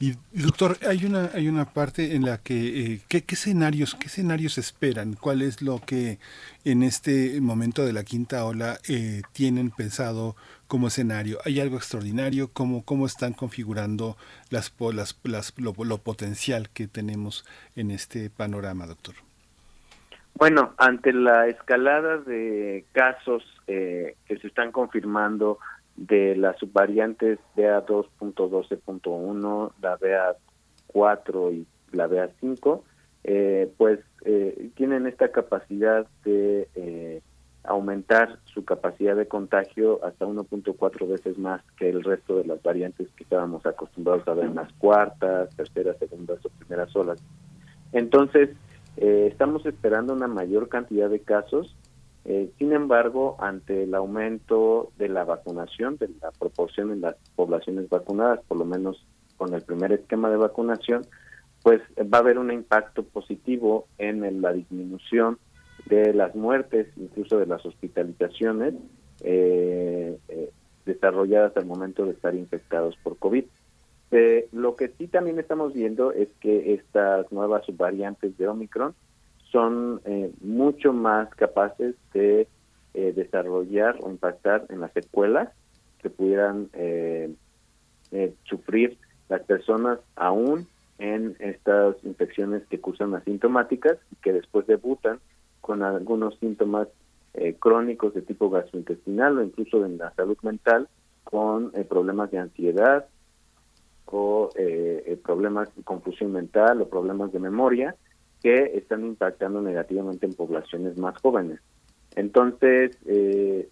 y, 0.00 0.14
doctor, 0.32 0.78
hay 0.86 1.04
una 1.04 1.30
hay 1.34 1.48
una 1.48 1.66
parte 1.66 2.14
en 2.14 2.24
la 2.24 2.38
que 2.38 2.94
eh, 2.94 3.00
¿qué, 3.08 3.24
escenarios 3.28 3.94
qué 3.94 4.06
escenarios 4.06 4.56
esperan, 4.56 5.14
cuál 5.14 5.42
es 5.42 5.60
lo 5.60 5.80
que 5.80 6.18
en 6.64 6.82
este 6.82 7.40
momento 7.40 7.84
de 7.84 7.92
la 7.92 8.04
quinta 8.04 8.44
ola 8.46 8.78
eh, 8.88 9.22
tienen 9.32 9.70
pensado 9.70 10.34
como 10.68 10.88
escenario. 10.88 11.38
¿Hay 11.44 11.60
algo 11.60 11.76
extraordinario? 11.76 12.50
¿Cómo, 12.52 12.84
cómo 12.84 13.06
están 13.06 13.32
configurando 13.32 14.16
las, 14.50 14.72
las, 14.94 15.18
las 15.24 15.58
lo, 15.58 15.72
lo 15.84 15.98
potencial 15.98 16.68
que 16.68 16.86
tenemos 16.86 17.44
en 17.74 17.90
este 17.90 18.30
panorama, 18.30 18.86
doctor? 18.86 19.14
Bueno, 20.34 20.74
ante 20.76 21.12
la 21.12 21.48
escalada 21.48 22.18
de 22.18 22.84
casos 22.92 23.42
eh, 23.66 24.14
que 24.26 24.38
se 24.38 24.46
están 24.46 24.70
confirmando 24.70 25.58
de 25.96 26.36
las 26.36 26.56
subvariantes 26.58 27.40
BA2.12.1, 27.56 29.72
la 29.82 29.98
BA4 29.98 31.54
y 31.54 31.66
la 31.96 32.08
BA5, 32.08 32.82
eh, 33.24 33.72
pues 33.76 33.98
eh, 34.24 34.70
tienen 34.76 35.06
esta 35.06 35.32
capacidad 35.32 36.06
de 36.24 36.68
eh, 36.76 37.20
aumentar 37.68 38.38
su 38.44 38.64
capacidad 38.64 39.16
de 39.16 39.28
contagio 39.28 40.04
hasta 40.04 40.26
1.4 40.26 41.08
veces 41.08 41.38
más 41.38 41.62
que 41.76 41.88
el 41.88 42.02
resto 42.02 42.36
de 42.36 42.44
las 42.44 42.62
variantes 42.62 43.08
que 43.16 43.24
estábamos 43.24 43.64
acostumbrados 43.66 44.26
a 44.26 44.34
ver 44.34 44.46
en 44.46 44.54
las 44.54 44.72
cuartas, 44.74 45.54
terceras, 45.56 45.96
segundas 45.98 46.44
o 46.44 46.48
primeras 46.48 46.94
olas. 46.96 47.22
Entonces, 47.92 48.50
estamos 48.96 49.64
esperando 49.66 50.12
una 50.12 50.28
mayor 50.28 50.68
cantidad 50.68 51.08
de 51.08 51.20
casos 51.20 51.76
eh, 52.30 52.52
sin 52.58 52.74
embargo, 52.74 53.36
ante 53.38 53.84
el 53.84 53.94
aumento 53.94 54.92
de 54.98 55.08
la 55.08 55.24
vacunación, 55.24 55.96
de 55.96 56.10
la 56.20 56.30
proporción 56.30 56.92
en 56.92 57.00
las 57.00 57.16
poblaciones 57.34 57.88
vacunadas, 57.88 58.40
por 58.46 58.58
lo 58.58 58.66
menos 58.66 59.02
con 59.38 59.54
el 59.54 59.62
primer 59.62 59.92
esquema 59.92 60.28
de 60.28 60.36
vacunación, 60.36 61.06
pues 61.62 61.80
va 61.98 62.18
a 62.18 62.20
haber 62.20 62.38
un 62.38 62.52
impacto 62.52 63.02
positivo 63.02 63.86
en 63.96 64.42
la 64.42 64.52
disminución 64.52 65.38
de 65.86 66.12
las 66.14 66.34
muertes, 66.34 66.88
incluso 66.96 67.38
de 67.38 67.46
las 67.46 67.64
hospitalizaciones 67.64 68.74
eh, 69.20 70.18
eh, 70.28 70.50
desarrolladas 70.84 71.56
al 71.56 71.66
momento 71.66 72.04
de 72.04 72.12
estar 72.12 72.34
infectados 72.34 72.96
por 73.02 73.16
COVID. 73.18 73.44
lo 74.52 74.76
que 74.76 74.88
sí 74.96 75.06
también 75.06 75.38
estamos 75.38 75.74
viendo 75.74 76.12
es 76.12 76.28
que 76.40 76.74
estas 76.74 77.30
nuevas 77.30 77.64
subvariantes 77.66 78.36
de 78.38 78.48
Omicron 78.48 78.94
son 79.50 80.00
eh, 80.04 80.32
mucho 80.40 80.92
más 80.92 81.28
capaces 81.34 81.94
de 82.12 82.48
eh, 82.94 83.12
desarrollar 83.14 83.96
o 84.00 84.10
impactar 84.10 84.66
en 84.68 84.80
las 84.80 84.92
secuelas 84.92 85.48
que 86.02 86.10
pudieran 86.10 86.68
eh, 86.74 87.32
sufrir 88.44 88.96
las 89.28 89.42
personas 89.42 89.98
aún 90.16 90.66
en 90.98 91.36
estas 91.38 91.96
infecciones 92.04 92.62
que 92.68 92.80
cursan 92.80 93.14
asintomáticas 93.14 93.98
y 94.10 94.16
que 94.16 94.32
después 94.32 94.66
debutan 94.66 95.20
con 95.68 95.82
algunos 95.82 96.36
síntomas 96.38 96.88
crónicos 97.60 98.14
de 98.14 98.22
tipo 98.22 98.50
gastrointestinal 98.50 99.38
o 99.38 99.42
incluso 99.44 99.84
en 99.84 99.98
la 99.98 100.12
salud 100.14 100.36
mental 100.42 100.88
con 101.22 101.70
problemas 101.88 102.30
de 102.32 102.38
ansiedad 102.38 103.06
o 104.06 104.50
problemas 105.22 105.68
de 105.76 105.82
confusión 105.84 106.32
mental 106.32 106.80
o 106.80 106.88
problemas 106.88 107.30
de 107.30 107.38
memoria 107.38 107.94
que 108.42 108.72
están 108.74 109.04
impactando 109.04 109.60
negativamente 109.60 110.26
en 110.26 110.34
poblaciones 110.34 110.96
más 110.96 111.20
jóvenes. 111.20 111.60
Entonces, 112.14 112.96
eh, 113.06 113.68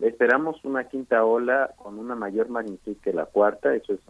esperamos 0.00 0.64
una 0.64 0.84
quinta 0.84 1.24
ola 1.24 1.74
con 1.76 1.98
una 1.98 2.14
mayor 2.14 2.48
magnitud 2.48 2.96
que 3.02 3.12
la 3.12 3.26
cuarta, 3.26 3.74
eso 3.74 3.94
es 3.94 4.00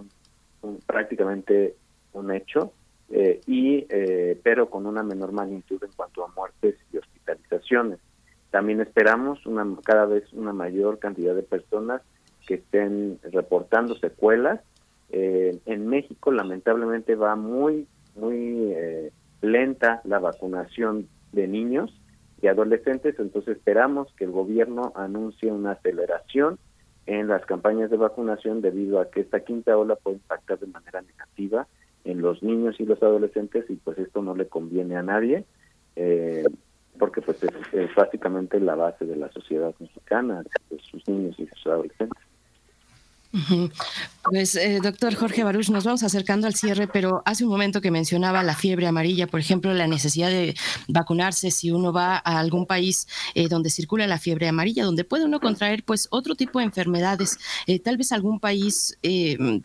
prácticamente 0.87 1.77
un 2.13 2.33
hecho, 2.33 2.73
eh, 3.11 3.41
y 3.47 3.87
eh, 3.89 4.39
pero 4.43 4.69
con 4.69 4.87
una 4.87 5.03
menor 5.03 5.33
magnitud 5.33 5.83
en 5.83 5.93
cuanto 5.93 6.25
a 6.25 6.33
muertes 6.37 6.77
y 6.93 6.99
hospitalizaciones. 7.33 7.99
También 8.51 8.81
esperamos 8.81 9.45
una 9.47 9.67
cada 9.85 10.07
vez 10.07 10.33
una 10.33 10.53
mayor 10.53 10.99
cantidad 10.99 11.35
de 11.35 11.43
personas 11.43 12.03
que 12.47 12.55
estén 12.55 13.19
reportando 13.31 13.95
secuelas. 13.97 14.61
en 15.11 15.87
México, 15.87 16.33
lamentablemente, 16.33 17.15
va 17.15 17.37
muy 17.37 17.87
muy 18.15 18.75
lenta 19.41 20.01
la 20.05 20.19
vacunación 20.19 21.09
de 21.33 21.47
niños 21.47 21.93
y 22.41 22.47
adolescentes, 22.47 23.19
entonces 23.19 23.57
esperamos 23.57 24.13
que 24.15 24.25
el 24.25 24.31
gobierno 24.31 24.93
anuncie 24.95 25.53
una 25.53 25.73
aceleración 25.73 26.59
en 27.07 27.29
las 27.29 27.45
campañas 27.47 27.91
de 27.91 27.97
vacunación 27.97 28.61
debido 28.61 29.01
a 29.01 29.11
que 29.11 29.21
esta 29.21 29.41
quinta 29.41 29.77
ola 29.77 29.97
puede 29.97 30.17
impactar 30.17 30.59
de 30.59 30.67
manera 30.67 31.01
negativa 31.03 31.67
en 32.05 32.21
los 32.21 32.43
niños 32.43 32.77
y 32.79 32.85
los 32.85 33.03
adolescentes 33.03 33.65
y 33.69 33.77
pues 33.77 33.99
esto 33.99 34.23
no 34.23 34.35
le 34.35 34.47
conviene 34.47 34.97
a 34.97 35.03
nadie 35.03 35.45
eh, 35.97 36.45
porque 36.99 37.23
pues 37.23 37.39
es, 37.73 37.95
básicamente 37.95 38.61
la 38.61 38.75
base 38.75 39.05
de 39.05 39.17
la 39.17 39.31
sociedad 39.33 39.75
mexicana, 39.79 40.43
sus 40.91 41.07
niños 41.09 41.39
y 41.39 41.47
sus 41.47 41.67
adolescentes. 41.67 42.28
Pues, 44.23 44.57
eh, 44.57 44.81
doctor 44.83 45.15
Jorge 45.15 45.43
Baruch, 45.43 45.71
nos 45.71 45.85
vamos 45.85 46.03
acercando 46.03 46.47
al 46.47 46.55
cierre, 46.55 46.87
pero 46.87 47.23
hace 47.25 47.45
un 47.45 47.51
momento 47.51 47.81
que 47.81 47.91
mencionaba 47.91 48.43
la 48.43 48.55
fiebre 48.55 48.87
amarilla, 48.87 49.27
por 49.27 49.41
ejemplo, 49.41 49.73
la 49.73 49.87
necesidad 49.87 50.29
de 50.29 50.55
vacunarse 50.87 51.51
si 51.51 51.71
uno 51.71 51.93
va 51.93 52.17
a 52.17 52.39
algún 52.39 52.67
país 52.67 53.07
eh, 53.35 53.49
donde 53.49 53.71
circula 53.71 54.07
la 54.07 54.19
fiebre 54.19 54.49
amarilla, 54.49 54.85
donde 54.85 55.05
puede 55.05 55.25
uno 55.25 55.41
contraer 55.41 55.83
pues 55.83 56.09
otro 56.11 56.35
tipo 56.35 56.59
de 56.59 56.67
enfermedades, 56.67 57.39
eh, 57.67 57.79
tal 57.79 57.97
vez 57.97 58.13
algún 58.13 58.39
país 58.39 58.99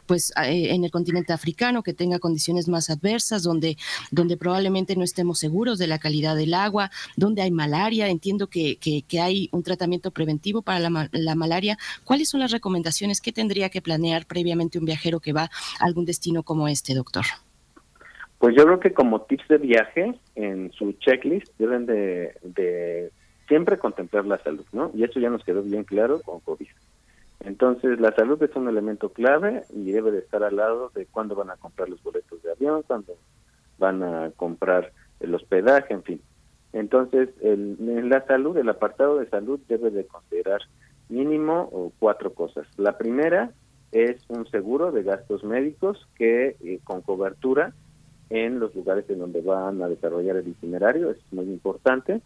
pues 0.05 0.31
en 0.37 0.83
el 0.83 0.91
continente 0.91 1.33
africano 1.33 1.83
que 1.83 1.93
tenga 1.93 2.19
condiciones 2.19 2.67
más 2.67 2.89
adversas, 2.89 3.43
donde, 3.43 3.77
donde 4.11 4.37
probablemente 4.37 4.95
no 4.95 5.03
estemos 5.03 5.39
seguros 5.39 5.77
de 5.77 5.87
la 5.87 5.99
calidad 5.99 6.35
del 6.35 6.53
agua, 6.53 6.91
donde 7.17 7.41
hay 7.41 7.51
malaria, 7.51 8.07
entiendo 8.07 8.47
que, 8.47 8.77
que, 8.77 9.21
hay 9.21 9.49
un 9.51 9.63
tratamiento 9.63 10.11
preventivo 10.11 10.61
para 10.61 10.79
la, 10.79 11.09
la 11.11 11.35
malaria. 11.35 11.77
¿Cuáles 12.03 12.29
son 12.29 12.39
las 12.39 12.51
recomendaciones 12.51 13.21
que 13.21 13.31
tendría 13.53 13.69
que 13.69 13.83
planear 13.83 14.25
previamente 14.25 14.79
un 14.79 14.85
viajero 14.85 15.19
que 15.19 15.31
va 15.31 15.43
a 15.43 15.85
algún 15.85 16.05
destino 16.05 16.41
como 16.41 16.67
este, 16.67 16.95
doctor? 16.95 17.23
Pues 18.39 18.55
yo 18.55 18.63
creo 18.65 18.79
que 18.79 18.93
como 18.93 19.21
tips 19.21 19.47
de 19.47 19.57
viaje, 19.59 20.15
en 20.33 20.71
su 20.71 20.93
checklist 20.93 21.53
deben 21.59 21.85
de, 21.85 23.11
siempre 23.47 23.77
contemplar 23.77 24.25
la 24.25 24.39
salud, 24.39 24.65
¿no? 24.71 24.89
Y 24.95 25.03
eso 25.03 25.19
ya 25.19 25.29
nos 25.29 25.43
quedó 25.43 25.61
bien 25.61 25.83
claro 25.83 26.19
con 26.23 26.39
COVID. 26.39 26.67
Entonces, 27.41 27.99
la 27.99 28.11
salud 28.15 28.41
es 28.41 28.55
un 28.55 28.67
elemento 28.67 29.09
clave 29.09 29.61
y 29.69 29.91
debe 29.91 30.09
de 30.09 30.19
estar 30.19 30.41
al 30.41 30.55
lado 30.55 30.91
de 30.95 31.05
cuándo 31.05 31.35
van 31.35 31.51
a 31.51 31.57
comprar 31.57 31.89
los 31.89 32.01
boletos 32.01 32.41
de 32.41 32.53
avión, 32.53 32.81
cuándo 32.87 33.13
van 33.77 34.01
a 34.01 34.31
comprar 34.35 34.91
el 35.19 35.35
hospedaje, 35.35 35.93
en 35.93 36.01
fin. 36.01 36.21
Entonces, 36.71 37.29
el, 37.43 38.09
la 38.09 38.25
salud, 38.25 38.57
el 38.57 38.69
apartado 38.69 39.19
de 39.19 39.29
salud 39.29 39.59
debe 39.67 39.91
de 39.91 40.07
considerar 40.07 40.61
mínimo 41.13 41.91
cuatro 41.99 42.33
cosas. 42.33 42.67
La 42.77 42.97
primera 42.97 43.51
es 43.93 44.21
un 44.27 44.45
seguro 44.49 44.91
de 44.91 45.03
gastos 45.03 45.43
médicos 45.43 46.07
que 46.15 46.57
eh, 46.59 46.79
con 46.83 47.01
cobertura 47.01 47.75
en 48.29 48.59
los 48.59 48.73
lugares 48.73 49.05
en 49.09 49.19
donde 49.19 49.41
van 49.41 49.83
a 49.83 49.87
desarrollar 49.87 50.37
el 50.37 50.47
itinerario, 50.47 51.11
es 51.11 51.19
muy 51.31 51.45
importante. 51.45 52.21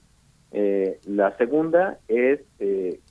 Eh, 0.51 1.01
la 1.05 1.35
segunda 1.35 1.99
es 2.07 2.39
eh, 2.59 3.01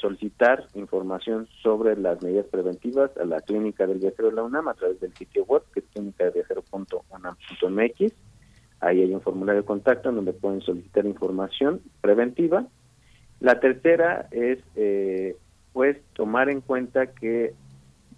solicitar 0.00 0.66
información 0.74 1.46
sobre 1.62 1.98
las 1.98 2.22
medidas 2.22 2.46
preventivas 2.46 3.14
a 3.18 3.26
la 3.26 3.42
clínica 3.42 3.86
del 3.86 3.98
viajero 3.98 4.30
de 4.30 4.36
la 4.36 4.44
UNAM 4.44 4.68
a 4.68 4.74
través 4.74 4.98
del 5.00 5.12
sitio 5.14 5.44
web 5.44 5.62
que 5.74 5.80
es 5.80 5.86
clínicadelviajero.unam.mx. 5.92 8.12
Ahí 8.80 9.02
hay 9.02 9.14
un 9.14 9.20
formulario 9.20 9.60
de 9.60 9.66
contacto 9.66 10.08
en 10.08 10.16
donde 10.16 10.32
pueden 10.32 10.62
solicitar 10.62 11.04
información 11.04 11.82
preventiva 12.00 12.66
la 13.42 13.58
tercera 13.58 14.28
es, 14.30 14.60
eh, 14.76 15.36
pues, 15.72 15.96
tomar 16.12 16.48
en 16.48 16.60
cuenta 16.60 17.08
que 17.08 17.54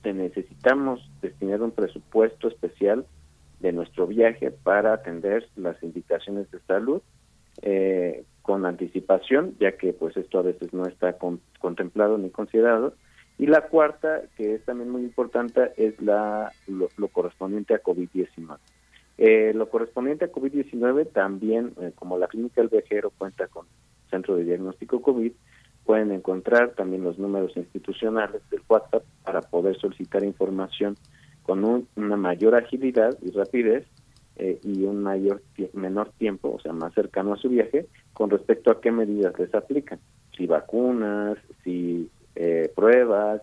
necesitamos 0.04 1.00
destinar 1.22 1.62
un 1.62 1.70
presupuesto 1.70 2.48
especial 2.48 3.06
de 3.60 3.72
nuestro 3.72 4.06
viaje 4.06 4.50
para 4.50 4.92
atender 4.92 5.48
las 5.56 5.82
indicaciones 5.82 6.50
de 6.50 6.60
salud 6.66 7.00
eh, 7.62 8.24
con 8.42 8.66
anticipación, 8.66 9.56
ya 9.58 9.78
que 9.78 9.94
pues 9.94 10.14
esto 10.18 10.40
a 10.40 10.42
veces 10.42 10.74
no 10.74 10.84
está 10.84 11.16
contemplado 11.58 12.18
ni 12.18 12.28
considerado. 12.28 12.92
Y 13.38 13.46
la 13.46 13.62
cuarta, 13.62 14.24
que 14.36 14.56
es 14.56 14.64
también 14.66 14.90
muy 14.90 15.04
importante, 15.04 15.72
es 15.78 15.98
la 16.02 16.52
lo, 16.66 17.08
correspondiente 17.08 17.72
a 17.72 17.82
COVID-19. 17.82 18.58
Eh, 19.16 19.52
lo 19.54 19.70
correspondiente 19.70 20.26
a 20.26 20.32
COVID-19 20.32 21.10
también, 21.12 21.72
como 21.94 22.18
la 22.18 22.26
clínica 22.26 22.60
del 22.60 22.68
viajero 22.68 23.08
cuenta 23.08 23.46
con 23.46 23.64
Centro 24.14 24.36
de 24.36 24.44
Diagnóstico 24.44 25.02
COVID, 25.02 25.32
pueden 25.84 26.12
encontrar 26.12 26.70
también 26.70 27.02
los 27.02 27.18
números 27.18 27.56
institucionales 27.56 28.42
del 28.50 28.62
WhatsApp 28.68 29.02
para 29.24 29.40
poder 29.40 29.76
solicitar 29.76 30.22
información 30.22 30.96
con 31.42 31.86
una 31.96 32.16
mayor 32.16 32.54
agilidad 32.54 33.18
y 33.20 33.30
rapidez 33.32 33.84
eh, 34.36 34.58
y 34.62 34.84
un 34.84 35.02
mayor 35.02 35.42
menor 35.72 36.10
tiempo, 36.16 36.54
o 36.54 36.60
sea, 36.60 36.72
más 36.72 36.94
cercano 36.94 37.34
a 37.34 37.36
su 37.36 37.48
viaje, 37.48 37.86
con 38.12 38.30
respecto 38.30 38.70
a 38.70 38.80
qué 38.80 38.90
medidas 38.92 39.38
les 39.38 39.52
aplican, 39.54 39.98
si 40.36 40.46
vacunas, 40.46 41.36
si 41.64 42.08
eh, 42.36 42.72
pruebas, 42.74 43.42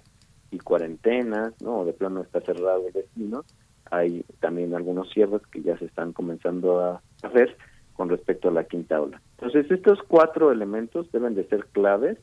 si 0.49 0.57
cuarentenas, 0.57 1.53
¿no? 1.61 1.80
O 1.80 1.85
de 1.85 1.93
plano 1.93 2.22
está 2.22 2.41
cerrado 2.41 2.88
el 2.88 2.93
destino, 2.93 3.43
hay 3.91 4.23
también 4.39 4.73
algunos 4.73 5.11
cierres 5.11 5.41
que 5.52 5.61
ya 5.61 5.77
se 5.77 5.85
están 5.85 6.14
comenzando 6.14 6.80
a 6.80 7.02
hacer 7.23 7.56
con 7.93 8.10
respecto 8.10 8.49
a 8.49 8.52
la 8.52 8.64
quinta 8.64 9.02
ola. 9.02 9.22
Entonces, 9.41 9.72
estos 9.72 9.99
cuatro 10.07 10.51
elementos 10.51 11.11
deben 11.11 11.34
de 11.34 11.45
ser 11.45 11.65
claves 11.72 12.19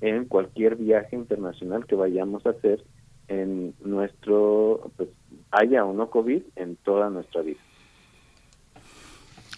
en 0.00 0.26
cualquier 0.26 0.76
viaje 0.76 1.16
internacional 1.16 1.86
que 1.86 1.96
vayamos 1.96 2.46
a 2.46 2.50
hacer 2.50 2.84
en 3.26 3.74
nuestro, 3.84 4.92
pues, 4.96 5.08
haya 5.50 5.84
o 5.84 5.92
no 5.92 6.08
COVID, 6.08 6.42
en 6.56 6.76
toda 6.76 7.10
nuestra 7.10 7.42
vida. 7.42 7.58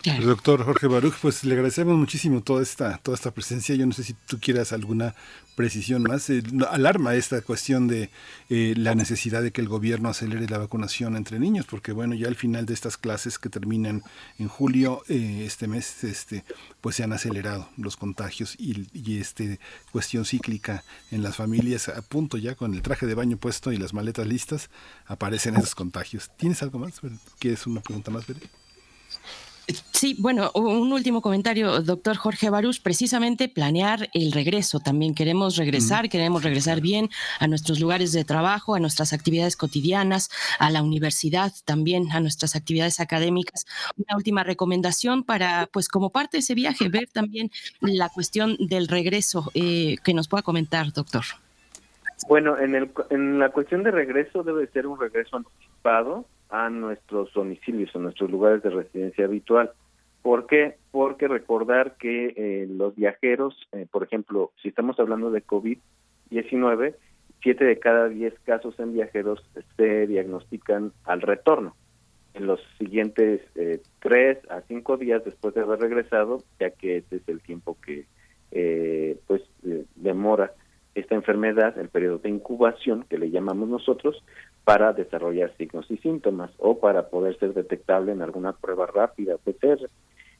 El 0.04 0.26
doctor 0.26 0.62
Jorge 0.62 0.86
Baruch, 0.86 1.14
pues 1.22 1.44
le 1.44 1.54
agradecemos 1.54 1.96
muchísimo 1.96 2.42
toda 2.42 2.62
esta, 2.62 2.98
toda 2.98 3.14
esta 3.14 3.30
presencia. 3.30 3.74
Yo 3.74 3.86
no 3.86 3.92
sé 3.92 4.04
si 4.04 4.12
tú 4.12 4.38
quieras 4.38 4.74
alguna 4.74 5.14
precisión 5.56 6.02
más. 6.02 6.28
Eh, 6.28 6.42
alarma 6.70 7.14
esta 7.14 7.40
cuestión 7.40 7.88
de 7.88 8.10
eh, 8.50 8.74
la 8.76 8.94
necesidad 8.94 9.42
de 9.42 9.50
que 9.50 9.62
el 9.62 9.68
gobierno 9.68 10.10
acelere 10.10 10.46
la 10.46 10.58
vacunación 10.58 11.16
entre 11.16 11.38
niños, 11.38 11.64
porque 11.64 11.92
bueno, 11.92 12.14
ya 12.14 12.28
al 12.28 12.36
final 12.36 12.66
de 12.66 12.74
estas 12.74 12.98
clases 12.98 13.38
que 13.38 13.48
terminan 13.48 14.02
en 14.38 14.48
julio, 14.48 15.02
eh, 15.08 15.44
este 15.46 15.68
mes, 15.68 16.04
este, 16.04 16.44
pues 16.82 16.96
se 16.96 17.04
han 17.04 17.14
acelerado 17.14 17.70
los 17.78 17.96
contagios 17.96 18.56
y, 18.58 18.86
y 18.92 19.18
este 19.20 19.58
cuestión 19.90 20.26
cíclica 20.26 20.84
en 21.12 21.22
las 21.22 21.36
familias 21.36 21.88
a 21.88 22.02
punto 22.02 22.36
ya 22.36 22.54
con 22.54 22.74
el 22.74 22.82
traje 22.82 23.06
de 23.06 23.14
baño 23.14 23.38
puesto 23.38 23.72
y 23.72 23.78
las 23.78 23.94
maletas 23.94 24.26
listas, 24.26 24.68
aparecen 25.06 25.56
esos 25.56 25.74
contagios. 25.74 26.30
¿Tienes 26.36 26.62
algo 26.62 26.78
más? 26.78 27.00
¿Quieres 27.38 27.66
una 27.66 27.80
pregunta 27.80 28.10
más, 28.10 28.26
Bere? 28.26 28.40
Sí, 29.92 30.16
bueno, 30.18 30.50
un 30.54 30.92
último 30.92 31.22
comentario, 31.22 31.80
doctor 31.80 32.16
Jorge 32.16 32.50
Barús, 32.50 32.78
precisamente 32.78 33.48
planear 33.48 34.10
el 34.12 34.32
regreso 34.32 34.78
también. 34.78 35.14
Queremos 35.14 35.56
regresar, 35.56 36.10
queremos 36.10 36.42
regresar 36.42 36.82
bien 36.82 37.08
a 37.40 37.46
nuestros 37.46 37.80
lugares 37.80 38.12
de 38.12 38.24
trabajo, 38.24 38.74
a 38.74 38.80
nuestras 38.80 39.14
actividades 39.14 39.56
cotidianas, 39.56 40.30
a 40.58 40.70
la 40.70 40.82
universidad 40.82 41.52
también, 41.64 42.12
a 42.12 42.20
nuestras 42.20 42.56
actividades 42.56 43.00
académicas. 43.00 43.66
Una 43.96 44.16
última 44.16 44.44
recomendación 44.44 45.24
para, 45.24 45.68
pues 45.72 45.88
como 45.88 46.10
parte 46.10 46.36
de 46.36 46.40
ese 46.40 46.54
viaje, 46.54 46.90
ver 46.90 47.08
también 47.10 47.50
la 47.80 48.10
cuestión 48.10 48.56
del 48.58 48.88
regreso 48.88 49.50
eh, 49.54 49.96
que 50.04 50.12
nos 50.12 50.28
pueda 50.28 50.42
comentar, 50.42 50.92
doctor. 50.92 51.24
Bueno, 52.28 52.58
en, 52.58 52.74
el, 52.74 52.90
en 53.10 53.38
la 53.38 53.50
cuestión 53.50 53.82
de 53.82 53.90
regreso 53.90 54.42
debe 54.42 54.66
ser 54.68 54.86
un 54.86 55.00
regreso 55.00 55.38
anticipado 55.38 56.26
a 56.54 56.70
nuestros 56.70 57.32
domicilios, 57.32 57.94
a 57.96 57.98
nuestros 57.98 58.30
lugares 58.30 58.62
de 58.62 58.70
residencia 58.70 59.24
habitual. 59.24 59.72
¿Por 60.22 60.46
qué? 60.46 60.76
Porque 60.92 61.26
recordar 61.26 61.96
que 61.96 62.32
eh, 62.36 62.68
los 62.70 62.94
viajeros, 62.94 63.58
eh, 63.72 63.86
por 63.90 64.04
ejemplo, 64.04 64.52
si 64.62 64.68
estamos 64.68 65.00
hablando 65.00 65.32
de 65.32 65.44
COVID-19, 65.44 66.94
siete 67.42 67.64
de 67.64 67.78
cada 67.80 68.08
diez 68.08 68.34
casos 68.44 68.78
en 68.78 68.94
viajeros 68.94 69.44
se 69.76 70.06
diagnostican 70.06 70.92
al 71.02 71.22
retorno. 71.22 71.74
En 72.34 72.46
los 72.46 72.60
siguientes 72.78 73.40
eh, 73.56 73.80
tres 73.98 74.38
a 74.48 74.60
cinco 74.62 74.96
días 74.96 75.24
después 75.24 75.54
de 75.54 75.62
haber 75.62 75.80
regresado, 75.80 76.44
ya 76.60 76.70
que 76.70 76.98
ese 76.98 77.16
es 77.16 77.28
el 77.28 77.40
tiempo 77.40 77.76
que 77.84 78.06
pues 79.26 79.42
demora 79.96 80.52
esta 80.94 81.14
enfermedad, 81.14 81.78
el 81.78 81.88
periodo 81.88 82.18
de 82.18 82.30
incubación 82.30 83.04
que 83.08 83.18
le 83.18 83.30
llamamos 83.30 83.68
nosotros, 83.68 84.22
para 84.64 84.92
desarrollar 84.92 85.54
signos 85.56 85.90
y 85.90 85.98
síntomas 85.98 86.50
o 86.58 86.78
para 86.78 87.08
poder 87.08 87.38
ser 87.38 87.52
detectable 87.52 88.12
en 88.12 88.22
alguna 88.22 88.52
prueba 88.52 88.86
rápida 88.86 89.36
PCR. 89.36 89.88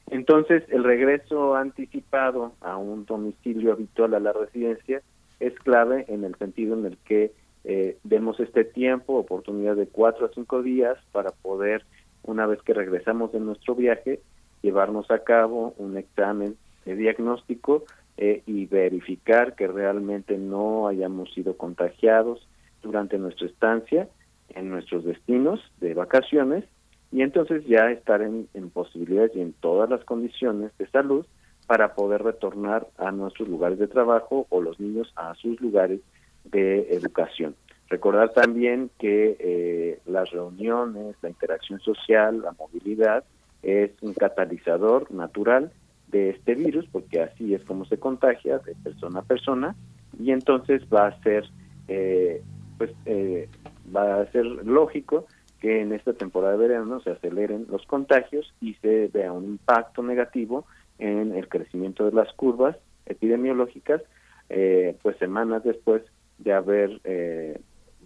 Entonces, 0.09 0.63
el 0.69 0.83
regreso 0.83 1.55
anticipado 1.55 2.53
a 2.61 2.77
un 2.77 3.05
domicilio 3.05 3.73
habitual 3.73 4.13
a 4.13 4.19
la 4.19 4.33
residencia 4.33 5.01
es 5.39 5.53
clave 5.59 6.05
en 6.07 6.23
el 6.23 6.35
sentido 6.35 6.77
en 6.77 6.85
el 6.85 6.97
que 6.97 7.31
eh, 7.63 7.97
demos 8.03 8.39
este 8.39 8.63
tiempo, 8.63 9.15
oportunidad 9.15 9.75
de 9.75 9.87
cuatro 9.87 10.27
a 10.27 10.31
cinco 10.33 10.61
días 10.61 10.97
para 11.11 11.31
poder, 11.31 11.83
una 12.23 12.45
vez 12.45 12.61
que 12.61 12.73
regresamos 12.73 13.31
de 13.31 13.39
nuestro 13.39 13.75
viaje, 13.75 14.21
llevarnos 14.61 15.09
a 15.11 15.19
cabo 15.19 15.73
un 15.77 15.97
examen 15.97 16.55
de 16.85 16.95
diagnóstico 16.95 17.83
eh, 18.17 18.43
y 18.45 18.65
verificar 18.65 19.55
que 19.55 19.67
realmente 19.67 20.37
no 20.37 20.87
hayamos 20.87 21.33
sido 21.33 21.57
contagiados 21.57 22.47
durante 22.81 23.17
nuestra 23.17 23.47
estancia 23.47 24.07
en 24.49 24.69
nuestros 24.69 25.03
destinos 25.03 25.59
de 25.81 25.93
vacaciones 25.93 26.63
y 27.11 27.21
entonces 27.21 27.65
ya 27.65 27.91
estar 27.91 28.21
en, 28.21 28.47
posibilidades 28.71 29.35
y 29.35 29.41
en 29.41 29.53
todas 29.53 29.89
las 29.89 30.03
condiciones 30.03 30.71
de 30.77 30.87
salud 30.87 31.25
para 31.67 31.93
poder 31.95 32.23
retornar 32.23 32.87
a 32.97 33.11
nuestros 33.11 33.49
lugares 33.49 33.79
de 33.79 33.87
trabajo 33.87 34.47
o 34.49 34.61
los 34.61 34.79
niños 34.79 35.11
a 35.15 35.33
sus 35.35 35.59
lugares 35.59 35.99
de 36.43 36.87
educación. 36.91 37.55
Recordar 37.89 38.33
también 38.33 38.89
que 38.99 39.35
eh, 39.39 39.99
las 40.05 40.31
reuniones, 40.31 41.15
la 41.21 41.29
interacción 41.29 41.79
social, 41.79 42.41
la 42.41 42.51
movilidad 42.53 43.23
es 43.61 43.91
un 44.01 44.13
catalizador 44.13 45.11
natural 45.11 45.71
de 46.15 46.29
este 46.29 46.55
virus, 46.55 46.85
porque 46.93 47.21
así 47.21 47.53
es 47.53 47.63
como 47.65 47.83
se 47.85 47.97
contagia 47.97 48.59
de 48.59 48.73
persona 48.75 49.19
a 49.19 49.23
persona, 49.23 49.75
y 50.17 50.31
entonces 50.31 50.81
va 50.83 51.07
a 51.07 51.21
ser, 51.23 51.43
eh, 51.89 52.41
pues, 52.77 52.91
eh, 53.05 53.49
va 53.93 54.21
a 54.21 54.31
ser 54.31 54.45
lógico 54.45 55.25
que 55.59 55.81
en 55.81 55.91
esta 55.91 56.13
temporada 56.13 56.53
de 56.53 56.67
verano 56.67 57.01
se 57.01 57.11
aceleren 57.11 57.65
los 57.69 57.85
contagios 57.85 58.53
y 58.61 58.75
se 58.75 59.09
vea 59.13 59.33
un 59.33 59.43
impacto 59.43 60.03
negativo 60.03 60.65
en 60.99 61.35
el 61.35 61.49
crecimiento 61.49 62.05
de 62.05 62.13
las 62.13 62.31
curvas 62.33 62.77
epidemiológicas, 63.05 64.01
eh, 64.47 64.95
pues 65.01 65.17
semanas 65.17 65.65
después 65.65 66.01
de 66.37 66.53
haber 66.53 67.01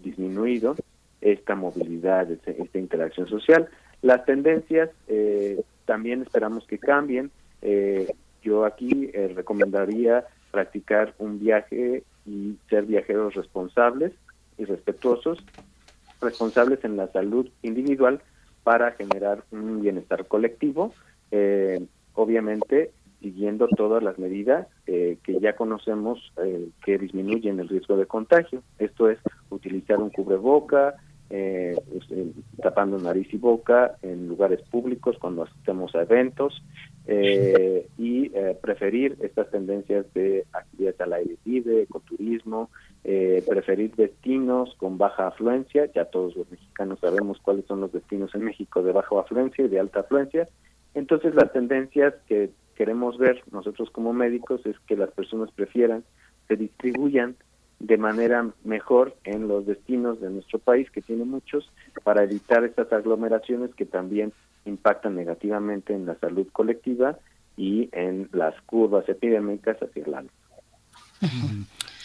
disminuido 0.02 0.76
esta 1.22 1.54
movilidad, 1.54 2.32
esta 2.32 2.80
interacción 2.80 3.28
social. 3.28 3.68
Las 4.02 4.26
tendencias 4.26 4.90
también 5.86 6.22
esperamos 6.22 6.66
que 6.66 6.78
cambien 6.78 7.32
eh, 7.62 8.08
yo 8.42 8.66
aquí 8.66 9.10
eh, 9.14 9.32
recomendaría 9.36 10.26
practicar 10.52 11.14
un 11.20 11.40
viaje 11.40 12.04
y 12.26 12.56
ser 12.70 12.86
viajeros 12.86 13.36
responsables 13.36 14.14
y 14.58 14.66
respetuosos, 14.66 15.44
responsables 16.22 16.84
en 16.84 16.98
la 16.98 17.12
salud 17.12 17.50
individual 17.62 18.22
para 18.64 18.92
generar 18.92 19.44
un 19.52 19.82
bienestar 19.82 20.28
colectivo, 20.28 20.94
eh, 21.32 21.86
obviamente 22.14 22.92
siguiendo 23.22 23.68
todas 23.68 24.02
las 24.02 24.18
medidas 24.18 24.68
eh, 24.88 25.18
que 25.24 25.40
ya 25.40 25.56
conocemos 25.56 26.32
que 26.86 26.98
disminuyen 26.98 27.60
el 27.60 27.68
riesgo 27.68 27.98
de 27.98 28.06
contagio. 28.06 28.64
Esto 28.78 29.10
es 29.10 29.20
utilizar 29.50 29.98
un 29.98 30.10
cubreboca, 30.10 30.96
eh, 31.32 31.76
pues, 31.92 32.06
tapando 32.62 32.98
nariz 32.98 33.32
y 33.32 33.38
boca 33.38 33.98
en 34.02 34.28
lugares 34.28 34.62
públicos 34.64 35.16
cuando 35.20 35.44
asistamos 35.44 35.94
a 35.94 36.02
eventos 36.02 36.64
eh, 37.12 37.88
y 37.98 38.32
eh, 38.36 38.56
preferir 38.62 39.18
estas 39.22 39.50
tendencias 39.50 40.06
de 40.14 40.46
actividades 40.54 41.02
al 41.02 41.14
aire 41.14 41.38
libre, 41.44 41.82
ecoturismo, 41.82 42.70
eh, 43.04 43.44
preferir 43.50 43.96
destinos 43.96 44.76
con 44.78 45.00
baja 45.00 45.26
afluencia, 45.26 45.92
ya 45.92 46.06
todos 46.06 46.36
los 46.36 46.52
mexicanos 46.52 47.00
sabemos 47.00 47.40
cuáles 47.42 47.66
son 47.66 47.82
los 47.82 47.92
destinos 47.92 48.36
en 48.36 48.44
México 48.44 48.84
de 48.84 48.92
baja 48.92 49.20
afluencia 49.20 49.66
y 49.66 49.70
de 49.70 49.80
alta 49.80 50.02
afluencia, 50.02 50.48
entonces 50.94 51.34
las 51.34 51.52
tendencias 51.52 52.14
que 52.28 52.52
queremos 52.76 53.18
ver 53.18 53.42
nosotros 53.52 53.90
como 53.90 54.14
médicos 54.14 54.64
es 54.68 54.78
que 54.86 54.96
las 54.96 55.10
personas 55.10 55.50
prefieran, 55.52 56.04
se 56.48 56.58
distribuyan 56.58 57.36
de 57.80 57.98
manera 57.98 58.52
mejor 58.64 59.16
en 59.24 59.48
los 59.48 59.66
destinos 59.66 60.22
de 60.22 60.30
nuestro 60.30 60.60
país, 60.60 60.92
que 60.92 61.02
tiene 61.02 61.26
muchos, 61.26 61.72
para 62.04 62.24
evitar 62.24 62.64
estas 62.66 62.94
aglomeraciones 62.94 63.74
que 63.74 63.86
también 63.86 64.32
impactan 64.70 65.16
negativamente 65.16 65.94
en 65.94 66.06
la 66.06 66.16
salud 66.20 66.48
colectiva 66.52 67.18
y 67.58 67.90
en 67.92 68.30
las 68.32 68.60
curvas 68.62 69.08
epidémicas 69.10 69.78
hacia 69.82 70.04
el 70.06 70.14
alto. 70.14 70.34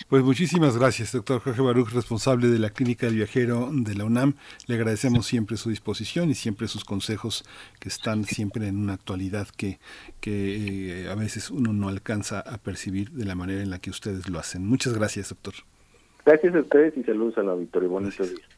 Pues 0.08 0.22
muchísimas 0.22 0.76
gracias, 0.76 1.12
doctor 1.12 1.40
Jorge 1.40 1.62
Baruch, 1.62 1.90
responsable 1.90 2.48
de 2.48 2.58
la 2.58 2.70
Clínica 2.70 3.06
del 3.06 3.16
Viajero 3.16 3.70
de 3.72 3.94
la 3.94 4.04
UNAM. 4.04 4.34
Le 4.66 4.74
agradecemos 4.74 5.26
siempre 5.26 5.56
su 5.56 5.70
disposición 5.70 6.30
y 6.30 6.34
siempre 6.34 6.68
sus 6.68 6.84
consejos 6.84 7.44
que 7.80 7.88
están 7.88 8.24
siempre 8.24 8.68
en 8.68 8.76
una 8.76 8.94
actualidad 8.94 9.48
que, 9.56 9.78
que 10.20 11.04
eh, 11.04 11.08
a 11.08 11.14
veces 11.14 11.50
uno 11.50 11.72
no 11.72 11.88
alcanza 11.88 12.40
a 12.40 12.58
percibir 12.58 13.10
de 13.12 13.24
la 13.24 13.34
manera 13.34 13.62
en 13.62 13.70
la 13.70 13.78
que 13.78 13.90
ustedes 13.90 14.28
lo 14.28 14.38
hacen. 14.38 14.66
Muchas 14.66 14.92
gracias, 14.92 15.30
doctor. 15.30 15.54
Gracias 16.26 16.54
a 16.54 16.60
ustedes 16.60 16.96
y 16.96 17.02
saludos 17.02 17.38
al 17.38 17.48
auditorio. 17.48 17.88
Buenos 17.88 18.18
días. 18.18 18.53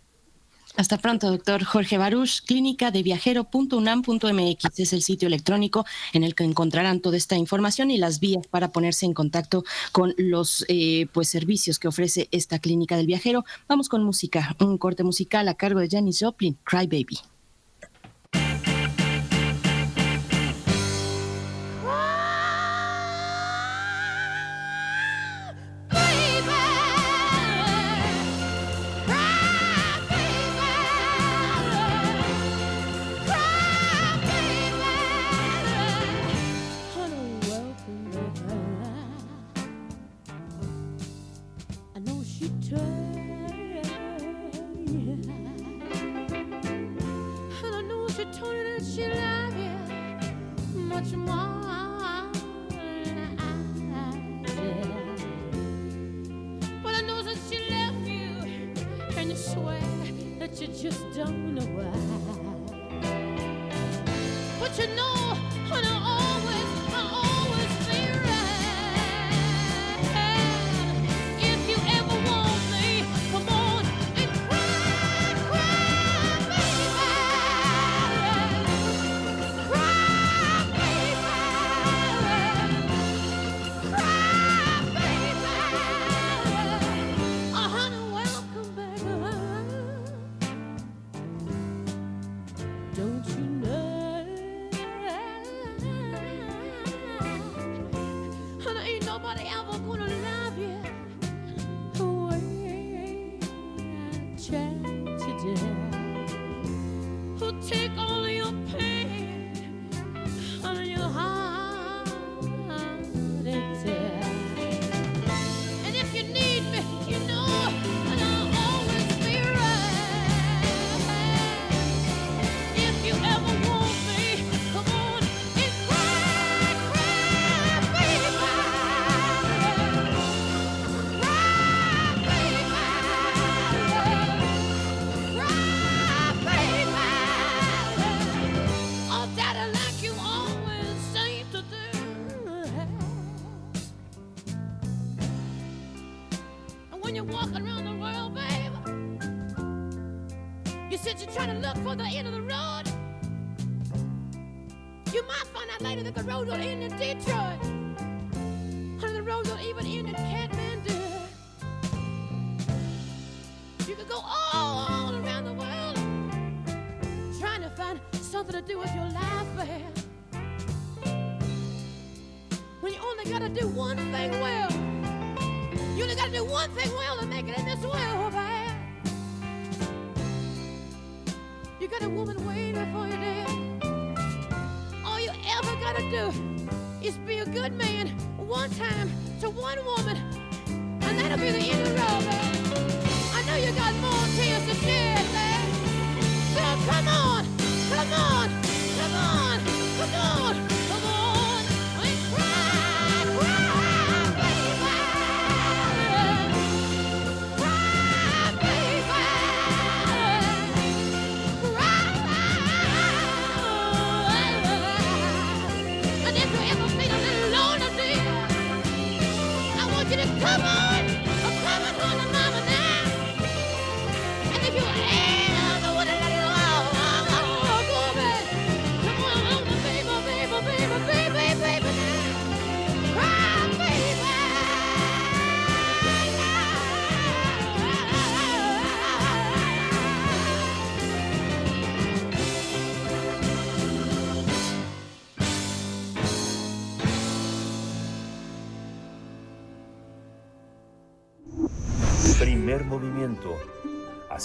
Hasta 0.76 0.98
pronto, 0.98 1.30
doctor 1.30 1.64
Jorge 1.64 1.96
Baruch. 1.96 2.42
Clínica 2.44 2.90
de 2.90 3.02
viajero.unam.mx 3.02 4.78
es 4.78 4.92
el 4.92 5.00
sitio 5.02 5.26
electrónico 5.26 5.86
en 6.12 6.22
el 6.22 6.34
que 6.34 6.44
encontrarán 6.44 7.00
toda 7.00 7.16
esta 7.16 7.34
información 7.34 7.90
y 7.90 7.96
las 7.96 8.20
vías 8.20 8.46
para 8.46 8.68
ponerse 8.68 9.06
en 9.06 9.14
contacto 9.14 9.64
con 9.92 10.14
los 10.18 10.66
eh, 10.68 11.06
pues 11.14 11.30
servicios 11.30 11.78
que 11.78 11.88
ofrece 11.88 12.28
esta 12.30 12.58
clínica 12.58 12.98
del 12.98 13.06
viajero. 13.06 13.46
Vamos 13.68 13.88
con 13.88 14.04
música, 14.04 14.54
un 14.60 14.76
corte 14.76 15.02
musical 15.02 15.48
a 15.48 15.54
cargo 15.54 15.80
de 15.80 15.88
Janis 15.88 16.18
Joplin, 16.20 16.58
Cry 16.64 16.86
Baby. 16.86 17.20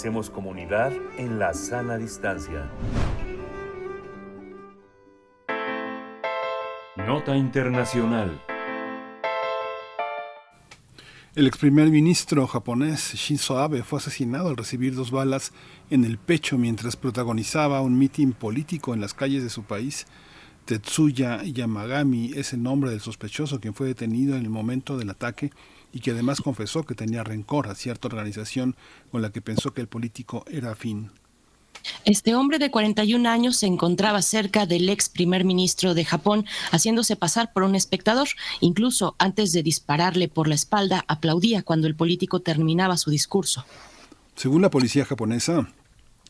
Hacemos 0.02 0.30
comunidad 0.30 0.92
en 1.16 1.38
la 1.38 1.54
sana 1.54 1.96
distancia. 1.96 2.68
Nota 6.96 7.36
Internacional. 7.36 8.42
El 11.36 11.46
ex 11.46 11.56
primer 11.56 11.88
ministro 11.90 12.48
japonés 12.48 13.14
Shinzo 13.14 13.60
Abe 13.60 13.84
fue 13.84 14.00
asesinado 14.00 14.48
al 14.48 14.56
recibir 14.56 14.96
dos 14.96 15.12
balas 15.12 15.52
en 15.88 16.04
el 16.04 16.18
pecho 16.18 16.58
mientras 16.58 16.96
protagonizaba 16.96 17.80
un 17.80 17.96
mitin 17.96 18.32
político 18.32 18.94
en 18.94 19.00
las 19.00 19.14
calles 19.14 19.44
de 19.44 19.50
su 19.50 19.62
país. 19.62 20.08
Tetsuya 20.64 21.44
Yamagami 21.44 22.32
es 22.34 22.52
el 22.52 22.64
nombre 22.64 22.90
del 22.90 23.00
sospechoso 23.00 23.60
quien 23.60 23.74
fue 23.74 23.86
detenido 23.86 24.36
en 24.36 24.42
el 24.42 24.50
momento 24.50 24.98
del 24.98 25.10
ataque 25.10 25.52
y 25.92 26.00
que 26.00 26.12
además 26.12 26.40
confesó 26.40 26.84
que 26.84 26.94
tenía 26.94 27.24
rencor 27.24 27.68
a 27.68 27.74
cierta 27.74 28.08
organización 28.08 28.76
con 29.10 29.22
la 29.22 29.30
que 29.30 29.42
pensó 29.42 29.74
que 29.74 29.80
el 29.80 29.88
político 29.88 30.44
era 30.50 30.72
afín. 30.72 31.10
Este 32.04 32.34
hombre 32.34 32.58
de 32.58 32.70
41 32.70 33.28
años 33.28 33.56
se 33.56 33.66
encontraba 33.66 34.22
cerca 34.22 34.66
del 34.66 34.88
ex 34.88 35.08
primer 35.08 35.44
ministro 35.44 35.94
de 35.94 36.04
Japón, 36.04 36.46
haciéndose 36.70 37.16
pasar 37.16 37.52
por 37.52 37.64
un 37.64 37.74
espectador. 37.74 38.28
Incluso 38.60 39.16
antes 39.18 39.52
de 39.52 39.62
dispararle 39.62 40.28
por 40.28 40.48
la 40.48 40.54
espalda, 40.54 41.04
aplaudía 41.08 41.62
cuando 41.62 41.86
el 41.86 41.96
político 41.96 42.40
terminaba 42.40 42.96
su 42.96 43.10
discurso. 43.10 43.64
Según 44.36 44.62
la 44.62 44.70
policía 44.70 45.04
japonesa, 45.04 45.68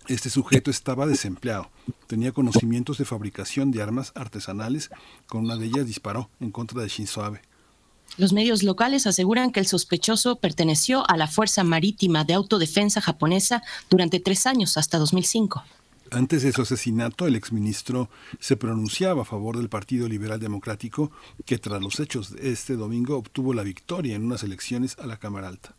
este 0.08 0.30
sujeto 0.30 0.70
estaba 0.70 1.06
desempleado. 1.06 1.70
Tenía 2.06 2.32
conocimientos 2.32 2.98
de 2.98 3.04
fabricación 3.04 3.70
de 3.70 3.82
armas 3.82 4.12
artesanales. 4.14 4.90
Con 5.26 5.44
una 5.44 5.56
de 5.56 5.66
ellas 5.66 5.86
disparó 5.86 6.28
en 6.40 6.50
contra 6.50 6.82
de 6.82 6.88
Shinzo 6.88 7.24
Abe. 7.24 7.42
Los 8.18 8.34
medios 8.34 8.62
locales 8.62 9.06
aseguran 9.06 9.52
que 9.52 9.60
el 9.60 9.66
sospechoso 9.66 10.36
perteneció 10.36 11.08
a 11.10 11.16
la 11.16 11.28
Fuerza 11.28 11.64
Marítima 11.64 12.24
de 12.24 12.34
Autodefensa 12.34 13.00
japonesa 13.00 13.62
durante 13.88 14.20
tres 14.20 14.46
años, 14.46 14.76
hasta 14.76 14.98
2005. 14.98 15.62
Antes 16.10 16.42
de 16.42 16.52
su 16.52 16.60
asesinato, 16.60 17.26
el 17.26 17.36
exministro 17.36 18.10
se 18.38 18.58
pronunciaba 18.58 19.22
a 19.22 19.24
favor 19.24 19.56
del 19.56 19.70
Partido 19.70 20.08
Liberal 20.08 20.38
Democrático, 20.38 21.10
que 21.46 21.56
tras 21.56 21.80
los 21.80 22.00
hechos 22.00 22.34
de 22.34 22.52
este 22.52 22.76
domingo 22.76 23.16
obtuvo 23.16 23.54
la 23.54 23.62
victoria 23.62 24.14
en 24.14 24.24
unas 24.24 24.42
elecciones 24.42 24.98
a 24.98 25.06
la 25.06 25.16
Cámara 25.16 25.48
Alta. 25.48 25.74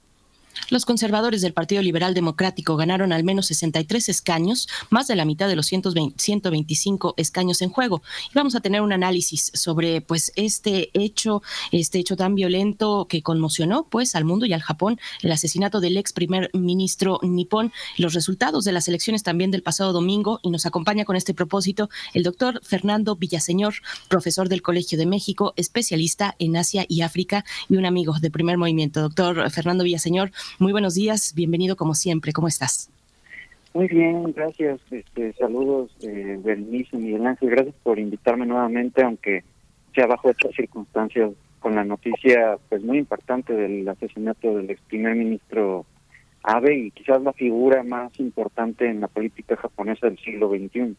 Los 0.69 0.85
conservadores 0.85 1.41
del 1.41 1.53
Partido 1.53 1.81
Liberal 1.81 2.13
Democrático 2.13 2.75
ganaron 2.75 3.11
al 3.11 3.23
menos 3.23 3.47
63 3.47 4.09
escaños, 4.09 4.67
más 4.89 5.07
de 5.07 5.15
la 5.15 5.25
mitad 5.25 5.47
de 5.47 5.55
los 5.55 5.67
120, 5.67 6.15
125 6.21 7.13
escaños 7.17 7.61
en 7.61 7.69
juego. 7.69 8.01
Y 8.31 8.35
vamos 8.35 8.55
a 8.55 8.61
tener 8.61 8.81
un 8.81 8.93
análisis 8.93 9.51
sobre 9.53 10.01
pues 10.01 10.31
este 10.35 10.89
hecho, 10.93 11.41
este 11.71 11.99
hecho 11.99 12.15
tan 12.15 12.35
violento 12.35 13.07
que 13.09 13.21
conmocionó 13.21 13.88
pues 13.89 14.15
al 14.15 14.25
mundo 14.25 14.45
y 14.45 14.53
al 14.53 14.61
Japón, 14.61 14.99
el 15.21 15.31
asesinato 15.31 15.80
del 15.80 15.97
ex 15.97 16.13
primer 16.13 16.49
ministro 16.53 17.19
nipón, 17.21 17.71
los 17.97 18.13
resultados 18.13 18.65
de 18.65 18.71
las 18.71 18.88
elecciones 18.88 19.23
también 19.23 19.51
del 19.51 19.63
pasado 19.63 19.93
domingo 19.93 20.39
y 20.43 20.49
nos 20.49 20.65
acompaña 20.65 21.05
con 21.05 21.15
este 21.15 21.34
propósito 21.34 21.89
el 22.13 22.23
doctor 22.23 22.61
Fernando 22.63 23.15
Villaseñor, 23.15 23.75
profesor 24.07 24.49
del 24.49 24.61
Colegio 24.61 24.97
de 24.97 25.05
México, 25.05 25.53
especialista 25.55 26.35
en 26.39 26.57
Asia 26.57 26.85
y 26.88 27.01
África 27.01 27.45
y 27.69 27.77
un 27.77 27.85
amigo 27.85 28.15
de 28.19 28.31
primer 28.31 28.57
movimiento. 28.57 29.01
Doctor 29.01 29.49
Fernando 29.49 29.84
Villaseñor, 29.84 30.31
muy 30.60 30.72
buenos 30.72 30.95
días, 30.95 31.34
bienvenido 31.36 31.76
como 31.76 31.94
siempre, 31.94 32.34
¿cómo 32.34 32.48
estás? 32.48 32.90
Muy 33.74 33.88
bien, 33.88 34.32
gracias. 34.34 34.80
Este, 34.91 35.34
saludos, 35.34 35.90
eh, 36.02 36.40
Berenice, 36.44 36.95
Miguel 36.95 37.26
Ángel. 37.26 37.49
Gracias 37.49 37.76
por 37.82 37.98
invitarme 37.98 38.45
nuevamente, 38.45 39.03
aunque 39.03 39.44
sea 39.95 40.06
bajo 40.06 40.30
estas 40.30 40.53
circunstancias, 40.53 41.32
con 41.60 41.76
la 41.76 41.84
noticia 41.84 42.57
pues 42.70 42.84
muy 42.84 42.99
impactante 42.99 43.53
del 43.53 43.88
asesinato 43.88 44.57
del 44.57 44.70
ex 44.70 44.82
primer 44.82 45.15
ministro 45.15 45.86
Abe 46.44 46.78
y 46.78 46.91
quizás 46.91 47.22
la 47.24 47.32
figura 47.32 47.84
más 47.84 48.20
importante 48.20 48.90
en 48.90 48.99
la 48.99 49.07
política 49.07 49.56
japonesa 49.56 50.07
del 50.07 50.20
siglo 50.20 50.49
XXI. 50.49 50.95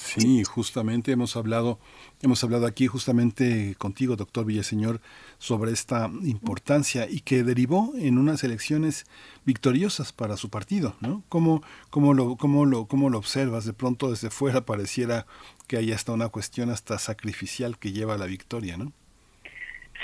Sí, 0.00 0.44
justamente 0.44 1.12
hemos 1.12 1.36
hablado, 1.36 1.78
hemos 2.22 2.42
hablado 2.42 2.66
aquí 2.66 2.86
justamente 2.86 3.74
contigo, 3.76 4.16
doctor 4.16 4.46
Villaseñor, 4.46 5.00
sobre 5.38 5.72
esta 5.72 6.10
importancia 6.24 7.06
y 7.08 7.20
que 7.20 7.44
derivó 7.44 7.92
en 7.96 8.16
unas 8.18 8.42
elecciones 8.42 9.04
victoriosas 9.44 10.12
para 10.12 10.36
su 10.36 10.48
partido, 10.48 10.94
¿no? 11.00 11.22
¿Cómo, 11.28 11.62
cómo, 11.90 12.14
lo, 12.14 12.36
cómo, 12.36 12.64
lo, 12.64 12.86
cómo 12.86 13.10
lo 13.10 13.18
observas? 13.18 13.66
De 13.66 13.74
pronto 13.74 14.10
desde 14.10 14.30
fuera 14.30 14.62
pareciera 14.62 15.26
que 15.68 15.76
hay 15.76 15.92
hasta 15.92 16.12
una 16.12 16.28
cuestión 16.30 16.70
hasta 16.70 16.98
sacrificial 16.98 17.78
que 17.78 17.92
lleva 17.92 18.14
a 18.14 18.18
la 18.18 18.26
victoria, 18.26 18.76
¿no? 18.78 18.92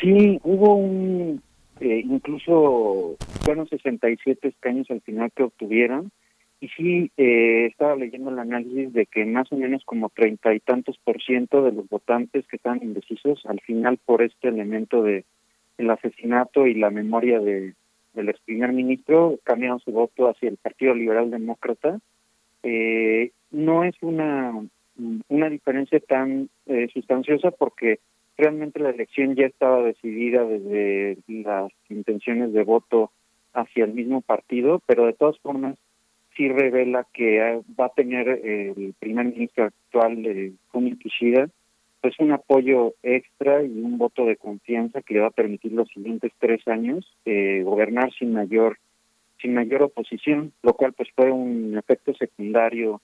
Sí, 0.00 0.38
hubo 0.44 0.74
un, 0.74 1.42
eh, 1.80 2.02
incluso 2.04 3.16
fueron 3.44 3.66
67 3.68 4.46
escaños 4.46 4.90
al 4.90 5.00
final 5.00 5.32
que 5.34 5.42
obtuvieron, 5.42 6.12
y 6.60 6.68
sí, 6.68 7.10
eh, 7.16 7.66
estaba 7.66 7.96
leyendo 7.96 8.30
el 8.30 8.38
análisis 8.38 8.92
de 8.92 9.06
que 9.06 9.24
más 9.24 9.50
o 9.52 9.56
menos 9.56 9.84
como 9.84 10.08
treinta 10.08 10.54
y 10.54 10.60
tantos 10.60 10.96
por 10.98 11.22
ciento 11.22 11.62
de 11.62 11.72
los 11.72 11.88
votantes 11.88 12.46
que 12.46 12.56
están 12.56 12.82
indecisos, 12.82 13.44
al 13.46 13.60
final 13.60 13.98
por 14.04 14.22
este 14.22 14.48
elemento 14.48 15.02
de 15.02 15.24
el 15.78 15.90
asesinato 15.90 16.66
y 16.66 16.74
la 16.74 16.90
memoria 16.90 17.38
de 17.40 17.74
del 18.16 18.30
ex 18.30 18.40
primer 18.40 18.72
ministro, 18.72 19.38
cambiaron 19.44 19.78
su 19.80 19.92
voto 19.92 20.28
hacia 20.28 20.48
el 20.48 20.56
Partido 20.56 20.94
Liberal 20.94 21.30
Demócrata. 21.30 22.00
Eh, 22.62 23.30
no 23.50 23.84
es 23.84 23.94
una, 24.00 24.54
una 25.28 25.50
diferencia 25.50 26.00
tan 26.00 26.48
eh, 26.64 26.88
sustanciosa 26.92 27.50
porque 27.50 28.00
realmente 28.36 28.80
la 28.80 28.90
elección 28.90 29.34
ya 29.34 29.46
estaba 29.46 29.82
decidida 29.82 30.44
desde 30.44 31.18
las 31.28 31.70
intenciones 31.90 32.52
de 32.52 32.64
voto 32.64 33.12
hacia 33.52 33.84
el 33.84 33.92
mismo 33.92 34.22
partido, 34.22 34.82
pero 34.86 35.06
de 35.06 35.12
todas 35.12 35.38
formas 35.40 35.76
sí 36.36 36.48
revela 36.48 37.06
que 37.12 37.38
eh, 37.38 37.62
va 37.78 37.86
a 37.86 37.94
tener 37.94 38.28
eh, 38.28 38.74
el 38.76 38.94
primer 38.98 39.26
ministro 39.26 39.64
actual, 39.64 40.24
eh, 40.26 40.52
Fumio 40.70 40.96
Kishida, 40.98 41.48
pues 42.00 42.18
un 42.18 42.32
apoyo 42.32 42.94
extra 43.02 43.62
y 43.62 43.80
un 43.80 43.98
voto 43.98 44.26
de 44.26 44.36
confianza 44.36 45.02
que 45.02 45.14
le 45.14 45.20
va 45.20 45.28
a 45.28 45.30
permitir 45.30 45.72
los 45.72 45.88
siguientes 45.88 46.30
tres 46.38 46.66
años 46.68 47.04
eh, 47.24 47.62
gobernar 47.64 48.12
sin 48.12 48.32
mayor 48.32 48.78
sin 49.42 49.54
mayor 49.54 49.82
oposición, 49.82 50.52
lo 50.62 50.74
cual 50.74 50.92
pues 50.94 51.08
fue 51.14 51.30
un 51.30 51.76
efecto 51.76 52.14
secundario 52.14 53.02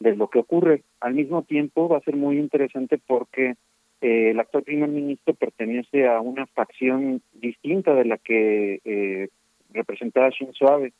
de 0.00 0.16
lo 0.16 0.28
que 0.28 0.38
ocurre. 0.38 0.82
Al 1.00 1.14
mismo 1.14 1.42
tiempo 1.42 1.88
va 1.88 1.98
a 1.98 2.02
ser 2.02 2.16
muy 2.16 2.38
interesante 2.38 2.98
porque 3.04 3.56
eh, 4.00 4.30
el 4.30 4.40
actual 4.40 4.62
primer 4.64 4.88
ministro 4.88 5.34
pertenece 5.34 6.06
a 6.06 6.20
una 6.20 6.46
facción 6.46 7.22
distinta 7.32 7.92
de 7.94 8.04
la 8.04 8.18
que 8.18 8.80
eh, 8.84 9.28
representaba 9.72 10.30
Shinzo 10.30 10.68
Abe. 10.68 10.92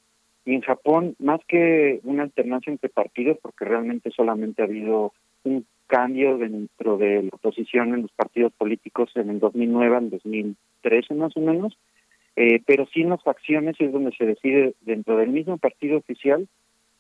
Y 0.45 0.55
en 0.55 0.61
Japón, 0.61 1.17
más 1.19 1.41
que 1.49 2.01
una 2.05 2.25
alternancia 2.25 2.71
entre 2.71 2.91
partidos, 2.91 3.39
porque 3.41 3.65
realmente 3.65 4.11
solamente 4.11 4.63
ha 4.63 4.67
habido 4.67 5.13
un 5.45 5.67
cambio 5.87 6.39
dentro 6.39 6.97
de 6.99 7.23
la 7.23 7.31
oposición 7.33 7.95
en 7.95 8.03
los 8.03 8.13
partidos 8.13 8.53
políticos 8.53 9.11
en 9.15 9.31
el 9.31 9.39
2009 9.39 9.97
al 9.97 10.11
2013 10.11 11.15
más 11.15 11.37
o 11.37 11.41
menos, 11.41 11.77
eh, 12.37 12.61
pero 12.67 12.87
sí 12.93 13.03
en 13.03 13.11
las 13.11 13.23
facciones 13.23 13.77
es 13.79 13.93
donde 13.93 14.13
se 14.17 14.27
decide 14.27 14.75
dentro 14.81 15.17
del 15.17 15.31
mismo 15.31 15.57
partido 15.59 15.99
oficial 15.99 16.49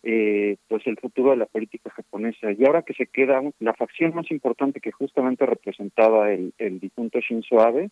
eh, 0.06 0.58
pues 0.68 0.86
el 0.86 0.98
futuro 0.98 1.30
de 1.30 1.38
la 1.38 1.46
política 1.46 1.88
japonesa. 1.90 2.52
Y 2.52 2.64
ahora 2.66 2.82
que 2.82 2.92
se 2.92 3.06
queda 3.06 3.40
la 3.58 3.72
facción 3.72 4.14
más 4.14 4.30
importante 4.30 4.80
que 4.80 4.92
justamente 4.92 5.46
representaba 5.46 6.30
el, 6.30 6.52
el 6.58 6.78
difunto 6.78 7.20
Shinzo 7.20 7.60
Abe, 7.60 7.88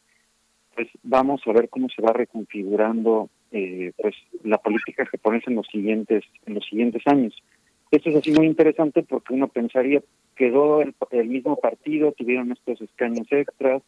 pues 0.74 0.88
vamos 1.02 1.42
a 1.46 1.52
ver 1.52 1.68
cómo 1.68 1.88
se 1.88 2.02
va 2.02 2.12
reconfigurando 2.12 3.28
eh, 3.50 3.92
pues 4.00 4.14
la 4.44 4.58
política 4.58 5.06
japonesa 5.06 5.50
en 5.50 5.56
los 5.56 5.66
siguientes 5.66 6.24
en 6.46 6.54
los 6.54 6.64
siguientes 6.66 7.02
años. 7.06 7.34
Esto 7.90 8.08
es 8.08 8.16
así 8.16 8.32
muy 8.32 8.46
interesante 8.46 9.02
porque 9.02 9.34
uno 9.34 9.48
pensaría 9.48 10.02
quedó 10.34 10.80
el, 10.80 10.94
el 11.10 11.28
mismo 11.28 11.56
partido, 11.56 12.12
tuvieron 12.12 12.52
estos 12.52 12.80
escaños 12.80 13.26
extras, 13.30 13.82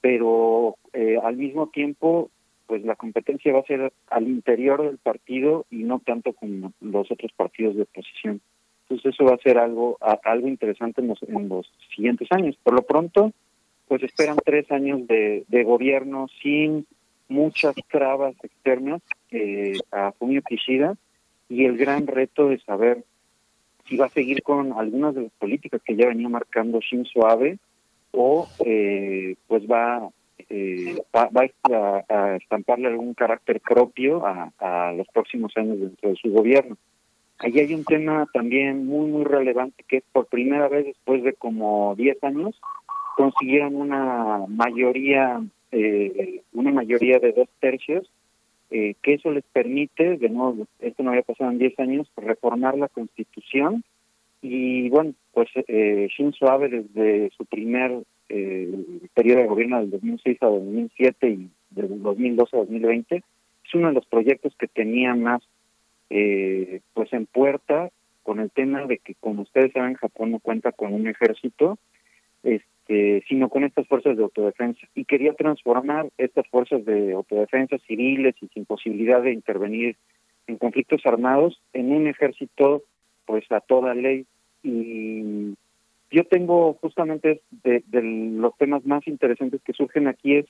pero 0.00 0.76
eh, 0.92 1.18
al 1.22 1.36
mismo 1.36 1.68
tiempo 1.68 2.30
pues 2.66 2.84
la 2.84 2.94
competencia 2.94 3.52
va 3.52 3.60
a 3.60 3.64
ser 3.64 3.92
al 4.08 4.28
interior 4.28 4.82
del 4.82 4.98
partido 4.98 5.66
y 5.70 5.82
no 5.82 5.98
tanto 5.98 6.32
con 6.32 6.72
los 6.80 7.10
otros 7.10 7.32
partidos 7.32 7.74
de 7.74 7.82
oposición. 7.82 8.40
Entonces 8.82 9.14
eso 9.14 9.24
va 9.24 9.34
a 9.34 9.38
ser 9.38 9.58
algo 9.58 9.98
a, 10.00 10.18
algo 10.24 10.46
interesante 10.46 11.00
en 11.00 11.08
los, 11.08 11.22
en 11.24 11.48
los 11.48 11.68
siguientes 11.94 12.28
años. 12.30 12.56
Por 12.62 12.74
lo 12.74 12.82
pronto, 12.82 13.32
pues 13.90 14.04
esperan 14.04 14.36
tres 14.44 14.70
años 14.70 15.04
de, 15.08 15.64
gobierno 15.64 16.28
sin 16.40 16.86
muchas 17.28 17.74
trabas 17.90 18.36
externas 18.40 19.02
eh, 19.32 19.76
a 19.90 20.12
Fumio 20.12 20.42
Kishida 20.42 20.94
y 21.48 21.64
el 21.64 21.76
gran 21.76 22.06
reto 22.06 22.50
de 22.50 22.60
saber 22.60 23.02
si 23.88 23.96
va 23.96 24.06
a 24.06 24.10
seguir 24.10 24.44
con 24.44 24.74
algunas 24.74 25.16
de 25.16 25.22
las 25.22 25.32
políticas 25.32 25.82
que 25.84 25.96
ya 25.96 26.06
venía 26.06 26.28
marcando 26.28 26.78
Shinzo 26.78 27.26
Abe 27.26 27.58
o 28.12 28.46
eh, 28.64 29.34
pues 29.48 29.64
va, 29.68 30.08
eh, 30.48 30.96
va, 31.12 31.28
a, 32.08 32.36
estamparle 32.36 32.86
algún 32.86 33.14
carácter 33.14 33.60
propio 33.60 34.24
a, 34.24 34.52
a 34.60 34.92
los 34.92 35.08
próximos 35.08 35.52
años 35.56 35.80
dentro 35.80 36.10
de 36.10 36.14
su 36.14 36.30
gobierno. 36.30 36.76
Ahí 37.40 37.58
hay 37.58 37.74
un 37.74 37.84
tema 37.84 38.28
también 38.32 38.86
muy, 38.86 39.10
muy 39.10 39.24
relevante 39.24 39.82
que 39.88 39.96
es 39.96 40.04
por 40.12 40.26
primera 40.26 40.68
vez 40.68 40.84
después 40.84 41.24
de 41.24 41.32
como 41.32 41.96
10 41.96 42.22
años 42.22 42.60
consiguieron 43.16 43.76
una 43.76 44.44
mayoría 44.48 45.42
eh, 45.72 46.42
una 46.52 46.72
mayoría 46.72 47.18
de 47.18 47.32
dos 47.32 47.48
tercios 47.60 48.10
eh, 48.70 48.94
que 49.02 49.14
eso 49.14 49.30
les 49.30 49.44
permite, 49.52 50.16
de 50.16 50.28
nuevo, 50.28 50.66
esto 50.78 51.02
no 51.02 51.10
había 51.10 51.22
pasado 51.22 51.50
en 51.50 51.58
10 51.58 51.78
años, 51.80 52.10
reformar 52.16 52.78
la 52.78 52.88
constitución. 52.88 53.82
Y 54.42 54.88
bueno, 54.90 55.12
pues 55.32 55.48
eh, 55.54 56.08
Shinzo 56.16 56.48
Abe 56.48 56.68
desde 56.68 57.30
su 57.36 57.44
primer 57.46 58.04
eh, 58.28 58.72
periodo 59.12 59.40
de 59.40 59.46
gobierno 59.48 59.80
del 59.80 59.90
2006 59.90 60.38
a 60.42 60.46
2007 60.46 61.28
y 61.28 61.50
del 61.70 62.00
2012 62.00 62.56
a 62.56 62.60
2020 62.60 63.16
es 63.16 63.74
uno 63.74 63.88
de 63.88 63.94
los 63.94 64.06
proyectos 64.06 64.54
que 64.56 64.68
tenía 64.68 65.14
más 65.14 65.42
eh, 66.10 66.80
pues 66.94 67.12
en 67.12 67.26
puerta 67.26 67.90
con 68.22 68.40
el 68.40 68.50
tema 68.50 68.86
de 68.86 68.98
que 68.98 69.14
como 69.14 69.42
ustedes 69.42 69.72
saben 69.72 69.94
Japón 69.94 70.30
no 70.30 70.38
cuenta 70.38 70.72
con 70.72 70.94
un 70.94 71.08
ejército. 71.08 71.78
Este, 72.42 72.64
sino 73.28 73.48
con 73.48 73.64
estas 73.64 73.86
fuerzas 73.86 74.16
de 74.16 74.22
autodefensa. 74.22 74.80
Y 74.94 75.04
quería 75.04 75.32
transformar 75.34 76.08
estas 76.18 76.46
fuerzas 76.48 76.84
de 76.84 77.12
autodefensa 77.12 77.78
civiles 77.86 78.34
y 78.40 78.48
sin 78.48 78.64
posibilidad 78.64 79.22
de 79.22 79.32
intervenir 79.32 79.96
en 80.46 80.58
conflictos 80.58 81.02
armados 81.04 81.60
en 81.72 81.92
un 81.92 82.06
ejército 82.08 82.82
pues 83.26 83.44
a 83.50 83.60
toda 83.60 83.94
ley. 83.94 84.26
Y 84.62 85.54
yo 86.10 86.24
tengo 86.24 86.74
justamente 86.80 87.42
de, 87.50 87.84
de 87.86 88.02
los 88.02 88.56
temas 88.56 88.84
más 88.84 89.06
interesantes 89.06 89.60
que 89.62 89.72
surgen 89.72 90.08
aquí 90.08 90.36
es 90.36 90.46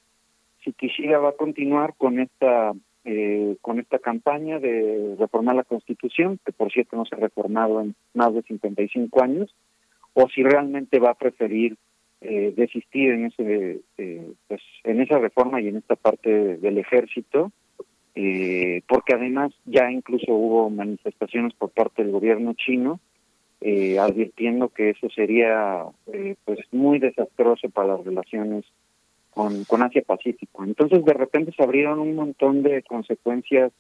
si 0.65 0.73
Kishida 0.73 1.19
va 1.19 1.31
a 1.31 1.37
continuar 1.37 1.95
con 1.97 2.21
esta 2.21 2.73
eh, 3.05 3.57
con 3.63 3.81
esta 3.81 3.99
campaña 3.99 4.59
de 4.59 5.17
reformar 5.19 5.57
la 5.57 5.65
Constitución, 5.65 6.39
que 6.45 6.53
por 6.53 6.71
cierto 6.71 6.97
no 6.97 7.07
se 7.07 7.15
ha 7.15 7.19
reformado 7.19 7.81
en 7.81 7.95
más 8.13 8.35
de 8.35 8.43
55 8.43 9.23
años, 9.23 9.55
o 10.13 10.29
si 10.29 10.43
realmente 10.43 10.99
va 10.99 11.13
a 11.13 11.15
preferir 11.15 11.77
eh, 12.21 12.53
desistir 12.57 13.11
en 13.13 13.27
ese 13.27 13.81
eh, 13.99 14.33
pues 14.49 14.61
en 14.85 15.01
esa 15.01 15.19
reforma 15.19 15.61
y 15.61 15.69
en 15.69 15.77
esta 15.77 15.97
parte 15.97 16.59
del 16.59 16.79
ejército 16.79 17.53
eh, 18.15 18.83
porque 18.89 19.15
además 19.15 19.53
ya 19.65 19.91
incluso 19.91 20.35
hubo 20.35 20.69
manifestaciones 20.69 21.55
por 21.55 21.71
parte 21.71 22.03
del 22.03 22.13
gobierno 22.13 22.55
chino 22.55 23.01
eh, 23.63 23.99
advirtiendo 23.99 24.71
que 24.71 24.91
eso 24.91 25.11
sería 25.11 25.85
eh, 26.13 26.35
pues 26.47 26.61
muy 26.73 26.99
desastroso 26.99 27.69
para 27.69 27.89
las 27.89 28.05
relaciones 28.05 28.65
con, 29.31 29.65
con 29.65 29.83
Asia 29.83 30.03
Pacífico. 30.03 30.65
Entonces 30.65 31.05
de 31.05 31.13
repente 31.13 31.53
se 31.53 31.63
abrieron 31.63 31.99
un 31.99 32.15
montón 32.15 32.63
de 32.63 32.83
consecuencias 32.83 33.71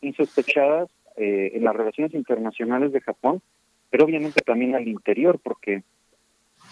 insospechadas 0.00 0.88
eh, 1.16 1.52
en 1.54 1.64
las 1.64 1.74
relaciones 1.74 2.14
internacionales 2.14 2.92
de 2.92 3.00
Japón, 3.00 3.42
pero 3.90 4.04
obviamente 4.04 4.42
también 4.42 4.76
al 4.76 4.86
interior, 4.86 5.40
porque 5.42 5.82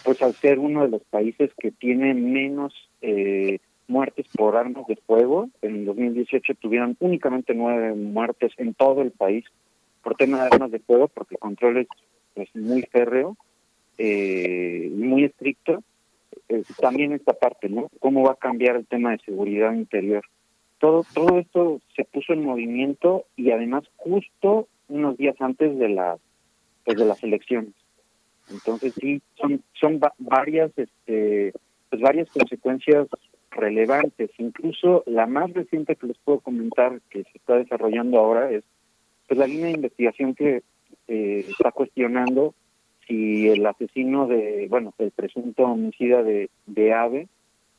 pues 0.05 0.22
al 0.22 0.35
ser 0.35 0.59
uno 0.59 0.82
de 0.82 0.90
los 0.90 1.02
países 1.05 1.51
que 1.59 1.70
tiene 1.70 2.14
menos 2.14 2.74
eh, 3.02 3.59
muertes 3.89 4.26
por 4.36 4.56
armas 4.56 4.86
de 4.86 4.97
fuego, 4.97 5.48
en 5.62 5.85
2018 5.85 6.55
tuvieron 6.55 6.97
únicamente 7.01 7.55
nueve 7.55 7.94
muertes 7.94 8.52
en 8.59 8.74
todo 8.74 9.02
el 9.02 9.10
país 9.10 9.44
por 10.02 10.14
tema 10.14 10.43
de 10.43 10.51
armas 10.52 10.70
de 10.70 10.81
fuego, 10.81 11.09
porque 11.09 11.35
el 11.35 11.40
control 11.40 11.89
es 12.36 12.55
muy 12.55 12.82
férreo 12.82 13.36
eh, 13.98 14.90
muy 14.93 15.24
estricto. 15.24 15.82
Eh, 16.48 16.62
también 16.81 17.12
esta 17.12 17.32
parte, 17.32 17.68
¿no? 17.68 17.90
¿Cómo 18.01 18.24
va 18.24 18.32
a 18.32 18.36
cambiar 18.36 18.76
el 18.76 18.86
tema 18.86 19.12
de 19.12 19.18
seguridad 19.18 19.72
interior? 19.72 20.24
Todo, 20.78 21.05
todo 21.14 21.39
esto 21.39 21.81
se 21.94 22.05
puso 22.05 22.32
en 22.32 22.44
movimiento 22.44 23.24
y 23.36 23.52
además 23.52 23.85
justo 23.97 24.68
unos 24.89 25.16
días 25.16 25.36
antes 25.40 25.78
de 25.78 25.89
la 25.89 26.18
pues 26.85 26.98
de 26.98 27.06
las 27.06 27.22
elecciones. 27.22 27.72
Entonces 28.50 28.94
sí, 29.00 29.22
son 29.36 29.62
son 29.72 30.00
varias 30.18 30.70
este 30.76 31.52
pues 31.90 32.02
varias 32.02 32.28
consecuencias 32.30 33.08
relevantes. 33.50 34.30
Incluso 34.38 35.04
la 35.06 35.26
más 35.26 35.52
reciente 35.52 35.96
que 35.96 36.08
les 36.08 36.18
puedo 36.18 36.40
comentar 36.40 37.00
que 37.10 37.22
se 37.24 37.38
está 37.38 37.56
desarrollando 37.56 38.18
ahora 38.18 38.50
es 38.50 38.64
pues 39.26 39.38
la 39.38 39.46
línea 39.46 39.66
de 39.66 39.72
investigación 39.72 40.34
que 40.34 40.62
eh, 41.08 41.46
está 41.48 41.70
cuestionando 41.70 42.54
si 43.06 43.48
el 43.48 43.64
asesino 43.66 44.26
de, 44.26 44.66
bueno, 44.68 44.94
el 44.98 45.10
presunto 45.10 45.64
homicida 45.64 46.22
de, 46.22 46.50
de 46.66 46.92
Ave 46.92 47.28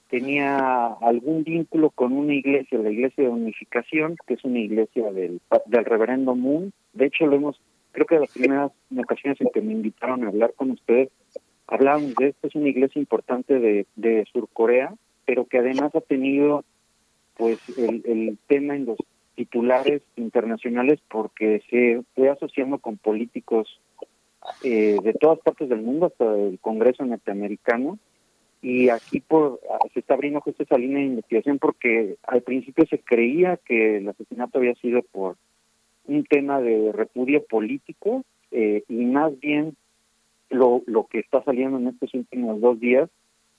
tenía 0.10 0.88
algún 1.02 1.44
vínculo 1.44 1.90
con 1.90 2.14
una 2.14 2.34
iglesia, 2.34 2.78
la 2.78 2.92
Iglesia 2.92 3.24
de 3.24 3.30
Unificación, 3.30 4.16
que 4.28 4.36
es 4.36 4.44
una 4.44 4.60
iglesia 4.60 5.12
del, 5.12 5.42
del 5.66 5.86
reverendo 5.86 6.36
Moon. 6.36 6.72
De 6.94 7.08
hecho, 7.08 7.26
lo 7.26 7.36
hemos, 7.36 7.60
creo 7.96 8.06
que 8.06 8.20
las 8.20 8.32
primeras 8.32 8.74
ocasiones 8.98 9.40
en 9.40 9.50
que 9.54 9.62
me 9.62 9.72
invitaron 9.72 10.26
a 10.26 10.28
hablar 10.28 10.54
con 10.54 10.72
ustedes, 10.72 11.10
hablábamos 11.66 12.14
de 12.16 12.28
esto, 12.28 12.48
es 12.48 12.56
una 12.56 12.68
iglesia 12.68 13.00
importante 13.00 13.58
de, 13.58 13.88
de 13.96 14.26
Surcorea, 14.34 14.94
pero 15.26 15.46
que 15.46 15.60
además 15.60 15.96
ha 15.96 16.02
tenido 16.02 16.66
pues 17.38 17.58
el, 17.78 18.04
el 18.06 18.38
tema 18.48 18.76
en 18.76 18.86
los 18.86 18.98
titulares 19.36 20.02
internacionales 20.18 21.00
porque 21.10 21.64
se 21.70 22.02
fue 22.16 22.30
asociando 22.30 22.80
con 22.80 22.98
políticos 22.98 23.80
eh, 24.64 24.98
de 25.02 25.14
todas 25.14 25.40
partes 25.40 25.70
del 25.70 25.82
mundo, 25.82 26.08
hasta 26.08 26.36
el 26.36 26.60
Congreso 26.60 27.06
norteamericano, 27.06 27.98
y 28.62 28.90
aquí 28.90 29.22
por 29.22 29.62
se 29.94 30.00
está 30.02 30.16
abriendo 30.16 30.42
justo 30.42 30.64
esa 30.64 30.78
línea 30.78 31.00
de 31.00 31.06
investigación 31.06 31.60
porque 31.60 32.18
al 32.24 32.42
principio 32.42 32.86
se 32.88 33.00
creía 33.00 33.58
que 33.58 33.98
el 33.98 34.10
asesinato 34.10 34.58
había 34.58 34.76
sido 34.76 35.02
por 35.02 35.38
un 36.08 36.24
tema 36.26 36.62
de 36.62 36.92
repudio 36.92 37.44
político 37.44 38.24
eh, 38.52 38.84
y 38.88 39.06
más 39.06 39.38
bien 39.40 39.76
lo, 40.50 40.82
lo 40.86 41.08
que 41.08 41.20
está 41.20 41.44
saliendo 41.44 41.78
en 41.78 41.88
estos 41.88 42.14
últimos 42.14 42.62
dos 42.62 42.80
días 42.80 43.10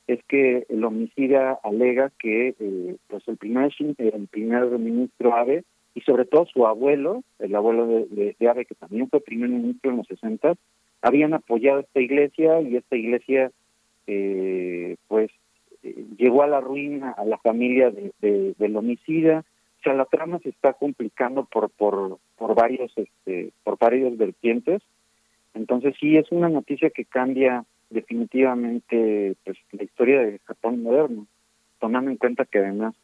es 0.06 0.22
que 0.28 0.66
el 0.68 0.84
homicida 0.84 1.58
alega 1.62 2.12
que 2.18 2.54
eh, 2.58 2.96
pues 3.08 3.26
el 3.26 3.36
primer 3.36 3.72
el 3.98 4.28
primer 4.28 4.66
ministro 4.78 5.34
Abe 5.34 5.64
y 5.94 6.02
sobre 6.02 6.26
todo 6.26 6.46
su 6.46 6.66
abuelo, 6.66 7.24
el 7.38 7.54
abuelo 7.54 7.86
de, 7.86 8.36
de, 8.38 8.48
Abe, 8.48 8.66
que 8.66 8.74
también 8.74 9.08
fue 9.08 9.20
primer 9.20 9.48
ministro 9.48 9.90
en 9.90 9.96
los 9.96 10.06
60, 10.06 10.54
habían 11.00 11.32
apoyado 11.32 11.80
esta 11.80 12.00
iglesia 12.00 12.60
y 12.60 12.76
esta 12.76 12.96
iglesia, 12.96 13.50
eh, 14.06 14.96
pues, 15.08 15.30
eh, 15.82 16.04
llegó 16.18 16.42
a 16.42 16.48
la 16.48 16.60
ruina 16.60 17.12
a 17.12 17.24
la 17.24 17.38
familia 17.38 17.90
de, 17.90 18.54
del 18.58 18.76
homicida. 18.76 19.44
Sea, 19.86 19.94
la 19.94 20.04
trama 20.06 20.40
se 20.40 20.48
está 20.48 20.72
complicando 20.72 21.44
por 21.44 21.70
por 21.70 22.18
por 22.36 22.56
varios 22.56 22.92
este 22.96 23.52
por 23.62 23.78
varios 23.78 24.18
vertientes. 24.18 24.82
Entonces 25.54 25.94
sí 26.00 26.16
es 26.16 26.32
una 26.32 26.48
noticia 26.48 26.90
que 26.90 27.04
cambia 27.04 27.64
definitivamente 27.88 29.36
pues 29.44 29.56
la 29.70 29.84
historia 29.84 30.22
de 30.22 30.40
Japón 30.40 30.82
moderno, 30.82 31.28
tomando 31.78 32.10
en 32.10 32.16
cuenta 32.16 32.46
que 32.46 32.58
además 32.58 32.96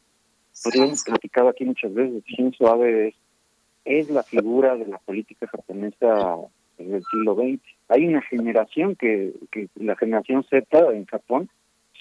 pues 0.61 0.75
lo 0.75 0.83
hemos 0.83 1.05
platicado 1.05 1.47
aquí 1.47 1.63
muchas 1.63 1.93
veces, 1.93 2.21
Shinzo 2.25 2.67
Abe 2.67 3.07
es, 3.07 3.15
es 3.85 4.09
la 4.09 4.23
figura 4.23 4.75
de 4.75 4.85
la 4.85 4.97
política 4.97 5.47
japonesa 5.47 6.35
del 6.77 7.01
siglo 7.11 7.35
XX. 7.35 7.61
Hay 7.87 8.05
una 8.05 8.21
generación 8.23 8.97
que, 8.97 9.31
que 9.51 9.69
la 9.75 9.95
generación 9.95 10.43
Z 10.43 10.65
en 10.91 11.05
Japón 11.05 11.49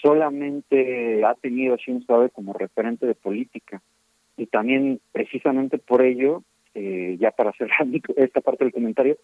solamente 0.03 1.25
ha 1.25 1.35
tenido 1.35 1.75
a 1.75 1.77
Shinzo 1.77 2.17
Abe 2.17 2.31
como 2.31 2.53
referente 2.53 3.07
de 3.07 3.15
política. 3.15 3.81
Y 4.43 4.47
también, 4.47 5.01
precisamente 5.13 5.79
por 5.79 6.03
ello, 6.03 6.43
eh, 6.75 7.17
ya 7.21 7.31
para 7.31 7.53
cerrar 7.53 7.87
esta 8.17 8.41
parte 8.41 8.65
del 8.65 8.73
comentario, 8.73 9.17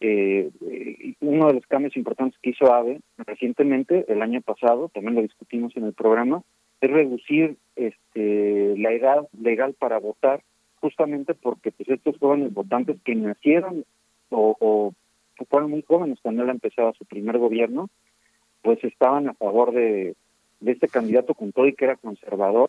eh, 0.00 0.50
uno 1.20 1.46
de 1.46 1.54
los 1.54 1.66
cambios 1.66 1.96
importantes 1.96 2.38
que 2.42 2.50
hizo 2.50 2.74
Abe 2.74 3.00
recientemente, 3.16 4.04
el 4.08 4.20
año 4.20 4.42
pasado, 4.42 4.90
también 4.92 5.14
lo 5.14 5.22
discutimos 5.22 5.74
en 5.78 5.84
el 5.84 5.94
programa, 5.94 6.42
es 6.82 6.90
reducir 6.90 7.56
este, 7.74 8.76
la 8.76 8.92
edad 8.92 9.26
legal 9.40 9.72
para 9.78 9.98
votar, 9.98 10.42
justamente 10.80 11.32
porque 11.32 11.72
pues 11.72 11.88
estos 11.88 12.18
jóvenes 12.18 12.52
votantes 12.52 12.98
que 13.02 13.14
nacieron 13.14 13.86
o, 14.28 14.54
o 14.60 14.92
fueron 15.48 15.70
muy 15.70 15.84
jóvenes 15.88 16.18
cuando 16.20 16.42
él 16.42 16.50
empezaba 16.50 16.92
su 16.92 17.06
primer 17.06 17.38
gobierno, 17.38 17.88
pues 18.60 18.84
estaban 18.84 19.26
a 19.30 19.32
favor 19.32 19.72
de, 19.72 20.16
de 20.60 20.72
este 20.72 20.88
candidato 20.88 21.32
con 21.32 21.52
todo 21.52 21.66
y 21.66 21.72
que 21.72 21.86
era 21.86 21.96
conservador 21.96 22.68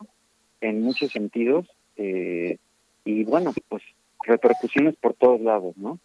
en 0.61 0.81
muchos 0.81 1.11
sentidos, 1.11 1.67
eh, 1.97 2.57
y 3.05 3.23
bueno, 3.23 3.53
pues 3.69 3.83
repercusiones 4.23 4.95
por 4.95 5.13
todos 5.13 5.41
lados, 5.41 5.75
¿no? 5.77 5.99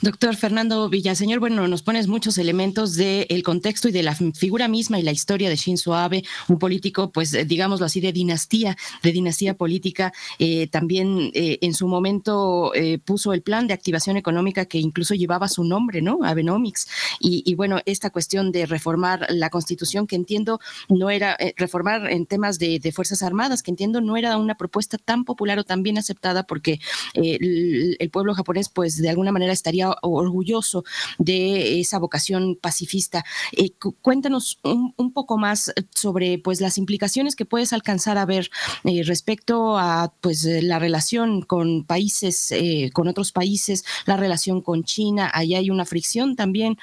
Doctor 0.00 0.36
Fernando 0.36 0.88
Villaseñor, 0.88 1.40
bueno, 1.40 1.66
nos 1.68 1.82
pones 1.82 2.06
muchos 2.06 2.38
elementos 2.38 2.94
del 2.94 3.42
contexto 3.42 3.88
y 3.88 3.92
de 3.92 4.02
la 4.02 4.14
figura 4.14 4.68
misma 4.68 4.98
y 4.98 5.02
la 5.02 5.12
historia 5.12 5.48
de 5.48 5.56
Shinzo 5.56 5.94
Abe, 5.94 6.24
un 6.48 6.58
político, 6.58 7.10
pues 7.10 7.34
eh, 7.34 7.44
digámoslo 7.44 7.86
así, 7.86 8.00
de 8.00 8.12
dinastía, 8.12 8.76
de 9.02 9.12
dinastía 9.12 9.54
política. 9.54 10.12
Eh, 10.38 10.68
también 10.68 11.30
eh, 11.34 11.58
en 11.60 11.74
su 11.74 11.88
momento 11.88 12.72
puso 13.04 13.32
el 13.32 13.42
plan 13.42 13.66
de 13.66 13.74
activación 13.74 14.16
económica 14.16 14.66
que 14.66 14.78
incluso 14.78 15.14
llevaba 15.14 15.48
su 15.48 15.64
nombre, 15.64 16.02
¿no? 16.02 16.20
Abenomics. 16.22 16.88
Y, 17.20 17.54
bueno, 17.54 17.80
esta 17.86 18.10
cuestión 18.10 18.52
de 18.52 18.66
reformar 18.66 19.26
la 19.30 19.50
constitución, 19.50 20.06
que 20.06 20.16
entiendo 20.16 20.60
no 20.88 21.10
era, 21.10 21.36
reformar 21.56 22.10
en 22.10 22.26
temas 22.26 22.58
de, 22.58 22.80
Fuerzas 22.94 23.22
Armadas, 23.22 23.62
que 23.62 23.70
entiendo 23.70 24.00
no 24.00 24.16
era 24.16 24.36
una 24.36 24.56
propuesta 24.56 24.96
tan 24.96 25.24
popular 25.24 25.58
o 25.58 25.64
tan 25.64 25.82
bien 25.82 25.98
aceptada 25.98 26.44
porque 26.44 26.80
el, 27.14 27.96
el 27.98 28.10
pueblo 28.10 28.34
japonés, 28.34 28.68
pues 28.68 28.96
de 28.96 29.10
alguna 29.16 29.32
manera 29.32 29.52
estaría 29.52 29.96
orgulloso 30.02 30.84
de 31.18 31.80
esa 31.80 31.98
vocación 31.98 32.56
pacifista. 32.60 33.24
Eh, 33.52 33.70
cuéntanos 34.02 34.58
un, 34.62 35.12
poco 35.14 35.38
más 35.38 35.72
sobre 35.94 36.38
pues 36.38 36.60
las 36.60 36.76
implicaciones 36.76 37.34
que 37.34 37.46
puedes 37.46 37.72
alcanzar 37.72 38.18
a 38.18 38.26
ver 38.26 38.50
eh, 38.84 39.02
respecto 39.04 39.78
a 39.78 40.12
pues 40.20 40.44
la 40.44 40.78
relación 40.78 41.40
con 41.40 41.84
países, 41.84 42.52
eh, 42.52 42.90
con 42.92 43.08
otros 43.08 43.32
países, 43.32 43.84
la 44.04 44.18
relación 44.18 44.60
con 44.60 44.84
China. 44.84 45.30
Ahí 45.32 45.54
hay 45.54 45.70
una 45.70 45.86
fricción 45.86 46.36
también 46.36 46.76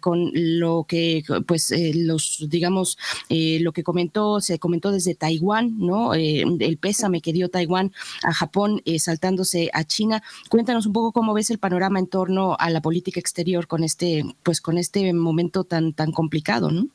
con 0.00 0.30
lo 0.34 0.84
que 0.86 1.24
pues 1.46 1.72
los 1.94 2.46
digamos 2.48 2.96
lo 3.28 3.72
que 3.72 3.82
comentó 3.82 4.40
se 4.40 4.58
comentó 4.58 4.92
desde 4.92 5.14
Taiwán, 5.14 5.78
¿no? 5.78 6.14
el 6.14 6.78
pésame 6.78 7.20
que 7.20 7.32
dio 7.32 7.48
Taiwán 7.48 7.92
a 8.22 8.32
Japón 8.32 8.82
saltándose 8.98 9.70
a 9.72 9.84
China. 9.84 10.22
Cuéntanos 10.48 10.86
un 10.86 10.92
poco 10.92 11.12
cómo 11.12 11.34
ves 11.34 11.50
el 11.50 11.58
panorama 11.58 11.71
panorama 11.72 11.98
en 11.98 12.06
torno 12.06 12.54
a 12.58 12.68
la 12.68 12.82
política 12.82 13.18
exterior 13.18 13.66
con 13.66 13.82
este, 13.82 14.24
pues 14.42 14.60
con 14.60 14.76
este 14.76 15.10
momento 15.14 15.64
tan, 15.64 15.94
tan 15.94 16.12
complicado, 16.12 16.70
¿no? 16.70 16.88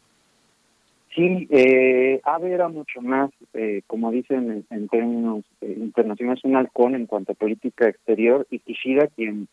Sí, 1.15 1.47
eh, 1.49 2.21
Abe 2.23 2.51
era 2.51 2.69
mucho 2.69 3.01
más, 3.01 3.31
eh, 3.55 3.81
como 3.87 4.11
dicen 4.11 4.65
en, 4.69 4.87
términos 4.87 5.45
eh, 5.61 5.75
internacionales, 5.79 6.43
un 6.43 6.57
halcón 6.57 6.93
en 6.93 7.07
cuanto 7.07 7.31
a 7.31 7.35
política 7.35 7.89
exterior 7.89 8.45
y 8.51 8.59
Kishida, 8.59 9.07
quien 9.07 9.47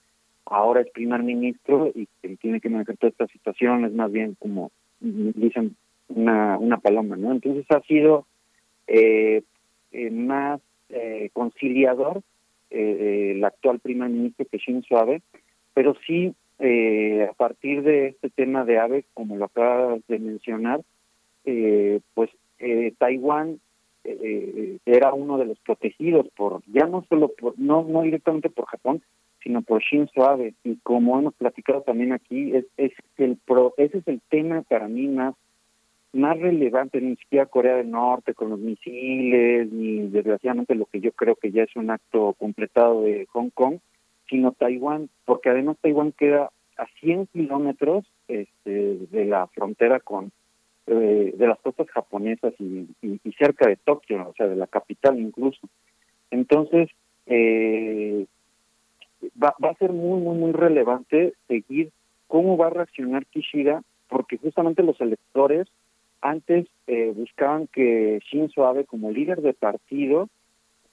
ahora 0.45 0.83
es 0.83 0.91
primer 0.91 1.23
ministro 1.23 1.91
y 1.95 2.07
que 2.21 2.37
tiene 2.37 2.61
que 2.61 2.69
manejar 2.69 2.99
toda 2.99 3.13
esta 3.13 3.27
situación, 3.29 3.87
es 3.87 3.95
más 3.95 4.13
bien 4.13 4.37
como 4.39 4.73
dicen 5.01 5.75
una, 6.09 6.59
una 6.59 6.77
paloma, 6.77 7.17
¿no? 7.17 7.33
Entonces 7.33 7.65
ha 7.71 7.81
sido 7.83 8.27
eh, 8.87 9.43
eh 9.93 10.11
más 10.11 10.61
conciliador 11.33 12.23
eh, 12.75 13.33
el 13.37 13.45
actual 13.45 13.81
primer 13.81 14.11
ministro 14.11 14.47
que 14.51 14.59
Shinzo 14.59 14.99
Abe, 14.99 15.23
pero 15.73 15.95
sí 16.07 16.35
eh, 16.59 17.29
a 17.31 17.33
partir 17.35 17.83
de 17.83 18.09
este 18.09 18.31
tema 18.31 18.65
de 18.65 18.79
Abe, 18.79 19.05
como 19.15 19.37
lo 19.37 19.47
acabas 19.47 20.01
de 20.09 20.19
mencionar, 20.19 20.81
eh, 21.45 22.01
pues 22.15 22.31
eh, 22.59 22.93
Taiwán 22.99 23.61
eh, 24.05 24.79
era 24.87 25.13
uno 25.13 25.39
de 25.39 25.47
los 25.47 25.59
protegidos 25.61 26.27
por 26.37 26.63
ya 26.67 26.87
no 26.87 27.05
solo 27.09 27.29
por 27.29 27.59
no 27.59 27.85
no 27.85 28.03
directamente 28.03 28.51
por 28.51 28.67
Japón, 28.67 29.03
sino 29.43 29.63
por 29.63 29.83
Shinzo 29.83 30.25
Abe 30.29 30.55
y 30.63 30.77
como 30.77 31.19
hemos 31.19 31.35
platicado 31.35 31.83
también 31.83 32.13
aquí 32.13 32.55
es, 32.55 32.67
es 32.77 32.93
el 33.17 33.37
pro, 33.37 33.75
ese 33.77 33.99
es 33.99 34.09
el 34.09 34.21
tema 34.29 34.63
para 34.63 34.89
mí 34.89 35.09
más 35.09 35.35
más 36.15 36.39
relevante, 36.39 37.01
ni 37.01 37.17
siquiera 37.17 37.47
Corea 37.47 37.77
del 37.77 37.91
Norte 37.91 38.35
con 38.35 38.51
los 38.51 38.59
misiles, 38.59 39.71
ni 39.73 40.09
desgraciadamente 40.09 40.75
lo 40.75 40.87
que 40.87 41.01
yo 41.01 41.13
creo 41.13 41.37
que 41.37 41.51
ya 41.51 41.65
es 41.65 41.77
un 41.77 41.91
acto 41.91 42.35
completado 42.39 43.03
de 43.03 43.27
Hong 43.33 43.51
Kong, 43.51 43.79
sino 44.29 44.53
Taiwán, 44.53 45.09
porque 45.25 45.51
además 45.51 45.77
Taiwán 45.81 46.13
queda 46.13 46.51
a 46.77 46.87
100 47.01 47.27
kilómetros 47.27 48.05
este, 48.29 48.99
de 49.11 49.25
la 49.27 49.47
frontera 49.49 50.01
con 50.01 50.33
eh, 50.87 51.35
de 51.37 51.47
las 51.47 51.59
costas 51.61 51.89
japonesas 51.91 52.53
y, 52.59 52.87
y, 53.01 53.21
y, 53.25 53.33
cerca 53.33 53.67
de 53.67 53.77
Tokio, 53.77 54.29
o 54.29 54.35
sea, 54.35 54.47
de 54.47 54.57
la 54.57 54.67
capital 54.67 55.19
incluso. 55.19 55.61
Entonces, 56.31 56.91
eh, 57.27 58.27
va, 59.43 59.55
va 59.63 59.71
a 59.71 59.77
ser 59.77 59.93
muy, 59.93 60.21
muy, 60.21 60.37
muy 60.37 60.53
relevante 60.53 61.33
seguir 61.49 61.91
cómo 62.27 62.57
va 62.57 62.67
a 62.67 62.71
reaccionar 62.71 63.25
Kishida, 63.27 63.83
porque 64.09 64.37
justamente 64.37 64.83
los 64.83 65.01
electores 65.01 65.69
antes 66.25 66.67
eh, 66.87 67.13
buscaban 67.15 67.67
que 67.67 68.19
Shinzo 68.25 68.67
Abe, 68.67 68.87
como 68.87 69.11
líder 69.11 69.43
de 69.43 69.53
partido, 69.53 70.31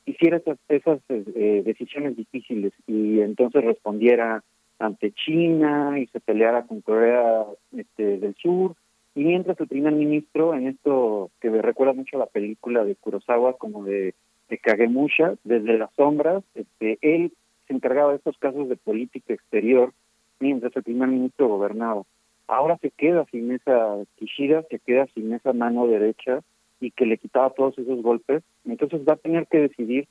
hiciera 0.05 0.37
esas, 0.37 0.59
esas 0.67 0.99
eh, 1.07 1.63
decisiones 1.65 2.17
difíciles 2.17 2.73
y 2.85 3.21
entonces 3.21 3.63
respondiera 3.63 4.43
ante 4.77 5.13
China 5.13 5.97
y 5.97 6.07
se 6.07 6.19
peleara 6.19 6.63
con 6.63 6.81
Corea 6.81 7.45
este, 7.75 8.17
del 8.17 8.35
Sur. 8.35 8.75
Y 9.15 9.23
mientras 9.23 9.57
el 9.61 9.67
primer 9.67 9.93
ministro, 9.93 10.53
en 10.53 10.67
esto 10.67 11.31
que 11.39 11.49
me 11.49 11.61
recuerda 11.61 11.93
mucho 11.93 12.17
a 12.17 12.19
la 12.19 12.25
película 12.25 12.83
de 12.83 12.95
Kurosawa, 12.95 13.57
como 13.57 13.85
de, 13.85 14.13
de 14.49 14.57
Kagemusha, 14.57 15.35
desde 15.45 15.77
las 15.77 15.93
sombras, 15.95 16.43
este, 16.55 16.97
él 17.01 17.31
se 17.67 17.73
encargaba 17.73 18.11
de 18.11 18.17
estos 18.17 18.37
casos 18.37 18.67
de 18.67 18.75
política 18.75 19.33
exterior 19.33 19.93
mientras 20.41 20.75
el 20.75 20.83
primer 20.83 21.07
ministro 21.07 21.47
gobernaba. 21.47 22.03
Ahora 22.51 22.77
se 22.81 22.91
queda 22.91 23.23
sin 23.31 23.49
esa 23.53 24.03
Kishida, 24.17 24.63
se 24.63 24.79
queda 24.79 25.07
sin 25.15 25.31
esa 25.31 25.53
mano 25.53 25.87
derecha 25.87 26.41
y 26.81 26.91
que 26.91 27.05
le 27.05 27.17
quitaba 27.17 27.51
todos 27.51 27.77
esos 27.77 28.01
golpes. 28.01 28.43
Entonces 28.65 29.07
va 29.07 29.13
a 29.13 29.23
tener 29.23 29.47
que 29.47 29.59
decidir 29.59 30.09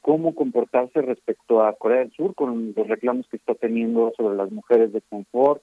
cómo 0.00 0.34
comportarse 0.34 1.00
respecto 1.00 1.62
a 1.62 1.74
Corea 1.74 2.00
del 2.00 2.10
Sur 2.10 2.34
con 2.34 2.74
los 2.76 2.88
reclamos 2.88 3.28
que 3.28 3.36
está 3.36 3.54
teniendo 3.54 4.12
sobre 4.16 4.36
las 4.36 4.50
mujeres 4.50 4.92
de 4.92 5.00
confort, 5.00 5.62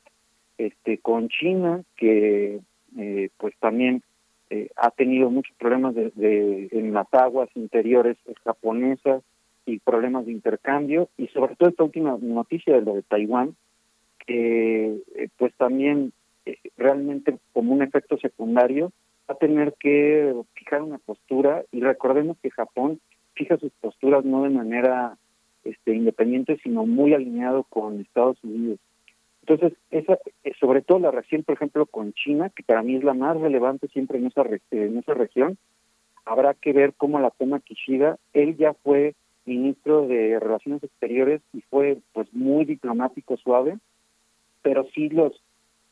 este, 0.57 0.97
con 0.99 1.27
China 1.27 1.83
que 1.97 2.61
eh, 2.97 3.29
pues 3.35 3.53
también 3.59 4.01
eh, 4.49 4.69
ha 4.77 4.91
tenido 4.91 5.29
muchos 5.29 5.53
problemas 5.57 5.93
de, 5.93 6.11
de, 6.15 6.69
en 6.71 6.93
las 6.93 7.13
aguas 7.13 7.49
interiores 7.53 8.15
japonesas 8.45 9.23
y 9.65 9.79
problemas 9.79 10.25
de 10.25 10.31
intercambio 10.31 11.09
y 11.17 11.27
sobre 11.27 11.57
todo 11.57 11.67
esta 11.67 11.83
última 11.83 12.17
noticia 12.21 12.75
de 12.75 12.81
lo 12.81 12.93
de 12.93 13.01
Taiwán 13.01 13.57
que 14.25 14.97
eh, 15.15 15.29
pues 15.37 15.53
también 15.55 16.13
eh, 16.45 16.57
realmente 16.77 17.37
como 17.53 17.73
un 17.73 17.81
efecto 17.81 18.17
secundario 18.17 18.91
va 19.29 19.35
a 19.35 19.37
tener 19.37 19.73
que 19.79 20.33
fijar 20.53 20.81
una 20.81 20.97
postura. 20.97 21.63
Y 21.71 21.81
recordemos 21.81 22.37
que 22.41 22.51
Japón 22.51 22.99
fija 23.33 23.57
sus 23.57 23.71
posturas 23.81 24.25
no 24.25 24.43
de 24.43 24.49
manera 24.49 25.17
este 25.63 25.95
independiente 25.95 26.59
sino 26.61 26.85
muy 26.85 27.13
alineado 27.13 27.63
con 27.63 28.01
Estados 28.01 28.37
Unidos. 28.43 28.79
Entonces 29.41 29.77
esa 29.91 30.17
eh, 30.43 30.53
sobre 30.59 30.81
todo 30.81 30.99
la 30.99 31.11
reacción 31.11 31.43
por 31.43 31.55
ejemplo 31.55 31.85
con 31.85 32.13
China 32.13 32.49
que 32.49 32.63
para 32.63 32.83
mí 32.83 32.95
es 32.95 33.03
la 33.03 33.13
más 33.13 33.39
relevante 33.39 33.87
siempre 33.87 34.17
en 34.17 34.27
esa 34.27 34.43
en 34.71 34.97
esa 34.97 35.13
región 35.13 35.57
habrá 36.25 36.53
que 36.53 36.73
ver 36.73 36.93
cómo 36.95 37.19
la 37.19 37.31
toma 37.31 37.59
Kishida. 37.59 38.17
Él 38.33 38.55
ya 38.57 38.73
fue 38.73 39.15
ministro 39.45 40.07
de 40.07 40.39
relaciones 40.39 40.83
exteriores 40.83 41.41
y 41.53 41.61
fue 41.61 41.97
pues 42.13 42.31
muy 42.33 42.65
diplomático 42.65 43.37
suave 43.37 43.77
pero 44.63 44.87
sí 44.95 45.09
los 45.09 45.33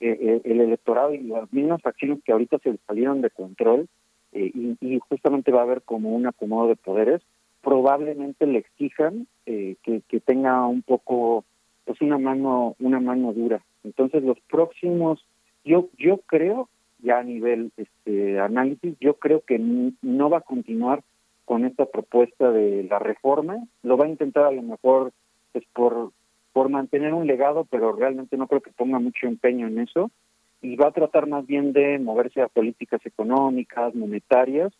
eh, 0.03 0.41
el 0.43 0.61
electorado 0.61 1.13
y 1.13 1.19
las 1.19 1.53
mismas 1.53 1.85
acciones 1.85 2.23
que 2.23 2.31
ahorita 2.31 2.57
se 2.57 2.75
salieron 2.87 3.21
de 3.21 3.29
control 3.29 3.87
eh, 4.31 4.51
y, 4.53 4.99
justamente 5.07 5.51
va 5.51 5.59
a 5.59 5.63
haber 5.63 5.83
como 5.83 6.09
un 6.09 6.25
acomodo 6.25 6.69
de 6.69 6.75
poderes, 6.75 7.21
probablemente 7.61 8.47
le 8.47 8.57
exijan 8.57 9.27
eh, 9.45 9.75
que, 9.83 10.01
que 10.07 10.19
tenga 10.19 10.65
un 10.65 10.81
poco 10.81 11.45
pues 11.85 12.01
una 12.01 12.17
mano 12.17 12.75
una 12.79 12.99
mano 12.99 13.31
dura. 13.31 13.61
Entonces 13.83 14.23
los 14.23 14.39
próximos 14.49 15.23
yo 15.63 15.89
yo 15.99 16.17
creo 16.25 16.67
ya 17.03 17.19
a 17.19 17.23
nivel 17.23 17.71
este 17.77 18.39
análisis 18.39 18.95
yo 18.99 19.15
creo 19.15 19.41
que 19.41 19.59
no 19.59 20.29
va 20.31 20.39
a 20.39 20.41
continuar 20.41 21.03
con 21.45 21.63
esta 21.63 21.85
propuesta 21.85 22.51
de 22.51 22.87
la 22.89 22.97
reforma, 22.97 23.67
lo 23.83 23.97
va 23.97 24.05
a 24.05 24.09
intentar 24.09 24.45
a 24.45 24.51
lo 24.51 24.63
mejor 24.63 25.11
pues 25.51 25.63
por 25.73 26.11
por 26.53 26.69
mantener 26.69 27.13
un 27.13 27.27
legado, 27.27 27.65
pero 27.65 27.93
realmente 27.93 28.37
no 28.37 28.47
creo 28.47 28.61
que 28.61 28.71
ponga 28.71 28.99
mucho 28.99 29.27
empeño 29.27 29.67
en 29.67 29.79
eso, 29.79 30.11
y 30.61 30.75
va 30.75 30.87
a 30.87 30.91
tratar 30.91 31.27
más 31.27 31.45
bien 31.45 31.73
de 31.73 31.97
moverse 31.99 32.41
a 32.41 32.47
políticas 32.47 33.03
económicas, 33.05 33.95
monetarias, 33.95 34.71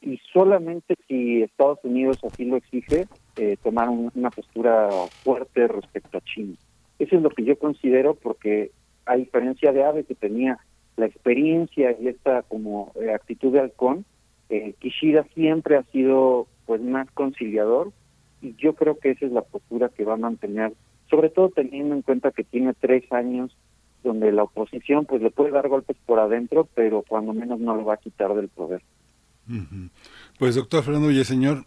y 0.00 0.18
solamente 0.32 0.94
si 1.06 1.42
Estados 1.42 1.80
Unidos 1.82 2.18
así 2.24 2.44
lo 2.44 2.56
exige, 2.56 3.06
eh, 3.36 3.56
tomar 3.62 3.88
un, 3.88 4.10
una 4.14 4.30
postura 4.30 4.88
fuerte 5.22 5.68
respecto 5.68 6.18
a 6.18 6.22
China. 6.22 6.54
Eso 6.98 7.16
es 7.16 7.22
lo 7.22 7.30
que 7.30 7.44
yo 7.44 7.58
considero 7.58 8.14
porque 8.14 8.70
a 9.06 9.16
diferencia 9.16 9.72
de 9.72 9.84
Abe 9.84 10.04
que 10.04 10.14
tenía 10.14 10.58
la 10.96 11.06
experiencia 11.06 11.96
y 11.98 12.08
esta 12.08 12.42
como 12.42 12.92
eh, 13.00 13.12
actitud 13.12 13.52
de 13.52 13.60
halcón, 13.60 14.04
eh, 14.50 14.74
Kishida 14.78 15.24
siempre 15.34 15.76
ha 15.76 15.82
sido 15.84 16.46
pues 16.66 16.80
más 16.80 17.10
conciliador 17.12 17.92
y 18.42 18.54
yo 18.56 18.74
creo 18.74 18.98
que 18.98 19.10
esa 19.10 19.26
es 19.26 19.32
la 19.32 19.42
postura 19.42 19.88
que 19.88 20.04
va 20.04 20.14
a 20.14 20.18
mantener 20.18 20.72
sobre 21.10 21.30
todo 21.30 21.50
teniendo 21.50 21.94
en 21.94 22.02
cuenta 22.02 22.30
que 22.30 22.44
tiene 22.44 22.74
tres 22.74 23.10
años 23.12 23.56
donde 24.04 24.32
la 24.32 24.44
oposición 24.44 25.06
pues 25.06 25.22
le 25.22 25.30
puede 25.30 25.50
dar 25.50 25.68
golpes 25.68 25.96
por 26.06 26.20
adentro, 26.20 26.68
pero 26.74 27.04
cuando 27.06 27.32
menos 27.32 27.58
no 27.60 27.74
lo 27.74 27.84
va 27.84 27.94
a 27.94 27.98
quitar 27.98 28.34
del 28.34 28.48
poder. 28.48 28.82
Pues 30.38 30.54
doctor 30.54 30.84
Fernando 30.84 31.08
Villaseñor, 31.08 31.64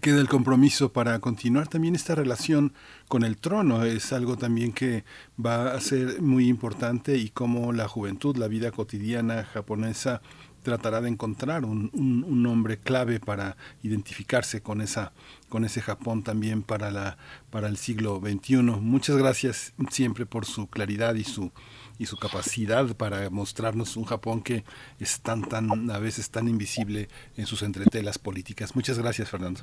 queda 0.00 0.20
el 0.20 0.28
compromiso 0.28 0.92
para 0.92 1.18
continuar 1.18 1.68
también 1.68 1.94
esta 1.94 2.14
relación 2.14 2.72
con 3.08 3.24
el 3.24 3.36
trono. 3.36 3.84
Es 3.84 4.12
algo 4.12 4.36
también 4.36 4.72
que 4.72 5.04
va 5.44 5.72
a 5.72 5.80
ser 5.80 6.20
muy 6.20 6.48
importante 6.48 7.16
y 7.16 7.30
cómo 7.30 7.72
la 7.72 7.88
juventud, 7.88 8.36
la 8.36 8.48
vida 8.48 8.70
cotidiana 8.70 9.44
japonesa 9.44 10.20
tratará 10.62 11.00
de 11.00 11.08
encontrar 11.08 11.64
un, 11.64 11.90
un, 11.92 12.24
un, 12.24 12.42
nombre 12.42 12.78
clave 12.78 13.20
para 13.20 13.56
identificarse 13.82 14.60
con 14.60 14.80
esa 14.80 15.12
con 15.48 15.64
ese 15.64 15.80
Japón 15.80 16.22
también 16.22 16.62
para 16.62 16.90
la 16.90 17.16
para 17.50 17.68
el 17.68 17.76
siglo 17.76 18.20
XXI. 18.20 18.56
Muchas 18.62 19.16
gracias 19.16 19.72
siempre 19.90 20.26
por 20.26 20.44
su 20.44 20.68
claridad 20.68 21.14
y 21.14 21.24
su 21.24 21.52
y 21.98 22.06
su 22.06 22.16
capacidad 22.16 22.96
para 22.96 23.28
mostrarnos 23.30 23.96
un 23.96 24.04
Japón 24.04 24.42
que 24.42 24.64
es 25.00 25.20
tan 25.20 25.42
tan 25.42 25.90
a 25.90 25.98
veces 25.98 26.30
tan 26.30 26.48
invisible 26.48 27.08
en 27.36 27.46
sus 27.46 27.62
entretelas 27.62 28.18
políticas. 28.18 28.74
Muchas 28.76 28.98
gracias, 28.98 29.28
Fernando. 29.28 29.60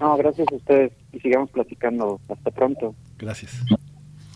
No, 0.00 0.16
gracias 0.16 0.46
a 0.50 0.54
ustedes 0.54 0.92
y 1.12 1.20
sigamos 1.20 1.50
platicando. 1.50 2.20
Hasta 2.28 2.50
pronto. 2.50 2.94
Gracias. 3.18 3.52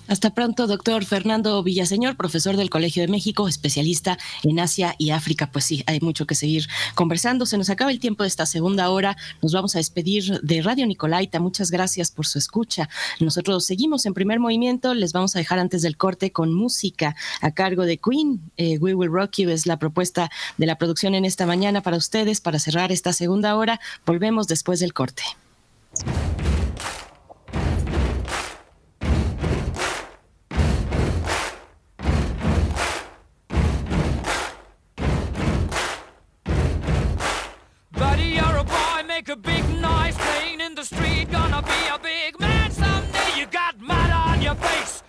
Hasta 0.09 0.31
pronto, 0.31 0.67
doctor 0.67 1.05
Fernando 1.05 1.63
Villaseñor, 1.63 2.17
profesor 2.17 2.57
del 2.57 2.71
Colegio 2.71 3.03
de 3.03 3.09
México, 3.09 3.47
especialista 3.47 4.19
en 4.43 4.59
Asia 4.59 4.95
y 4.97 5.11
África. 5.11 5.51
Pues 5.53 5.67
sí, 5.67 5.85
hay 5.87 6.01
mucho 6.01 6.27
que 6.27 6.35
seguir 6.35 6.67
conversando. 6.95 7.45
Se 7.45 7.59
nos 7.59 7.69
acaba 7.69 7.91
el 7.91 8.01
tiempo 8.01 8.23
de 8.23 8.29
esta 8.29 8.47
segunda 8.47 8.89
hora. 8.89 9.19
Nos 9.43 9.53
vamos 9.53 9.75
a 9.77 9.79
despedir 9.79 10.41
de 10.41 10.63
Radio 10.63 10.87
Nicolaita. 10.87 11.41
Muchas 11.41 11.71
gracias 11.71 12.11
por 12.11 12.27
su 12.27 12.39
escucha. 12.39 12.89
Nosotros 13.21 13.67
seguimos 13.67 14.07
en 14.07 14.15
primer 14.15 14.41
movimiento. 14.41 14.95
Les 14.95 15.13
vamos 15.13 15.37
a 15.37 15.41
dejar 15.41 15.59
antes 15.59 15.83
del 15.83 15.99
corte 15.99 16.33
con 16.33 16.55
música 16.55 17.15
a 17.43 17.51
cargo 17.51 17.85
de 17.85 17.99
Queen. 17.99 18.41
Eh, 18.57 18.79
We 18.79 18.95
Will 18.95 19.13
Rock 19.13 19.37
You 19.37 19.51
es 19.51 19.67
la 19.67 19.79
propuesta 19.79 20.31
de 20.57 20.65
la 20.65 20.79
producción 20.79 21.15
en 21.15 21.27
esta 21.27 21.45
mañana 21.45 21.83
para 21.83 21.99
ustedes, 21.99 22.41
para 22.41 22.59
cerrar 22.59 22.93
esta 22.93 23.13
segunda 23.13 23.57
hora. 23.57 23.79
Volvemos 24.07 24.49
después 24.49 24.81
del 24.81 24.95
corte. 24.95 25.23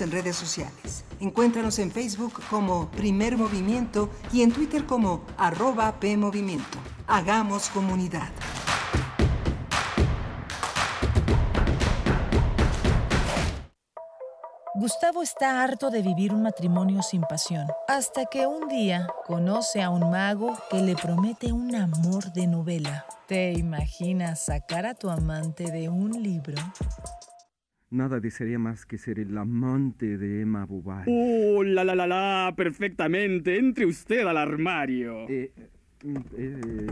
En 0.00 0.12
redes 0.12 0.36
sociales. 0.36 1.04
Encuéntranos 1.18 1.80
en 1.80 1.90
Facebook 1.90 2.40
como 2.50 2.88
Primer 2.92 3.36
Movimiento 3.36 4.10
y 4.32 4.42
en 4.42 4.52
Twitter 4.52 4.86
como 4.86 5.24
arroba 5.36 5.98
PMovimiento. 5.98 6.78
Hagamos 7.08 7.68
comunidad. 7.70 8.28
Gustavo 14.76 15.22
está 15.22 15.64
harto 15.64 15.90
de 15.90 16.02
vivir 16.02 16.32
un 16.32 16.42
matrimonio 16.42 17.02
sin 17.02 17.22
pasión, 17.22 17.66
hasta 17.88 18.26
que 18.26 18.46
un 18.46 18.68
día 18.68 19.08
conoce 19.26 19.82
a 19.82 19.90
un 19.90 20.10
mago 20.10 20.56
que 20.70 20.80
le 20.80 20.94
promete 20.94 21.52
un 21.52 21.74
amor 21.74 22.32
de 22.32 22.46
novela. 22.46 23.04
¿Te 23.26 23.52
imaginas 23.52 24.44
sacar 24.44 24.86
a 24.86 24.94
tu 24.94 25.10
amante 25.10 25.72
de 25.72 25.88
un 25.88 26.22
libro? 26.22 26.54
Nada 27.90 28.20
desearía 28.20 28.58
más 28.58 28.84
que 28.84 28.98
ser 28.98 29.18
el 29.18 29.36
amante 29.38 30.18
de 30.18 30.42
Emma 30.42 30.66
Bovary. 30.66 31.10
¡Oh, 31.10 31.62
la 31.64 31.84
la 31.84 31.94
la 31.94 32.06
la! 32.06 32.54
Perfectamente. 32.54 33.58
Entre 33.58 33.86
usted 33.86 34.26
al 34.26 34.36
armario. 34.36 35.26
Eh, 35.28 35.50
eh, 36.04 36.86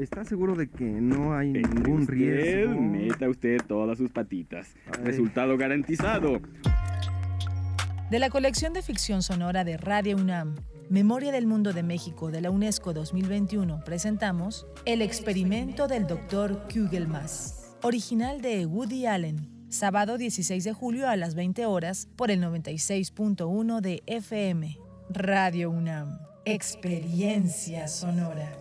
¿Está 0.00 0.24
seguro 0.24 0.56
de 0.56 0.68
que 0.68 0.84
no 0.84 1.34
hay 1.34 1.48
Entre 1.48 1.62
ningún 1.62 2.00
usted, 2.02 2.14
riesgo? 2.14 2.80
Meta 2.80 3.28
usted 3.28 3.60
todas 3.68 3.98
sus 3.98 4.10
patitas. 4.10 4.74
Ay. 4.98 5.04
Resultado 5.04 5.56
garantizado. 5.56 6.40
De 8.10 8.18
la 8.18 8.30
colección 8.30 8.72
de 8.72 8.82
ficción 8.82 9.22
sonora 9.22 9.62
de 9.62 9.76
Radio 9.76 10.16
UNAM, 10.16 10.56
Memoria 10.88 11.30
del 11.30 11.46
Mundo 11.46 11.72
de 11.72 11.84
México 11.84 12.32
de 12.32 12.40
la 12.40 12.50
UNESCO 12.50 12.92
2021, 12.92 13.84
presentamos 13.84 14.66
El 14.84 15.02
experimento 15.02 15.86
del 15.86 16.08
Dr. 16.08 16.66
Kugelmas, 16.66 17.76
original 17.82 18.40
de 18.40 18.66
Woody 18.66 19.06
Allen, 19.06 19.59
sábado 19.70 20.18
16 20.18 20.64
de 20.64 20.72
julio 20.72 21.08
a 21.08 21.16
las 21.16 21.34
20 21.34 21.64
horas 21.66 22.08
por 22.16 22.30
el 22.30 22.42
96.1 22.42 23.80
de 23.80 24.02
FM. 24.06 24.78
Radio 25.08 25.70
UNAM, 25.70 26.18
experiencia 26.44 27.88
sonora. 27.88 28.52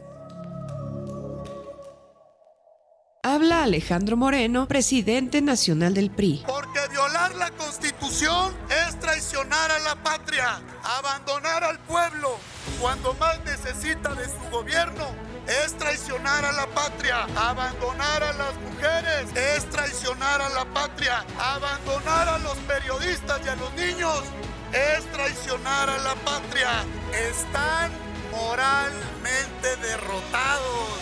Habla 3.22 3.64
Alejandro 3.64 4.16
Moreno, 4.16 4.68
presidente 4.68 5.42
nacional 5.42 5.94
del 5.94 6.10
PRI. 6.10 6.44
Porque 6.48 6.80
violar 6.90 7.36
la 7.36 7.52
constitución 7.52 8.54
es 8.88 8.98
traicionar 9.00 9.72
a 9.72 9.80
la 9.80 9.96
patria, 10.02 10.62
abandonar 10.84 11.64
al 11.64 11.80
pueblo 11.80 12.38
cuando 12.80 13.14
más 13.16 13.40
necesita 13.44 14.16
de 14.16 14.26
su 14.26 14.50
gobierno. 14.52 15.29
Es 15.48 15.74
traicionar 15.78 16.46
a 16.46 16.52
la 16.52 16.68
patria, 16.68 17.24
abandonar 17.36 18.24
a 18.24 18.34
las 18.34 18.56
mujeres, 18.58 19.36
es 19.36 19.70
traicionar 19.70 20.42
a 20.42 20.50
la 20.50 20.66
patria, 20.66 21.26
abandonar 21.40 22.28
a 22.28 22.38
los 22.40 22.58
periodistas 22.60 23.42
y 23.46 23.50
a 23.50 23.56
los 23.56 23.74
niños, 23.74 24.24
es 24.72 25.06
traicionar 25.12 25.90
a 25.90 25.98
la 26.00 26.16
patria. 26.16 26.86
Están 27.14 27.92
moralmente 28.32 29.76
derrotados. 29.82 31.00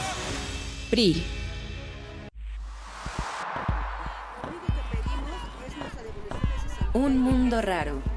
PRI. 0.89 1.25
Un 6.93 7.19
mundo 7.19 7.61
raro. 7.61 8.16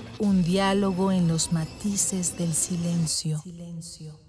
Un 0.21 0.43
diálogo 0.43 1.11
en 1.11 1.27
los 1.27 1.51
matices 1.51 2.37
del 2.37 2.53
silencio. 2.53 3.41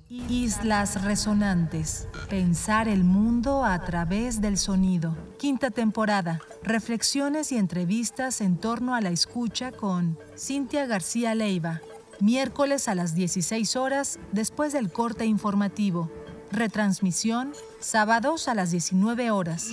Islas 0.09 1.05
resonantes. 1.05 2.09
Pensar 2.31 2.89
el 2.89 3.05
mundo 3.05 3.63
a 3.63 3.79
través 3.85 4.41
del 4.41 4.57
sonido. 4.57 5.15
Quinta 5.39 5.71
temporada. 5.71 6.41
Reflexiones 6.63 7.53
y 7.53 7.59
entrevistas 7.59 8.41
en 8.41 8.57
torno 8.57 8.95
a 8.95 9.03
la 9.03 9.11
escucha 9.11 9.71
con 9.71 10.19
Cintia 10.35 10.87
García 10.87 11.35
Leiva. 11.35 11.83
Miércoles 12.21 12.89
a 12.89 12.95
las 12.95 13.15
16 13.15 13.77
horas 13.77 14.19
después 14.33 14.73
del 14.73 14.91
corte 14.91 15.27
informativo. 15.27 16.11
Retransmisión 16.51 17.53
sábados 17.81 18.49
a 18.49 18.55
las 18.55 18.71
19 18.71 19.31
horas. 19.31 19.69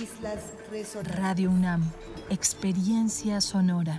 Radio 1.16 1.50
UNAM. 1.50 1.90
Experiencia 2.28 3.40
sonora. 3.40 3.98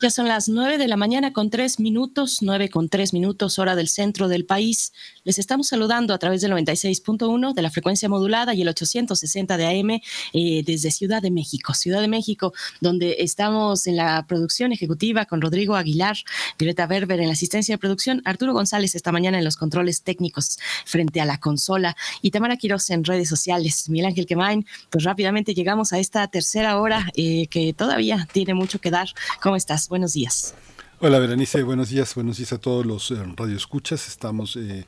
Ya 0.00 0.10
son 0.10 0.28
las 0.28 0.48
9 0.48 0.78
de 0.78 0.86
la 0.86 0.96
mañana 0.96 1.32
con 1.32 1.50
3 1.50 1.80
minutos, 1.80 2.38
9 2.40 2.68
con 2.68 2.88
3 2.88 3.12
minutos, 3.12 3.58
hora 3.58 3.74
del 3.74 3.88
centro 3.88 4.28
del 4.28 4.44
país. 4.44 4.92
Les 5.24 5.40
estamos 5.40 5.66
saludando 5.66 6.14
a 6.14 6.18
través 6.18 6.40
del 6.40 6.52
96.1 6.52 7.52
de 7.52 7.62
la 7.62 7.68
frecuencia 7.68 8.08
modulada 8.08 8.54
y 8.54 8.62
el 8.62 8.68
860 8.68 9.56
de 9.56 9.66
AM 9.66 9.90
eh, 10.34 10.62
desde 10.64 10.92
Ciudad 10.92 11.20
de 11.20 11.32
México. 11.32 11.74
Ciudad 11.74 12.00
de 12.00 12.06
México, 12.06 12.52
donde 12.80 13.16
estamos 13.18 13.88
en 13.88 13.96
la 13.96 14.24
producción 14.28 14.70
ejecutiva 14.70 15.24
con 15.24 15.40
Rodrigo 15.40 15.74
Aguilar, 15.74 16.16
Violeta 16.56 16.86
Berber 16.86 17.18
en 17.18 17.26
la 17.26 17.32
asistencia 17.32 17.74
de 17.74 17.78
producción, 17.78 18.22
Arturo 18.24 18.52
González 18.52 18.94
esta 18.94 19.10
mañana 19.10 19.38
en 19.38 19.44
los 19.44 19.56
controles 19.56 20.02
técnicos 20.02 20.60
frente 20.84 21.20
a 21.20 21.24
la 21.24 21.40
consola 21.40 21.96
y 22.22 22.30
Tamara 22.30 22.56
Quiroz 22.56 22.88
en 22.90 23.02
redes 23.02 23.28
sociales. 23.28 23.88
Miguel 23.88 24.06
Ángel 24.06 24.26
Quemain, 24.26 24.64
pues 24.90 25.02
rápidamente 25.02 25.54
llegamos 25.54 25.92
a 25.92 25.98
esta 25.98 26.28
tercera 26.28 26.78
hora 26.78 27.10
eh, 27.16 27.48
que 27.48 27.72
todavía 27.72 28.28
tiene 28.30 28.54
mucho 28.54 28.80
que 28.80 28.92
dar. 28.92 29.08
¿Cómo 29.42 29.56
estás? 29.56 29.87
Buenos 29.88 30.12
días. 30.12 30.54
Hola 31.00 31.20
Berenice, 31.20 31.62
buenos 31.62 31.90
días, 31.90 32.12
buenos 32.16 32.38
días 32.38 32.52
a 32.52 32.58
todos 32.58 32.84
los 32.84 33.12
eh, 33.12 33.16
radioescuchas. 33.36 34.08
Estamos 34.08 34.56
eh, 34.56 34.84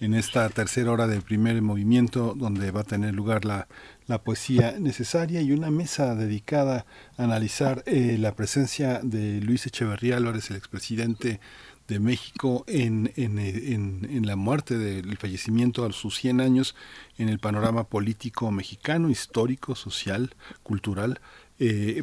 en 0.00 0.14
esta 0.14 0.48
tercera 0.48 0.90
hora 0.90 1.06
del 1.06 1.22
primer 1.22 1.62
movimiento 1.62 2.34
donde 2.36 2.72
va 2.72 2.80
a 2.80 2.84
tener 2.84 3.14
lugar 3.14 3.44
la, 3.44 3.68
la 4.08 4.20
poesía 4.22 4.74
necesaria 4.80 5.40
y 5.40 5.52
una 5.52 5.70
mesa 5.70 6.16
dedicada 6.16 6.84
a 7.16 7.22
analizar 7.22 7.84
eh, 7.86 8.16
la 8.18 8.34
presencia 8.34 9.00
de 9.04 9.40
Luis 9.40 9.64
Echeverría 9.66 10.16
Álvarez, 10.16 10.50
el 10.50 10.56
expresidente 10.56 11.38
de 11.86 12.00
México, 12.00 12.64
en, 12.66 13.12
en, 13.14 13.38
eh, 13.38 13.72
en- 13.74 14.26
la 14.26 14.34
muerte 14.34 14.76
del 14.78 15.16
fallecimiento 15.16 15.84
a 15.84 15.92
sus 15.92 16.16
100 16.16 16.40
años 16.40 16.74
en 17.18 17.28
el 17.28 17.38
panorama 17.38 17.84
político 17.84 18.50
mexicano, 18.50 19.10
histórico, 19.10 19.76
social, 19.76 20.34
cultural. 20.64 21.20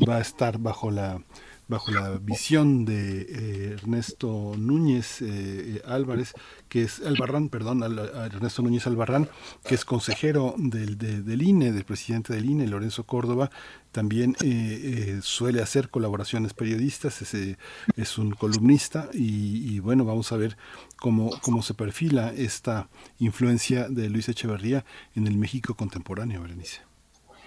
Va 0.07 0.17
a 0.17 0.21
estar 0.21 0.57
bajo 0.59 0.89
la 0.89 1.21
bajo 1.69 1.91
la 1.91 2.17
visión 2.17 2.83
de 2.83 3.21
eh, 3.21 3.71
Ernesto 3.73 4.55
Núñez 4.57 5.23
Álvarez, 5.85 6.33
que 6.67 6.81
es 6.81 6.99
Albarrán, 6.99 7.47
perdón, 7.47 7.83
Ernesto 7.83 8.61
Núñez 8.61 8.85
Albarrán, 8.87 9.29
que 9.63 9.75
es 9.75 9.85
consejero 9.85 10.55
del, 10.57 10.97
del 10.97 11.41
INE, 11.41 11.71
del 11.71 11.85
presidente 11.85 12.33
del 12.33 12.49
INE, 12.49 12.67
Lorenzo 12.67 13.05
Córdoba, 13.05 13.49
también 13.91 14.35
suele 15.21 15.61
hacer 15.61 15.89
colaboraciones 15.89 16.53
periodistas, 16.53 17.21
es, 17.95 18.17
un 18.17 18.31
columnista 18.31 19.09
y, 19.13 19.75
y, 19.75 19.79
bueno, 19.79 20.05
vamos 20.05 20.31
a 20.31 20.37
ver 20.37 20.57
cómo, 20.97 21.31
cómo 21.41 21.61
se 21.61 21.73
perfila 21.73 22.33
esta 22.35 22.89
influencia 23.19 23.87
de 23.89 24.09
Luis 24.09 24.29
Echeverría 24.29 24.85
en 25.15 25.27
el 25.27 25.37
México 25.37 25.75
contemporáneo, 25.75 26.41
Berenice. 26.41 26.88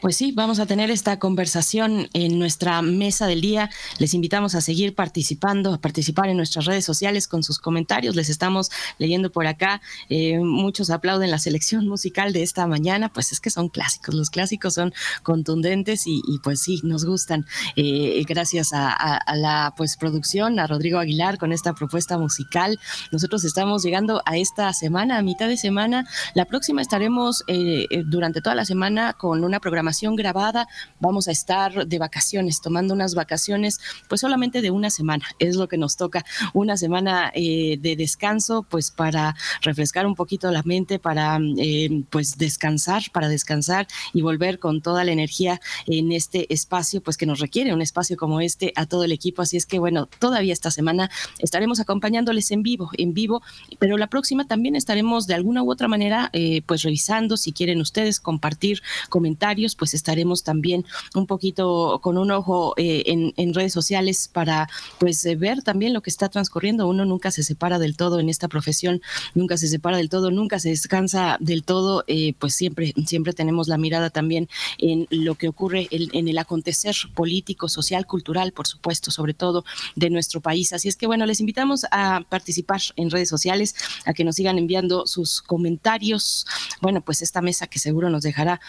Pues 0.02 0.16
sí, 0.16 0.32
vamos 0.32 0.58
a 0.58 0.66
tener 0.66 0.90
esta 0.90 1.20
conversación 1.20 2.08
en 2.12 2.36
nuestra 2.36 2.82
mesa 2.82 3.28
del 3.28 3.40
día. 3.40 3.70
Les 4.00 4.14
invitamos 4.14 4.56
a 4.56 4.60
seguir 4.60 4.96
participando, 4.96 5.72
a 5.72 5.78
participar 5.78 6.28
en 6.28 6.36
nuestras 6.36 6.64
redes 6.64 6.84
sociales 6.84 7.28
con 7.28 7.44
sus 7.44 7.60
comentarios. 7.60 8.16
Les 8.16 8.28
estamos 8.28 8.72
leyendo 8.98 9.30
por 9.30 9.46
acá. 9.46 9.80
Eh, 10.08 10.40
muchos 10.40 10.90
aplauden 10.90 11.30
la 11.30 11.38
selección 11.38 11.86
musical 11.86 12.32
de 12.32 12.42
esta 12.42 12.66
mañana. 12.66 13.12
Pues 13.12 13.30
es 13.30 13.38
que 13.38 13.50
son 13.50 13.68
clásicos. 13.68 14.16
Los 14.16 14.30
clásicos 14.30 14.74
son 14.74 14.92
contundentes 15.22 16.02
y, 16.08 16.20
pues 16.42 16.60
sí, 16.60 16.80
nos 16.82 17.04
gustan. 17.04 17.46
Eh, 17.76 18.24
gracias 18.26 18.70
a, 18.72 19.20
la 19.36 19.72
pues 19.76 19.96
producción, 19.96 20.58
a 20.58 20.66
Rodrigo 20.66 20.98
Aguilar 20.98 21.38
con 21.38 21.52
esta 21.52 21.74
propuesta 21.74 22.18
musical. 22.18 22.80
Nosotros 23.12 23.44
estamos 23.44 23.84
llegando 23.84 24.20
a 24.26 24.36
esta 24.36 24.72
semana, 24.72 25.18
a 25.18 25.22
mitad 25.22 25.46
de 25.46 25.56
semana. 25.56 26.08
La 26.34 26.46
próxima 26.46 26.82
estaremos 26.82 27.44
eh, 27.46 27.86
durante 28.04 28.40
toda 28.40 28.56
la 28.56 28.64
semana 28.64 29.12
con 29.12 29.44
una 29.44 29.60
programación 29.60 29.91
grabada. 30.16 30.66
Vamos 31.00 31.28
a 31.28 31.32
estar 31.32 31.86
de 31.86 31.98
vacaciones, 31.98 32.60
tomando 32.60 32.94
unas 32.94 33.14
vacaciones, 33.14 33.80
pues 34.08 34.20
solamente 34.20 34.60
de 34.60 34.70
una 34.70 34.90
semana. 34.90 35.24
Es 35.38 35.56
lo 35.56 35.68
que 35.68 35.78
nos 35.78 35.96
toca, 35.96 36.24
una 36.54 36.76
semana 36.76 37.30
eh, 37.34 37.78
de 37.80 37.96
descanso, 37.96 38.64
pues 38.68 38.90
para 38.90 39.34
refrescar 39.62 40.06
un 40.06 40.14
poquito 40.14 40.50
la 40.50 40.62
mente, 40.64 40.98
para 40.98 41.38
eh, 41.58 42.04
pues 42.10 42.38
descansar, 42.38 43.02
para 43.12 43.28
descansar 43.28 43.86
y 44.12 44.22
volver 44.22 44.58
con 44.58 44.80
toda 44.80 45.04
la 45.04 45.12
energía 45.12 45.60
en 45.86 46.12
este 46.12 46.52
espacio, 46.52 47.00
pues 47.02 47.16
que 47.16 47.26
nos 47.26 47.40
requiere 47.40 47.72
un 47.72 47.82
espacio 47.82 48.16
como 48.16 48.40
este 48.40 48.72
a 48.76 48.86
todo 48.86 49.04
el 49.04 49.12
equipo. 49.12 49.42
Así 49.42 49.56
es 49.56 49.66
que 49.66 49.78
bueno, 49.78 50.08
todavía 50.18 50.52
esta 50.52 50.70
semana 50.70 51.10
estaremos 51.38 51.80
acompañándoles 51.80 52.50
en 52.50 52.62
vivo, 52.62 52.90
en 52.98 53.14
vivo, 53.14 53.42
pero 53.78 53.96
la 53.96 54.08
próxima 54.08 54.46
también 54.46 54.76
estaremos 54.76 55.26
de 55.26 55.34
alguna 55.34 55.62
u 55.62 55.70
otra 55.70 55.88
manera, 55.88 56.30
eh, 56.32 56.62
pues 56.66 56.82
revisando 56.82 57.36
si 57.36 57.52
quieren 57.52 57.80
ustedes 57.80 58.20
compartir 58.20 58.82
comentarios, 59.08 59.74
pues 59.82 59.94
estaremos 59.94 60.44
también 60.44 60.84
un 61.12 61.26
poquito 61.26 61.98
con 62.04 62.16
un 62.16 62.30
ojo 62.30 62.72
eh, 62.76 63.02
en, 63.36 63.52
redes 63.52 63.72
sociales 63.72 64.30
para 64.32 64.68
pues 65.00 65.26
eh, 65.26 65.34
ver 65.34 65.64
también 65.64 65.92
lo 65.92 66.02
que 66.02 66.10
está 66.10 66.28
transcurriendo. 66.28 66.86
Uno 66.86 67.04
nunca 67.04 67.32
se 67.32 67.42
separa 67.42 67.80
del 67.80 67.96
todo 67.96 68.20
en 68.20 68.28
esta 68.28 68.46
profesión, 68.46 69.02
nunca 69.34 69.56
se 69.56 69.66
separa 69.66 69.96
del 69.96 70.08
todo, 70.08 70.30
nunca 70.30 70.60
se 70.60 70.68
descansa 70.68 71.36
del 71.40 71.64
todo, 71.64 72.04
eh, 72.06 72.34
pues 72.38 72.54
siempre, 72.54 72.94
siempre 73.06 73.32
tenemos 73.32 73.66
la 73.66 73.76
mirada 73.76 74.10
también 74.10 74.48
en 74.78 75.08
lo 75.10 75.34
que 75.34 75.48
ocurre 75.48 75.88
en, 75.90 76.28
el 76.28 76.38
acontecer 76.38 76.94
político, 77.12 77.68
social, 77.68 78.06
cultural, 78.06 78.52
por 78.52 78.68
supuesto, 78.68 79.10
sobre 79.10 79.34
todo 79.34 79.64
de 79.96 80.10
nuestro 80.10 80.40
país. 80.40 80.72
Así 80.72 80.86
es 80.86 80.94
que 80.94 81.08
bueno, 81.08 81.26
les 81.26 81.40
invitamos 81.40 81.86
a 81.90 82.20
participar 82.28 82.80
en 82.94 83.10
redes 83.10 83.28
sociales, 83.28 83.74
a 84.04 84.14
que 84.14 84.22
nos 84.22 84.36
sigan 84.36 84.58
enviando 84.58 85.08
sus 85.08 85.42
comentarios. 85.42 86.46
Bueno, 86.80 87.00
pues 87.00 87.20
esta 87.20 87.40
mesa 87.40 87.66
que 87.66 87.80
seguro 87.80 88.10
nos 88.10 88.22
dejará 88.22 88.60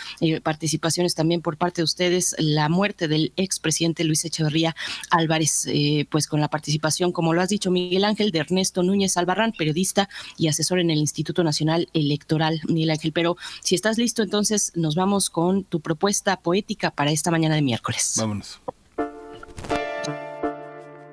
participación 0.42 1.03
también 1.16 1.42
por 1.42 1.58
parte 1.58 1.82
de 1.82 1.84
ustedes, 1.84 2.36
la 2.40 2.70
muerte 2.70 3.08
del 3.08 3.34
expresidente 3.36 4.04
Luis 4.04 4.24
Echeverría 4.26 4.76
Álvarez, 5.10 5.66
eh, 5.68 6.08
pues 6.10 6.28
con 6.28 6.40
la 6.40 6.48
participación, 6.48 7.12
como 7.12 7.34
lo 7.34 7.42
has 7.42 7.50
dicho, 7.50 7.72
Miguel 7.72 8.06
Ángel, 8.06 8.32
de 8.32 8.40
Ernesto 8.40 8.84
Núñez 8.84 9.18
Albarrán, 9.18 9.52
periodista 9.52 10.10
y 10.38 10.48
asesor 10.48 10.80
en 10.80 10.90
el 10.90 11.00
Instituto 11.00 11.44
Nacional 11.44 11.90
Electoral, 11.94 12.62
Miguel 12.68 12.92
Ángel. 12.92 13.12
Pero 13.12 13.38
si 13.62 13.76
estás 13.76 13.98
listo, 13.98 14.24
entonces 14.24 14.72
nos 14.76 14.96
vamos 14.96 15.30
con 15.30 15.64
tu 15.64 15.82
propuesta 15.82 16.38
poética 16.38 16.92
para 16.92 17.12
esta 17.12 17.32
mañana 17.32 17.56
de 17.56 17.62
miércoles. 17.62 18.16
Vámonos. 18.18 18.62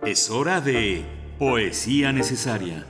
Es 0.06 0.30
hora 0.30 0.60
de 0.60 1.04
Poesía 1.38 2.12
Necesaria. 2.12 2.86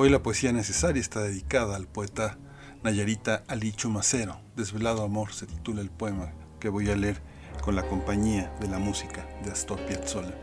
Hoy 0.00 0.10
la 0.10 0.22
poesía 0.22 0.52
necesaria 0.52 1.00
está 1.00 1.22
dedicada 1.22 1.74
al 1.74 1.88
poeta 1.88 2.38
Nayarita 2.84 3.42
Alicho 3.48 3.90
Macero. 3.90 4.40
Desvelado 4.54 5.02
Amor 5.02 5.32
se 5.32 5.44
titula 5.44 5.80
el 5.80 5.90
poema 5.90 6.32
que 6.60 6.68
voy 6.68 6.88
a 6.88 6.94
leer 6.94 7.20
con 7.64 7.74
la 7.74 7.82
compañía 7.82 8.54
de 8.60 8.68
la 8.68 8.78
música 8.78 9.26
de 9.42 9.50
Astor 9.50 9.84
Piazzolla. 9.86 10.38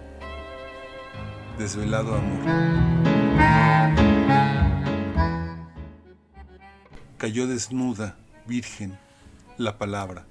Desvelado 1.58 2.16
Amor. 2.16 2.42
Cayó 7.18 7.48
desnuda, 7.48 8.18
virgen, 8.46 9.00
la 9.58 9.78
palabra. 9.78 10.26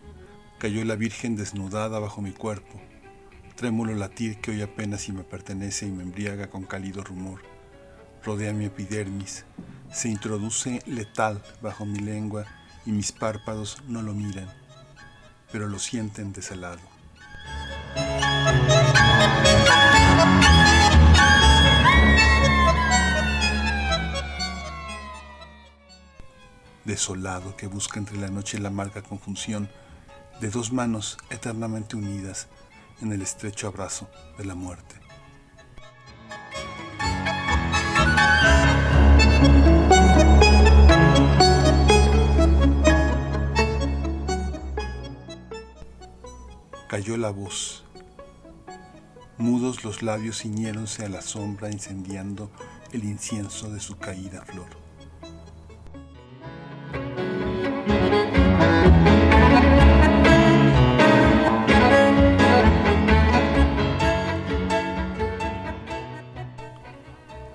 Cayó 0.59 0.85
la 0.85 0.97
virgen 0.97 1.35
desnudada 1.35 1.99
bajo 1.99 2.21
mi 2.21 2.33
cuerpo. 2.33 2.79
Trémulo 3.57 3.95
latir 3.95 4.39
que 4.43 4.51
hoy 4.51 4.61
apenas 4.61 5.01
si 5.01 5.13
me 5.13 5.25
pertenece 5.25 5.87
y 5.87 5.93
me 5.93 6.03
embriaga 6.03 6.51
con 6.51 6.65
cálido 6.65 7.03
rumor 7.03 7.54
rodea 8.25 8.53
mi 8.53 8.65
epidermis, 8.65 9.45
se 9.93 10.09
introduce 10.09 10.81
letal 10.87 11.43
bajo 11.61 11.85
mi 11.85 11.99
lengua 11.99 12.47
y 12.87 12.93
mis 12.93 13.13
párpados 13.13 13.83
no 13.87 14.03
lo 14.03 14.15
miran, 14.15 14.49
pero 15.53 15.69
lo 15.69 15.79
sienten 15.79 16.33
desalado. 16.33 16.81
Desolado 26.85 27.57
que 27.57 27.67
busca 27.67 27.99
entre 27.99 28.19
la 28.19 28.29
noche 28.29 28.59
la 28.59 28.69
amarga 28.69 29.03
conjunción 29.03 29.71
de 30.41 30.51
dos 30.51 30.73
manos 30.73 31.17
eternamente 31.31 31.97
unidas 31.97 32.49
en 33.01 33.13
el 33.13 33.23
estrecho 33.23 33.69
abrazo 33.69 34.09
de 34.37 34.45
la 34.45 34.55
muerte. 34.55 35.04
Cayó 46.89 47.17
la 47.17 47.31
voz. 47.31 47.85
Mudos 49.39 49.85
los 49.85 50.03
labios 50.03 50.43
ciñéronse 50.43 51.05
a 51.05 51.09
la 51.09 51.23
sombra 51.23 51.71
incendiando 51.71 52.51
el 52.93 53.05
incienso 53.05 53.71
de 53.71 53.81
su 53.81 53.97
caída 53.97 54.43
flor. 54.43 54.85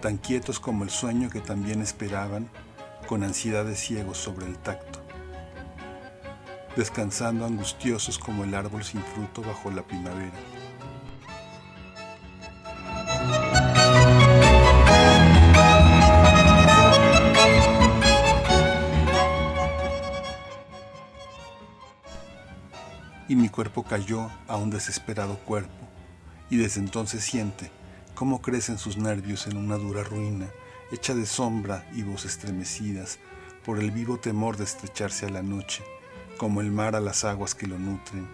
tan 0.01 0.17
quietos 0.17 0.59
como 0.59 0.85
el 0.85 0.89
sueño 0.89 1.29
que 1.29 1.41
también 1.41 1.81
esperaban, 1.81 2.49
con 3.07 3.21
ansiedades 3.23 3.79
ciegos 3.79 4.17
sobre 4.17 4.47
el 4.47 4.57
tacto 4.57 4.98
descansando 6.75 7.45
angustiosos 7.45 8.17
como 8.17 8.43
el 8.43 8.53
árbol 8.53 8.83
sin 8.83 9.01
fruto 9.01 9.41
bajo 9.41 9.71
la 9.71 9.83
primavera. 9.83 10.33
Y 23.27 23.35
mi 23.35 23.49
cuerpo 23.49 23.83
cayó 23.83 24.31
a 24.47 24.57
un 24.57 24.71
desesperado 24.71 25.37
cuerpo, 25.39 25.87
y 26.49 26.57
desde 26.57 26.79
entonces 26.79 27.23
siente 27.23 27.71
cómo 28.15 28.41
crecen 28.41 28.79
sus 28.79 28.97
nervios 28.97 29.45
en 29.45 29.57
una 29.57 29.77
dura 29.77 30.03
ruina, 30.03 30.47
hecha 30.91 31.13
de 31.13 31.27
sombra 31.27 31.87
y 31.93 32.01
voz 32.01 32.25
estremecidas 32.25 33.19
por 33.63 33.77
el 33.77 33.91
vivo 33.91 34.17
temor 34.17 34.57
de 34.57 34.63
estrecharse 34.63 35.27
a 35.27 35.29
la 35.29 35.43
noche 35.43 35.83
como 36.39 36.61
el 36.61 36.71
mar 36.71 36.95
a 36.95 37.01
las 37.01 37.25
aguas 37.25 37.53
que 37.53 37.67
lo 37.67 37.77
nutren, 37.77 38.25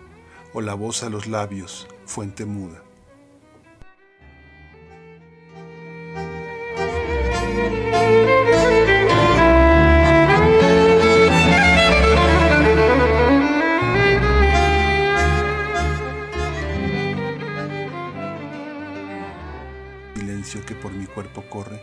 o 0.53 0.61
la 0.61 0.76
voz 0.76 1.02
a 1.02 1.10
los 1.10 1.26
labios, 1.26 1.88
fuente 2.06 2.45
muda. 2.45 2.84
Silencio 20.14 20.64
que 20.64 20.76
por 20.76 20.94
mi 20.94 21.07
cuerpo 21.07 21.44
corre, 21.49 21.82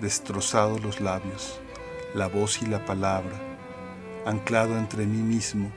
destrozado 0.00 0.80
los 0.80 1.00
labios, 1.00 1.60
la 2.12 2.26
voz 2.26 2.60
y 2.60 2.66
la 2.66 2.84
palabra, 2.84 3.51
anclado 4.24 4.78
entre 4.78 5.06
mí 5.06 5.18
mismo, 5.18 5.70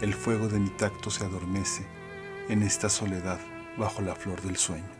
el 0.00 0.14
fuego 0.14 0.48
de 0.48 0.60
mi 0.60 0.70
tacto 0.70 1.10
se 1.10 1.24
adormece 1.24 1.86
en 2.48 2.62
esta 2.62 2.88
soledad 2.88 3.38
bajo 3.76 4.02
la 4.02 4.14
flor 4.14 4.40
del 4.42 4.56
sueño. 4.56 4.99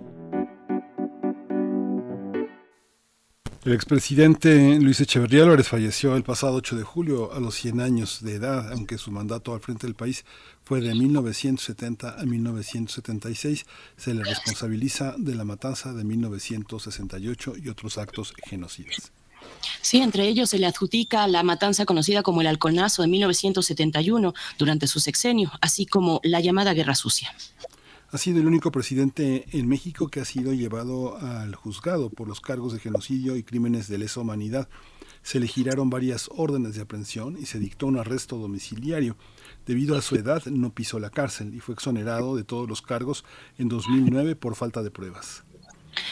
El 3.71 3.75
expresidente 3.75 4.79
Luis 4.81 4.99
Echeverría 4.99 5.43
Álvarez 5.43 5.69
falleció 5.69 6.17
el 6.17 6.23
pasado 6.23 6.55
8 6.55 6.75
de 6.75 6.83
julio 6.83 7.31
a 7.31 7.39
los 7.39 7.55
100 7.55 7.79
años 7.79 8.21
de 8.21 8.35
edad, 8.35 8.69
aunque 8.73 8.97
su 8.97 9.11
mandato 9.11 9.53
al 9.53 9.61
frente 9.61 9.87
del 9.87 9.95
país 9.95 10.25
fue 10.65 10.81
de 10.81 10.93
1970 10.93 12.19
a 12.19 12.25
1976. 12.25 13.65
Se 13.95 14.13
le 14.13 14.25
responsabiliza 14.25 15.15
de 15.17 15.35
la 15.35 15.45
matanza 15.45 15.93
de 15.93 16.03
1968 16.03 17.53
y 17.63 17.69
otros 17.69 17.97
actos 17.97 18.33
genocidas. 18.43 19.13
Sí, 19.81 20.01
entre 20.01 20.27
ellos 20.27 20.49
se 20.49 20.59
le 20.59 20.65
adjudica 20.65 21.25
la 21.27 21.41
matanza 21.41 21.85
conocida 21.85 22.23
como 22.23 22.41
el 22.41 22.47
Halconazo 22.47 23.03
de 23.03 23.07
1971 23.07 24.33
durante 24.57 24.85
su 24.85 24.99
sexenio, 24.99 25.49
así 25.61 25.85
como 25.85 26.19
la 26.23 26.41
llamada 26.41 26.73
Guerra 26.73 26.95
Sucia. 26.95 27.33
Ha 28.13 28.17
sido 28.17 28.41
el 28.41 28.47
único 28.47 28.73
presidente 28.73 29.45
en 29.53 29.69
México 29.69 30.09
que 30.09 30.19
ha 30.19 30.25
sido 30.25 30.51
llevado 30.51 31.17
al 31.17 31.55
juzgado 31.55 32.09
por 32.09 32.27
los 32.27 32.41
cargos 32.41 32.73
de 32.73 32.79
genocidio 32.79 33.37
y 33.37 33.43
crímenes 33.43 33.87
de 33.87 33.97
lesa 33.97 34.19
humanidad. 34.19 34.67
Se 35.23 35.39
le 35.39 35.47
giraron 35.47 35.89
varias 35.89 36.29
órdenes 36.35 36.75
de 36.75 36.81
aprehensión 36.81 37.37
y 37.39 37.45
se 37.45 37.57
dictó 37.57 37.87
un 37.87 37.97
arresto 37.97 38.37
domiciliario. 38.37 39.15
Debido 39.65 39.97
a 39.97 40.01
su 40.01 40.17
edad 40.17 40.43
no 40.47 40.73
pisó 40.73 40.99
la 40.99 41.09
cárcel 41.09 41.55
y 41.55 41.61
fue 41.61 41.73
exonerado 41.73 42.35
de 42.35 42.43
todos 42.43 42.67
los 42.67 42.81
cargos 42.81 43.23
en 43.57 43.69
2009 43.69 44.35
por 44.35 44.55
falta 44.55 44.83
de 44.83 44.91
pruebas. 44.91 45.45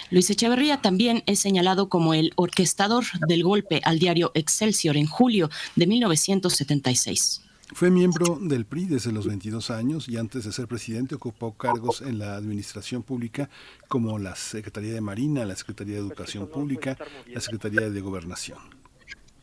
Luis 0.10 0.30
Echeverría 0.30 0.82
también 0.82 1.24
es 1.26 1.40
señalado 1.40 1.90
como 1.90 2.14
el 2.14 2.32
orquestador 2.38 3.04
del 3.28 3.44
golpe 3.44 3.82
al 3.84 4.00
diario 4.00 4.32
Excelsior 4.36 4.96
en 4.96 5.06
julio 5.06 5.50
de 5.76 5.86
1976. 5.86 7.42
Fue 7.74 7.92
miembro 7.92 8.40
del 8.42 8.66
PRI 8.66 8.86
desde 8.86 9.12
los 9.12 9.28
22 9.28 9.70
años 9.70 10.10
y 10.10 10.18
antes 10.18 10.44
de 10.44 10.52
ser 10.52 10.68
presidente 10.68 11.16
ocupó 11.16 11.54
cargos 11.54 12.02
en 12.02 12.18
la 12.18 12.36
administración 12.36 13.04
pública 13.04 13.50
como 13.88 14.18
la 14.18 14.36
Secretaría 14.36 14.94
de 14.94 15.02
Marina, 15.02 15.46
la 15.46 15.56
Secretaría 15.56 15.96
de 15.96 16.02
Educación 16.02 16.48
Pública, 16.48 16.98
la 17.28 17.40
Secretaría 17.40 17.90
de 17.90 18.02
Gobernación. 18.02 18.58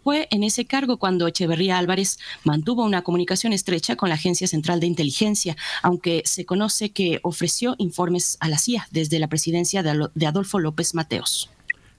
Fue 0.03 0.29
en 0.31 0.45
ese 0.45 0.67
cargo 0.67 0.99
cuando 0.99 1.27
Echeverría 1.27 1.79
Álvarez 1.79 2.19
mantuvo 2.45 2.85
una 2.85 3.03
comunicación 3.03 3.53
estrecha 3.53 3.97
con 3.97 4.09
la 4.09 4.17
Agencia 4.17 4.47
Central 4.47 4.81
de 4.81 4.87
Inteligencia, 4.87 5.57
aunque 5.83 6.23
se 6.25 6.45
conoce 6.45 6.91
que 6.91 7.21
ofreció 7.23 7.75
informes 7.79 8.37
a 8.41 8.49
la 8.49 8.59
CIA 8.59 8.87
desde 8.91 9.19
la 9.19 9.29
presidencia 9.29 9.83
de 9.83 10.27
Adolfo 10.27 10.61
López 10.61 10.95
Mateos. 10.95 11.51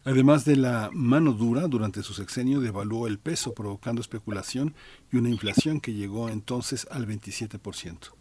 Además 0.08 0.46
de 0.46 0.56
la 0.56 0.90
mano 0.94 1.34
dura, 1.34 1.68
durante 1.68 2.02
su 2.02 2.14
sexenio 2.14 2.62
devaluó 2.62 3.08
el 3.08 3.20
peso, 3.20 3.54
provocando 3.54 4.00
especulación 4.00 4.74
y 5.12 5.18
una 5.18 5.28
inflación 5.28 5.82
que 5.82 5.94
llegó 5.94 6.30
entonces 6.30 6.88
al 6.92 7.06
27% 7.06 8.17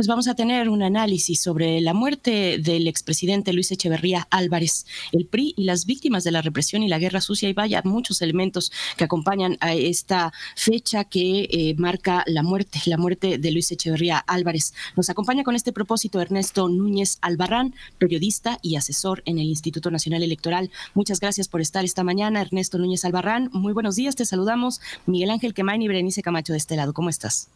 pues 0.00 0.08
vamos 0.08 0.28
a 0.28 0.34
tener 0.34 0.70
un 0.70 0.82
análisis 0.82 1.42
sobre 1.42 1.78
la 1.82 1.92
muerte 1.92 2.56
del 2.56 2.88
expresidente 2.88 3.52
Luis 3.52 3.70
Echeverría 3.70 4.26
Álvarez, 4.30 4.86
el 5.12 5.26
PRI 5.26 5.52
y 5.58 5.64
las 5.64 5.84
víctimas 5.84 6.24
de 6.24 6.30
la 6.30 6.40
represión 6.40 6.82
y 6.82 6.88
la 6.88 6.98
guerra 6.98 7.20
sucia. 7.20 7.50
Y 7.50 7.52
vaya, 7.52 7.82
muchos 7.84 8.22
elementos 8.22 8.72
que 8.96 9.04
acompañan 9.04 9.58
a 9.60 9.74
esta 9.74 10.32
fecha 10.56 11.04
que 11.04 11.48
eh, 11.50 11.74
marca 11.76 12.24
la 12.26 12.42
muerte, 12.42 12.78
la 12.86 12.96
muerte 12.96 13.36
de 13.36 13.50
Luis 13.50 13.70
Echeverría 13.72 14.24
Álvarez. 14.26 14.72
Nos 14.96 15.10
acompaña 15.10 15.44
con 15.44 15.54
este 15.54 15.70
propósito 15.70 16.18
Ernesto 16.18 16.70
Núñez 16.70 17.18
Albarrán, 17.20 17.74
periodista 17.98 18.56
y 18.62 18.76
asesor 18.76 19.22
en 19.26 19.38
el 19.38 19.48
Instituto 19.48 19.90
Nacional 19.90 20.22
Electoral. 20.22 20.70
Muchas 20.94 21.20
gracias 21.20 21.46
por 21.46 21.60
estar 21.60 21.84
esta 21.84 22.04
mañana, 22.04 22.40
Ernesto 22.40 22.78
Núñez 22.78 23.04
Albarrán. 23.04 23.50
Muy 23.52 23.74
buenos 23.74 23.96
días, 23.96 24.16
te 24.16 24.24
saludamos. 24.24 24.80
Miguel 25.04 25.28
Ángel 25.28 25.52
Quemain 25.52 25.82
y 25.82 25.88
Berenice 25.88 26.22
Camacho 26.22 26.54
de 26.54 26.58
este 26.58 26.76
lado. 26.76 26.94
¿Cómo 26.94 27.10
estás? 27.10 27.50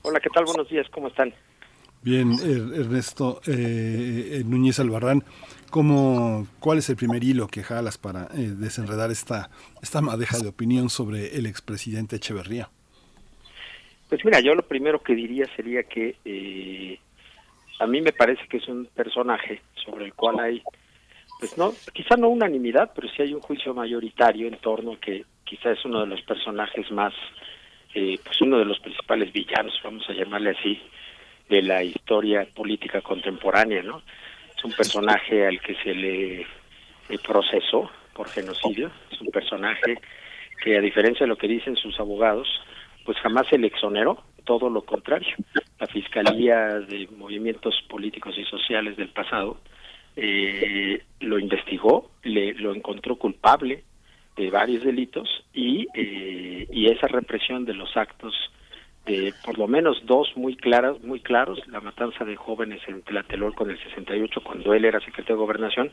Hola, 0.00 0.18
¿qué 0.18 0.30
tal? 0.30 0.46
Buenos 0.46 0.66
días, 0.70 0.86
¿cómo 0.88 1.08
están? 1.08 1.34
Bien, 2.02 2.32
er, 2.32 2.80
Ernesto 2.80 3.42
eh, 3.46 4.38
eh, 4.40 4.42
Núñez 4.46 4.80
Albarrán, 4.80 5.22
¿cómo, 5.70 6.46
¿cuál 6.58 6.78
es 6.78 6.88
el 6.88 6.96
primer 6.96 7.22
hilo 7.22 7.46
que 7.46 7.62
jalas 7.62 7.98
para 7.98 8.22
eh, 8.34 8.54
desenredar 8.56 9.10
esta, 9.10 9.50
esta 9.82 10.00
madeja 10.00 10.38
de 10.38 10.48
opinión 10.48 10.88
sobre 10.88 11.36
el 11.36 11.44
expresidente 11.44 12.16
Echeverría? 12.16 12.70
Pues 14.08 14.24
mira, 14.24 14.40
yo 14.40 14.54
lo 14.54 14.62
primero 14.62 15.02
que 15.02 15.14
diría 15.14 15.44
sería 15.54 15.82
que 15.82 16.98
a 17.78 17.86
mí 17.86 18.00
me 18.00 18.12
parece 18.12 18.48
que 18.48 18.56
es 18.56 18.68
un 18.68 18.86
personaje 18.86 19.60
sobre 19.84 20.06
el 20.06 20.14
cual 20.14 20.40
hay, 20.40 20.62
pues 21.38 21.58
no, 21.58 21.74
quizá 21.92 22.16
no 22.16 22.30
unanimidad, 22.30 22.92
pero 22.94 23.08
sí 23.10 23.20
hay 23.20 23.34
un 23.34 23.42
juicio 23.42 23.74
mayoritario 23.74 24.48
en 24.48 24.56
torno 24.56 24.94
a 24.94 25.00
que 25.00 25.26
quizá 25.44 25.72
es 25.72 25.84
uno 25.84 26.00
de 26.00 26.06
los 26.06 26.22
personajes 26.22 26.90
más, 26.90 27.12
pues 27.92 28.40
uno 28.40 28.58
de 28.58 28.64
los 28.64 28.80
principales 28.80 29.32
villanos, 29.32 29.78
vamos 29.84 30.08
a 30.08 30.12
llamarle 30.14 30.50
así, 30.58 30.80
de 31.50 31.62
la 31.62 31.82
historia 31.82 32.46
política 32.54 33.02
contemporánea, 33.02 33.82
¿no? 33.82 34.02
Es 34.56 34.64
un 34.64 34.72
personaje 34.72 35.46
al 35.46 35.60
que 35.60 35.74
se 35.82 35.94
le 35.94 36.46
procesó 37.26 37.90
por 38.14 38.28
genocidio, 38.28 38.90
es 39.10 39.20
un 39.20 39.28
personaje 39.28 39.98
que 40.62 40.78
a 40.78 40.80
diferencia 40.80 41.24
de 41.24 41.28
lo 41.28 41.36
que 41.36 41.48
dicen 41.48 41.74
sus 41.76 41.98
abogados, 41.98 42.48
pues 43.04 43.18
jamás 43.18 43.48
se 43.48 43.58
le 43.58 43.66
exoneró, 43.66 44.22
todo 44.44 44.70
lo 44.70 44.82
contrario. 44.82 45.34
La 45.78 45.86
Fiscalía 45.86 46.80
de 46.80 47.08
Movimientos 47.16 47.74
Políticos 47.88 48.36
y 48.38 48.44
Sociales 48.44 48.96
del 48.96 49.08
pasado 49.08 49.58
eh, 50.16 51.02
lo 51.20 51.38
investigó, 51.38 52.10
le, 52.22 52.54
lo 52.54 52.74
encontró 52.74 53.16
culpable 53.16 53.84
de 54.36 54.50
varios 54.50 54.84
delitos 54.84 55.28
y, 55.52 55.86
eh, 55.94 56.66
y 56.70 56.90
esa 56.90 57.08
represión 57.08 57.64
de 57.64 57.74
los 57.74 57.96
actos 57.96 58.34
por 59.44 59.58
lo 59.58 59.66
menos 59.66 60.02
dos 60.04 60.32
muy 60.36 60.56
claras, 60.56 61.02
muy 61.02 61.20
claros, 61.20 61.58
la 61.68 61.80
matanza 61.80 62.24
de 62.24 62.36
jóvenes 62.36 62.80
en 62.86 63.02
Tlatelolco 63.02 63.64
en 63.64 63.70
el 63.70 63.82
68 63.82 64.40
cuando 64.42 64.74
él 64.74 64.84
era 64.84 65.00
secretario 65.00 65.36
de 65.36 65.42
Gobernación 65.42 65.92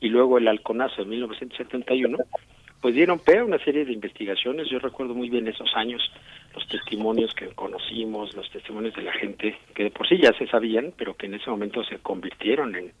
y 0.00 0.08
luego 0.08 0.38
el 0.38 0.48
halconazo 0.48 1.02
de 1.02 1.10
1971, 1.10 2.18
pues 2.80 2.94
dieron 2.94 3.18
pie 3.18 3.38
a 3.38 3.44
una 3.44 3.58
serie 3.58 3.84
de 3.84 3.92
investigaciones. 3.92 4.68
Yo 4.68 4.78
recuerdo 4.78 5.14
muy 5.14 5.28
bien 5.28 5.48
esos 5.48 5.74
años, 5.74 6.02
los 6.54 6.66
testimonios 6.68 7.34
que 7.34 7.48
conocimos, 7.48 8.34
los 8.34 8.50
testimonios 8.50 8.94
de 8.94 9.02
la 9.02 9.12
gente 9.12 9.58
que 9.74 9.84
de 9.84 9.90
por 9.90 10.06
sí 10.08 10.18
ya 10.18 10.32
se 10.32 10.46
sabían, 10.46 10.92
pero 10.96 11.14
que 11.14 11.26
en 11.26 11.34
ese 11.34 11.50
momento 11.50 11.84
se 11.84 11.98
convirtieron 11.98 12.74
en, 12.76 12.92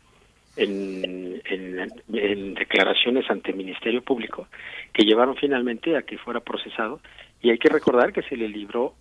en, 0.56 1.42
en, 1.44 1.92
en, 2.12 2.54
declaraciones 2.54 3.30
ante 3.30 3.50
el 3.50 3.56
Ministerio 3.56 4.02
Público 4.02 4.48
que 4.92 5.04
llevaron 5.04 5.36
finalmente 5.36 5.96
a 5.96 6.02
que 6.02 6.18
fuera 6.18 6.40
procesado 6.40 7.00
y 7.42 7.50
hay 7.50 7.58
que 7.58 7.68
recordar 7.68 8.12
que 8.12 8.22
se 8.22 8.36
le 8.36 8.48
libró 8.48 8.94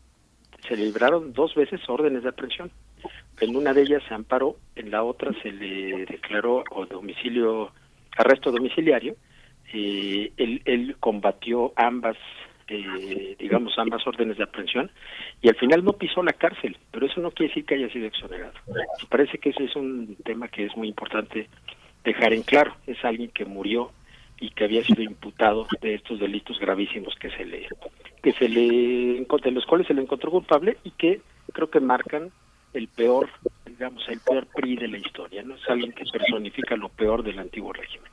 se 0.67 0.75
libraron 0.75 1.33
dos 1.33 1.55
veces 1.55 1.81
órdenes 1.87 2.23
de 2.23 2.29
aprehensión. 2.29 2.71
En 3.39 3.55
una 3.55 3.73
de 3.73 3.81
ellas 3.81 4.03
se 4.07 4.13
amparó, 4.13 4.57
en 4.75 4.91
la 4.91 5.03
otra 5.03 5.31
se 5.41 5.51
le 5.51 6.05
declaró 6.05 6.63
domicilio 6.89 7.71
arresto 8.17 8.51
domiciliario. 8.51 9.15
Eh, 9.73 10.31
él, 10.37 10.61
él 10.65 10.95
combatió 10.99 11.73
ambas, 11.75 12.17
eh, 12.67 13.35
digamos, 13.37 13.77
ambas 13.77 14.05
órdenes 14.07 14.37
de 14.37 14.43
aprehensión 14.43 14.89
y 15.41 15.49
al 15.49 15.55
final 15.55 15.83
no 15.83 15.93
pisó 15.93 16.23
la 16.23 16.33
cárcel, 16.33 16.77
pero 16.91 17.05
eso 17.05 17.19
no 17.19 17.31
quiere 17.31 17.49
decir 17.49 17.65
que 17.65 17.75
haya 17.75 17.89
sido 17.89 18.07
exonerado. 18.07 18.53
Me 18.67 19.07
parece 19.09 19.37
que 19.37 19.49
ese 19.49 19.65
es 19.65 19.75
un 19.75 20.15
tema 20.23 20.47
que 20.47 20.65
es 20.65 20.77
muy 20.77 20.87
importante 20.87 21.49
dejar 22.03 22.33
en 22.33 22.43
claro. 22.43 22.75
Es 22.87 23.03
alguien 23.03 23.31
que 23.31 23.45
murió 23.45 23.91
y 24.39 24.49
que 24.49 24.65
había 24.65 24.83
sido 24.83 25.01
imputado 25.01 25.67
de 25.81 25.95
estos 25.95 26.19
delitos 26.19 26.59
gravísimos 26.59 27.15
que 27.15 27.29
se 27.31 27.45
le 27.45 27.67
que 28.21 28.33
se 28.33 28.49
le 28.49 29.25
de 29.43 29.51
los 29.51 29.65
cuales 29.65 29.87
se 29.87 29.93
le 29.93 30.01
encontró 30.01 30.31
culpable 30.31 30.77
y 30.83 30.91
que 30.91 31.21
creo 31.53 31.69
que 31.69 31.79
marcan 31.79 32.31
el 32.73 32.87
peor 32.87 33.29
digamos 33.65 34.07
el 34.09 34.19
peor 34.19 34.47
PRI 34.47 34.75
de 34.77 34.87
la 34.87 34.97
historia 34.97 35.43
no 35.43 35.55
es 35.55 35.69
alguien 35.69 35.91
que 35.93 36.03
personifica 36.05 36.75
lo 36.75 36.89
peor 36.89 37.23
del 37.23 37.39
antiguo 37.39 37.71
régimen 37.71 38.11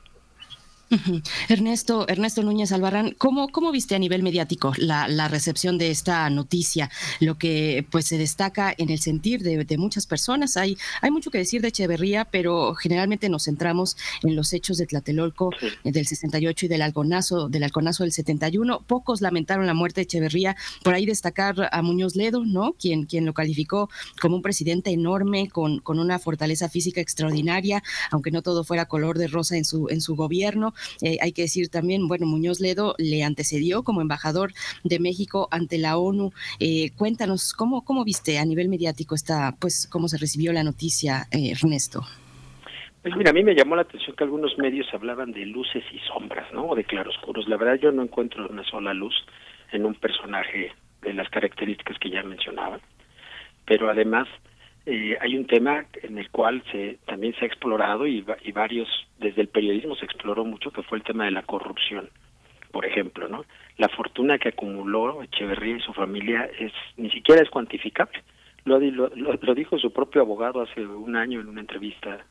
Ernesto, 1.49 2.07
Ernesto 2.07 2.43
Núñez 2.43 2.71
Albarrán, 2.71 3.15
¿cómo, 3.17 3.49
¿cómo 3.49 3.71
viste 3.71 3.95
a 3.95 3.99
nivel 3.99 4.23
mediático 4.23 4.73
la, 4.77 5.07
la, 5.07 5.27
recepción 5.27 5.77
de 5.77 5.91
esta 5.91 6.29
noticia? 6.29 6.89
Lo 7.19 7.37
que 7.37 7.85
pues 7.89 8.05
se 8.05 8.17
destaca 8.17 8.73
en 8.77 8.89
el 8.89 8.99
sentir 8.99 9.41
de, 9.41 9.63
de, 9.63 9.77
muchas 9.77 10.05
personas. 10.05 10.57
Hay, 10.57 10.77
hay 11.01 11.11
mucho 11.11 11.31
que 11.31 11.37
decir 11.37 11.61
de 11.61 11.69
Echeverría, 11.69 12.25
pero 12.25 12.75
generalmente 12.75 13.29
nos 13.29 13.45
centramos 13.45 13.97
en 14.21 14.35
los 14.35 14.53
hechos 14.53 14.77
de 14.77 14.85
Tlatelolco 14.85 15.51
eh, 15.83 15.91
del 15.91 16.05
68 16.05 16.65
y 16.65 16.69
del 16.69 16.81
Alconazo, 16.81 17.49
del 17.49 17.63
Alconazo 17.63 18.03
del 18.03 18.11
71. 18.11 18.81
Pocos 18.85 19.21
lamentaron 19.21 19.65
la 19.65 19.73
muerte 19.73 20.01
de 20.01 20.03
Echeverría. 20.03 20.55
Por 20.83 20.93
ahí 20.93 21.05
destacar 21.05 21.69
a 21.71 21.81
Muñoz 21.81 22.15
Ledo, 22.15 22.45
¿no? 22.45 22.73
Quien, 22.73 23.05
quien 23.05 23.25
lo 23.25 23.33
calificó 23.33 23.89
como 24.21 24.35
un 24.35 24.41
presidente 24.41 24.91
enorme, 24.91 25.49
con, 25.49 25.79
con 25.79 25.99
una 25.99 26.19
fortaleza 26.19 26.69
física 26.69 27.01
extraordinaria, 27.01 27.83
aunque 28.11 28.31
no 28.31 28.41
todo 28.41 28.63
fuera 28.63 28.85
color 28.85 29.17
de 29.17 29.27
rosa 29.27 29.57
en 29.57 29.65
su, 29.65 29.87
en 29.89 30.01
su 30.01 30.15
gobierno. 30.15 30.73
Eh, 31.01 31.17
hay 31.21 31.31
que 31.31 31.43
decir 31.43 31.69
también, 31.69 32.07
bueno, 32.07 32.25
Muñoz 32.25 32.59
Ledo 32.59 32.95
le 32.97 33.23
antecedió 33.23 33.83
como 33.83 34.01
embajador 34.01 34.53
de 34.83 34.99
México 34.99 35.47
ante 35.51 35.77
la 35.77 35.97
ONU. 35.97 36.31
Eh, 36.59 36.91
cuéntanos, 36.95 37.53
¿cómo, 37.53 37.83
¿cómo 37.83 38.03
viste 38.03 38.39
a 38.39 38.45
nivel 38.45 38.69
mediático 38.69 39.15
esta, 39.15 39.55
pues, 39.59 39.87
cómo 39.91 40.07
se 40.07 40.17
recibió 40.17 40.53
la 40.53 40.63
noticia, 40.63 41.27
eh, 41.31 41.51
Ernesto? 41.51 42.01
Pues 43.01 43.17
mira, 43.17 43.31
a 43.31 43.33
mí 43.33 43.43
me 43.43 43.53
llamó 43.53 43.75
la 43.75 43.81
atención 43.81 44.15
que 44.15 44.23
algunos 44.23 44.57
medios 44.57 44.87
hablaban 44.93 45.33
de 45.33 45.45
luces 45.45 45.83
y 45.91 45.99
sombras, 46.07 46.51
¿no? 46.53 46.67
O 46.67 46.75
de 46.75 46.85
claroscuros. 46.85 47.49
La 47.49 47.57
verdad 47.57 47.77
yo 47.81 47.91
no 47.91 48.01
encuentro 48.01 48.47
una 48.47 48.63
sola 48.63 48.93
luz 48.93 49.13
en 49.73 49.85
un 49.85 49.93
personaje 49.95 50.71
de 51.01 51.13
las 51.13 51.29
características 51.29 51.99
que 51.99 52.09
ya 52.09 52.23
mencionaba. 52.23 52.79
Pero 53.65 53.89
además 53.89 54.29
eh, 54.85 55.17
hay 55.21 55.37
un 55.37 55.47
tema 55.47 55.85
en 56.01 56.17
el 56.17 56.29
cual 56.29 56.63
se 56.71 56.97
también 57.05 57.33
se 57.35 57.45
ha 57.45 57.47
explorado 57.47 58.05
y, 58.05 58.25
y, 58.43 58.51
varios 58.51 58.87
desde 59.19 59.41
el 59.41 59.47
periodismo 59.47 59.95
se 59.95 60.05
exploró 60.05 60.43
mucho 60.43 60.71
que 60.71 60.83
fue 60.83 60.97
el 60.97 61.03
tema 61.03 61.25
de 61.25 61.31
la 61.31 61.43
corrupción 61.43 62.09
por 62.73 62.87
ejemplo, 62.87 63.27
¿no? 63.27 63.45
La 63.77 63.87
fortuna 63.87 64.39
que 64.39 64.49
acumuló 64.49 65.21
Echeverría 65.21 65.77
y 65.77 65.81
su 65.81 65.93
familia 65.93 66.49
es 66.59 66.73
ni 66.97 67.11
siquiera 67.11 67.43
es 67.43 67.49
cuantificable. 67.51 68.23
Lo, 68.65 68.79
lo, 68.79 69.11
lo 69.15 69.53
dijo 69.53 69.77
su 69.77 69.93
propio 69.93 70.21
abogado 70.21 70.59
hace 70.59 70.83
un 70.83 71.15
año 71.15 71.39
en 71.39 71.49
una 71.49 71.61
entrevista 71.61 72.25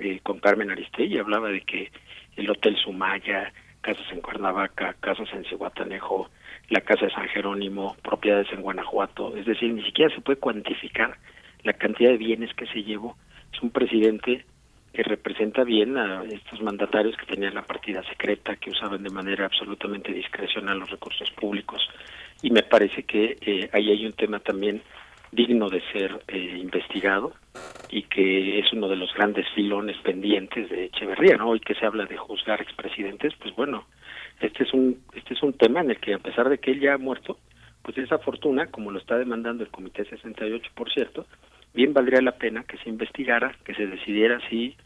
eh, 0.00 0.18
con 0.24 0.40
Carmen 0.40 0.72
Aristegui, 0.72 1.18
hablaba 1.18 1.48
de 1.48 1.60
que 1.60 1.92
el 2.36 2.50
Hotel 2.50 2.76
Sumaya, 2.76 3.52
casas 3.82 4.06
en 4.10 4.20
Cuernavaca, 4.20 4.96
casas 4.98 5.28
en 5.32 5.44
Cihuatanejo, 5.44 6.28
la 6.70 6.80
casa 6.80 7.06
de 7.06 7.12
San 7.12 7.28
Jerónimo, 7.28 7.96
propiedades 8.02 8.52
en 8.52 8.62
Guanajuato, 8.62 9.36
es 9.36 9.46
decir, 9.46 9.72
ni 9.72 9.84
siquiera 9.84 10.12
se 10.12 10.22
puede 10.22 10.40
cuantificar 10.40 11.16
la 11.64 11.72
cantidad 11.72 12.10
de 12.10 12.18
bienes 12.18 12.54
que 12.54 12.66
se 12.66 12.82
llevó. 12.82 13.16
Es 13.52 13.62
un 13.62 13.70
presidente 13.70 14.44
que 14.92 15.02
representa 15.02 15.64
bien 15.64 15.98
a 15.98 16.22
estos 16.22 16.62
mandatarios 16.62 17.16
que 17.16 17.26
tenían 17.26 17.54
la 17.54 17.62
partida 17.62 18.02
secreta, 18.04 18.54
que 18.56 18.70
usaban 18.70 19.02
de 19.02 19.10
manera 19.10 19.46
absolutamente 19.46 20.12
discrecional 20.12 20.78
los 20.78 20.90
recursos 20.90 21.30
públicos. 21.32 21.82
Y 22.42 22.50
me 22.50 22.62
parece 22.62 23.02
que 23.02 23.36
eh, 23.40 23.68
ahí 23.72 23.90
hay 23.90 24.06
un 24.06 24.12
tema 24.12 24.38
también 24.38 24.82
digno 25.32 25.68
de 25.68 25.82
ser 25.92 26.22
eh, 26.28 26.58
investigado 26.60 27.32
y 27.90 28.02
que 28.04 28.60
es 28.60 28.72
uno 28.72 28.88
de 28.88 28.96
los 28.96 29.12
grandes 29.14 29.46
filones 29.54 29.96
pendientes 29.98 30.70
de 30.70 30.84
Echeverría, 30.84 31.36
¿no? 31.36 31.48
Hoy 31.48 31.60
que 31.60 31.74
se 31.74 31.84
habla 31.84 32.06
de 32.06 32.16
juzgar 32.16 32.60
expresidentes, 32.60 33.34
pues 33.40 33.54
bueno, 33.56 33.86
este 34.40 34.62
es 34.62 34.72
un 34.72 35.00
este 35.12 35.34
es 35.34 35.42
un 35.42 35.54
tema 35.54 35.80
en 35.80 35.90
el 35.90 35.98
que 35.98 36.14
a 36.14 36.18
pesar 36.18 36.48
de 36.48 36.58
que 36.58 36.70
él 36.70 36.80
ya 36.80 36.94
ha 36.94 36.98
muerto, 36.98 37.38
pues 37.82 37.98
esa 37.98 38.18
fortuna, 38.18 38.68
como 38.68 38.92
lo 38.92 38.98
está 38.98 39.18
demandando 39.18 39.64
el 39.64 39.70
Comité 39.70 40.04
68, 40.04 40.70
por 40.74 40.92
cierto, 40.92 41.26
bien 41.74 41.92
valdría 41.92 42.22
la 42.22 42.38
pena 42.38 42.64
que 42.64 42.78
se 42.78 42.88
investigara, 42.88 43.54
que 43.64 43.74
se 43.74 43.86
decidiera 43.86 44.40
si 44.48 44.76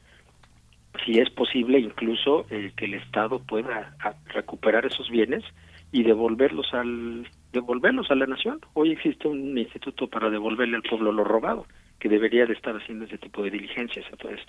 si 1.05 1.20
es 1.20 1.31
posible 1.31 1.78
incluso 1.78 2.47
eh, 2.50 2.73
que 2.76 2.86
el 2.86 2.94
Estado 2.94 3.39
pueda 3.41 3.94
recuperar 4.26 4.84
esos 4.86 5.08
bienes 5.10 5.44
y 5.92 6.02
devolverlos 6.02 6.73
al 6.75 7.28
devolverlos 7.52 8.10
a 8.10 8.15
la 8.15 8.26
nación. 8.26 8.60
Hoy 8.75 8.92
existe 8.92 9.28
un 9.28 9.57
instituto 9.57 10.07
para 10.08 10.28
devolverle 10.28 10.76
al 10.76 10.83
pueblo 10.83 11.12
lo 11.12 11.25
robado, 11.25 11.67
que 11.99 12.08
debería 12.08 12.47
de 12.47 12.55
estar 12.55 12.76
haciendo 12.76 13.05
ese 13.05 13.18
tipo 13.18 13.42
de 13.42 13.50
diligencias. 13.50 14.05
Entonces, 14.10 14.41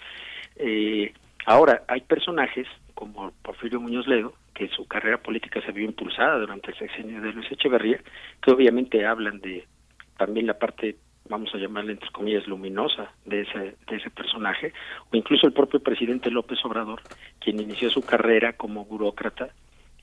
eh, 0.58 1.14
ahora 1.45 1.84
hay 1.88 2.01
personajes 2.01 2.68
como 2.93 3.32
Porfirio 3.42 3.80
Muñoz 3.80 4.08
Ledo, 4.08 4.34
que 4.53 4.68
su 4.68 4.85
carrera 4.85 5.18
política 5.19 5.61
se 5.61 5.72
vio 5.72 5.85
impulsada 5.85 6.40
durante 6.40 6.72
el 6.72 6.77
sexenio 6.77 7.22
de 7.22 7.32
Luis 7.32 7.50
Echeverría, 7.51 8.01
que 8.42 8.51
obviamente 8.51 9.06
hablan 9.06 9.40
de 9.40 9.66
también 10.18 10.48
la 10.48 10.59
parte 10.59 10.98
vamos 11.27 11.53
a 11.53 11.57
llamarle 11.57 11.93
entre 11.93 12.09
comillas 12.11 12.48
luminosa 12.48 13.11
de 13.25 13.41
ese 13.41 13.75
de 13.88 13.95
ese 13.95 14.09
personaje 14.09 14.73
o 15.11 15.15
incluso 15.15 15.48
el 15.48 15.53
propio 15.53 15.80
presidente 15.80 16.31
López 16.31 16.59
Obrador 16.64 17.01
quien 17.39 17.59
inició 17.59 17.89
su 17.89 18.01
carrera 18.01 18.53
como 18.53 18.85
burócrata 18.85 19.49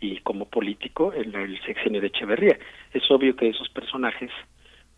y 0.01 0.19
como 0.21 0.47
político 0.47 1.13
en 1.15 1.35
el 1.35 1.61
sexenio 1.63 2.01
de 2.01 2.09
Echeverría. 2.09 2.59
Es 2.93 3.11
obvio 3.11 3.35
que 3.35 3.49
esos 3.49 3.69
personajes 3.71 4.31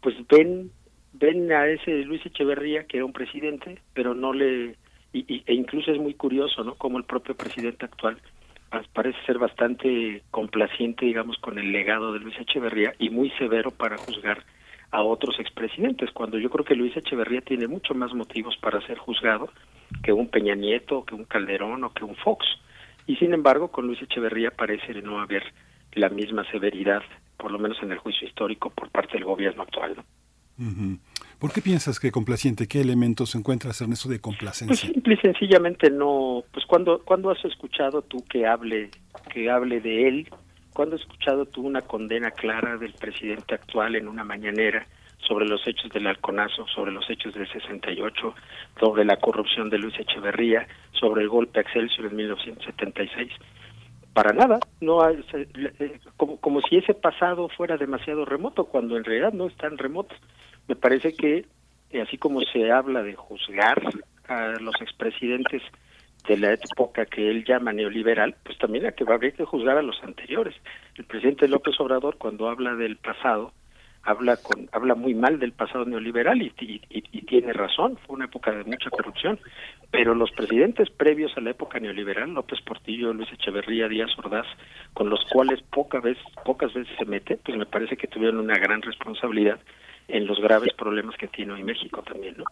pues 0.00 0.14
ven 0.28 0.70
ven 1.12 1.52
a 1.52 1.66
ese 1.66 2.04
Luis 2.04 2.24
Echeverría 2.26 2.84
que 2.84 2.98
era 2.98 3.06
un 3.06 3.12
presidente, 3.12 3.80
pero 3.94 4.14
no 4.14 4.32
le 4.32 4.76
y, 5.12 5.42
e 5.46 5.54
incluso 5.54 5.90
es 5.90 5.98
muy 5.98 6.14
curioso, 6.14 6.62
¿no? 6.64 6.74
Como 6.74 6.98
el 6.98 7.04
propio 7.04 7.34
presidente 7.34 7.86
actual 7.86 8.18
parece 8.92 9.18
ser 9.24 9.38
bastante 9.38 10.22
complaciente, 10.30 11.06
digamos, 11.06 11.38
con 11.38 11.58
el 11.58 11.72
legado 11.72 12.12
de 12.12 12.20
Luis 12.20 12.38
Echeverría 12.38 12.94
y 12.98 13.08
muy 13.08 13.30
severo 13.30 13.70
para 13.70 13.96
juzgar 13.96 14.44
a 14.90 15.02
otros 15.02 15.38
expresidentes, 15.38 16.10
cuando 16.12 16.38
yo 16.38 16.48
creo 16.48 16.64
que 16.64 16.74
Luis 16.74 16.96
Echeverría 16.96 17.42
tiene 17.42 17.68
mucho 17.68 17.94
más 17.94 18.14
motivos 18.14 18.56
para 18.56 18.80
ser 18.86 18.98
juzgado 18.98 19.50
que 20.02 20.12
un 20.12 20.28
Peña 20.28 20.54
Nieto, 20.54 21.04
que 21.04 21.14
un 21.14 21.24
Calderón 21.24 21.84
o 21.84 21.92
que 21.92 22.04
un 22.04 22.16
Fox. 22.16 22.46
Y 23.06 23.16
sin 23.16 23.34
embargo, 23.34 23.68
con 23.68 23.86
Luis 23.86 24.00
Echeverría 24.00 24.50
parece 24.50 24.94
no 25.02 25.20
haber 25.20 25.42
la 25.92 26.08
misma 26.08 26.44
severidad, 26.50 27.02
por 27.36 27.50
lo 27.50 27.58
menos 27.58 27.78
en 27.82 27.92
el 27.92 27.98
juicio 27.98 28.26
histórico, 28.26 28.70
por 28.70 28.90
parte 28.90 29.14
del 29.14 29.24
gobierno 29.24 29.62
actual. 29.62 29.96
¿Por 31.38 31.52
qué 31.52 31.62
piensas 31.62 32.00
que 32.00 32.10
complaciente? 32.10 32.66
¿Qué 32.66 32.80
elementos 32.80 33.34
encuentras 33.36 33.80
en 33.80 33.92
eso 33.92 34.08
de 34.08 34.20
complacencia? 34.20 34.66
Pues 34.66 34.92
simple 34.92 35.14
y 35.14 35.18
sencillamente 35.18 35.88
no, 35.88 36.42
pues 36.52 36.66
cuando 36.66 37.00
cuando 37.04 37.30
has 37.30 37.44
escuchado 37.44 38.02
tú 38.02 38.24
que 38.28 38.44
hable 38.44 38.90
que 39.32 39.48
hable 39.48 39.80
de 39.80 40.08
él, 40.08 40.28
cuando 40.78 40.94
has 40.94 41.02
escuchado 41.02 41.44
tú 41.44 41.66
una 41.66 41.80
condena 41.80 42.30
clara 42.30 42.76
del 42.76 42.92
presidente 42.92 43.52
actual 43.52 43.96
en 43.96 44.06
una 44.06 44.22
mañanera 44.22 44.86
sobre 45.26 45.44
los 45.44 45.66
hechos 45.66 45.90
del 45.90 46.06
halconazo, 46.06 46.68
sobre 46.68 46.92
los 46.92 47.10
hechos 47.10 47.34
del 47.34 47.50
68, 47.50 48.34
sobre 48.78 49.04
la 49.04 49.16
corrupción 49.16 49.70
de 49.70 49.78
Luis 49.78 49.98
Echeverría, 49.98 50.68
sobre 50.92 51.22
el 51.22 51.28
golpe 51.28 51.58
a 51.58 51.62
Excelsior 51.62 52.06
en 52.06 52.14
1976. 52.14 53.32
Para 54.14 54.32
nada, 54.32 54.60
no 54.80 55.02
hay, 55.02 55.18
eh, 55.34 55.98
como, 56.16 56.36
como 56.36 56.60
si 56.60 56.76
ese 56.76 56.94
pasado 56.94 57.48
fuera 57.48 57.76
demasiado 57.76 58.24
remoto, 58.24 58.66
cuando 58.66 58.96
en 58.96 59.02
realidad 59.02 59.32
no 59.32 59.48
es 59.48 59.56
tan 59.56 59.78
remoto. 59.78 60.14
Me 60.68 60.76
parece 60.76 61.12
que, 61.12 61.44
eh, 61.90 62.00
así 62.00 62.18
como 62.18 62.40
se 62.42 62.70
habla 62.70 63.02
de 63.02 63.16
juzgar 63.16 63.82
a 64.28 64.52
los 64.60 64.80
expresidentes 64.80 65.60
de 66.26 66.36
la 66.36 66.52
época 66.52 67.06
que 67.06 67.30
él 67.30 67.44
llama 67.44 67.72
neoliberal, 67.72 68.34
pues 68.44 68.58
también 68.58 68.86
hay 68.86 68.92
que, 68.92 69.04
habría 69.10 69.32
que 69.32 69.44
juzgar 69.44 69.78
a 69.78 69.82
los 69.82 70.02
anteriores. 70.02 70.54
El 70.96 71.04
presidente 71.04 71.48
López 71.48 71.78
Obrador, 71.80 72.16
cuando 72.18 72.48
habla 72.48 72.74
del 72.74 72.96
pasado, 72.96 73.52
habla 74.02 74.36
con 74.36 74.68
habla 74.72 74.94
muy 74.94 75.14
mal 75.14 75.38
del 75.38 75.52
pasado 75.52 75.84
neoliberal 75.84 76.40
y, 76.40 76.52
y, 76.58 77.22
tiene 77.22 77.52
razón 77.52 77.98
fue 78.06 78.16
una 78.16 78.24
época 78.24 78.52
de 78.52 78.64
mucha 78.64 78.88
corrupción 78.88 79.38
pero 79.90 80.14
los 80.14 80.30
presidentes 80.30 80.88
previos 80.88 81.36
a 81.36 81.42
la 81.42 81.50
época 81.50 81.78
neoliberal 81.78 82.32
López 82.32 82.60
Portillo 82.62 83.12
Luis 83.12 83.30
Echeverría 83.32 83.86
Díaz 83.86 84.10
Ordaz 84.16 84.46
con 84.94 85.10
los 85.10 85.22
cuales 85.26 85.60
poca 85.62 86.00
vez 86.00 86.16
pocas 86.44 86.72
veces 86.72 86.94
se 86.96 87.04
mete 87.04 87.36
pues 87.36 87.58
me 87.58 87.66
parece 87.66 87.96
que 87.96 88.06
tuvieron 88.06 88.38
una 88.38 88.58
gran 88.58 88.80
responsabilidad 88.80 89.60
en 90.08 90.26
los 90.26 90.40
graves 90.40 90.72
problemas 90.72 91.16
que 91.16 91.28
tiene 91.28 91.52
hoy 91.52 91.62
México 91.62 92.02
también 92.02 92.34
no 92.38 92.44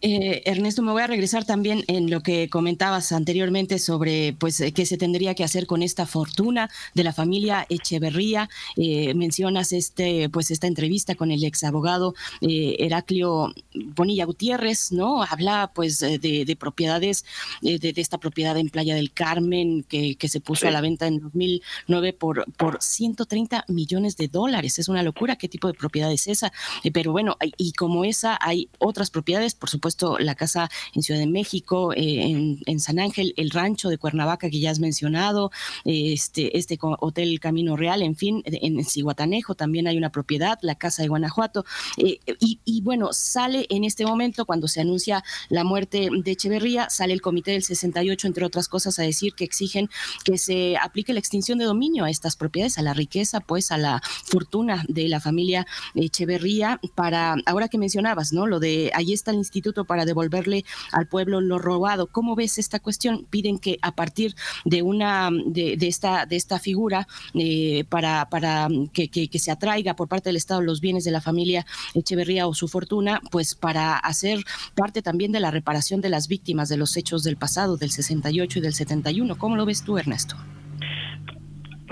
eh, 0.00 0.42
Ernesto, 0.46 0.82
me 0.82 0.92
voy 0.92 1.02
a 1.02 1.06
regresar 1.06 1.44
también 1.44 1.84
en 1.88 2.10
lo 2.10 2.22
que 2.22 2.48
comentabas 2.48 3.12
anteriormente 3.12 3.78
sobre 3.78 4.34
pues 4.38 4.62
qué 4.74 4.86
se 4.86 4.96
tendría 4.96 5.34
que 5.34 5.44
hacer 5.44 5.66
con 5.66 5.82
esta 5.82 6.06
fortuna 6.06 6.70
de 6.94 7.04
la 7.04 7.12
familia 7.12 7.66
Echeverría. 7.68 8.48
Eh, 8.76 9.14
mencionas 9.14 9.72
este 9.72 10.28
pues 10.28 10.50
esta 10.50 10.66
entrevista 10.66 11.14
con 11.14 11.30
el 11.30 11.44
ex 11.44 11.64
abogado 11.64 12.14
eh, 12.40 12.76
Heraclio 12.78 13.52
Bonilla 13.74 14.24
Gutiérrez, 14.24 14.92
¿no? 14.92 15.22
Habla 15.22 15.72
pues 15.74 16.00
de, 16.00 16.56
propiedades, 16.58 17.24
de, 17.62 17.92
esta 17.96 18.18
propiedad 18.18 18.56
en 18.56 18.70
Playa 18.70 18.94
del 18.94 19.12
Carmen 19.12 19.82
que, 19.82 20.16
se 20.26 20.40
puso 20.40 20.66
a 20.66 20.72
la 20.72 20.80
venta 20.80 21.06
en 21.06 21.20
2009 21.20 22.12
por, 22.12 22.52
por 22.54 22.82
130 22.82 23.64
millones 23.68 24.16
de 24.16 24.26
dólares. 24.26 24.78
Es 24.80 24.88
una 24.88 25.04
locura 25.04 25.36
qué 25.36 25.48
tipo 25.48 25.68
de 25.68 25.74
propiedad 25.74 26.10
es 26.10 26.26
esa. 26.26 26.52
pero 26.92 27.12
bueno, 27.12 27.36
y 27.56 27.72
como 27.72 28.04
esa 28.04 28.36
hay 28.40 28.68
otras 28.78 29.10
propiedades, 29.10 29.25
por 29.58 29.70
supuesto 29.70 29.86
puesto 29.86 30.18
la 30.18 30.34
casa 30.34 30.68
en 30.94 31.02
Ciudad 31.02 31.20
de 31.20 31.28
México, 31.28 31.92
eh, 31.92 32.56
en, 32.66 32.80
San 32.80 32.98
Ángel, 32.98 33.34
el 33.36 33.50
rancho 33.50 33.88
de 33.88 33.98
Cuernavaca 33.98 34.50
que 34.50 34.58
ya 34.58 34.72
has 34.72 34.80
mencionado, 34.80 35.52
este, 35.84 36.58
este 36.58 36.76
Hotel 36.80 37.38
Camino 37.38 37.76
Real, 37.76 38.02
en 38.02 38.16
fin, 38.16 38.42
en 38.44 38.84
Cihuatanejo 38.84 39.54
también 39.54 39.86
hay 39.86 39.96
una 39.96 40.10
propiedad, 40.10 40.58
la 40.62 40.74
casa 40.74 41.02
de 41.02 41.08
Guanajuato. 41.08 41.64
Eh, 41.96 42.18
y, 42.40 42.80
bueno, 42.82 43.12
sale 43.12 43.66
en 43.70 43.84
este 43.84 44.04
momento, 44.04 44.44
cuando 44.44 44.68
se 44.68 44.80
anuncia 44.80 45.22
la 45.48 45.64
muerte 45.64 46.08
de 46.12 46.30
Echeverría, 46.32 46.90
sale 46.90 47.12
el 47.12 47.20
Comité 47.20 47.52
del 47.52 47.62
68, 47.62 48.26
entre 48.26 48.44
otras 48.44 48.68
cosas, 48.68 48.98
a 48.98 49.02
decir 49.02 49.34
que 49.34 49.44
exigen 49.44 49.88
que 50.24 50.38
se 50.38 50.76
aplique 50.76 51.12
la 51.12 51.20
extinción 51.20 51.58
de 51.58 51.64
dominio 51.64 52.04
a 52.04 52.10
estas 52.10 52.36
propiedades, 52.36 52.78
a 52.78 52.82
la 52.82 52.94
riqueza, 52.94 53.40
pues 53.40 53.70
a 53.70 53.78
la 53.78 54.02
fortuna 54.24 54.84
de 54.88 55.08
la 55.08 55.20
familia 55.20 55.66
Echeverría, 55.94 56.80
para, 56.94 57.36
ahora 57.46 57.68
que 57.68 57.78
mencionabas, 57.78 58.32
¿no? 58.32 58.46
Lo 58.46 58.60
de, 58.60 58.90
ahí 58.94 59.12
está 59.16 59.32
el 59.32 59.38
Instituto 59.38 59.84
para 59.84 60.04
devolverle 60.04 60.64
al 60.92 61.06
pueblo 61.08 61.40
lo 61.40 61.58
robado. 61.58 62.06
¿Cómo 62.06 62.36
ves 62.36 62.58
esta 62.58 62.78
cuestión? 62.80 63.26
Piden 63.28 63.58
que 63.58 63.78
a 63.82 63.92
partir 63.92 64.34
de 64.64 64.82
una 64.82 65.30
de, 65.46 65.76
esta 65.80 66.26
de 66.26 66.36
esta 66.36 66.58
figura 66.58 67.08
eh, 67.34 67.84
para 67.88 68.28
para 68.28 68.68
que, 68.92 69.28
se 69.38 69.50
atraiga 69.50 69.94
por 69.94 70.08
parte 70.08 70.28
del 70.28 70.36
Estado 70.36 70.60
los 70.62 70.80
bienes 70.80 71.04
de 71.04 71.10
la 71.10 71.20
familia 71.20 71.66
Echeverría 71.94 72.46
o 72.46 72.54
su 72.54 72.68
fortuna, 72.68 73.20
pues 73.30 73.54
para 73.54 73.96
hacer 73.96 74.40
parte 74.74 75.02
también 75.02 75.32
de 75.32 75.40
la 75.40 75.50
reparación 75.50 76.00
de 76.00 76.08
las 76.08 76.28
víctimas 76.28 76.68
de 76.68 76.76
los 76.76 76.96
hechos 76.96 77.22
del 77.22 77.36
pasado, 77.36 77.76
del 77.76 77.90
68 77.90 78.58
y 78.58 78.62
del 78.62 78.74
71. 78.74 79.36
¿Cómo 79.38 79.56
lo 79.56 79.66
ves 79.66 79.82
tú, 79.84 79.98
Ernesto? 79.98 80.36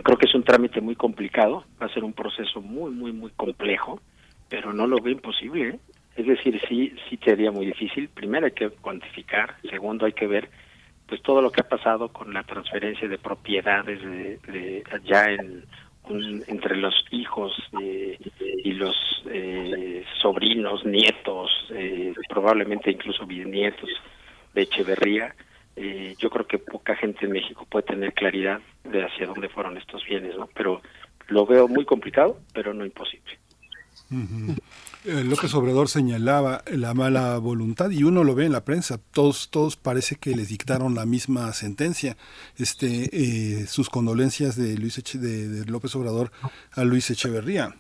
Creo 0.02 0.18
que 0.18 0.26
es 0.26 0.34
un 0.34 0.44
trámite 0.44 0.80
muy 0.80 0.96
complicado, 0.96 1.64
va 1.80 1.86
a 1.86 1.94
ser 1.94 2.04
un 2.04 2.12
proceso 2.12 2.60
muy, 2.60 2.90
muy, 2.90 3.12
muy 3.12 3.30
complejo, 3.30 4.00
pero 4.48 4.72
no 4.72 4.86
lo 4.86 5.00
veo 5.00 5.14
imposible. 5.14 5.68
¿eh? 5.68 5.80
Es 6.16 6.26
decir, 6.26 6.60
sí, 6.68 6.94
sí 7.08 7.18
sería 7.24 7.50
muy 7.50 7.66
difícil. 7.66 8.08
Primero 8.08 8.46
hay 8.46 8.52
que 8.52 8.70
cuantificar, 8.70 9.56
segundo 9.68 10.06
hay 10.06 10.12
que 10.12 10.26
ver 10.26 10.48
pues 11.06 11.20
todo 11.22 11.42
lo 11.42 11.50
que 11.52 11.60
ha 11.60 11.68
pasado 11.68 12.08
con 12.08 12.32
la 12.32 12.44
transferencia 12.44 13.06
de 13.06 13.18
propiedades 13.18 14.00
de, 14.00 14.38
de 14.46 14.84
ya 15.04 15.26
en 15.26 15.64
entre 16.08 16.76
los 16.76 16.94
hijos 17.10 17.52
eh, 17.80 18.18
y 18.62 18.72
los 18.72 18.94
eh, 19.30 20.04
sobrinos, 20.20 20.84
nietos, 20.84 21.50
eh, 21.70 22.12
probablemente 22.28 22.90
incluso 22.90 23.26
bisnietos 23.26 23.88
de 24.52 24.62
Echeverría. 24.62 25.34
yo 26.18 26.30
creo 26.30 26.46
que 26.46 26.58
poca 26.58 26.94
gente 26.94 27.26
en 27.26 27.32
México 27.32 27.66
puede 27.68 27.86
tener 27.86 28.12
claridad 28.12 28.60
de 28.84 29.02
hacia 29.02 29.26
dónde 29.26 29.48
fueron 29.48 29.76
estos 29.76 30.04
bienes, 30.04 30.36
¿no? 30.36 30.48
Pero 30.54 30.82
lo 31.28 31.46
veo 31.46 31.66
muy 31.68 31.84
complicado, 31.84 32.38
pero 32.52 32.74
no 32.74 32.84
imposible. 32.84 33.38
Eh, 34.12 34.54
López 35.04 35.52
Obrador 35.54 35.88
señalaba 35.90 36.64
la 36.72 36.94
mala 36.94 37.36
voluntad 37.36 37.90
y 37.90 38.04
uno 38.04 38.24
lo 38.24 38.34
ve 38.34 38.46
en 38.46 38.52
la 38.52 38.64
prensa. 38.64 38.98
Todos, 39.12 39.50
todos 39.50 39.76
parece 39.76 40.16
que 40.16 40.34
les 40.34 40.48
dictaron 40.48 40.94
la 40.94 41.04
misma 41.04 41.52
sentencia. 41.52 42.16
Este, 42.56 43.10
eh, 43.12 43.66
sus 43.66 43.90
condolencias 43.90 44.56
de 44.56 44.78
Luis 44.78 44.98
Eche- 44.98 45.18
de, 45.18 45.66
López 45.66 45.94
Obrador 45.96 46.32
a 46.72 46.84
Luis 46.84 47.10
Echeverría. 47.10 47.74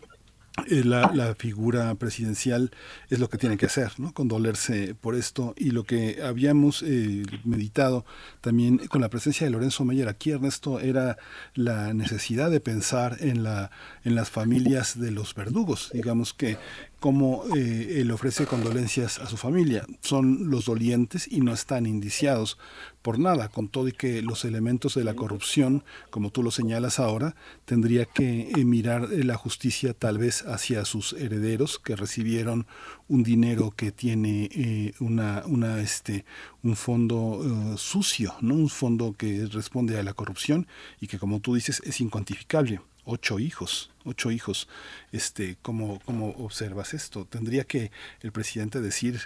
Eh, 0.70 0.84
la, 0.84 1.10
la 1.12 1.34
figura 1.34 1.92
presidencial 1.96 2.70
es 3.10 3.18
lo 3.18 3.28
que 3.28 3.38
tiene 3.38 3.56
que 3.56 3.66
hacer, 3.66 3.90
¿no? 3.98 4.12
Condolerse 4.14 4.94
por 4.94 5.16
esto 5.16 5.52
y 5.58 5.70
lo 5.72 5.82
que 5.82 6.20
habíamos 6.22 6.84
eh, 6.86 7.24
meditado 7.44 8.04
también 8.40 8.78
con 8.86 9.00
la 9.00 9.08
presencia 9.08 9.44
de 9.46 9.50
Lorenzo 9.50 9.84
Meyer 9.84 10.08
aquí, 10.08 10.30
Ernesto, 10.30 10.78
era 10.78 11.18
la 11.54 11.92
necesidad 11.92 12.52
de 12.52 12.60
pensar 12.60 13.16
en 13.18 13.42
la 13.42 13.72
en 14.04 14.14
las 14.14 14.30
familias 14.30 15.00
de 15.00 15.10
los 15.10 15.34
verdugos, 15.34 15.90
digamos 15.92 16.32
que 16.34 16.56
cómo 17.04 17.44
eh, 17.54 18.00
él 18.00 18.10
ofrece 18.12 18.46
condolencias 18.46 19.18
a 19.18 19.26
su 19.26 19.36
familia. 19.36 19.84
Son 20.00 20.48
los 20.48 20.64
dolientes 20.64 21.30
y 21.30 21.42
no 21.42 21.52
están 21.52 21.84
indiciados 21.84 22.56
por 23.02 23.18
nada, 23.18 23.50
con 23.50 23.68
todo 23.68 23.88
y 23.88 23.92
que 23.92 24.22
los 24.22 24.46
elementos 24.46 24.94
de 24.94 25.04
la 25.04 25.12
corrupción, 25.12 25.84
como 26.08 26.30
tú 26.30 26.42
lo 26.42 26.50
señalas 26.50 26.98
ahora, 26.98 27.36
tendría 27.66 28.06
que 28.06 28.50
eh, 28.56 28.64
mirar 28.64 29.10
eh, 29.12 29.22
la 29.22 29.36
justicia 29.36 29.92
tal 29.92 30.16
vez 30.16 30.46
hacia 30.46 30.86
sus 30.86 31.12
herederos 31.12 31.78
que 31.78 31.94
recibieron 31.94 32.66
un 33.08 33.22
dinero 33.22 33.74
que 33.76 33.92
tiene 33.92 34.48
eh, 34.50 34.94
una, 34.98 35.42
una 35.44 35.82
este 35.82 36.24
un 36.62 36.74
fondo 36.74 37.42
eh, 37.44 37.74
sucio, 37.76 38.34
no 38.40 38.54
un 38.54 38.70
fondo 38.70 39.12
que 39.12 39.44
responde 39.52 39.98
a 39.98 40.02
la 40.02 40.14
corrupción 40.14 40.66
y 41.02 41.06
que 41.08 41.18
como 41.18 41.40
tú 41.40 41.54
dices 41.54 41.82
es 41.84 42.00
incuantificable. 42.00 42.80
Ocho 43.04 43.38
hijos, 43.38 43.90
ocho 44.04 44.30
hijos. 44.30 44.68
Este, 45.12 45.56
¿cómo, 45.62 46.00
¿Cómo 46.04 46.30
observas 46.30 46.94
esto? 46.94 47.24
¿Tendría 47.24 47.64
que 47.64 47.90
el 48.22 48.32
presidente 48.32 48.80
decir 48.80 49.16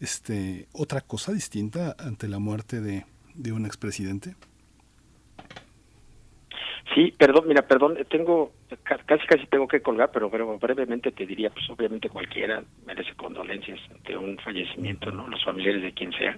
este, 0.00 0.66
otra 0.72 1.00
cosa 1.00 1.32
distinta 1.32 1.94
ante 1.98 2.28
la 2.28 2.38
muerte 2.38 2.80
de, 2.80 3.04
de 3.34 3.52
un 3.52 3.66
expresidente? 3.66 4.34
Sí, 6.94 7.12
perdón, 7.16 7.44
mira, 7.46 7.62
perdón, 7.62 7.98
tengo, 8.08 8.52
ca- 8.82 8.98
casi 9.04 9.26
casi 9.26 9.46
tengo 9.46 9.68
que 9.68 9.82
colgar, 9.82 10.10
pero, 10.10 10.30
pero 10.30 10.58
brevemente 10.58 11.12
te 11.12 11.26
diría, 11.26 11.50
pues 11.50 11.68
obviamente 11.70 12.08
cualquiera 12.08 12.64
merece 12.86 13.14
condolencias 13.14 13.78
ante 13.90 14.16
un 14.16 14.38
fallecimiento, 14.38 15.10
¿no? 15.12 15.28
Los 15.28 15.44
familiares 15.44 15.82
de 15.82 15.92
quien 15.92 16.12
sea, 16.12 16.36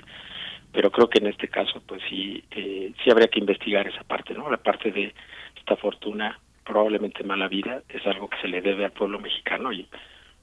pero 0.72 0.90
creo 0.90 1.08
que 1.08 1.20
en 1.20 1.28
este 1.28 1.48
caso, 1.48 1.80
pues 1.86 2.02
sí, 2.10 2.42
eh, 2.50 2.92
sí 3.02 3.10
habría 3.10 3.28
que 3.28 3.38
investigar 3.38 3.86
esa 3.86 4.02
parte, 4.02 4.34
¿no? 4.34 4.50
La 4.50 4.56
parte 4.58 4.90
de 4.90 5.14
esta 5.56 5.76
fortuna, 5.76 6.38
probablemente 6.64 7.24
mala 7.24 7.48
vida, 7.48 7.82
es 7.88 8.06
algo 8.06 8.28
que 8.28 8.40
se 8.40 8.48
le 8.48 8.60
debe 8.60 8.84
al 8.84 8.92
pueblo 8.92 9.18
mexicano 9.18 9.72
y 9.72 9.88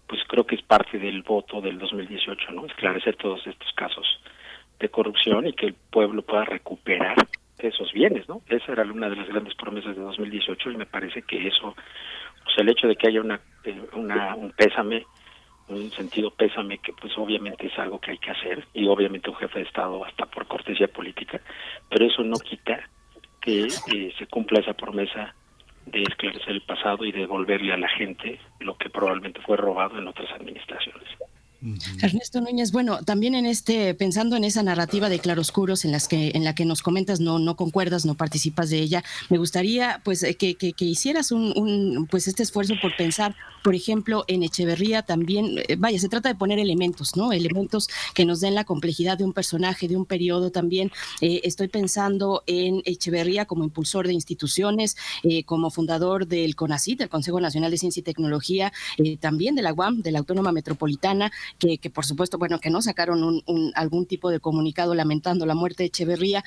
pues 0.07 0.21
creo 0.27 0.45
que 0.45 0.55
es 0.55 0.61
parte 0.61 0.97
del 0.97 1.21
voto 1.21 1.61
del 1.61 1.77
2018, 1.77 2.51
¿no? 2.51 2.65
Esclarecer 2.65 3.15
todos 3.17 3.45
estos 3.45 3.71
casos 3.73 4.05
de 4.79 4.89
corrupción 4.89 5.47
y 5.47 5.53
que 5.53 5.67
el 5.67 5.73
pueblo 5.73 6.21
pueda 6.21 6.45
recuperar 6.45 7.15
esos 7.59 7.91
bienes, 7.91 8.27
¿no? 8.29 8.41
Esa 8.47 8.71
era 8.71 8.83
una 8.83 9.09
de 9.09 9.15
las 9.15 9.27
grandes 9.27 9.55
promesas 9.55 9.95
de 9.95 10.01
2018 10.01 10.71
y 10.71 10.77
me 10.77 10.85
parece 10.85 11.23
que 11.23 11.47
eso, 11.47 11.69
o 11.69 12.49
sea, 12.55 12.63
el 12.63 12.69
hecho 12.69 12.87
de 12.87 12.95
que 12.95 13.07
haya 13.07 13.21
una, 13.21 13.39
eh, 13.63 13.81
una 13.93 14.35
un 14.35 14.51
pésame, 14.51 15.05
un 15.67 15.91
sentido 15.91 16.31
pésame 16.31 16.77
que 16.77 16.93
pues 16.93 17.17
obviamente 17.17 17.67
es 17.67 17.77
algo 17.77 17.99
que 17.99 18.11
hay 18.11 18.17
que 18.19 18.31
hacer 18.31 18.65
y 18.73 18.87
obviamente 18.87 19.29
un 19.29 19.35
jefe 19.35 19.59
de 19.59 19.65
Estado 19.65 20.05
hasta 20.05 20.25
por 20.27 20.47
cortesía 20.47 20.87
política, 20.87 21.41
pero 21.89 22.05
eso 22.05 22.23
no 22.23 22.37
quita 22.37 22.87
que 23.41 23.67
eh, 23.91 24.13
se 24.17 24.27
cumpla 24.27 24.59
esa 24.59 24.73
promesa 24.73 25.35
de 25.91 26.03
esclarecer 26.03 26.49
el 26.49 26.61
pasado 26.61 27.05
y 27.05 27.11
devolverle 27.11 27.73
a 27.73 27.77
la 27.77 27.89
gente 27.89 28.39
lo 28.59 28.77
que 28.77 28.89
probablemente 28.89 29.41
fue 29.41 29.57
robado 29.57 29.97
en 29.97 30.07
otras 30.07 30.31
administraciones. 30.31 31.07
Ernesto 32.03 32.39
Núñez, 32.39 32.71
bueno, 32.71 32.99
también 33.03 33.33
en 33.33 33.47
este, 33.47 33.95
pensando 33.95 34.35
en 34.35 34.43
esa 34.43 34.61
narrativa 34.61 35.09
de 35.09 35.19
claroscuros 35.19 35.85
en 35.85 35.91
las 35.91 36.07
que, 36.07 36.31
en 36.35 36.43
la 36.43 36.53
que 36.53 36.65
nos 36.65 36.83
comentas, 36.83 37.19
no, 37.19 37.39
no 37.39 37.55
concuerdas, 37.55 38.05
no 38.05 38.13
participas 38.13 38.69
de 38.69 38.77
ella, 38.79 39.03
me 39.29 39.39
gustaría 39.39 40.01
pues 40.03 40.21
eh, 40.21 40.35
que, 40.35 40.53
que, 40.55 40.73
que 40.73 40.85
hicieras 40.85 41.31
un, 41.31 41.53
un, 41.55 42.07
pues 42.07 42.27
este 42.27 42.43
esfuerzo 42.43 42.75
por 42.79 42.95
pensar, 42.95 43.35
por 43.67 43.75
ejemplo, 43.75 44.23
en 44.29 44.43
Echeverría 44.43 45.01
también, 45.01 45.57
eh, 45.67 45.75
vaya, 45.77 45.99
se 45.99 46.07
trata 46.07 46.29
de 46.29 46.35
poner 46.35 46.57
elementos, 46.57 47.17
¿no? 47.17 47.33
Elementos 47.33 47.89
que 48.13 48.23
nos 48.23 48.39
den 48.39 48.55
la 48.55 48.63
complejidad 48.63 49.17
de 49.17 49.25
un 49.25 49.33
personaje, 49.33 49.89
de 49.89 49.97
un 49.97 50.05
periodo 50.05 50.51
también. 50.51 50.89
Eh, 51.19 51.41
estoy 51.43 51.67
pensando 51.67 52.43
en 52.47 52.81
Echeverría 52.85 53.43
como 53.43 53.65
impulsor 53.65 54.07
de 54.07 54.13
instituciones, 54.13 54.95
eh, 55.23 55.43
como 55.43 55.69
fundador 55.69 56.27
del 56.27 56.55
CONACYT, 56.55 57.01
el 57.01 57.09
Consejo 57.09 57.41
Nacional 57.41 57.69
de 57.69 57.77
Ciencia 57.77 57.99
y 57.99 58.03
Tecnología, 58.03 58.71
también 59.19 59.55
de 59.55 59.63
la 59.63 59.73
UAM, 59.73 60.01
de 60.01 60.13
la 60.13 60.19
Autónoma 60.19 60.53
Metropolitana, 60.53 61.29
que, 61.59 61.77
por 61.93 62.05
supuesto, 62.05 62.37
bueno, 62.37 62.61
que 62.61 62.69
no 62.69 62.81
sacaron 62.81 63.21
un, 63.21 63.71
algún 63.75 64.05
tipo 64.05 64.29
de 64.29 64.39
comunicado 64.39 64.95
lamentando 64.95 65.45
la 65.45 65.55
muerte 65.55 65.83
de 65.83 65.87
Echeverría, 65.87 66.41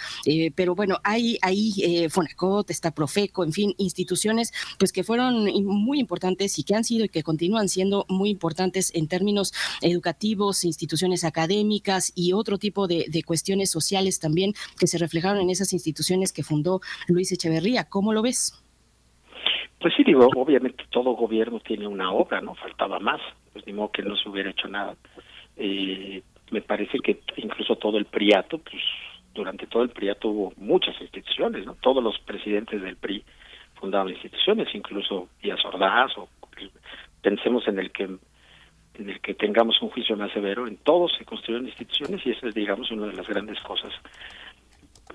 pero 0.55 0.75
bueno, 0.75 0.97
hay 1.05 1.37
ahí 1.43 2.09
Fonacot, 2.09 2.71
está 2.71 2.93
Profeco, 2.93 3.45
en 3.45 3.53
fin, 3.53 3.75
instituciones 3.77 4.55
pues 4.79 4.91
que 4.91 5.05
fueron 5.05 5.45
muy 5.67 6.01
importantes 6.01 6.59
y 6.59 6.63
que 6.63 6.75
han 6.75 6.85
sido 6.85 7.10
que 7.11 7.23
continúan 7.23 7.69
siendo 7.69 8.07
muy 8.09 8.31
importantes 8.31 8.95
en 8.95 9.09
términos 9.09 9.53
educativos, 9.83 10.65
instituciones 10.65 11.25
académicas 11.25 12.13
y 12.15 12.33
otro 12.33 12.59
tipo 12.59 12.87
de, 12.87 13.07
cuestiones 13.27 13.71
sociales 13.71 14.19
también 14.19 14.53
que 14.79 14.87
se 14.87 14.99
reflejaron 14.99 15.43
en 15.43 15.51
esas 15.51 15.73
instituciones 15.73 16.33
que 16.33 16.43
fundó 16.43 16.81
Luis 17.09 17.31
Echeverría. 17.33 17.85
¿Cómo 17.85 18.13
lo 18.13 18.23
ves? 18.23 18.55
Pues 19.79 19.95
sí, 19.97 20.05
digo, 20.05 20.29
obviamente 20.37 20.85
todo 20.91 21.13
gobierno 21.13 21.61
tiene 21.61 21.87
una 21.87 22.13
obra, 22.13 22.41
¿no? 22.41 22.55
Faltaba 22.55 22.99
más, 22.99 23.21
pues 23.53 23.67
ni 23.67 23.73
modo 23.73 23.93
que 23.93 24.03
no 24.03 24.17
se 24.17 24.29
hubiera 24.29 24.51
hecho 24.51 24.69
nada. 24.69 24.97
Eh, 25.57 26.23
me 26.51 26.61
parece 26.61 26.99
que 26.99 27.21
incluso 27.37 27.77
todo 27.77 27.99
el 27.99 28.07
priato, 28.07 28.59
pues 28.59 28.83
durante 29.35 29.67
todo 29.67 29.83
el 29.83 29.91
priato 29.91 30.29
hubo 30.29 30.53
muchas 30.57 31.01
instituciones, 31.01 31.65
¿no? 31.65 31.75
Todos 31.75 32.03
los 32.03 32.19
presidentes 32.21 32.83
del 32.83 32.97
PRI 32.97 33.25
fundaban 33.75 34.11
instituciones, 34.11 34.69
incluso 34.75 35.29
Díaz 35.43 35.65
Ordaz, 35.65 36.17
o 36.19 36.29
pensemos 37.23 37.67
en 37.69 37.79
el 37.79 37.91
que 37.93 38.05
en 38.05 39.09
el 39.09 39.21
que 39.21 39.35
tengamos 39.35 39.81
un 39.81 39.89
juicio 39.91 40.17
más 40.17 40.31
severo, 40.33 40.67
en 40.67 40.77
todos 40.77 41.13
se 41.17 41.25
construyeron 41.25 41.67
instituciones 41.67 42.21
y 42.27 42.33
esa 42.33 42.49
es, 42.49 42.55
digamos, 42.55 42.91
una 42.91 43.07
de 43.07 43.15
las 43.15 43.27
grandes 43.27 43.59
cosas 43.61 43.93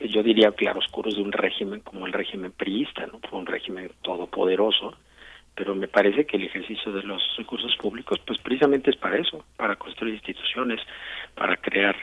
yo 0.02 0.24
diría 0.24 0.52
claroscuros 0.52 1.16
de 1.16 1.22
un 1.22 1.32
régimen 1.32 1.80
como 1.82 2.06
el 2.06 2.14
régimen 2.14 2.52
priista, 2.52 3.06
¿no? 3.08 3.20
Un 3.32 3.46
régimen 3.46 3.92
todopoderoso, 4.02 4.96
pero 5.56 5.76
me 5.76 5.88
parece 5.88 6.26
que 6.26 6.38
el 6.38 6.44
ejercicio 6.44 6.92
de 6.92 7.04
los 7.04 7.22
recursos 7.38 7.76
públicos, 7.78 8.20
pues 8.26 8.40
precisamente 8.40 8.92
es 8.92 8.98
para 8.98 9.18
eso, 9.18 9.46
para 9.56 9.76
construir 9.76 10.16
instituciones, 10.16 10.82
para 11.34 11.58
crear 11.58 11.96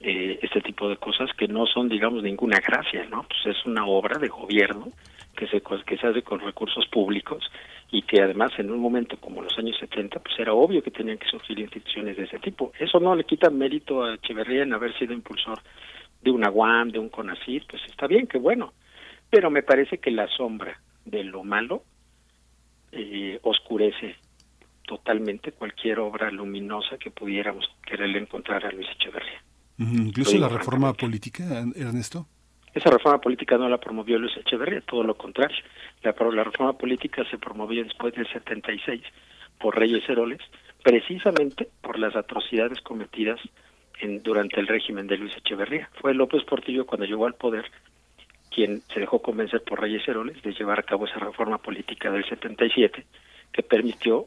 eh, 0.00 0.38
este 0.42 0.60
tipo 0.60 0.88
de 0.88 0.96
cosas 0.96 1.30
que 1.38 1.48
no 1.48 1.66
son, 1.66 1.88
digamos, 1.88 2.22
ninguna 2.22 2.58
gracia, 2.58 3.06
¿no? 3.08 3.24
Pues 3.28 3.56
es 3.56 3.64
una 3.64 3.86
obra 3.86 4.18
de 4.18 4.28
gobierno 4.28 4.88
que 5.36 5.46
se 5.46 5.60
que 5.60 5.98
se 5.98 6.06
hace 6.06 6.22
con 6.22 6.40
recursos 6.40 6.86
públicos 6.88 7.44
y 7.90 8.02
que 8.02 8.20
además 8.20 8.52
en 8.58 8.70
un 8.70 8.80
momento 8.80 9.16
como 9.18 9.42
los 9.42 9.56
años 9.58 9.76
70 9.78 10.18
pues 10.20 10.38
era 10.38 10.52
obvio 10.52 10.82
que 10.82 10.90
tenían 10.90 11.18
que 11.18 11.28
surgir 11.28 11.58
instituciones 11.58 12.16
de 12.16 12.24
ese 12.24 12.38
tipo. 12.38 12.72
Eso 12.78 12.98
no 13.00 13.14
le 13.14 13.24
quita 13.24 13.50
mérito 13.50 14.04
a 14.04 14.14
Echeverría 14.14 14.64
en 14.64 14.74
haber 14.74 14.96
sido 14.98 15.12
impulsor 15.12 15.60
de 16.22 16.30
una 16.30 16.50
UAM, 16.50 16.90
de 16.90 16.98
un 16.98 17.08
CONACYT, 17.08 17.66
pues 17.68 17.82
está 17.88 18.06
bien, 18.06 18.26
que 18.26 18.38
bueno, 18.38 18.72
pero 19.30 19.50
me 19.50 19.62
parece 19.62 19.98
que 19.98 20.10
la 20.10 20.26
sombra 20.28 20.80
de 21.04 21.22
lo 21.22 21.44
malo 21.44 21.84
eh, 22.92 23.38
oscurece 23.42 24.16
totalmente 24.86 25.52
cualquier 25.52 25.98
obra 26.00 26.30
luminosa 26.30 26.96
que 26.98 27.10
pudiéramos 27.10 27.66
quererle 27.84 28.18
encontrar 28.18 28.64
a 28.64 28.70
Luis 28.70 28.88
Echeverría. 28.94 29.42
Incluso 29.78 30.38
la 30.38 30.48
reforma 30.48 30.92
política, 30.94 31.64
Ernesto. 31.74 32.26
Esa 32.76 32.90
reforma 32.90 33.22
política 33.22 33.56
no 33.56 33.70
la 33.70 33.78
promovió 33.78 34.18
Luis 34.18 34.36
Echeverría, 34.36 34.82
todo 34.82 35.02
lo 35.02 35.14
contrario. 35.14 35.56
La, 36.02 36.14
la 36.30 36.44
reforma 36.44 36.74
política 36.74 37.24
se 37.30 37.38
promovió 37.38 37.82
después 37.82 38.12
del 38.14 38.28
76 38.28 39.00
por 39.58 39.78
Reyes 39.78 40.06
Heroles, 40.06 40.40
precisamente 40.82 41.70
por 41.80 41.98
las 41.98 42.14
atrocidades 42.14 42.82
cometidas 42.82 43.40
en, 44.00 44.22
durante 44.22 44.60
el 44.60 44.66
régimen 44.66 45.06
de 45.06 45.16
Luis 45.16 45.34
Echeverría. 45.38 45.88
Fue 46.02 46.12
López 46.12 46.44
Portillo 46.44 46.84
cuando 46.84 47.06
llegó 47.06 47.24
al 47.24 47.32
poder 47.32 47.64
quien 48.50 48.82
se 48.92 49.00
dejó 49.00 49.22
convencer 49.22 49.62
por 49.62 49.80
Reyes 49.80 50.06
Heroles 50.06 50.42
de 50.42 50.52
llevar 50.52 50.78
a 50.78 50.82
cabo 50.82 51.06
esa 51.06 51.18
reforma 51.18 51.56
política 51.56 52.10
del 52.10 52.28
77 52.28 53.06
que 53.52 53.62
permitió 53.62 54.26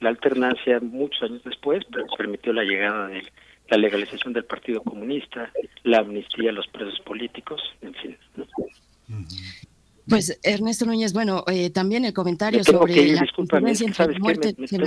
la 0.00 0.10
alternancia 0.10 0.80
muchos 0.80 1.22
años 1.22 1.42
después, 1.44 1.82
pero 1.90 2.04
permitió 2.14 2.52
la 2.52 2.64
llegada 2.64 3.08
de 3.08 3.24
la 3.68 3.76
legalización 3.76 4.32
del 4.32 4.44
Partido 4.44 4.82
Comunista, 4.82 5.50
la 5.82 5.98
amnistía 5.98 6.50
a 6.50 6.52
los 6.52 6.66
presos 6.68 7.00
políticos, 7.00 7.60
en 7.82 7.94
fin. 7.94 8.16
Pues 10.08 10.38
Ernesto 10.44 10.86
Núñez, 10.86 11.12
bueno, 11.12 11.42
eh, 11.48 11.70
también 11.70 12.04
el 12.04 12.12
comentario 12.12 12.62
sobre 12.62 12.94
que 12.94 13.02
ir, 13.08 13.14
la 13.16 13.26
coincidencia 13.34 13.84
entre 13.86 13.96
¿sabes 14.04 14.14
qué? 14.16 14.20
muerte 14.22 14.54
Me- 14.56 14.60
me 14.60 14.66
y 14.66 14.68
este 14.68 14.78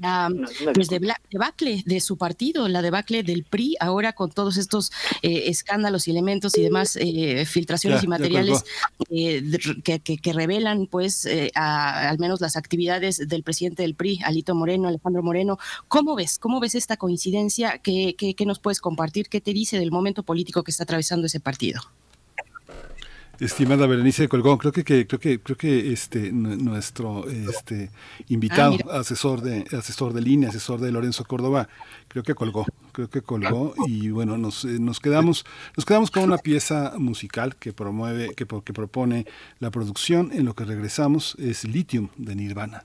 la 0.00 0.72
pues, 0.72 0.88
de 0.88 1.14
debacle 1.30 1.82
de 1.84 2.00
su 2.00 2.16
partido, 2.16 2.68
la 2.68 2.80
debacle 2.80 3.22
del 3.22 3.44
PRI, 3.44 3.76
ahora 3.80 4.14
con 4.14 4.30
todos 4.30 4.56
estos 4.56 4.92
eh, 5.20 5.44
escándalos 5.48 6.08
y 6.08 6.12
elementos 6.12 6.56
y 6.56 6.62
demás 6.62 6.96
eh, 6.96 7.44
filtraciones 7.44 8.00
Ya, 8.00 8.04
y 8.06 8.08
materiales 8.08 8.64
eh, 9.10 9.42
de- 9.42 9.58
que, 9.84 10.00
que- 10.00 10.16
que 10.16 10.32
revelan, 10.32 10.86
pues, 10.86 11.26
eh, 11.26 11.50
a- 11.54 12.08
al 12.08 12.18
menos 12.18 12.40
las 12.40 12.56
actividades 12.56 13.18
del 13.28 13.42
presidente 13.42 13.82
del 13.82 13.94
PRI, 13.94 14.20
Alito 14.24 14.54
Moreno, 14.54 14.88
Alejandro 14.88 15.22
Moreno. 15.22 15.58
¿Cómo 15.88 16.14
ves? 16.14 16.38
¿Cómo 16.38 16.60
ves 16.60 16.74
esta 16.74 16.96
coincidencia? 16.96 17.78
¿Qué, 17.78 18.14
qué, 18.16 18.34
qué 18.34 18.46
nos 18.46 18.58
puedes 18.58 18.80
compartir? 18.80 19.28
¿Qué 19.28 19.42
te 19.42 19.52
dice 19.52 19.78
del 19.78 19.90
momento 19.90 20.22
político 20.22 20.62
que 20.64 20.70
está 20.70 20.84
atravesando 20.84 21.26
ese 21.26 21.40
partido? 21.40 21.82
Estimada 23.40 23.86
Berenice 23.86 24.28
Colgón, 24.28 24.58
creo 24.58 24.72
que, 24.72 24.82
que- 24.82 25.06
creo 25.06 25.20
que 25.20 25.38
creo 25.40 25.56
que 25.56 25.92
este 25.92 26.32
nu- 26.32 26.56
nuestro 26.56 27.24
este 27.28 27.90
invitado, 28.28 28.76
Ah, 28.90 28.98
asesor 28.98 29.42
de 29.42 29.64
asesor 29.76 30.12
de 30.12 30.20
línea, 30.22 30.48
asesor 30.48 30.80
de 30.80 30.90
Lorenzo 30.90 31.24
Córdoba, 31.24 31.68
creo 32.08 32.24
que 32.24 32.34
colgó, 32.34 32.66
creo 32.92 33.08
que 33.08 33.22
colgó 33.22 33.74
y 33.86 34.10
bueno, 34.10 34.36
nos, 34.38 34.64
eh, 34.64 34.78
nos 34.80 34.98
quedamos 34.98 35.44
nos 35.76 35.84
quedamos 35.86 36.10
con 36.10 36.24
una 36.24 36.38
pieza 36.38 36.94
musical 36.98 37.54
que 37.56 37.72
promueve 37.72 38.34
que, 38.34 38.44
que 38.64 38.72
propone 38.72 39.24
la 39.60 39.70
producción. 39.70 40.30
En 40.32 40.44
lo 40.44 40.54
que 40.54 40.64
regresamos 40.64 41.36
es 41.38 41.62
Lithium 41.64 42.08
de 42.16 42.34
Nirvana. 42.34 42.84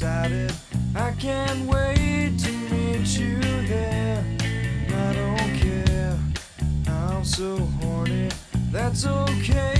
So 0.00 0.06
excited, 0.06 0.52
I 0.94 1.12
can't 1.18 1.68
wait 1.68 2.38
to 2.38 2.52
meet 2.72 3.06
you 3.18 3.38
there. 3.66 4.24
I 4.88 5.12
don't 5.12 5.54
care, 5.58 6.18
I'm 6.88 7.22
so 7.22 7.58
horny. 7.82 8.30
That's 8.72 9.06
okay, 9.06 9.79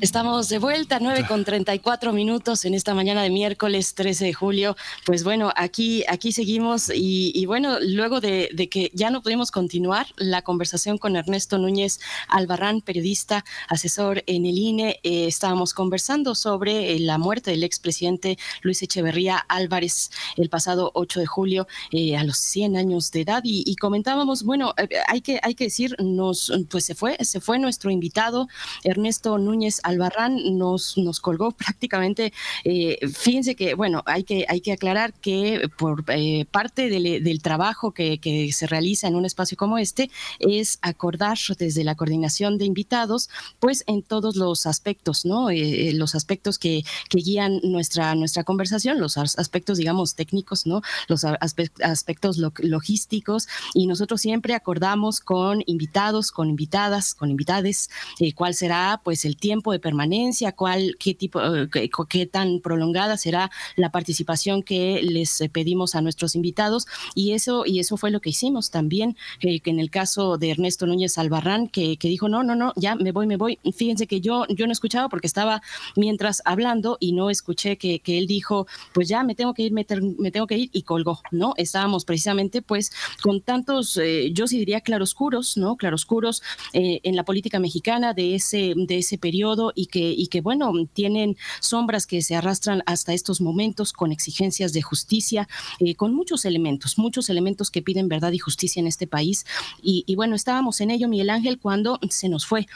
Estamos 0.00 0.48
de 0.48 0.60
vuelta, 0.60 1.00
9 1.00 1.26
con 1.26 1.44
34 1.44 2.12
minutos 2.12 2.64
en 2.64 2.74
esta 2.74 2.94
mañana 2.94 3.20
de 3.24 3.30
miércoles 3.30 3.96
13 3.96 4.26
de 4.26 4.32
julio. 4.32 4.76
Pues 5.04 5.24
bueno, 5.24 5.50
aquí, 5.56 6.04
aquí 6.08 6.30
seguimos 6.30 6.88
y, 6.94 7.44
bueno, 7.46 7.78
luego 7.80 8.20
de, 8.20 8.68
que 8.70 8.92
ya 8.94 9.10
no 9.10 9.22
pudimos 9.22 9.50
continuar 9.50 10.06
la 10.16 10.42
conversación 10.42 10.98
con 10.98 11.16
Ernesto 11.16 11.58
Núñez 11.58 11.98
Albarrán, 12.28 12.80
periodista, 12.80 13.44
asesor 13.66 14.22
en 14.28 14.46
el 14.46 14.56
INE, 14.56 15.00
eh, 15.02 15.26
estábamos 15.26 15.74
conversando 15.74 16.36
sobre 16.36 16.94
eh, 16.94 17.00
la 17.00 17.18
muerte 17.18 17.50
del 17.50 17.64
expresidente 17.64 18.38
Luis 18.62 18.80
Echeverría 18.84 19.36
Álvarez 19.48 20.12
el 20.36 20.48
pasado 20.48 20.92
8 20.94 21.18
de 21.18 21.26
julio 21.26 21.66
eh, 21.90 22.16
a 22.16 22.22
los 22.22 22.38
100 22.38 22.76
años 22.76 23.10
de 23.10 23.22
edad 23.22 23.40
y, 23.42 23.64
y 23.66 23.74
comentábamos, 23.74 24.44
bueno, 24.44 24.74
hay 25.08 25.22
que, 25.22 25.40
hay 25.42 25.56
que 25.56 25.64
decir, 25.64 25.96
nos, 25.98 26.52
pues 26.70 26.84
se 26.84 26.94
fue, 26.94 27.16
se 27.22 27.40
fue 27.40 27.58
nuestro 27.58 27.90
invitado 27.90 28.46
Ernesto 28.84 29.38
Núñez 29.38 29.80
Albarrán 29.88 30.58
nos, 30.58 30.96
nos 30.98 31.20
colgó 31.20 31.50
prácticamente. 31.64 32.32
Eh, 32.64 32.98
fíjense 33.08 33.54
que, 33.54 33.74
bueno, 33.74 34.02
hay 34.06 34.24
que, 34.24 34.44
hay 34.48 34.60
que 34.60 34.72
aclarar 34.72 35.12
que 35.14 35.68
por 35.76 36.04
eh, 36.08 36.44
parte 36.50 36.88
del, 36.88 37.42
trabajo 37.42 37.92
que, 37.92 38.18
que, 38.18 38.52
se 38.52 38.66
realiza 38.66 39.06
en 39.06 39.14
un 39.14 39.24
espacio 39.24 39.56
como 39.56 39.78
este 39.78 40.10
es 40.40 40.78
acordar 40.82 41.38
desde 41.58 41.84
la 41.84 41.94
coordinación 41.94 42.58
de 42.58 42.64
invitados, 42.64 43.28
pues 43.60 43.84
en 43.86 44.02
todos 44.02 44.36
los 44.36 44.66
aspectos, 44.66 45.24
¿no? 45.24 45.50
Eh, 45.50 45.92
los 45.94 46.14
aspectos 46.14 46.58
que, 46.58 46.82
que, 47.08 47.18
guían 47.18 47.60
nuestra, 47.62 48.14
nuestra 48.14 48.44
conversación, 48.44 49.00
los 49.00 49.16
aspectos, 49.18 49.78
digamos, 49.78 50.14
técnicos, 50.14 50.66
¿no? 50.66 50.82
Los 51.08 51.24
aspectos 51.24 52.38
logísticos 52.38 53.48
y 53.74 53.86
nosotros 53.86 54.20
siempre 54.20 54.54
acordamos 54.54 55.20
con 55.20 55.62
invitados, 55.66 56.32
con 56.32 56.48
invitadas, 56.48 57.14
con 57.14 57.30
invitades, 57.30 57.90
eh, 58.20 58.32
cuál 58.32 58.54
será, 58.54 59.00
pues, 59.04 59.24
el 59.24 59.36
tiempo 59.36 59.72
de 59.72 59.77
permanencia, 59.78 60.52
cuál, 60.52 60.96
qué 60.98 61.14
tipo, 61.14 61.40
eh, 61.40 61.68
qué, 61.70 61.90
qué, 62.08 62.26
tan 62.26 62.60
prolongada 62.60 63.16
será 63.16 63.50
la 63.76 63.90
participación 63.90 64.62
que 64.62 65.00
les 65.02 65.40
eh, 65.40 65.48
pedimos 65.48 65.94
a 65.94 66.00
nuestros 66.00 66.34
invitados. 66.34 66.86
Y 67.14 67.32
eso 67.32 67.64
y 67.66 67.80
eso 67.80 67.96
fue 67.96 68.10
lo 68.10 68.20
que 68.20 68.30
hicimos 68.30 68.70
también, 68.70 69.16
eh, 69.40 69.60
que 69.60 69.70
en 69.70 69.80
el 69.80 69.90
caso 69.90 70.38
de 70.38 70.50
Ernesto 70.50 70.86
Núñez 70.86 71.18
Albarrán 71.18 71.68
que, 71.68 71.96
que, 71.96 72.08
dijo 72.08 72.28
no 72.28 72.42
no 72.42 72.54
no 72.54 72.72
ya 72.76 72.94
me 72.94 73.12
voy 73.12 73.26
me 73.26 73.36
voy. 73.36 73.58
Fíjense 73.74 74.06
que 74.06 74.20
yo 74.20 74.46
yo 74.48 74.66
no 74.66 74.72
escuchaba 74.72 75.08
porque 75.08 75.26
estaba 75.26 75.62
mientras 75.96 76.42
hablando 76.44 76.96
y 77.00 77.12
no 77.12 77.30
escuché 77.30 77.76
que, 77.76 78.00
que 78.00 78.18
él 78.18 78.26
dijo 78.26 78.66
pues 78.92 79.08
ya 79.08 79.22
me 79.22 79.34
tengo 79.34 79.54
que 79.54 79.62
ir 79.62 79.72
me, 79.72 79.86
me, 80.18 80.30
tengo 80.30 80.46
que 80.46 80.58
ir 80.58 80.70
y 80.72 80.82
colgó, 80.82 81.20
no 81.30 81.54
estábamos 81.56 82.04
precisamente 82.04 82.62
pues 82.62 82.92
con 83.22 83.40
tantos 83.40 83.96
eh, 83.96 84.30
yo 84.32 84.46
sí 84.46 84.58
diría 84.58 84.80
claroscuros, 84.80 85.56
no 85.56 85.76
claroscuros 85.76 86.42
en 86.72 87.16
la 87.16 87.24
política 87.24 87.58
mexicana 87.58 88.14
de 88.14 88.34
ese 88.34 88.74
de 88.76 88.98
ese 88.98 89.18
periodo 89.18 89.67
y 89.74 89.86
que, 89.86 90.10
y 90.10 90.28
que, 90.28 90.40
bueno, 90.40 90.72
tienen 90.92 91.36
sombras 91.60 92.06
que 92.06 92.22
se 92.22 92.34
arrastran 92.34 92.82
hasta 92.86 93.12
estos 93.12 93.40
momentos 93.40 93.92
con 93.92 94.12
exigencias 94.12 94.72
de 94.72 94.82
justicia, 94.82 95.48
eh, 95.80 95.94
con 95.94 96.14
muchos 96.14 96.44
elementos, 96.44 96.98
muchos 96.98 97.30
elementos 97.30 97.70
que 97.70 97.82
piden 97.82 98.08
verdad 98.08 98.32
y 98.32 98.38
justicia 98.38 98.80
en 98.80 98.86
este 98.86 99.06
país. 99.06 99.46
Y, 99.82 100.04
y 100.06 100.14
bueno, 100.14 100.34
estábamos 100.34 100.80
en 100.80 100.90
ello, 100.90 101.08
Miguel 101.08 101.30
Ángel, 101.30 101.58
cuando 101.58 101.98
se 102.10 102.28
nos 102.28 102.46
fue 102.46 102.66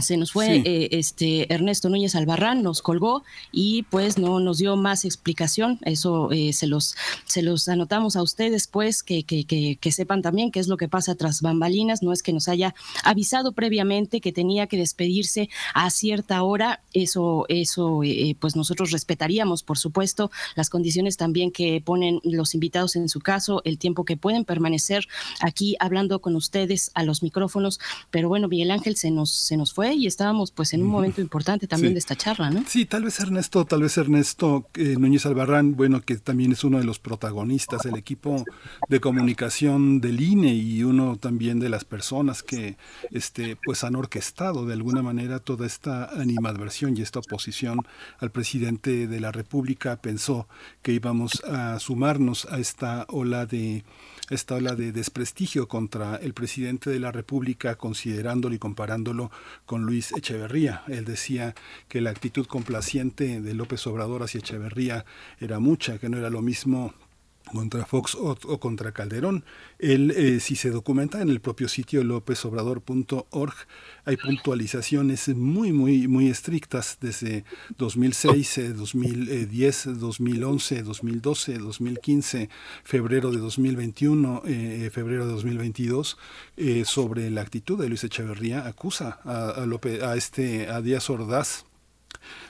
se 0.00 0.16
nos 0.16 0.32
fue 0.32 0.46
sí. 0.46 0.62
eh, 0.64 0.88
este 0.92 1.52
Ernesto 1.52 1.88
Núñez 1.88 2.14
Albarrán, 2.14 2.62
nos 2.62 2.82
colgó 2.82 3.22
y 3.52 3.82
pues 3.84 4.18
no 4.18 4.40
nos 4.40 4.58
dio 4.58 4.76
más 4.76 5.04
explicación. 5.04 5.78
Eso 5.82 6.30
eh, 6.32 6.52
se 6.52 6.66
los 6.66 6.96
se 7.26 7.42
los 7.42 7.68
anotamos 7.68 8.16
a 8.16 8.22
ustedes, 8.22 8.66
pues 8.66 9.02
que, 9.02 9.22
que, 9.22 9.44
que, 9.44 9.76
que, 9.80 9.92
sepan 9.92 10.22
también 10.22 10.50
qué 10.50 10.60
es 10.60 10.68
lo 10.68 10.76
que 10.76 10.88
pasa 10.88 11.14
tras 11.14 11.42
bambalinas. 11.42 12.02
No 12.02 12.12
es 12.12 12.22
que 12.22 12.32
nos 12.32 12.48
haya 12.48 12.74
avisado 13.04 13.52
previamente 13.52 14.20
que 14.20 14.32
tenía 14.32 14.66
que 14.66 14.76
despedirse 14.76 15.48
a 15.74 15.90
cierta 15.90 16.42
hora. 16.42 16.80
Eso, 16.92 17.46
eso 17.48 18.02
eh, 18.02 18.36
pues 18.38 18.56
nosotros 18.56 18.90
respetaríamos, 18.90 19.62
por 19.62 19.78
supuesto, 19.78 20.30
las 20.56 20.70
condiciones 20.70 21.16
también 21.16 21.50
que 21.50 21.80
ponen 21.84 22.20
los 22.24 22.54
invitados 22.54 22.96
en 22.96 23.08
su 23.08 23.20
caso, 23.20 23.62
el 23.64 23.78
tiempo 23.78 24.04
que 24.04 24.16
pueden 24.16 24.44
permanecer 24.44 25.06
aquí 25.40 25.76
hablando 25.78 26.20
con 26.20 26.36
ustedes 26.36 26.90
a 26.94 27.04
los 27.04 27.22
micrófonos. 27.22 27.78
Pero 28.10 28.28
bueno, 28.28 28.48
Miguel 28.48 28.70
Ángel 28.70 28.96
se 28.96 29.10
nos, 29.10 29.30
se 29.30 29.56
nos 29.56 29.72
fue 29.72 29.83
y 29.92 30.06
estábamos 30.06 30.50
pues 30.50 30.72
en 30.72 30.82
un 30.82 30.88
momento 30.88 31.20
importante 31.20 31.66
también 31.66 31.90
sí. 31.90 31.94
de 31.94 31.98
esta 31.98 32.16
charla, 32.16 32.50
¿no? 32.50 32.64
Sí, 32.66 32.86
tal 32.86 33.04
vez 33.04 33.20
Ernesto, 33.20 33.64
tal 33.64 33.82
vez 33.82 33.96
Ernesto 33.98 34.66
eh, 34.74 34.96
Núñez 34.98 35.26
Albarrán, 35.26 35.76
bueno, 35.76 36.00
que 36.00 36.16
también 36.16 36.52
es 36.52 36.64
uno 36.64 36.78
de 36.78 36.84
los 36.84 36.98
protagonistas, 36.98 37.82
del 37.82 37.96
equipo 37.96 38.44
de 38.88 39.00
comunicación 39.00 40.00
del 40.00 40.20
INE 40.20 40.54
y 40.54 40.82
uno 40.82 41.16
también 41.16 41.60
de 41.60 41.68
las 41.68 41.84
personas 41.84 42.42
que 42.42 42.76
este 43.10 43.56
pues 43.56 43.84
han 43.84 43.96
orquestado 43.96 44.66
de 44.66 44.72
alguna 44.72 45.02
manera 45.02 45.38
toda 45.38 45.66
esta 45.66 46.06
animadversión 46.06 46.96
y 46.96 47.02
esta 47.02 47.18
oposición 47.18 47.80
al 48.18 48.30
presidente 48.30 49.06
de 49.06 49.20
la 49.20 49.32
República 49.32 49.96
pensó 49.96 50.48
que 50.82 50.92
íbamos 50.92 51.42
a 51.44 51.78
sumarnos 51.78 52.46
a 52.50 52.58
esta 52.58 53.06
ola 53.08 53.46
de 53.46 53.84
esta 54.30 54.54
ola 54.54 54.74
de 54.74 54.92
desprestigio 54.92 55.68
contra 55.68 56.16
el 56.16 56.32
presidente 56.32 56.90
de 56.90 56.98
la 56.98 57.12
República, 57.12 57.76
considerándolo 57.76 58.54
y 58.54 58.58
comparándolo 58.58 59.30
con 59.66 59.82
Luis 59.82 60.12
Echeverría. 60.12 60.82
Él 60.88 61.04
decía 61.04 61.54
que 61.88 62.00
la 62.00 62.10
actitud 62.10 62.46
complaciente 62.46 63.40
de 63.40 63.54
López 63.54 63.86
Obrador 63.86 64.22
hacia 64.22 64.38
Echeverría 64.38 65.04
era 65.40 65.58
mucha, 65.58 65.98
que 65.98 66.08
no 66.08 66.18
era 66.18 66.30
lo 66.30 66.42
mismo 66.42 66.94
contra 67.52 67.84
Fox 67.84 68.14
o, 68.14 68.36
contra 68.58 68.92
Calderón. 68.92 69.44
Él, 69.78 70.10
eh, 70.12 70.40
si 70.40 70.56
se 70.56 70.70
documenta 70.70 71.20
en 71.20 71.28
el 71.28 71.40
propio 71.40 71.68
sitio 71.68 72.02
lópezobrador.org, 72.04 73.54
hay 74.04 74.16
puntualizaciones 74.16 75.28
muy, 75.28 75.72
muy, 75.72 76.08
muy 76.08 76.28
estrictas 76.28 76.98
desde 77.00 77.44
2006, 77.78 78.58
eh, 78.58 78.72
2010, 78.72 79.98
2011, 79.98 80.82
2012, 80.82 81.58
2015, 81.58 82.48
febrero 82.82 83.30
de 83.30 83.38
2021, 83.38 84.42
eh, 84.46 84.90
febrero 84.92 85.26
de 85.26 85.32
2022, 85.32 86.16
eh, 86.56 86.84
sobre 86.84 87.30
la 87.30 87.42
actitud 87.42 87.80
de 87.80 87.88
Luis 87.88 88.04
Echeverría. 88.04 88.66
Acusa 88.66 89.20
a, 89.24 89.50
a, 89.50 90.10
a, 90.10 90.16
este, 90.16 90.68
a 90.68 90.80
Díaz 90.80 91.10
Ordaz 91.10 91.64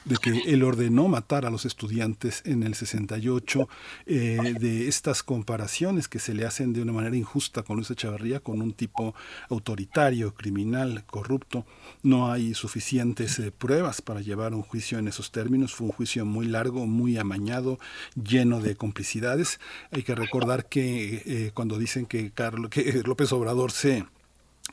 de 0.05 0.17
que 0.17 0.31
él 0.47 0.63
ordenó 0.63 1.09
matar 1.09 1.47
a 1.47 1.51
los 1.51 1.65
estudiantes 1.65 2.43
en 2.45 2.63
el 2.63 2.75
68, 2.75 3.69
eh, 4.07 4.55
de 4.59 4.89
estas 4.89 5.23
comparaciones 5.23 6.09
que 6.09 6.19
se 6.19 6.35
le 6.35 6.45
hacen 6.45 6.73
de 6.73 6.83
una 6.83 6.93
manera 6.93 7.17
injusta 7.17 7.63
con 7.63 7.77
Luis 7.77 7.91
Echeverría, 7.91 8.41
con 8.41 8.61
un 8.61 8.73
tipo 8.73 9.15
autoritario, 9.49 10.35
criminal, 10.35 11.05
corrupto. 11.07 11.65
No 12.03 12.31
hay 12.31 12.55
suficientes 12.55 13.39
eh, 13.39 13.51
pruebas 13.51 14.03
para 14.03 14.21
llevar 14.21 14.55
un 14.55 14.63
juicio 14.63 14.99
en 14.99 15.09
esos 15.09 15.33
términos. 15.33 15.75
Fue 15.75 15.87
un 15.87 15.93
juicio 15.93 16.25
muy 16.25 16.47
largo, 16.47 16.87
muy 16.87 17.17
amañado, 17.17 17.79
lleno 18.15 18.61
de 18.61 18.77
complicidades. 18.77 19.61
Hay 19.91 20.03
que 20.03 20.15
recordar 20.15 20.69
que 20.69 21.23
eh, 21.25 21.51
cuando 21.55 21.79
dicen 21.79 22.07
que, 22.07 22.31
Carlos, 22.31 22.71
que 22.71 23.03
López 23.05 23.33
Obrador 23.33 23.73
se 23.73 24.05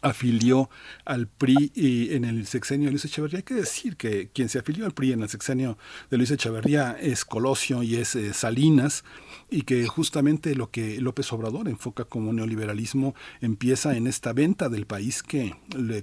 afilió 0.01 0.69
al 1.05 1.27
PRI 1.27 1.71
y 1.75 2.13
en 2.13 2.25
el 2.25 2.47
sexenio 2.47 2.85
de 2.85 2.91
Luis 2.91 3.05
Echeverría. 3.05 3.37
Hay 3.37 3.43
que 3.43 3.53
decir 3.53 3.97
que 3.97 4.29
quien 4.29 4.49
se 4.49 4.59
afilió 4.59 4.85
al 4.85 4.93
PRI 4.93 5.13
en 5.13 5.21
el 5.21 5.29
sexenio 5.29 5.77
de 6.09 6.17
Luis 6.17 6.31
Echeverría 6.31 6.97
es 6.99 7.23
Colosio 7.25 7.83
y 7.83 7.97
es 7.97 8.15
eh, 8.15 8.33
Salinas, 8.33 9.03
y 9.49 9.63
que 9.63 9.85
justamente 9.85 10.55
lo 10.55 10.71
que 10.71 10.99
López 11.01 11.31
Obrador 11.33 11.67
enfoca 11.67 12.05
como 12.05 12.31
neoliberalismo 12.33 13.13
empieza 13.41 13.95
en 13.95 14.07
esta 14.07 14.33
venta 14.33 14.69
del 14.69 14.85
país 14.85 15.23
que, 15.23 15.55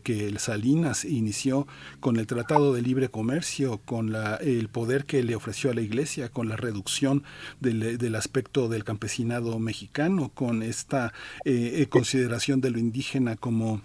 que 0.04 0.38
Salinas 0.38 1.04
inició 1.04 1.66
con 1.98 2.16
el 2.18 2.26
Tratado 2.26 2.74
de 2.74 2.82
Libre 2.82 3.08
Comercio, 3.08 3.78
con 3.84 4.12
la, 4.12 4.36
el 4.36 4.68
poder 4.68 5.06
que 5.06 5.22
le 5.22 5.34
ofreció 5.34 5.70
a 5.70 5.74
la 5.74 5.80
Iglesia, 5.80 6.28
con 6.28 6.48
la 6.48 6.56
reducción 6.56 7.24
del, 7.58 7.96
del 7.96 8.14
aspecto 8.14 8.68
del 8.68 8.84
campesinado 8.84 9.58
mexicano, 9.58 10.30
con 10.34 10.62
esta 10.62 11.12
eh, 11.44 11.86
consideración 11.88 12.60
de 12.60 12.70
lo 12.70 12.78
indígena 12.78 13.36
como 13.36 13.77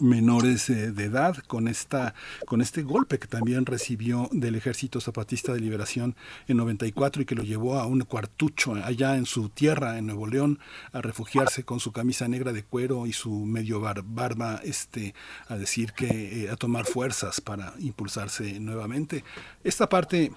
menores 0.00 0.70
eh, 0.70 0.92
de 0.92 1.04
edad 1.04 1.36
con 1.46 1.68
esta 1.68 2.14
con 2.46 2.60
este 2.60 2.82
golpe 2.82 3.18
que 3.18 3.26
también 3.26 3.66
recibió 3.66 4.28
del 4.32 4.54
Ejército 4.54 5.00
Zapatista 5.00 5.52
de 5.52 5.60
Liberación 5.60 6.16
en 6.48 6.56
94 6.56 7.22
y 7.22 7.24
que 7.24 7.34
lo 7.34 7.42
llevó 7.42 7.78
a 7.78 7.86
un 7.86 8.00
cuartucho 8.02 8.74
allá 8.74 9.16
en 9.16 9.26
su 9.26 9.48
tierra 9.48 9.98
en 9.98 10.06
Nuevo 10.06 10.26
León 10.26 10.58
a 10.92 11.00
refugiarse 11.00 11.64
con 11.64 11.80
su 11.80 11.92
camisa 11.92 12.28
negra 12.28 12.52
de 12.52 12.64
cuero 12.64 13.06
y 13.06 13.12
su 13.12 13.30
medio 13.30 13.80
bar 13.80 14.02
barba 14.02 14.60
este 14.64 15.14
a 15.48 15.56
decir 15.56 15.92
que 15.92 16.44
eh, 16.44 16.50
a 16.50 16.56
tomar 16.56 16.86
fuerzas 16.86 17.40
para 17.40 17.74
impulsarse 17.78 18.58
nuevamente. 18.60 19.24
Esta 19.64 19.88
parte 19.88 20.32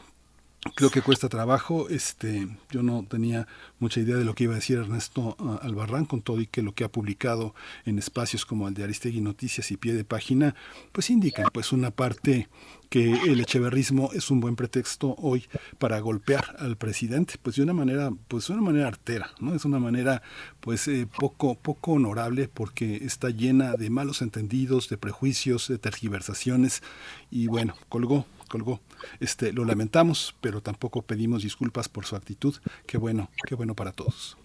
creo 0.75 0.89
que 0.89 1.01
cuesta 1.01 1.29
trabajo. 1.29 1.89
Este, 1.89 2.47
yo 2.71 2.83
no 2.83 3.05
tenía 3.07 3.47
mucha 3.79 3.99
idea 3.99 4.15
de 4.15 4.25
lo 4.25 4.33
que 4.33 4.45
iba 4.45 4.53
a 4.53 4.57
decir 4.57 4.77
Ernesto 4.77 5.35
uh, 5.39 5.57
Albarrán 5.61 6.05
con 6.05 6.21
todo 6.21 6.41
y 6.41 6.47
que 6.47 6.61
lo 6.61 6.73
que 6.73 6.83
ha 6.83 6.91
publicado 6.91 7.53
en 7.85 7.99
espacios 7.99 8.45
como 8.45 8.67
el 8.67 8.73
de 8.73 8.83
Aristegui 8.83 9.21
Noticias 9.21 9.71
y 9.71 9.77
Pie 9.77 9.93
de 9.93 10.05
Página, 10.05 10.55
pues 10.91 11.09
indican 11.09 11.47
pues 11.51 11.71
una 11.71 11.91
parte 11.91 12.49
que 12.89 13.11
el 13.11 13.39
echeverrismo 13.39 14.11
es 14.13 14.29
un 14.29 14.39
buen 14.39 14.55
pretexto 14.55 15.15
hoy 15.17 15.45
para 15.79 15.99
golpear 15.99 16.55
al 16.59 16.77
presidente, 16.77 17.35
pues 17.41 17.55
de 17.55 17.63
una 17.63 17.73
manera, 17.73 18.11
pues 18.27 18.47
de 18.47 18.53
una 18.53 18.61
manera 18.61 18.87
artera, 18.87 19.31
¿no? 19.39 19.55
Es 19.55 19.65
una 19.65 19.79
manera, 19.79 20.21
pues 20.59 20.87
eh, 20.87 21.07
poco, 21.17 21.55
poco 21.55 21.93
honorable 21.93 22.47
porque 22.47 22.97
está 22.97 23.31
llena 23.31 23.73
de 23.73 23.89
malos 23.89 24.21
entendidos, 24.21 24.89
de 24.89 24.99
prejuicios, 24.99 25.69
de 25.69 25.79
tergiversaciones 25.79 26.83
y 27.31 27.47
bueno, 27.47 27.73
colgó, 27.89 28.27
colgó. 28.53 28.81
Este, 29.19 29.51
lo 29.51 29.65
lamentamos, 29.65 30.35
pero 30.39 30.61
tampoco 30.61 31.01
pedimos 31.01 31.41
disculpas 31.41 31.89
por 31.89 32.05
su 32.05 32.15
actitud. 32.15 32.55
Qué 32.85 32.99
bueno, 32.99 33.31
qué 33.47 33.55
bueno 33.55 33.73
para 33.73 33.93
todos. 33.93 34.37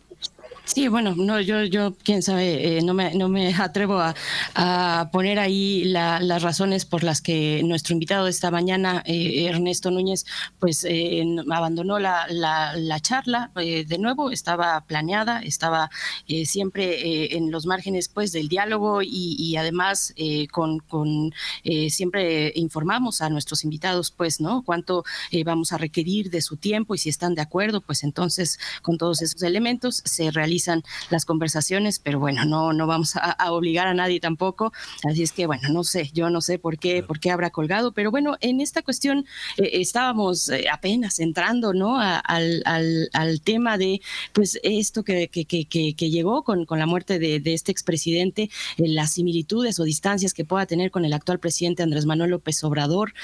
Sí, 0.75 0.87
bueno, 0.89 1.15
no, 1.17 1.41
yo, 1.41 1.65
yo, 1.65 1.95
quién 2.05 2.23
sabe, 2.23 2.77
eh, 2.79 2.83
no, 2.83 2.93
me, 2.93 3.15
no 3.15 3.31
me 3.31 3.55
atrevo 3.55 3.99
a, 4.01 4.15
a 4.55 5.09
poner 5.11 5.39
ahí 5.39 5.85
la, 5.85 6.21
las 6.21 6.43
razones 6.43 6.85
por 6.85 7.03
las 7.05 7.23
que 7.23 7.63
nuestro 7.65 7.95
invitado 7.95 8.27
de 8.27 8.31
esta 8.31 8.51
mañana, 8.51 9.03
eh, 9.07 9.47
Ernesto 9.47 9.91
Núñez, 9.91 10.27
pues 10.59 10.85
eh, 10.85 11.25
abandonó 11.51 11.99
la, 11.99 12.27
la, 12.29 12.77
la 12.77 13.01
charla. 13.01 13.51
de 13.57 13.99
nuevo, 13.99 14.31
estaba 14.31 14.79
planeada, 14.83 15.41
estaba 15.41 15.91
siempre 16.45 17.35
en 17.35 17.51
los 17.51 17.65
márgenes 17.65 18.09
pues 18.09 18.33
del 18.33 18.49
diálogo 18.49 19.01
y, 19.03 19.37
y 19.39 19.57
además 19.57 20.15
con, 20.53 20.81
con 20.81 21.33
siempre 21.89 22.53
informamos 22.57 23.23
a 23.23 23.31
nuestros 23.31 23.65
invitados 23.65 24.11
pues, 24.11 24.41
¿no? 24.41 24.63
Cuánto 24.63 25.05
vamos 25.47 25.73
a 25.73 25.79
requerir 25.79 26.31
de 26.31 26.43
su 26.43 26.57
tiempo 26.57 26.95
y 26.95 26.99
si 26.99 27.09
están 27.09 27.35
de 27.35 27.43
acuerdo, 27.43 27.81
pues 27.81 28.05
entonces 28.05 28.59
con 28.83 28.99
todos 28.99 29.23
esos 29.23 29.43
elementos 29.43 30.03
se 30.05 30.31
realiza 30.31 30.58
las 31.11 31.25
conversaciones, 31.25 31.99
pero 31.99 32.19
bueno, 32.19 32.45
no, 32.45 32.73
no 32.73 32.87
vamos 32.87 33.17
a, 33.17 33.53
obligar 33.53 33.87
a 33.87 33.95
nadie 33.95 34.20
tampoco. 34.20 34.73
Así 35.05 35.23
es 35.23 35.33
que 35.33 35.47
bueno, 35.47 35.69
no 35.70 35.85
sé, 35.85 36.11
yo 36.12 36.31
no 36.31 36.41
sé 36.41 36.59
por 36.59 36.78
qué, 36.78 37.03
por 37.03 37.20
qué 37.20 37.31
habrá 37.31 37.51
colgado, 37.51 37.93
pero 37.93 38.11
bueno, 38.11 38.37
en 38.41 38.61
esta 38.61 38.83
cuestión 38.83 39.27
eh, 39.57 39.70
estábamos 39.75 40.49
eh, 40.49 40.67
apenas 40.70 41.19
entrando, 41.20 41.73
¿no? 41.73 41.99
al, 42.01 42.62
al, 42.65 43.11
al, 43.12 43.41
tema 43.41 43.78
de, 43.78 44.01
pues, 44.33 44.59
esto 44.62 45.05
que, 45.05 45.28
que, 45.28 45.45
que, 45.45 45.67
que 45.67 46.11
llegó 46.11 46.43
con, 46.43 46.67
con, 46.67 46.78
la 46.78 46.87
muerte 46.87 47.19
de, 47.19 47.41
de 47.41 47.55
este 47.55 47.73
expresidente, 47.73 48.51
eh, 48.77 48.89
las 48.89 49.12
similitudes 49.12 49.78
o 49.81 49.85
distancias 49.85 50.35
que 50.35 50.45
pueda 50.45 50.67
tener 50.67 50.91
con 50.91 51.05
el 51.05 51.12
actual 51.12 51.39
presidente 51.39 51.83
Andrés 51.83 52.07
Manuel 52.07 52.31
López 52.31 52.62
Obrador. 52.65 53.15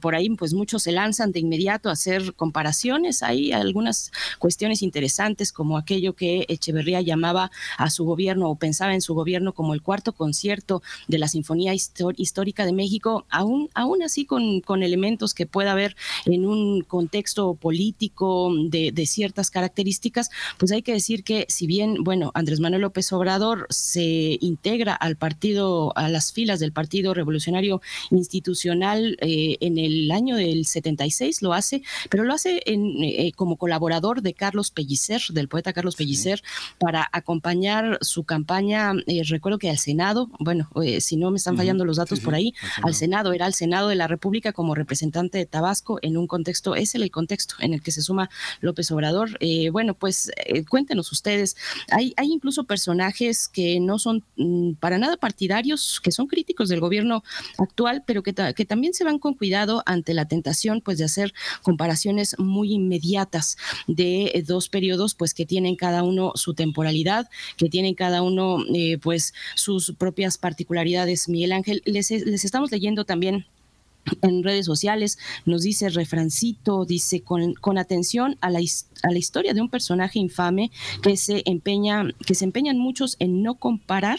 por 0.00 0.14
ahí, 0.14 0.28
pues, 0.30 0.54
muchos 0.54 0.82
se 0.82 0.92
lanzan 0.92 1.32
de 1.32 1.40
inmediato 1.40 1.88
a 1.88 1.92
hacer 1.92 2.34
comparaciones. 2.34 3.22
Hay 3.22 3.52
algunas 3.52 4.12
cuestiones 4.38 4.82
interesantes 4.82 5.52
como 5.52 5.78
aquello 5.78 6.14
que 6.14 6.44
Echeverría 6.48 6.73
llamaba 6.82 7.50
a 7.78 7.90
su 7.90 8.04
gobierno 8.04 8.50
o 8.50 8.56
pensaba 8.56 8.94
en 8.94 9.00
su 9.00 9.14
gobierno 9.14 9.52
como 9.52 9.74
el 9.74 9.82
cuarto 9.82 10.12
concierto 10.12 10.82
de 11.08 11.18
la 11.18 11.28
Sinfonía 11.28 11.74
Histórica 11.74 12.66
de 12.66 12.72
México, 12.72 13.26
aún, 13.30 13.70
aún 13.74 14.02
así 14.02 14.24
con, 14.24 14.60
con 14.60 14.82
elementos 14.82 15.34
que 15.34 15.46
pueda 15.46 15.72
haber 15.72 15.96
en 16.24 16.46
un 16.46 16.82
contexto 16.82 17.54
político 17.54 18.52
de, 18.68 18.92
de 18.92 19.06
ciertas 19.06 19.50
características, 19.50 20.30
pues 20.58 20.72
hay 20.72 20.82
que 20.82 20.92
decir 20.92 21.24
que 21.24 21.46
si 21.48 21.66
bien, 21.66 22.02
bueno, 22.02 22.30
Andrés 22.34 22.60
Manuel 22.60 22.82
López 22.82 23.12
Obrador 23.12 23.66
se 23.70 24.38
integra 24.40 24.94
al 24.94 25.16
partido, 25.16 25.96
a 25.96 26.08
las 26.08 26.32
filas 26.32 26.60
del 26.60 26.72
Partido 26.72 27.14
Revolucionario 27.14 27.80
Institucional 28.10 29.16
eh, 29.20 29.56
en 29.60 29.78
el 29.78 30.10
año 30.10 30.36
del 30.36 30.66
76, 30.66 31.42
lo 31.42 31.52
hace, 31.52 31.82
pero 32.10 32.24
lo 32.24 32.34
hace 32.34 32.62
en, 32.66 33.02
eh, 33.02 33.32
como 33.36 33.56
colaborador 33.56 34.22
de 34.22 34.34
Carlos 34.34 34.70
Pellicer, 34.70 35.20
del 35.30 35.48
poeta 35.48 35.72
Carlos 35.72 35.96
Pellicer, 35.96 36.42
para 36.78 37.08
acompañar 37.12 37.98
su 38.00 38.24
campaña, 38.24 38.92
eh, 39.06 39.22
recuerdo 39.28 39.58
que 39.58 39.70
al 39.70 39.78
Senado, 39.78 40.30
bueno, 40.38 40.68
eh, 40.82 41.00
si 41.00 41.16
no 41.16 41.30
me 41.30 41.36
están 41.36 41.56
fallando 41.56 41.84
los 41.84 41.96
datos 41.96 42.20
por 42.20 42.34
ahí, 42.34 42.54
al 42.82 42.94
Senado, 42.94 43.32
era 43.32 43.46
al 43.46 43.54
Senado 43.54 43.88
de 43.88 43.94
la 43.94 44.06
República 44.06 44.52
como 44.52 44.74
representante 44.74 45.38
de 45.38 45.46
Tabasco 45.46 45.98
en 46.02 46.16
un 46.16 46.26
contexto, 46.26 46.74
es 46.74 46.94
el 46.94 47.10
contexto 47.10 47.56
en 47.60 47.74
el 47.74 47.82
que 47.82 47.92
se 47.92 48.02
suma 48.02 48.30
López 48.60 48.90
Obrador. 48.90 49.36
Eh, 49.40 49.70
bueno, 49.70 49.94
pues 49.94 50.30
cuéntenos 50.68 51.12
ustedes, 51.12 51.56
hay, 51.90 52.14
hay 52.16 52.32
incluso 52.32 52.64
personajes 52.64 53.48
que 53.48 53.80
no 53.80 53.98
son 53.98 54.24
mm, 54.36 54.74
para 54.74 54.98
nada 54.98 55.16
partidarios, 55.16 56.00
que 56.02 56.12
son 56.12 56.26
críticos 56.26 56.68
del 56.68 56.80
gobierno 56.80 57.22
actual, 57.58 58.02
pero 58.06 58.22
que, 58.22 58.34
que 58.54 58.64
también 58.64 58.94
se 58.94 59.04
van 59.04 59.18
con 59.18 59.34
cuidado 59.34 59.82
ante 59.86 60.14
la 60.14 60.26
tentación 60.26 60.80
pues 60.80 60.98
de 60.98 61.04
hacer 61.04 61.34
comparaciones 61.62 62.36
muy 62.38 62.72
inmediatas 62.72 63.56
de 63.86 64.44
dos 64.46 64.68
periodos 64.68 65.14
pues 65.14 65.34
que 65.34 65.46
tienen 65.46 65.76
cada 65.76 66.02
uno 66.02 66.32
su 66.44 66.54
temporalidad, 66.54 67.28
que 67.56 67.68
tienen 67.68 67.94
cada 67.94 68.22
uno 68.22 68.58
eh, 68.74 68.98
pues 68.98 69.34
sus 69.54 69.94
propias 69.98 70.38
particularidades. 70.38 71.28
Miguel 71.28 71.52
Ángel, 71.52 71.82
les, 71.86 72.10
les 72.10 72.44
estamos 72.44 72.70
leyendo 72.70 73.04
también 73.04 73.46
en 74.22 74.42
redes 74.42 74.66
sociales, 74.66 75.18
nos 75.46 75.62
dice 75.62 75.88
refrancito, 75.88 76.84
dice 76.84 77.22
con, 77.22 77.54
con 77.54 77.78
atención 77.78 78.36
a 78.40 78.50
la, 78.50 78.60
a 79.02 79.10
la, 79.10 79.18
historia 79.18 79.54
de 79.54 79.62
un 79.62 79.70
personaje 79.70 80.18
infame 80.18 80.70
que 81.02 81.16
se 81.16 81.42
empeña, 81.46 82.04
que 82.26 82.34
se 82.34 82.44
empeñan 82.44 82.78
muchos 82.78 83.16
en 83.18 83.42
no 83.42 83.54
comparar 83.54 84.18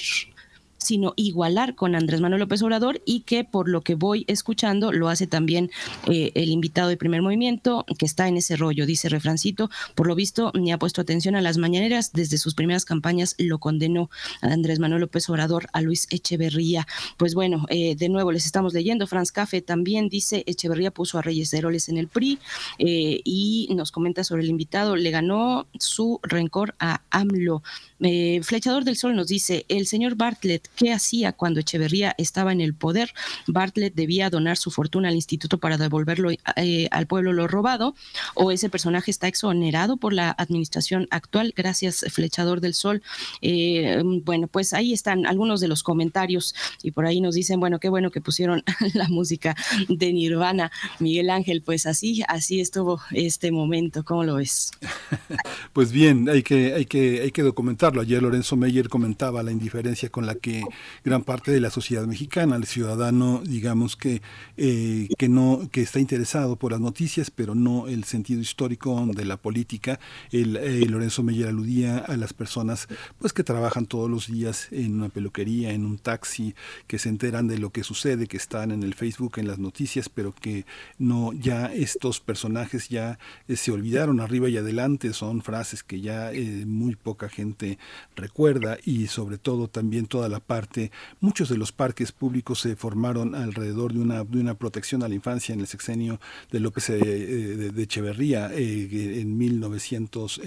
sino 0.86 1.14
igualar 1.16 1.76
con 1.76 1.96
Andrés 1.96 2.22
Manuel 2.22 2.42
López 2.42 2.62
Obrador 2.62 3.02
y 3.06 3.22
que 3.22 3.44
por 3.44 3.68
lo 3.68 3.82
que 3.82 3.96
voy 3.96 4.24
escuchando 4.28 4.92
lo 4.92 5.10
hace 5.10 5.28
también 5.28 5.72
eh, 6.08 6.32
el 6.36 6.50
invitado 6.50 6.90
de 6.90 6.98
primer 6.98 7.22
movimiento 7.22 7.86
que 7.98 8.06
está 8.06 8.28
en 8.28 8.38
ese 8.38 8.56
rollo, 8.56 8.86
dice 8.86 9.10
Refrancito, 9.10 9.70
por 9.96 10.08
lo 10.08 10.16
visto 10.16 10.52
ni 10.54 10.72
ha 10.72 10.78
puesto 10.78 11.02
atención 11.02 11.36
a 11.36 11.42
las 11.42 11.58
mañaneras, 11.58 12.12
desde 12.14 12.38
sus 12.38 12.54
primeras 12.54 12.86
campañas 12.86 13.36
lo 13.40 13.60
condenó 13.60 14.10
a 14.42 14.48
Andrés 14.48 14.80
Manuel 14.80 15.02
López 15.02 15.28
Obrador, 15.30 15.68
a 15.74 15.82
Luis 15.82 16.08
Echeverría. 16.12 16.88
Pues 17.18 17.34
bueno, 17.34 17.66
eh, 17.70 17.96
de 17.96 18.10
nuevo 18.10 18.32
les 18.32 18.46
estamos 18.46 18.74
leyendo, 18.74 19.08
Franz 19.08 19.32
Cafe 19.32 19.62
también 19.62 20.08
dice 20.08 20.44
Echeverría 20.46 20.92
puso 20.92 21.18
a 21.18 21.22
Reyes 21.22 21.50
de 21.52 21.58
Heroles 21.58 21.90
en 21.90 21.98
el 21.98 22.08
PRI 22.08 22.40
eh, 22.78 23.22
y 23.24 23.68
nos 23.76 23.92
comenta 23.92 24.24
sobre 24.24 24.44
el 24.44 24.50
invitado, 24.50 24.96
le 24.96 25.10
ganó 25.10 25.68
su 25.80 26.20
rencor 26.24 26.76
a 26.80 27.02
AMLO. 27.10 27.64
Eh, 28.02 28.42
Flechador 28.44 28.84
del 28.84 28.98
Sol 28.98 29.16
nos 29.16 29.28
dice, 29.28 29.66
el 29.70 29.88
señor 29.88 30.16
Bartlett, 30.16 30.68
¿qué 30.76 30.92
hacía 30.92 31.32
cuando 31.32 31.60
Echeverría 31.60 32.14
estaba 32.18 32.52
en 32.52 32.62
el 32.62 32.74
poder? 32.74 33.14
Bartlett 33.48 33.96
debía 33.96 34.30
donar 34.30 34.58
su 34.58 34.70
fortuna 34.70 35.10
al 35.10 35.16
instituto 35.16 35.60
para 35.60 35.78
devolverlo 35.78 36.32
eh, 36.32 36.88
al 36.92 37.08
pueblo 37.08 37.32
lo 37.32 37.48
robado, 37.48 37.96
o 38.34 38.52
ese 38.52 38.70
personaje 38.70 39.12
está 39.12 39.28
exonerado 39.28 39.98
por 39.98 40.14
la 40.14 40.32
administración 40.32 41.08
actual. 41.10 41.54
Gracias, 41.56 42.06
Flechador 42.10 42.60
del 42.60 42.74
Sol. 42.74 43.02
Eh, 43.42 44.02
bueno, 44.24 44.48
pues 44.48 44.74
ahí 44.74 44.94
están 44.94 45.26
algunos 45.26 45.62
de 45.62 45.68
los 45.68 45.84
comentarios 45.84 46.54
y 46.84 46.92
por 46.92 47.06
ahí 47.06 47.22
nos 47.22 47.36
dicen, 47.36 47.60
bueno, 47.60 47.80
qué 47.80 47.90
bueno 47.90 48.12
que 48.12 48.22
pusieron 48.22 48.64
la 48.94 49.08
música 49.08 49.56
de 49.88 50.12
Nirvana, 50.12 50.72
Miguel 51.00 51.30
Ángel, 51.30 51.62
pues 51.62 51.86
así, 51.86 52.24
así 52.28 52.60
estuvo 52.60 53.00
este 53.12 53.52
momento. 53.52 54.04
¿Cómo 54.04 54.24
lo 54.24 54.36
ves? 54.36 54.72
Pues 55.74 55.92
bien, 55.92 56.30
hay 56.30 56.42
que, 56.42 56.74
hay 56.74 56.86
que, 56.86 57.22
hay 57.22 57.32
que 57.32 57.42
documentar 57.42 57.85
Ayer 57.86 58.24
Lorenzo 58.24 58.56
Meyer 58.56 58.90
comentaba 58.90 59.44
la 59.44 59.52
indiferencia 59.52 60.10
con 60.10 60.26
la 60.26 60.34
que 60.34 60.64
gran 61.04 61.24
parte 61.24 61.52
de 61.52 61.60
la 61.60 61.70
sociedad 61.70 62.08
mexicana, 62.08 62.56
el 62.56 62.66
ciudadano, 62.66 63.44
digamos 63.46 63.96
que, 63.96 64.24
eh, 64.58 65.08
que 65.20 65.30
no, 65.30 65.70
que 65.72 65.84
está 65.84 66.00
interesado 66.00 66.56
por 66.56 66.72
las 66.72 66.82
noticias, 66.82 67.30
pero 67.30 67.54
no 67.54 67.88
el 67.88 68.04
sentido 68.06 68.42
histórico 68.42 69.06
de 69.14 69.26
la 69.26 69.38
política. 69.38 70.00
El, 70.32 70.56
eh, 70.56 70.84
Lorenzo 70.88 71.22
Meyer 71.22 71.50
aludía 71.50 72.00
a 72.00 72.18
las 72.18 72.34
personas 72.34 72.88
pues 73.20 73.34
que 73.34 73.44
trabajan 73.44 73.86
todos 73.86 74.10
los 74.10 74.28
días 74.32 74.68
en 74.72 74.96
una 74.96 75.10
peluquería, 75.10 75.72
en 75.72 75.86
un 75.86 76.00
taxi, 76.00 76.56
que 76.88 76.98
se 76.98 77.10
enteran 77.10 77.48
de 77.48 77.60
lo 77.60 77.70
que 77.70 77.84
sucede, 77.84 78.26
que 78.26 78.38
están 78.38 78.72
en 78.72 78.82
el 78.82 78.96
Facebook, 78.96 79.34
en 79.38 79.48
las 79.48 79.60
noticias, 79.60 80.10
pero 80.10 80.34
que 80.34 80.66
no, 80.98 81.34
ya 81.34 81.68
estos 81.68 82.20
personajes 82.20 82.90
ya 82.90 83.20
eh, 83.48 83.56
se 83.56 83.72
olvidaron 83.72 84.22
arriba 84.22 84.50
y 84.50 84.58
adelante, 84.58 85.14
son 85.14 85.44
frases 85.44 85.84
que 85.84 86.02
ya 86.02 86.32
muy 86.66 86.96
poca 86.96 87.30
gente 87.30 87.75
recuerda 88.16 88.78
y 88.84 89.08
sobre 89.08 89.38
todo 89.38 89.68
también 89.68 90.08
toda 90.08 90.30
la 90.30 90.40
parte, 90.40 90.92
muchos 91.20 91.50
de 91.50 91.58
los 91.58 91.72
parques 91.72 92.12
públicos 92.12 92.60
se 92.60 92.76
formaron 92.76 93.36
alrededor 93.36 93.94
de 93.94 94.00
una, 94.00 94.24
de 94.24 94.40
una 94.40 94.56
protección 94.56 95.04
a 95.04 95.08
la 95.08 95.16
infancia 95.16 95.54
en 95.54 95.62
el 95.62 95.68
sexenio 95.68 96.20
de 96.52 96.60
López 96.60 96.90
eh, 96.90 96.98
de, 96.98 97.84
Echeverría 97.84 98.50
eh, 98.54 99.22
en 99.22 99.38
1900. 99.38 100.42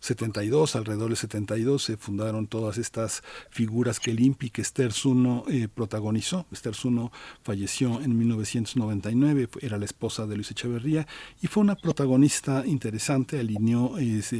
72, 0.00 0.76
alrededor 0.76 1.08
del 1.08 1.16
72, 1.16 1.84
se 1.84 1.96
fundaron 1.96 2.46
todas 2.46 2.78
estas 2.78 3.22
figuras 3.50 4.00
que 4.00 4.10
el 4.10 4.20
INPI, 4.20 4.50
que 4.50 4.62
Esther 4.62 4.92
Zuno 4.92 5.44
eh, 5.48 5.68
protagonizó. 5.72 6.46
Esther 6.50 6.74
Zuno 6.74 7.12
falleció 7.42 8.00
en 8.00 8.18
1999, 8.18 9.48
era 9.60 9.78
la 9.78 9.84
esposa 9.84 10.26
de 10.26 10.36
Luis 10.36 10.50
Echeverría 10.50 11.06
y 11.42 11.46
fue 11.46 11.62
una 11.62 11.76
protagonista 11.76 12.64
interesante, 12.66 13.38
alineó 13.38 13.96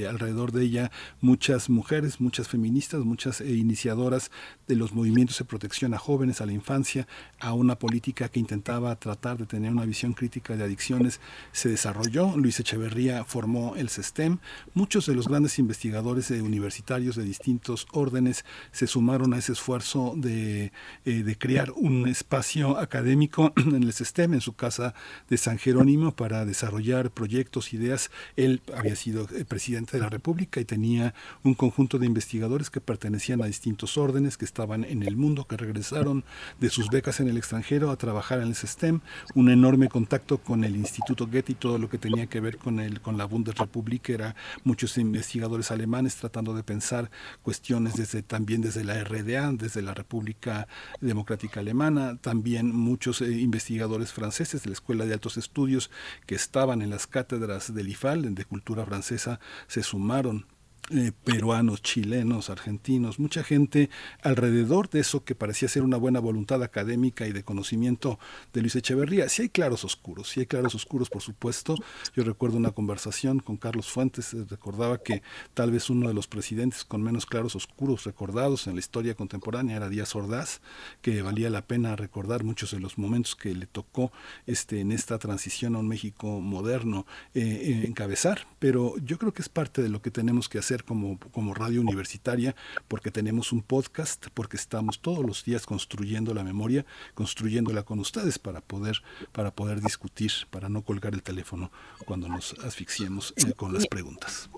alrededor 0.09 0.53
de 0.53 0.65
ella 0.65 0.91
muchas 1.21 1.69
mujeres, 1.69 2.21
muchas 2.21 2.49
feministas, 2.49 3.05
muchas 3.05 3.41
eh, 3.41 3.53
iniciadoras 3.53 4.31
de 4.67 4.77
los 4.77 4.95
movimientos 4.95 5.39
de 5.39 5.45
protección 5.45 5.93
a 5.95 5.99
jóvenes, 5.99 6.41
a 6.41 6.47
la 6.47 6.53
infancia, 6.53 7.07
a 7.39 7.53
una 7.53 7.79
política 7.79 8.29
que 8.29 8.41
intentaba 8.41 8.97
tratar 8.97 9.37
de 9.39 9.47
tener 9.47 9.73
una 9.73 9.85
visión 9.85 10.15
crítica 10.15 10.57
de 10.57 10.65
adicciones, 10.65 11.21
se 11.53 11.69
desarrolló. 11.69 12.37
Luis 12.37 12.61
Echeverría 12.61 13.25
formó 13.25 13.75
el 13.77 13.89
SESTEM. 13.89 14.39
Muchos 14.75 15.07
de 15.07 15.15
los 15.15 15.29
grandes 15.29 15.50
investigadores 15.59 16.31
universitarios 16.31 17.17
de 17.17 17.25
distintos 17.25 17.87
órdenes 17.93 18.45
se 18.73 18.87
sumaron 18.87 19.35
a 19.35 19.39
ese 19.39 19.53
esfuerzo 19.53 20.15
de, 20.17 20.73
eh, 21.05 21.37
crear 21.39 21.73
un 21.73 22.09
espacio 22.09 22.79
académico 22.79 23.53
en 23.57 23.83
el 23.83 23.93
SESTEM, 23.93 24.35
en 24.35 24.41
su 24.41 24.55
casa 24.55 24.95
de 25.29 25.37
San 25.37 25.59
Jerónimo, 25.59 26.13
para 26.13 26.45
desarrollar 26.45 27.11
proyectos, 27.11 27.73
ideas. 27.73 28.11
Él 28.37 28.63
había 28.75 28.97
sido 28.97 29.27
eh, 29.35 29.45
presidente 29.45 29.97
de 29.97 30.03
la 30.03 30.09
República 30.09 30.61
y 30.61 30.65
tenía 30.65 31.15
un 31.43 31.55
conjunto 31.55 31.99
de 31.99 32.07
investigadores 32.07 32.71
que 32.71 32.81
pertenecían 32.81 33.43
a 33.43 33.47
distintos 33.47 33.97
órdenes, 33.99 34.37
que 34.37 34.45
estaban 34.45 34.85
en 34.85 35.03
el 35.03 35.17
mundo, 35.17 35.47
que 35.47 35.57
regresaron 35.57 36.25
de 36.61 36.71
sus 36.71 36.89
becas 36.89 37.21
en 37.21 37.29
el 37.29 37.37
extranjero 37.37 37.91
a 37.91 37.97
trabajar 37.97 38.41
en 38.41 38.49
el 38.49 38.55
SESTEM, 38.55 39.01
un 39.35 39.51
enorme 39.51 39.89
contacto 39.89 40.39
con 40.39 40.65
el 40.65 40.77
Instituto 40.77 41.27
Goethe 41.27 41.53
y 41.53 41.55
todo 41.55 41.79
lo 41.79 41.89
que 41.89 41.99
tenía 41.99 42.27
que 42.27 42.41
ver 42.41 42.59
con, 42.59 42.81
con 42.97 43.17
la 43.17 43.25
Bundesrepublik, 43.25 44.11
era 44.11 44.35
muchos 44.65 44.97
investigadores 44.99 45.40
alemanes 45.71 46.17
tratando 46.17 46.55
de 46.55 46.63
pensar 46.63 47.11
cuestiones 47.43 47.95
desde, 47.95 48.23
también 48.23 48.61
desde 48.61 48.85
la 48.85 49.03
RDA, 49.03 49.53
desde 49.53 49.83
la 49.83 49.95
República 49.95 50.69
Democrática 51.01 51.61
Alemana, 51.61 52.17
también 52.21 52.75
muchos 52.75 53.21
eh, 53.21 53.31
investigadores 53.31 54.13
franceses 54.13 54.63
de 54.63 54.71
la 54.71 54.75
Escuela 54.75 55.07
de 55.07 55.15
Altos 55.15 55.37
Estudios 55.37 55.91
que 56.27 56.35
estaban 56.35 56.83
en 56.83 56.91
las 56.91 57.07
cátedras 57.07 57.75
del 57.75 57.89
IFAL, 57.89 58.35
de 58.35 58.45
cultura 58.45 58.85
francesa, 58.85 59.41
se 59.67 59.83
sumaron 59.83 60.47
eh, 60.93 61.13
peruanos, 61.25 61.83
chilenos, 61.83 62.51
argentinos, 62.51 63.21
mucha 63.21 63.45
gente 63.45 63.91
alrededor 64.23 64.91
de 64.91 64.99
eso 64.99 65.25
que 65.25 65.37
parecía 65.37 65.69
ser 65.69 65.83
una 65.83 65.97
buena 65.97 66.19
voluntad 66.19 66.65
académica 66.65 67.29
y 67.29 67.33
de 67.33 67.45
conocimiento 67.45 68.19
de 68.53 68.61
Luis 68.61 68.75
Echeverría. 68.75 69.29
Sí 69.29 69.43
hay 69.43 69.49
claros 69.51 69.85
oscuros, 69.85 70.31
sí 70.31 70.41
hay 70.41 70.47
claros 70.47 70.75
oscuros, 70.75 71.09
por 71.09 71.23
supuesto. 71.23 71.77
Yo 72.17 72.25
recuerdo 72.25 72.57
una 72.57 72.73
conversación 72.73 73.39
con 73.39 73.57
Carlos 73.57 73.89
Fuentes, 73.89 74.35
eh, 74.35 74.45
recordaba 74.49 74.99
que 74.99 75.23
tal 75.55 75.71
vez 75.71 75.91
uno 75.91 76.09
de 76.09 76.15
los 76.15 76.27
presidentes 76.27 76.85
con 76.85 77.03
menos 77.03 77.25
claros 77.25 77.55
oscuros 77.55 78.03
recordados 78.03 78.67
en 78.67 78.75
la 78.75 78.81
historia 78.81 79.15
contemporánea 79.15 79.77
era 79.77 79.89
Díaz 79.89 80.17
Ordaz, 80.17 80.61
que 81.03 81.23
valía 81.23 81.51
la 81.51 81.67
pena 81.67 81.95
recordar 81.95 82.43
muchos 82.43 82.73
de 82.73 82.81
los 82.81 82.99
momentos 82.99 83.37
que 83.37 83.55
le 83.55 83.67
tocó 83.67 84.11
este, 84.47 84.81
en 84.81 84.91
esta 84.91 85.19
transición 85.19 85.77
a 85.77 85.79
un 85.79 85.87
México 85.87 86.41
moderno 86.41 87.07
eh, 87.35 87.85
encabezar. 87.87 88.49
Pero 88.59 88.97
yo 88.99 89.19
creo 89.19 89.33
que 89.33 89.43
es 89.43 89.49
parte 89.49 89.83
de 89.83 89.89
lo 89.89 90.03
que 90.03 90.11
tenemos 90.11 90.49
que 90.49 90.59
hacer 90.59 90.80
como, 90.85 91.19
como 91.19 91.55
radio 91.55 91.81
universitaria, 91.81 92.55
porque 92.89 93.11
tenemos 93.11 93.53
un 93.53 93.63
podcast, 93.63 94.27
porque 94.35 94.57
estamos 94.57 95.01
todos 95.01 95.25
los 95.25 95.45
días 95.45 95.67
construyendo 95.67 96.35
la 96.35 96.45
memoria, 96.45 96.85
construyéndola 97.15 97.83
con 97.83 97.99
ustedes 97.99 98.39
para 98.39 98.61
poder, 98.61 99.03
para 99.33 99.51
poder 99.51 99.81
discutir, 99.81 100.33
para 100.51 100.69
no 100.69 100.83
colgar 100.83 101.15
el 101.15 101.23
teléfono 101.23 101.71
cuando 102.05 102.29
nos 102.29 102.55
asfixiemos 102.61 103.35
con 103.57 103.73
las 103.73 103.87
preguntas. 103.87 104.51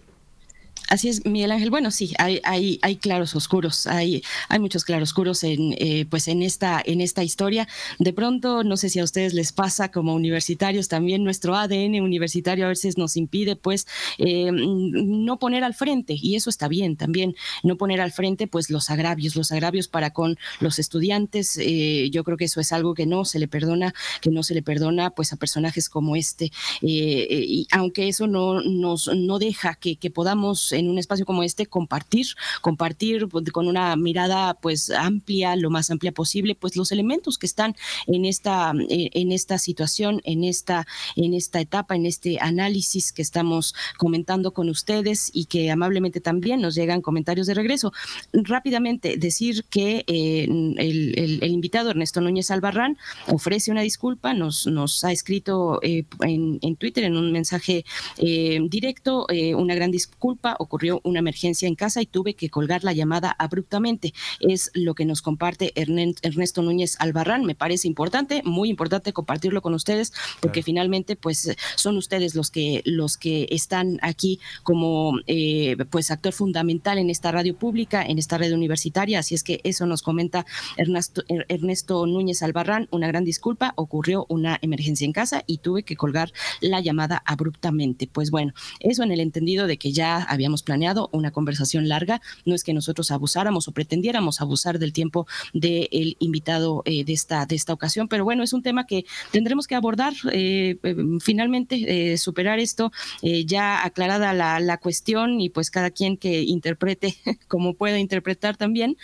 Así 0.93 1.09
es, 1.09 1.25
Miguel 1.25 1.53
Ángel. 1.53 1.71
Bueno, 1.71 1.91
sí, 1.91 2.13
hay, 2.19 2.79
claros 3.01 3.35
oscuros, 3.35 3.87
hay, 3.87 4.23
muchos 4.61 4.85
claroscuros 4.85 5.43
en, 5.43 5.75
eh, 5.79 6.05
pues 6.05 6.29
en 6.29 6.43
esta, 6.43 6.83
en 6.85 7.01
esta 7.01 7.25
historia. 7.25 7.67
De 7.99 8.13
pronto, 8.13 8.63
no 8.63 8.77
sé 8.77 8.91
si 8.91 8.99
a 8.99 9.05
ustedes 9.05 9.33
les 9.33 9.53
pasa 9.53 9.91
como 9.91 10.15
universitarios, 10.15 10.89
también 10.89 11.25
nuestro 11.25 11.57
ADN 11.57 12.03
universitario 12.03 12.67
a 12.67 12.69
veces 12.69 12.99
nos 12.99 13.17
impide, 13.17 13.57
pues, 13.57 13.87
eh, 14.19 14.51
no 14.53 15.39
poner 15.39 15.65
al 15.65 15.73
frente, 15.73 16.15
y 16.21 16.37
eso 16.37 16.51
está 16.51 16.69
bien 16.69 16.99
también, 16.99 17.37
no 17.63 17.79
poner 17.79 18.03
al 18.03 18.13
frente, 18.13 18.47
pues, 18.47 18.69
los 18.69 18.91
agravios, 18.91 19.35
los 19.35 19.51
agravios 19.51 19.89
para 19.89 20.11
con 20.11 20.37
los 20.61 20.79
estudiantes. 20.79 21.57
Eh, 21.59 22.11
yo 22.11 22.23
creo 22.23 22.37
que 22.37 22.45
eso 22.45 22.61
es 22.61 22.71
algo 22.71 22.93
que 22.93 23.07
no 23.07 23.25
se 23.25 23.39
le 23.39 23.49
perdona, 23.49 23.95
que 24.21 24.29
no 24.29 24.43
se 24.43 24.53
le 24.53 24.63
perdona, 24.63 25.09
pues, 25.09 25.33
a 25.33 25.37
personajes 25.37 25.89
como 25.89 26.17
este. 26.17 26.53
y 26.83 27.67
aunque 27.71 28.09
eso 28.09 28.27
no 28.27 28.61
nos 28.61 29.09
no 29.09 29.39
deja 29.39 29.77
que 29.77 30.11
podamos 30.11 30.73
en 30.83 30.91
un 30.91 30.99
espacio 30.99 31.25
como 31.25 31.43
este 31.43 31.67
compartir, 31.67 32.27
compartir 32.61 33.29
pues, 33.29 33.51
con 33.51 33.69
una 33.69 33.97
mirada 33.97 34.55
pues 34.55 34.91
amplia, 34.91 35.57
lo 35.57 35.71
más 35.71 35.91
amplia 35.91 36.13
posible, 36.13 36.55
pues 36.55 36.77
los 36.77 36.93
elementos 36.93 37.39
que 37.39 37.47
están 37.47 37.75
en 38.07 38.25
esta, 38.25 38.73
eh, 38.89 39.11
en 39.13 39.33
esta 39.33 39.59
situación, 39.59 40.21
en 40.25 40.45
esta, 40.45 40.87
en 41.17 41.35
esta 41.35 41.61
etapa, 41.61 41.95
en 41.95 42.07
este 42.07 42.39
análisis 42.41 43.13
que 43.13 43.23
estamos 43.23 43.75
comentando 43.97 44.53
con 44.53 44.69
ustedes 44.69 45.31
y 45.33 45.47
que 45.47 45.71
amablemente 45.71 46.21
también 46.21 46.61
nos 46.61 46.75
llegan 46.75 47.01
comentarios 47.01 47.47
de 47.47 47.55
regreso. 47.55 47.93
Rápidamente 48.33 49.17
decir 49.17 49.65
que 49.71 50.05
eh, 50.07 50.45
el, 50.79 51.53
invitado 51.53 51.91
Ernesto 51.91 52.21
Núñez 52.21 52.51
Albarrán 52.51 52.99
ofrece 53.29 53.71
una 53.71 53.83
disculpa, 53.83 54.35
nos, 54.35 54.67
nos 54.67 55.05
ha 55.05 55.13
escrito 55.13 55.79
eh, 55.83 56.05
en, 56.21 56.59
en, 56.63 56.77
Twitter 56.77 57.05
en 57.05 57.17
un 57.17 57.31
mensaje 57.33 57.85
directo 58.19 59.27
una 59.57 59.75
gran 59.75 59.91
disculpa 59.91 60.57
ocurrió 60.73 61.03
una 61.05 61.19
emergencia 61.19 61.69
en 61.69 61.75
casa 61.75 62.01
y 62.01 62.07
tuve 62.07 62.33
que 62.33 62.49
colgar 62.49 62.83
la 62.83 62.95
llamada 62.95 63.37
abruptamente. 63.39 64.15
Es 64.41 64.71
lo 64.73 64.95
que 64.95 65.05
nos 65.05 65.21
comparte 65.21 65.75
Ernesto 65.77 66.63
Núñez 66.63 66.97
Albarrán. 66.99 67.45
Me 67.45 67.55
parece 67.55 67.89
importante, 67.89 68.41
muy 68.43 68.71
importante 68.71 69.13
compartirlo 69.13 69.61
con 69.61 69.75
ustedes, 69.75 70.15
porque 70.41 70.63
finalmente, 70.63 71.15
pues, 71.15 71.55
son 71.77 71.99
ustedes 71.99 72.35
los 72.35 72.51
que 72.51 72.81
los 72.87 73.19
que 73.19 73.49
están 73.51 73.99
aquí 74.01 74.41
como 74.63 75.19
eh, 75.27 75.77
pues 75.91 76.11
actor 76.11 76.33
fundamental 76.33 76.97
en 76.97 77.11
esta 77.11 77.31
radio 77.33 77.55
pública, 77.55 78.03
en 78.03 78.19
esta 78.19 78.39
red 78.39 78.55
universitaria. 78.55 79.19
Así 79.19 79.35
es 79.35 79.43
que 79.43 79.61
eso 79.65 79.85
nos 79.85 80.01
comenta 80.01 80.47
Ernesto, 80.79 81.23
er, 81.29 81.45
Ernesto 81.51 82.07
Núñez 82.07 82.43
Albarrán. 82.43 82.89
Una 82.93 83.09
gran 83.09 83.25
disculpa, 83.25 83.75
ocurrió 83.77 84.25
una 84.31 84.59
emergencia 84.63 85.05
en 85.05 85.13
casa 85.13 85.45
y 85.47 85.59
tuve 85.59 85.83
que 85.83 85.97
colgar 85.97 86.33
la 86.63 86.81
llamada 86.81 87.23
abruptamente. 87.27 88.09
Pues 88.11 88.31
bueno, 88.31 88.55
eso 88.81 89.03
en 89.03 89.13
el 89.13 89.21
entendido 89.21 89.67
de 89.67 89.77
que 89.77 89.93
ya 89.93 90.23
habíamos 90.23 90.52
planeado 90.61 91.09
una 91.13 91.31
conversación 91.31 91.89
larga. 91.89 92.21
No 92.45 92.55
es 92.55 92.65
que 92.65 92.75
nosotros 92.75 93.11
abusáramos 93.11 93.69
o 93.69 93.73
pretendiéramos 93.73 94.41
abusar 94.41 94.79
del 94.79 94.93
tiempo 94.93 95.27
del 95.55 96.17
invitado 96.19 96.83
eh, 96.85 97.05
de, 97.05 97.13
esta, 97.13 97.47
de 97.47 97.55
esta 97.55 97.73
ocasión, 97.73 98.09
pero 98.09 98.25
bueno, 98.25 98.43
es 98.43 98.53
un 98.53 98.63
tema 98.63 98.87
que 98.87 99.05
tendremos 99.31 99.67
que 99.67 99.75
abordar. 99.75 100.13
Eh, 100.33 100.77
eh, 100.83 100.97
finalmente, 101.21 102.17
superar 102.19 102.59
esto, 102.59 102.93
ya 103.23 103.85
aclarada 103.85 104.33
la, 104.33 104.61
la, 104.61 104.79
cuestión 104.79 105.41
y 105.41 105.49
pues 105.49 105.71
cada 105.71 105.91
quien 105.91 106.17
que 106.17 106.43
interprete 106.43 107.17
como 107.49 107.75
pueda 107.75 107.99
interpretar 107.99 108.57
también, 108.57 108.97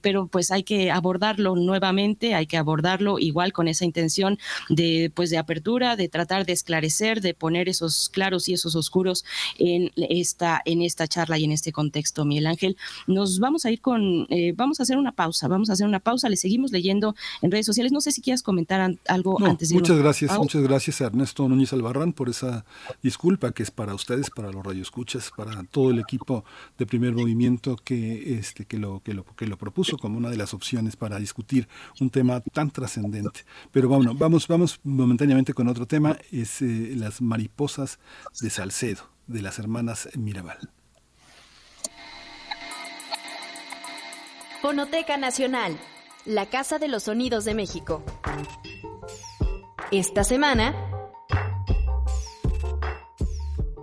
pero 0.00 0.26
pues 0.28 0.50
hay 0.50 0.62
que 0.62 0.90
abordarlo 0.90 1.56
nuevamente, 1.56 2.34
hay 2.34 2.46
que 2.46 2.56
abordarlo 2.56 3.18
igual 3.18 3.52
con 3.52 3.68
esa 3.68 3.84
intención 3.84 4.38
de 4.68 5.12
pues 5.14 5.30
de 5.30 5.38
apertura, 5.38 5.96
de 5.96 6.08
tratar 6.08 6.46
de 6.46 6.52
esclarecer, 6.52 7.20
de 7.20 7.34
poner 7.34 7.68
esos 7.68 8.08
claros 8.08 8.48
y 8.48 8.54
esos 8.54 8.76
oscuros 8.76 9.24
en 9.58 9.90
esta 9.96 10.62
en 10.64 10.79
esta 10.86 11.06
charla 11.06 11.38
y 11.38 11.44
en 11.44 11.52
este 11.52 11.72
contexto, 11.72 12.24
Miguel 12.24 12.46
Ángel. 12.46 12.76
Nos 13.06 13.38
vamos 13.38 13.64
a 13.66 13.70
ir 13.70 13.80
con, 13.80 14.26
eh, 14.30 14.52
vamos 14.56 14.80
a 14.80 14.84
hacer 14.84 14.96
una 14.96 15.12
pausa, 15.12 15.48
vamos 15.48 15.70
a 15.70 15.74
hacer 15.74 15.86
una 15.86 16.00
pausa, 16.00 16.28
le 16.28 16.36
seguimos 16.36 16.72
leyendo 16.72 17.14
en 17.42 17.50
redes 17.50 17.66
sociales. 17.66 17.92
No 17.92 18.00
sé 18.00 18.12
si 18.12 18.20
quieras 18.20 18.42
comentar 18.42 18.96
algo 19.06 19.44
antes 19.44 19.68
de 19.68 19.74
Muchas 19.74 19.98
gracias, 19.98 20.36
muchas 20.38 20.62
gracias 20.62 21.00
a 21.00 21.06
Ernesto 21.06 21.48
Núñez 21.48 21.72
Albarrán 21.72 22.12
por 22.12 22.28
esa 22.28 22.64
disculpa 23.02 23.52
que 23.52 23.62
es 23.62 23.70
para 23.70 23.94
ustedes, 23.94 24.30
para 24.30 24.50
los 24.50 24.64
radioescuchas, 24.64 25.30
para 25.36 25.62
todo 25.64 25.90
el 25.90 25.98
equipo 25.98 26.44
de 26.78 26.86
primer 26.86 27.14
movimiento 27.14 27.76
que, 27.76 28.38
este, 28.38 28.64
que, 28.64 28.78
lo, 28.78 29.00
que, 29.00 29.14
lo, 29.14 29.24
que 29.24 29.46
lo 29.46 29.56
propuso 29.56 29.98
como 29.98 30.18
una 30.18 30.30
de 30.30 30.36
las 30.36 30.54
opciones 30.54 30.96
para 30.96 31.18
discutir 31.18 31.68
un 32.00 32.10
tema 32.10 32.40
tan 32.40 32.70
trascendente. 32.70 33.44
Pero 33.72 33.88
bueno, 33.88 34.14
vamos, 34.14 34.46
vamos 34.48 34.80
momentáneamente 34.82 35.54
con 35.54 35.68
otro 35.68 35.86
tema, 35.86 36.16
es 36.30 36.62
eh, 36.62 36.94
las 36.96 37.20
mariposas 37.20 37.98
de 38.40 38.50
Salcedo 38.50 39.10
de 39.30 39.42
las 39.42 39.58
hermanas 39.58 40.08
Mirabal. 40.16 40.58
Fonoteca 44.60 45.16
Nacional, 45.16 45.78
la 46.26 46.46
Casa 46.46 46.78
de 46.78 46.88
los 46.88 47.04
Sonidos 47.04 47.44
de 47.44 47.54
México. 47.54 48.02
Esta 49.90 50.24
semana, 50.24 50.74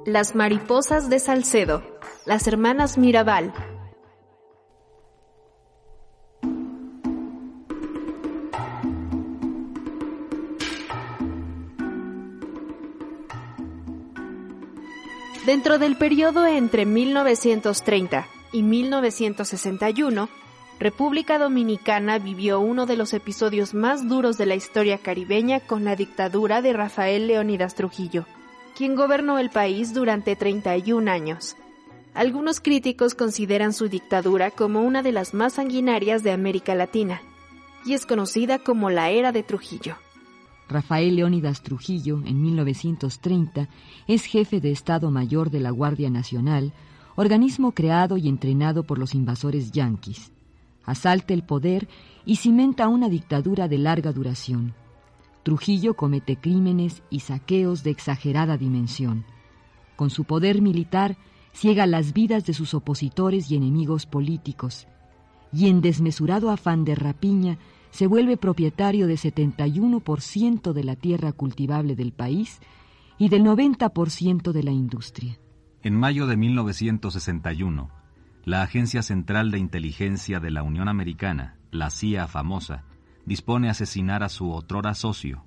Las 0.06 0.35
Mariposas 0.35 1.09
de 1.09 1.19
Salcedo, 1.19 1.82
las 2.26 2.48
hermanas 2.48 2.98
Mirabal. 2.98 3.53
Dentro 15.48 15.80
del 15.80 15.95
periodo 15.95 16.45
entre 16.45 16.85
1930 16.85 18.27
y 18.51 18.64
1961, 18.64 20.27
República 20.77 21.40
Dominicana 21.40 22.19
vivió 22.19 22.59
uno 22.59 22.85
de 22.85 22.98
los 22.98 23.14
episodios 23.14 23.74
más 23.74 24.09
duros 24.09 24.38
de 24.38 24.45
la 24.45 24.56
historia 24.56 24.98
caribeña 24.98 25.61
con 25.61 25.85
la 25.85 25.95
dictadura 25.95 26.61
de 26.61 26.74
Rafael 26.74 27.27
Leónidas 27.27 27.76
Trujillo, 27.76 28.26
quien 28.76 28.95
gobernó 28.95 29.40
el 29.40 29.50
país 29.50 29.93
durante 29.93 30.35
31 30.35 31.09
años. 31.09 31.56
Algunos 32.14 32.59
críticos 32.59 33.16
consideran 33.16 33.72
su 33.72 33.88
dictadura 33.88 34.51
como 34.51 34.82
una 34.82 35.01
de 35.01 35.14
las 35.14 35.34
más 35.34 35.53
sanguinarias 35.53 36.24
de 36.24 36.32
América 36.34 36.76
Latina, 36.76 37.22
y 37.85 37.93
es 37.93 38.06
conocida 38.06 38.59
como 38.59 38.90
la 38.90 39.11
era 39.11 39.32
de 39.32 39.43
Trujillo. 39.43 39.95
Rafael 40.69 41.15
Leónidas 41.15 41.61
Trujillo, 41.61 42.21
en 42.25 42.41
1930, 42.41 43.69
es 44.07 44.25
jefe 44.25 44.59
de 44.59 44.71
Estado 44.71 45.11
Mayor 45.11 45.49
de 45.49 45.61
la 45.61 45.71
Guardia 45.71 46.09
Nacional, 46.09 46.73
organismo 47.15 47.71
creado 47.71 48.17
y 48.17 48.27
entrenado 48.27 48.83
por 48.83 48.99
los 48.99 49.15
invasores 49.15 49.71
yanquis. 49.71 50.31
Asalta 50.83 51.33
el 51.33 51.43
poder 51.43 51.87
y 52.25 52.37
cimenta 52.37 52.87
una 52.89 53.09
dictadura 53.09 53.67
de 53.67 53.77
larga 53.77 54.11
duración. 54.11 54.73
Trujillo 55.43 55.95
comete 55.95 56.35
crímenes 56.35 57.01
y 57.09 57.21
saqueos 57.21 57.83
de 57.83 57.91
exagerada 57.91 58.57
dimensión. 58.57 59.25
Con 59.95 60.09
su 60.09 60.25
poder 60.25 60.61
militar, 60.61 61.17
ciega 61.53 61.87
las 61.87 62.11
vidas 62.11 62.45
de 62.45 62.53
sus 62.53 62.73
opositores 62.73 63.49
y 63.49 63.55
enemigos 63.55 64.05
políticos, 64.05 64.87
y 65.53 65.69
en 65.69 65.79
desmesurado 65.79 66.51
afán 66.51 66.83
de 66.83 66.95
rapiña 66.95 67.57
se 67.98 68.06
vuelve 68.06 68.38
propietario 68.38 69.08
de 69.08 69.16
71% 69.16 70.72
de 70.72 70.84
la 70.84 70.95
tierra 70.95 71.32
cultivable 71.32 71.95
del 71.95 72.11
país 72.11 72.59
y 73.17 73.30
del 73.30 73.43
90% 73.43 74.51
de 74.51 74.61
la 74.61 74.69
industria. 74.69 75.40
En 75.82 75.95
mayo 75.95 76.27
de 76.27 76.38
1961, 76.38 77.90
la 78.45 78.61
Agencia 78.61 79.01
Central 79.01 79.50
de 79.50 79.58
Inteligencia 79.58 80.40
de 80.40 80.51
la 80.51 80.61
Unión 80.61 80.90
Americana, 80.90 81.58
la 81.72 81.90
CIA 81.90 82.27
famosa, 82.27 82.84
dispone 83.26 83.67
asesinar 83.67 84.22
a 84.22 84.30
su 84.30 84.51
otrora 84.51 84.93
socio. 84.93 85.43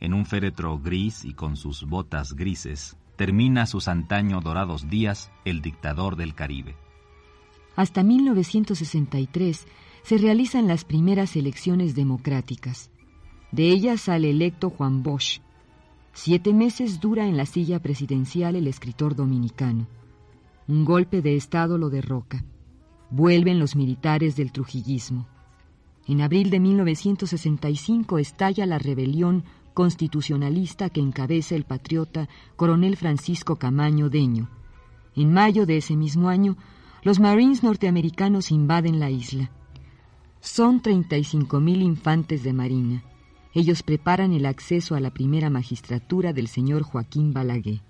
En 0.00 0.14
un 0.14 0.24
féretro 0.24 0.78
gris 0.78 1.26
y 1.26 1.34
con 1.34 1.58
sus 1.58 1.84
botas 1.84 2.32
grises, 2.32 2.96
termina 3.16 3.66
sus 3.66 3.86
antaño 3.86 4.40
dorados 4.40 4.88
días 4.88 5.30
el 5.44 5.60
dictador 5.60 6.16
del 6.16 6.34
Caribe. 6.34 6.74
Hasta 7.76 8.02
1963 8.02 9.66
se 10.02 10.18
realizan 10.18 10.66
las 10.68 10.84
primeras 10.84 11.36
elecciones 11.36 11.94
democráticas. 11.94 12.90
De 13.52 13.70
ellas 13.70 14.02
sale 14.02 14.30
electo 14.30 14.70
Juan 14.70 15.02
Bosch. 15.02 15.40
Siete 16.12 16.52
meses 16.52 17.00
dura 17.00 17.26
en 17.26 17.36
la 17.36 17.46
silla 17.46 17.80
presidencial 17.80 18.56
el 18.56 18.66
escritor 18.66 19.14
dominicano. 19.14 19.86
Un 20.68 20.84
golpe 20.84 21.22
de 21.22 21.36
Estado 21.36 21.78
lo 21.78 21.90
derroca. 21.90 22.44
Vuelven 23.10 23.58
los 23.58 23.74
militares 23.74 24.36
del 24.36 24.52
trujillismo. 24.52 25.26
En 26.06 26.20
abril 26.20 26.50
de 26.50 26.60
1965 26.60 28.18
estalla 28.18 28.66
la 28.66 28.78
rebelión 28.78 29.44
constitucionalista 29.74 30.90
que 30.90 31.00
encabeza 31.00 31.54
el 31.54 31.64
patriota 31.64 32.28
coronel 32.56 32.96
Francisco 32.96 33.56
Camaño 33.56 34.10
Deño. 34.10 34.48
En 35.16 35.32
mayo 35.32 35.66
de 35.66 35.78
ese 35.78 35.96
mismo 35.96 36.28
año, 36.28 36.56
los 37.02 37.18
Marines 37.18 37.62
norteamericanos 37.62 38.50
invaden 38.50 39.00
la 39.00 39.10
isla. 39.10 39.50
Son 40.40 40.82
35.000 40.82 41.82
infantes 41.82 42.42
de 42.42 42.52
marina. 42.52 43.04
Ellos 43.52 43.82
preparan 43.82 44.32
el 44.32 44.46
acceso 44.46 44.94
a 44.94 45.00
la 45.00 45.10
primera 45.10 45.50
magistratura 45.50 46.32
del 46.32 46.48
señor 46.48 46.82
Joaquín 46.82 47.32
Balaguer. 47.32 47.82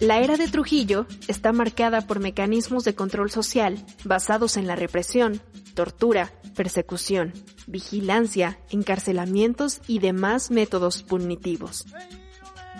La 0.00 0.20
era 0.20 0.36
de 0.36 0.46
Trujillo 0.46 1.06
está 1.26 1.52
marcada 1.52 2.02
por 2.02 2.20
mecanismos 2.20 2.84
de 2.84 2.94
control 2.94 3.32
social 3.32 3.84
basados 4.04 4.56
en 4.56 4.68
la 4.68 4.76
represión, 4.76 5.40
tortura, 5.74 6.30
persecución, 6.54 7.32
vigilancia, 7.66 8.60
encarcelamientos 8.70 9.80
y 9.88 9.98
demás 9.98 10.52
métodos 10.52 11.02
punitivos. 11.02 11.84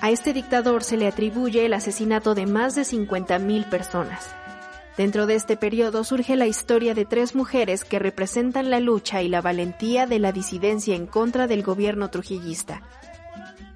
A 0.00 0.12
este 0.12 0.32
dictador 0.32 0.84
se 0.84 0.96
le 0.96 1.08
atribuye 1.08 1.66
el 1.66 1.74
asesinato 1.74 2.36
de 2.36 2.46
más 2.46 2.76
de 2.76 2.82
50.000 2.82 3.68
personas. 3.68 4.28
Dentro 4.96 5.26
de 5.26 5.34
este 5.34 5.56
periodo 5.56 6.04
surge 6.04 6.36
la 6.36 6.46
historia 6.46 6.94
de 6.94 7.04
tres 7.04 7.34
mujeres 7.34 7.84
que 7.84 7.98
representan 7.98 8.70
la 8.70 8.78
lucha 8.78 9.22
y 9.22 9.28
la 9.28 9.40
valentía 9.40 10.06
de 10.06 10.20
la 10.20 10.30
disidencia 10.30 10.94
en 10.94 11.06
contra 11.06 11.48
del 11.48 11.64
gobierno 11.64 12.10
trujillista. 12.10 12.82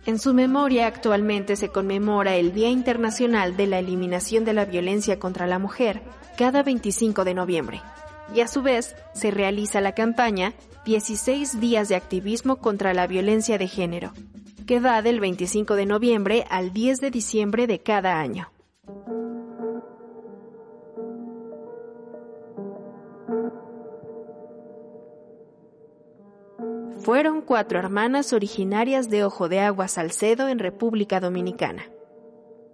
En 0.05 0.19
su 0.19 0.35
memoria 0.35 0.89
actualmente 0.89 1.55
se 1.55 1.69
conmemora 1.69 2.35
el 2.35 2.53
Día 2.53 2.69
Internacional 2.69 3.57
de 3.57 3.69
la 3.69 3.79
Eliminación 3.79 4.45
de 4.45 4.53
la 4.53 4.65
Violencia 4.65 5.21
contra 5.21 5.47
la 5.47 5.61
Mujer 5.61 6.03
cada 6.37 6.65
25 6.65 7.25
de 7.25 7.35
noviembre. 7.35 7.83
Y 8.35 8.41
a 8.41 8.49
su 8.49 8.63
vez 8.63 8.97
se 9.15 9.31
realiza 9.31 9.81
la 9.81 9.95
campaña 9.95 10.55
16 10.87 11.61
días 11.61 11.89
de 11.89 11.95
activismo 11.95 12.57
contra 12.57 12.95
la 12.95 13.07
violencia 13.07 13.59
de 13.59 13.69
género, 13.69 14.13
que 14.67 14.81
va 14.81 15.03
del 15.03 15.21
25 15.21 15.77
de 15.77 15.87
noviembre 15.87 16.45
al 16.51 16.73
10 16.73 17.01
de 17.01 17.11
diciembre 17.13 17.69
de 17.69 17.81
cada 17.81 18.19
año. 18.19 18.51
Fueron 27.03 27.41
cuatro 27.41 27.81
hermanas 27.81 28.33
originarias 28.33 29.11
de 29.11 29.25
Ojo 29.25 29.49
de 29.49 29.59
Agua 29.59 29.89
Salcedo 29.89 30.47
en 30.47 30.61
República 30.61 31.19
Dominicana. 31.19 31.91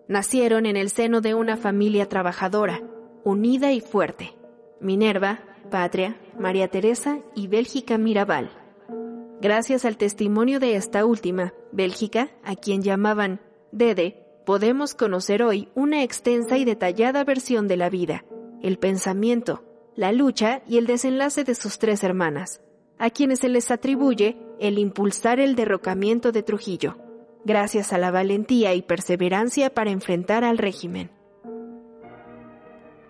Nacieron 0.06 0.66
en 0.66 0.76
el 0.76 0.90
seno 0.90 1.22
de 1.22 1.34
una 1.34 1.56
familia 1.56 2.10
trabajadora, 2.10 2.82
unida 3.24 3.72
y 3.72 3.80
fuerte. 3.80 4.34
Minerva, 4.82 5.40
Patria, 5.70 6.20
María 6.38 6.68
Teresa 6.68 7.20
y 7.34 7.46
Bélgica 7.46 7.96
Mirabal. 7.96 8.50
Gracias 9.40 9.86
al 9.86 9.96
testimonio 9.96 10.60
de 10.60 10.76
esta 10.76 11.06
última, 11.06 11.54
Bélgica, 11.72 12.28
a 12.44 12.54
quien 12.54 12.82
llamaban 12.82 13.40
Dede, 13.72 14.26
podemos 14.44 14.94
conocer 14.94 15.42
hoy 15.42 15.70
una 15.74 16.02
extensa 16.02 16.58
y 16.58 16.66
detallada 16.66 17.24
versión 17.24 17.66
de 17.66 17.78
la 17.78 17.88
vida, 17.88 18.26
el 18.62 18.78
pensamiento, 18.78 19.64
la 19.96 20.12
lucha 20.12 20.60
y 20.68 20.76
el 20.76 20.86
desenlace 20.86 21.44
de 21.44 21.54
sus 21.54 21.78
tres 21.78 22.04
hermanas, 22.04 22.60
a 22.98 23.10
quienes 23.10 23.40
se 23.40 23.48
les 23.48 23.70
atribuye 23.70 24.36
el 24.58 24.78
impulsar 24.78 25.40
el 25.40 25.54
derrocamiento 25.54 26.32
de 26.32 26.42
Trujillo, 26.42 26.96
gracias 27.44 27.92
a 27.92 27.98
la 27.98 28.10
valentía 28.10 28.74
y 28.74 28.82
perseverancia 28.82 29.72
para 29.72 29.90
enfrentar 29.90 30.44
al 30.44 30.58
régimen. 30.58 31.10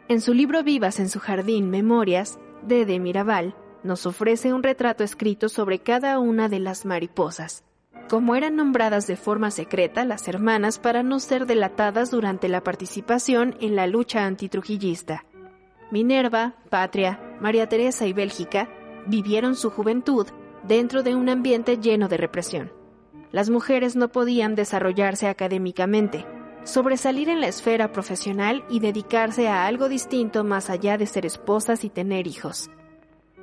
En 0.08 0.20
su 0.20 0.32
libro 0.32 0.62
Vivas 0.62 1.00
en 1.00 1.08
su 1.08 1.20
jardín, 1.20 1.70
Memorias, 1.70 2.38
Dede 2.62 2.98
Mirabal 2.98 3.54
nos 3.82 4.06
ofrece 4.06 4.52
un 4.52 4.62
retrato 4.62 5.04
escrito 5.04 5.48
sobre 5.48 5.80
cada 5.80 6.18
una 6.18 6.48
de 6.48 6.58
las 6.58 6.84
mariposas, 6.84 7.64
como 8.08 8.34
eran 8.34 8.56
nombradas 8.56 9.06
de 9.06 9.16
forma 9.16 9.50
secreta 9.50 10.04
las 10.04 10.28
hermanas 10.28 10.78
para 10.78 11.02
no 11.02 11.20
ser 11.20 11.46
delatadas 11.46 12.10
durante 12.10 12.48
la 12.48 12.62
participación 12.62 13.56
en 13.60 13.76
la 13.76 13.86
lucha 13.86 14.24
antitrujillista. 14.24 15.24
Minerva, 15.90 16.54
Patria, 16.68 17.20
María 17.40 17.68
Teresa 17.68 18.06
y 18.06 18.12
Bélgica 18.12 18.68
vivieron 19.08 19.56
su 19.56 19.70
juventud 19.70 20.26
dentro 20.62 21.02
de 21.02 21.14
un 21.14 21.28
ambiente 21.28 21.78
lleno 21.78 22.08
de 22.08 22.16
represión. 22.16 22.72
Las 23.32 23.50
mujeres 23.50 23.96
no 23.96 24.08
podían 24.08 24.54
desarrollarse 24.54 25.28
académicamente, 25.28 26.26
sobresalir 26.64 27.28
en 27.28 27.40
la 27.40 27.48
esfera 27.48 27.92
profesional 27.92 28.64
y 28.68 28.80
dedicarse 28.80 29.48
a 29.48 29.66
algo 29.66 29.88
distinto 29.88 30.44
más 30.44 30.70
allá 30.70 30.96
de 30.98 31.06
ser 31.06 31.26
esposas 31.26 31.84
y 31.84 31.90
tener 31.90 32.26
hijos. 32.26 32.70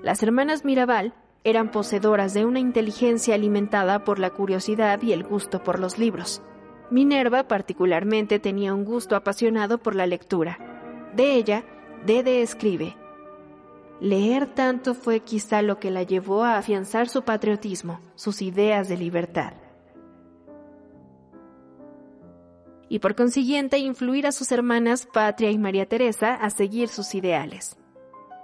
Las 0.02 0.24
hermanas 0.24 0.66
Mirabal 0.66 1.14
eran 1.44 1.72
poseedoras 1.72 2.34
de 2.34 2.46
una 2.46 2.60
inteligencia 2.60 3.36
alimentada 3.36 4.04
por 4.04 4.20
la 4.20 4.32
curiosidad 4.32 5.02
y 5.02 5.14
el 5.14 5.24
gusto 5.24 5.64
por 5.64 5.80
los 5.80 5.98
libros. 5.98 6.42
Minerva 6.90 7.48
particularmente 7.48 8.40
tenía 8.40 8.74
un 8.74 8.86
gusto 8.86 9.16
apasionado 9.16 9.78
por 9.78 9.96
la 9.96 10.08
lectura. 10.08 11.12
De 11.16 11.34
ella, 11.34 11.64
Dede 12.06 12.42
escribe, 12.42 12.96
Leer 14.02 14.48
tanto 14.54 14.94
fue 14.94 15.22
quizá 15.22 15.62
lo 15.62 15.80
que 15.80 15.90
la 15.90 16.04
llevó 16.04 16.44
a 16.44 16.58
afianzar 16.58 17.08
su 17.08 17.24
patriotismo, 17.24 18.02
sus 18.16 18.42
ideas 18.42 18.90
de 18.90 18.98
libertad. 18.98 19.54
Y 22.90 23.00
por 23.00 23.16
consiguiente 23.16 23.78
influir 23.78 24.28
a 24.28 24.32
sus 24.32 24.52
hermanas 24.52 25.08
Patria 25.12 25.50
y 25.50 25.58
María 25.58 25.88
Teresa 25.88 26.36
a 26.36 26.50
seguir 26.50 26.90
sus 26.90 27.16
ideales. 27.16 27.78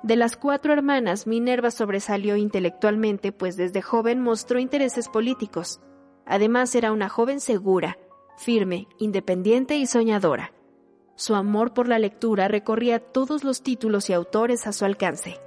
De 0.03 0.15
las 0.15 0.35
cuatro 0.35 0.73
hermanas, 0.73 1.27
Minerva 1.27 1.69
sobresalió 1.69 2.37
intelectualmente, 2.37 3.31
pues 3.31 3.55
desde 3.55 3.83
joven 3.83 4.19
mostró 4.19 4.57
intereses 4.57 5.09
políticos. 5.09 5.79
Además 6.25 6.73
era 6.73 6.91
una 6.91 7.07
joven 7.07 7.39
segura, 7.39 7.99
firme, 8.37 8.87
independiente 8.97 9.75
y 9.77 9.85
soñadora. 9.85 10.53
Su 11.15 11.35
amor 11.35 11.73
por 11.73 11.87
la 11.87 11.99
lectura 11.99 12.47
recorría 12.47 12.99
todos 12.99 13.43
los 13.43 13.61
títulos 13.61 14.09
y 14.09 14.13
autores 14.13 14.67
a 14.67 14.73
su 14.73 14.85
alcance. 14.85 15.39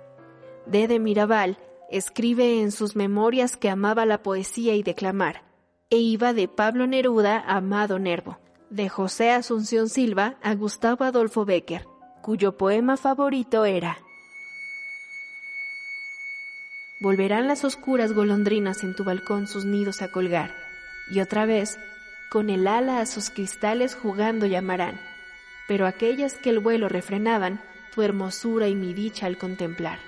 Dede 0.66 0.98
Mirabal 0.98 1.58
escribe 1.90 2.60
en 2.60 2.72
sus 2.72 2.96
memorias 2.96 3.56
que 3.56 3.70
amaba 3.70 4.06
la 4.06 4.22
poesía 4.22 4.74
y 4.74 4.82
declamar, 4.82 5.42
e 5.90 5.98
iba 5.98 6.32
de 6.32 6.48
Pablo 6.48 6.86
Neruda 6.86 7.38
a 7.38 7.56
Amado 7.56 7.98
Nervo, 7.98 8.38
de 8.70 8.88
José 8.88 9.30
Asunción 9.30 9.88
Silva 9.88 10.36
a 10.42 10.54
Gustavo 10.54 11.04
Adolfo 11.04 11.44
Becker, 11.44 11.86
cuyo 12.22 12.56
poema 12.56 12.96
favorito 12.96 13.64
era 13.64 13.98
Volverán 17.00 17.48
las 17.48 17.64
oscuras 17.64 18.14
golondrinas 18.14 18.82
en 18.82 18.94
tu 18.94 19.04
balcón 19.04 19.46
sus 19.46 19.66
nidos 19.66 20.00
a 20.00 20.10
colgar, 20.10 20.54
y 21.10 21.20
otra 21.20 21.44
vez, 21.44 21.78
con 22.30 22.48
el 22.48 22.66
ala 22.66 23.00
a 23.00 23.06
sus 23.06 23.28
cristales 23.28 23.94
jugando 23.94 24.46
llamarán, 24.46 24.98
pero 25.66 25.86
aquellas 25.86 26.34
que 26.34 26.50
el 26.50 26.58
vuelo 26.58 26.88
refrenaban, 26.88 27.60
tu 27.94 28.02
hermosura 28.02 28.68
y 28.68 28.74
mi 28.74 28.92
dicha 28.92 29.26
al 29.26 29.38
contemplar. 29.38 29.98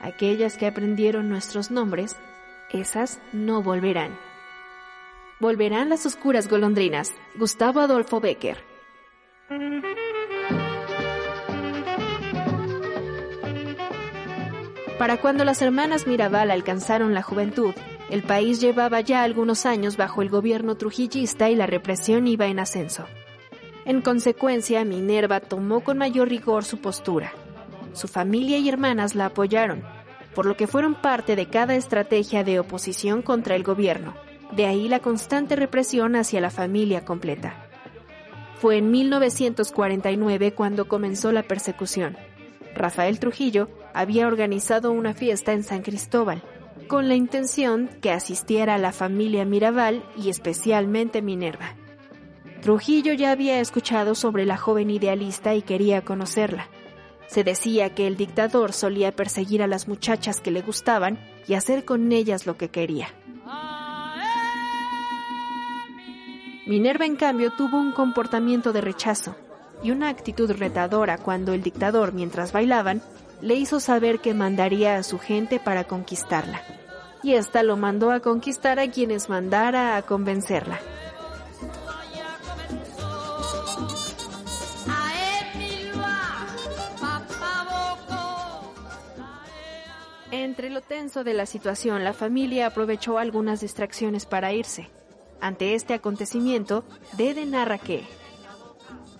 Aquellas 0.00 0.56
que 0.56 0.66
aprendieron 0.66 1.28
nuestros 1.28 1.70
nombres, 1.70 2.16
esas 2.70 3.20
no 3.32 3.62
volverán. 3.62 4.16
Volverán 5.40 5.88
las 5.88 6.06
oscuras 6.06 6.48
golondrinas. 6.48 7.14
Gustavo 7.36 7.80
Adolfo 7.80 8.20
Becker. 8.20 8.58
Para 14.98 15.16
cuando 15.18 15.44
las 15.44 15.62
hermanas 15.62 16.08
Mirabal 16.08 16.50
alcanzaron 16.50 17.14
la 17.14 17.22
juventud, 17.22 17.72
el 18.10 18.24
país 18.24 18.60
llevaba 18.60 19.00
ya 19.00 19.22
algunos 19.22 19.64
años 19.64 19.96
bajo 19.96 20.22
el 20.22 20.28
gobierno 20.28 20.76
trujillista 20.76 21.50
y 21.50 21.54
la 21.54 21.66
represión 21.66 22.26
iba 22.26 22.46
en 22.46 22.58
ascenso. 22.58 23.06
En 23.88 24.02
consecuencia, 24.02 24.84
Minerva 24.84 25.40
tomó 25.40 25.80
con 25.80 25.96
mayor 25.96 26.28
rigor 26.28 26.62
su 26.62 26.76
postura. 26.76 27.32
Su 27.94 28.06
familia 28.06 28.58
y 28.58 28.68
hermanas 28.68 29.14
la 29.14 29.24
apoyaron, 29.24 29.82
por 30.34 30.44
lo 30.44 30.58
que 30.58 30.66
fueron 30.66 30.94
parte 30.94 31.36
de 31.36 31.46
cada 31.46 31.74
estrategia 31.74 32.44
de 32.44 32.60
oposición 32.60 33.22
contra 33.22 33.56
el 33.56 33.62
gobierno. 33.62 34.14
De 34.52 34.66
ahí 34.66 34.88
la 34.88 35.00
constante 35.00 35.56
represión 35.56 36.16
hacia 36.16 36.42
la 36.42 36.50
familia 36.50 37.06
completa. 37.06 37.66
Fue 38.60 38.76
en 38.76 38.90
1949 38.90 40.52
cuando 40.52 40.86
comenzó 40.86 41.32
la 41.32 41.44
persecución. 41.44 42.18
Rafael 42.74 43.18
Trujillo 43.18 43.70
había 43.94 44.26
organizado 44.26 44.92
una 44.92 45.14
fiesta 45.14 45.54
en 45.54 45.64
San 45.64 45.80
Cristóbal, 45.80 46.42
con 46.88 47.08
la 47.08 47.14
intención 47.14 47.88
que 48.02 48.12
asistiera 48.12 48.76
la 48.76 48.92
familia 48.92 49.46
Mirabal 49.46 50.04
y 50.14 50.28
especialmente 50.28 51.22
Minerva. 51.22 51.74
Trujillo 52.62 53.12
ya 53.12 53.30
había 53.30 53.60
escuchado 53.60 54.14
sobre 54.14 54.44
la 54.44 54.56
joven 54.56 54.90
idealista 54.90 55.54
y 55.54 55.62
quería 55.62 56.02
conocerla. 56.04 56.68
Se 57.28 57.44
decía 57.44 57.94
que 57.94 58.06
el 58.06 58.16
dictador 58.16 58.72
solía 58.72 59.12
perseguir 59.12 59.62
a 59.62 59.66
las 59.66 59.86
muchachas 59.86 60.40
que 60.40 60.50
le 60.50 60.62
gustaban 60.62 61.18
y 61.46 61.54
hacer 61.54 61.84
con 61.84 62.10
ellas 62.10 62.46
lo 62.46 62.56
que 62.56 62.70
quería. 62.70 63.08
Minerva, 66.66 67.06
en 67.06 67.16
cambio, 67.16 67.50
tuvo 67.52 67.78
un 67.78 67.92
comportamiento 67.92 68.72
de 68.72 68.80
rechazo 68.80 69.34
y 69.82 69.90
una 69.90 70.08
actitud 70.08 70.50
retadora 70.50 71.16
cuando 71.16 71.54
el 71.54 71.62
dictador, 71.62 72.12
mientras 72.12 72.52
bailaban, 72.52 73.00
le 73.40 73.54
hizo 73.54 73.80
saber 73.80 74.18
que 74.20 74.34
mandaría 74.34 74.96
a 74.96 75.02
su 75.02 75.18
gente 75.18 75.60
para 75.60 75.84
conquistarla. 75.84 76.60
Y 77.22 77.34
ésta 77.34 77.62
lo 77.62 77.76
mandó 77.76 78.10
a 78.10 78.20
conquistar 78.20 78.78
a 78.78 78.90
quienes 78.90 79.28
mandara 79.28 79.96
a 79.96 80.02
convencerla. 80.02 80.78
Entre 90.30 90.68
lo 90.68 90.82
tenso 90.82 91.24
de 91.24 91.32
la 91.32 91.46
situación, 91.46 92.04
la 92.04 92.12
familia 92.12 92.66
aprovechó 92.66 93.18
algunas 93.18 93.60
distracciones 93.60 94.26
para 94.26 94.52
irse. 94.52 94.90
Ante 95.40 95.74
este 95.74 95.94
acontecimiento, 95.94 96.84
Dede 97.16 97.46
narra 97.46 97.78
que 97.78 98.04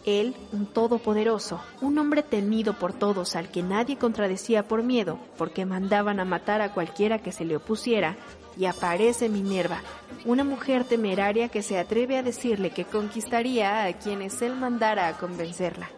él, 0.05 0.35
un 0.53 0.67
todopoderoso, 0.67 1.61
un 1.81 1.99
hombre 1.99 2.23
temido 2.23 2.75
por 2.79 2.93
todos 2.93 3.37
al 3.37 3.51
que 3.51 3.63
nadie 3.63 3.97
contradecía 3.97 4.67
por 4.67 4.83
miedo, 4.83 5.19
porque 5.37 5.67
mandaban 5.67 6.21
a 6.21 6.25
matar 6.25 6.61
a 6.61 6.73
cualquiera 6.73 7.19
que 7.19 7.33
se 7.33 7.45
le 7.45 7.57
opusiera, 7.57 8.17
y 8.57 8.65
aparece 8.65 9.29
Minerva, 9.29 9.83
una 10.25 10.45
mujer 10.45 10.85
temeraria 10.85 11.49
que 11.49 11.63
se 11.63 11.79
atreve 11.79 12.17
a 12.17 12.23
decirle 12.23 12.71
que 12.71 12.85
conquistaría 12.85 13.85
a 13.85 13.93
quienes 13.95 14.43
él 14.43 14.57
mandara 14.57 15.09
a 15.09 15.17
convencerla. 15.17 15.91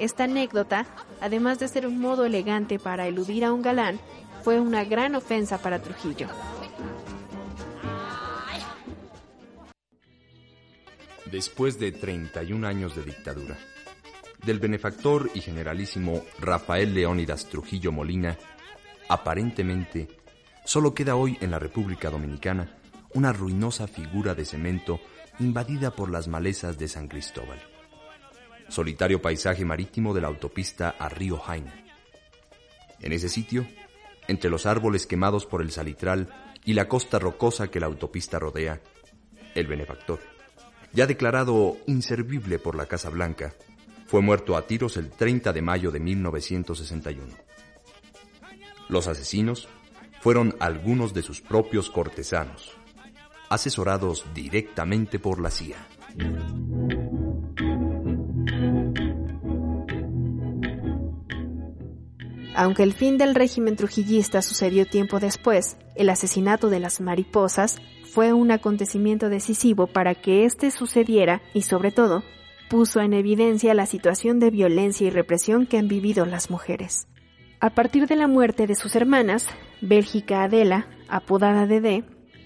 Esta 0.00 0.24
anécdota, 0.24 0.86
además 1.20 1.58
de 1.58 1.68
ser 1.68 1.86
un 1.86 2.00
modo 2.00 2.24
elegante 2.24 2.78
para 2.78 3.06
eludir 3.06 3.44
a 3.44 3.52
un 3.52 3.60
galán, 3.60 4.00
fue 4.42 4.58
una 4.58 4.82
gran 4.82 5.14
ofensa 5.14 5.58
para 5.58 5.82
Trujillo. 5.82 6.26
Después 11.30 11.78
de 11.78 11.92
31 11.92 12.66
años 12.66 12.96
de 12.96 13.02
dictadura, 13.02 13.58
del 14.42 14.58
benefactor 14.58 15.30
y 15.34 15.42
generalísimo 15.42 16.24
Rafael 16.38 16.94
Leónidas 16.94 17.44
Trujillo 17.44 17.92
Molina, 17.92 18.38
aparentemente 19.06 20.08
solo 20.64 20.94
queda 20.94 21.14
hoy 21.14 21.36
en 21.42 21.50
la 21.50 21.58
República 21.58 22.08
Dominicana 22.08 22.78
una 23.12 23.34
ruinosa 23.34 23.86
figura 23.86 24.34
de 24.34 24.46
cemento 24.46 24.98
invadida 25.40 25.90
por 25.90 26.10
las 26.10 26.26
malezas 26.26 26.78
de 26.78 26.88
San 26.88 27.06
Cristóbal. 27.06 27.69
Solitario 28.70 29.20
paisaje 29.20 29.64
marítimo 29.64 30.14
de 30.14 30.20
la 30.20 30.28
autopista 30.28 30.94
a 30.98 31.08
Río 31.08 31.38
Jaina. 31.38 31.84
En 33.00 33.12
ese 33.12 33.28
sitio, 33.28 33.66
entre 34.28 34.48
los 34.48 34.64
árboles 34.64 35.06
quemados 35.06 35.44
por 35.44 35.60
el 35.60 35.72
salitral 35.72 36.28
y 36.64 36.74
la 36.74 36.88
costa 36.88 37.18
rocosa 37.18 37.68
que 37.68 37.80
la 37.80 37.86
autopista 37.86 38.38
rodea, 38.38 38.80
el 39.56 39.66
benefactor, 39.66 40.20
ya 40.92 41.08
declarado 41.08 41.78
inservible 41.86 42.60
por 42.60 42.76
la 42.76 42.86
Casa 42.86 43.10
Blanca, 43.10 43.54
fue 44.06 44.22
muerto 44.22 44.56
a 44.56 44.66
tiros 44.66 44.96
el 44.96 45.10
30 45.10 45.52
de 45.52 45.62
mayo 45.62 45.90
de 45.90 45.98
1961. 45.98 47.26
Los 48.88 49.08
asesinos 49.08 49.68
fueron 50.20 50.54
algunos 50.60 51.12
de 51.12 51.22
sus 51.22 51.40
propios 51.40 51.90
cortesanos, 51.90 52.72
asesorados 53.48 54.24
directamente 54.32 55.18
por 55.18 55.40
la 55.40 55.50
CIA. 55.50 55.76
Aunque 62.54 62.82
el 62.82 62.92
fin 62.92 63.16
del 63.16 63.34
régimen 63.34 63.76
trujillista 63.76 64.42
sucedió 64.42 64.86
tiempo 64.86 65.20
después, 65.20 65.76
el 65.94 66.08
asesinato 66.08 66.68
de 66.68 66.80
las 66.80 67.00
mariposas 67.00 67.80
fue 68.04 68.32
un 68.32 68.50
acontecimiento 68.50 69.28
decisivo 69.28 69.86
para 69.86 70.14
que 70.14 70.44
éste 70.44 70.70
sucediera 70.70 71.42
y 71.54 71.62
sobre 71.62 71.92
todo 71.92 72.24
puso 72.68 73.00
en 73.00 73.12
evidencia 73.12 73.74
la 73.74 73.86
situación 73.86 74.38
de 74.38 74.50
violencia 74.50 75.06
y 75.06 75.10
represión 75.10 75.66
que 75.66 75.78
han 75.78 75.88
vivido 75.88 76.24
las 76.26 76.50
mujeres. 76.50 77.08
A 77.58 77.70
partir 77.70 78.06
de 78.06 78.16
la 78.16 78.26
muerte 78.26 78.66
de 78.66 78.74
sus 78.74 78.96
hermanas, 78.96 79.46
Bélgica 79.80 80.44
Adela, 80.44 80.86
apodada 81.08 81.66
Dede, 81.66 82.04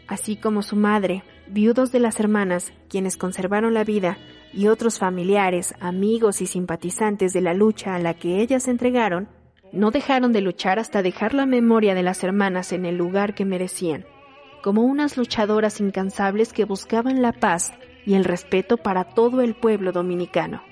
así 0.08 0.36
como 0.36 0.62
su 0.62 0.76
madre, 0.76 1.24
viudos 1.46 1.92
de 1.92 2.00
las 2.00 2.18
hermanas, 2.20 2.72
quienes 2.88 3.16
conservaron 3.16 3.74
la 3.74 3.84
vida, 3.84 4.18
y 4.52 4.68
otros 4.68 4.98
familiares, 4.98 5.74
amigos 5.80 6.40
y 6.40 6.46
simpatizantes 6.46 7.32
de 7.32 7.40
la 7.40 7.54
lucha 7.54 7.94
a 7.94 7.98
la 7.98 8.14
que 8.14 8.40
ellas 8.40 8.64
se 8.64 8.70
entregaron, 8.70 9.28
no 9.74 9.90
dejaron 9.90 10.32
de 10.32 10.40
luchar 10.40 10.78
hasta 10.78 11.02
dejar 11.02 11.34
la 11.34 11.46
memoria 11.46 11.94
de 11.94 12.02
las 12.02 12.22
hermanas 12.24 12.72
en 12.72 12.86
el 12.86 12.96
lugar 12.96 13.34
que 13.34 13.44
merecían, 13.44 14.06
como 14.62 14.82
unas 14.82 15.16
luchadoras 15.16 15.80
incansables 15.80 16.52
que 16.52 16.64
buscaban 16.64 17.22
la 17.22 17.32
paz 17.32 17.72
y 18.06 18.14
el 18.14 18.24
respeto 18.24 18.76
para 18.76 19.04
todo 19.04 19.40
el 19.40 19.54
pueblo 19.54 19.92
dominicano. 19.92 20.62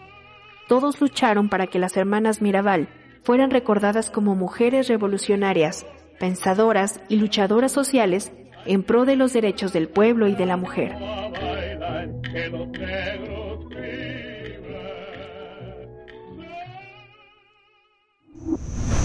Todos 0.68 1.00
lucharon 1.00 1.48
para 1.48 1.66
que 1.66 1.78
las 1.78 1.96
hermanas 1.96 2.40
Mirabal 2.40 2.88
fueran 3.22 3.50
recordadas 3.50 4.10
como 4.10 4.34
mujeres 4.34 4.88
revolucionarias, 4.88 5.86
pensadoras 6.18 7.00
y 7.08 7.16
luchadoras 7.16 7.72
sociales 7.72 8.32
en 8.64 8.82
pro 8.82 9.04
de 9.04 9.16
los 9.16 9.32
derechos 9.32 9.72
del 9.72 9.88
pueblo 9.88 10.28
y 10.28 10.34
de 10.34 10.46
la 10.46 10.56
mujer. 10.56 10.96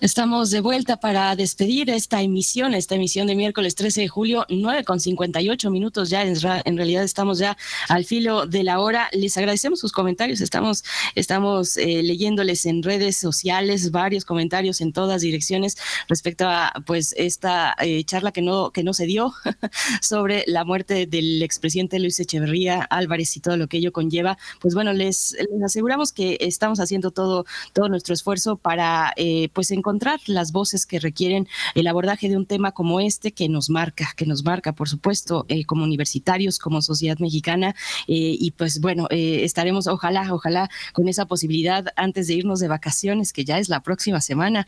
Estamos 0.00 0.50
de 0.50 0.62
vuelta 0.62 0.96
para 0.96 1.36
despedir 1.36 1.90
esta 1.90 2.22
emisión, 2.22 2.72
esta 2.72 2.94
emisión 2.94 3.26
de 3.26 3.34
miércoles 3.34 3.74
13 3.74 4.00
de 4.00 4.08
julio, 4.08 4.46
9 4.48 4.82
con 4.84 4.98
58 4.98 5.70
minutos 5.70 6.08
ya, 6.08 6.22
en, 6.22 6.40
realidad 6.40 7.04
estamos 7.04 7.38
ya 7.38 7.58
al 7.86 8.06
filo 8.06 8.46
de 8.46 8.62
la 8.62 8.80
hora. 8.80 9.10
Les 9.12 9.36
agradecemos 9.36 9.78
sus 9.78 9.92
comentarios, 9.92 10.40
estamos, 10.40 10.84
estamos 11.14 11.76
eh, 11.76 12.02
leyéndoles 12.02 12.64
en 12.64 12.82
redes 12.82 13.18
sociales 13.18 13.90
varios 13.90 14.24
comentarios 14.24 14.80
en 14.80 14.94
todas 14.94 15.20
direcciones 15.20 15.76
respecto 16.08 16.48
a 16.48 16.72
pues 16.86 17.14
esta 17.18 17.76
eh, 17.78 18.02
charla 18.04 18.32
que 18.32 18.40
no, 18.40 18.70
que 18.70 18.82
no 18.82 18.94
se 18.94 19.04
dio 19.04 19.34
sobre 20.00 20.44
la 20.46 20.64
muerte 20.64 21.04
del 21.04 21.42
expresidente 21.42 21.98
Luis 21.98 22.18
Echeverría 22.18 22.80
Álvarez 22.84 23.36
y 23.36 23.40
todo 23.40 23.58
lo 23.58 23.68
que 23.68 23.76
ello 23.76 23.92
conlleva. 23.92 24.38
Pues 24.60 24.74
bueno, 24.74 24.94
les, 24.94 25.36
les 25.52 25.62
aseguramos 25.62 26.10
que 26.10 26.38
estamos 26.40 26.80
haciendo 26.80 27.10
todo, 27.10 27.44
todo 27.74 27.90
nuestro 27.90 28.14
esfuerzo 28.14 28.56
para 28.56 29.12
eh, 29.16 29.50
pues 29.52 29.70
encontrar 29.70 29.89
encontrar 29.90 30.20
las 30.26 30.52
voces 30.52 30.86
que 30.86 31.00
requieren 31.00 31.48
el 31.74 31.88
abordaje 31.88 32.28
de 32.28 32.36
un 32.36 32.46
tema 32.46 32.70
como 32.70 33.00
este 33.00 33.32
que 33.32 33.48
nos 33.48 33.70
marca, 33.70 34.12
que 34.16 34.24
nos 34.24 34.44
marca, 34.44 34.72
por 34.72 34.88
supuesto, 34.88 35.46
eh, 35.48 35.64
como 35.64 35.82
universitarios, 35.82 36.60
como 36.60 36.80
sociedad 36.80 37.18
mexicana. 37.18 37.74
Eh, 38.06 38.36
y 38.38 38.52
pues 38.52 38.80
bueno, 38.80 39.08
eh, 39.10 39.40
estaremos, 39.42 39.88
ojalá, 39.88 40.32
ojalá, 40.32 40.70
con 40.92 41.08
esa 41.08 41.26
posibilidad 41.26 41.86
antes 41.96 42.28
de 42.28 42.34
irnos 42.34 42.60
de 42.60 42.68
vacaciones, 42.68 43.32
que 43.32 43.44
ya 43.44 43.58
es 43.58 43.68
la 43.68 43.80
próxima 43.82 44.20
semana. 44.20 44.66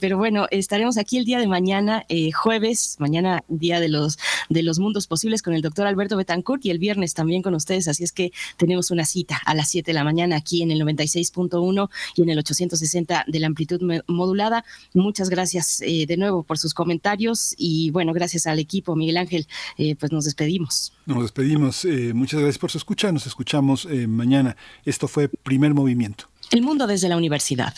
pero 0.00 0.18
bueno, 0.18 0.46
estaremos 0.50 0.98
aquí 0.98 1.16
el 1.16 1.24
día 1.24 1.38
de 1.38 1.46
mañana, 1.46 2.04
jueves, 2.34 2.96
mañana, 2.98 3.44
día 3.48 3.80
de 3.80 3.88
los, 3.88 4.18
de 4.50 4.62
los 4.62 4.78
mundos 4.78 5.06
posibles, 5.06 5.40
con 5.40 5.54
el 5.54 5.62
doctor 5.62 5.86
Alberto 5.86 6.16
Betancourt 6.16 6.64
y 6.66 6.70
el 6.70 6.78
viernes 6.78 7.14
también 7.14 7.40
con 7.42 7.54
ustedes. 7.54 7.88
Así 7.88 8.04
es 8.04 8.12
que 8.12 8.32
tenemos 8.58 8.90
una 8.90 9.06
cita 9.06 9.40
a 9.46 9.54
las 9.54 9.68
7 9.70 9.90
de 9.90 9.94
la 9.94 10.04
mañana 10.04 10.36
aquí 10.36 10.62
en 10.62 10.70
el 10.70 10.80
96.1 10.82 11.88
y 12.16 12.22
en 12.22 12.28
el 12.28 12.38
860 12.38 13.24
de 13.26 13.40
la 13.40 13.46
amplitud 13.46 13.80
modulada 14.06 14.57
Muchas 14.94 15.28
gracias 15.30 15.80
eh, 15.82 16.06
de 16.06 16.16
nuevo 16.16 16.42
por 16.42 16.58
sus 16.58 16.74
comentarios 16.74 17.54
y 17.56 17.90
bueno, 17.90 18.12
gracias 18.12 18.46
al 18.46 18.58
equipo, 18.58 18.96
Miguel 18.96 19.16
Ángel, 19.16 19.46
eh, 19.76 19.96
pues 19.96 20.12
nos 20.12 20.24
despedimos. 20.24 20.92
Nos 21.06 21.22
despedimos. 21.22 21.84
Eh, 21.84 22.12
muchas 22.14 22.40
gracias 22.40 22.58
por 22.58 22.70
su 22.70 22.78
escucha. 22.78 23.12
Nos 23.12 23.26
escuchamos 23.26 23.86
mañana. 24.08 24.56
Esto 24.84 25.08
fue 25.08 25.28
Primer 25.28 25.74
Movimiento. 25.74 26.28
El 26.50 26.62
mundo 26.62 26.86
desde 26.86 27.08
la 27.08 27.16
universidad. 27.16 27.74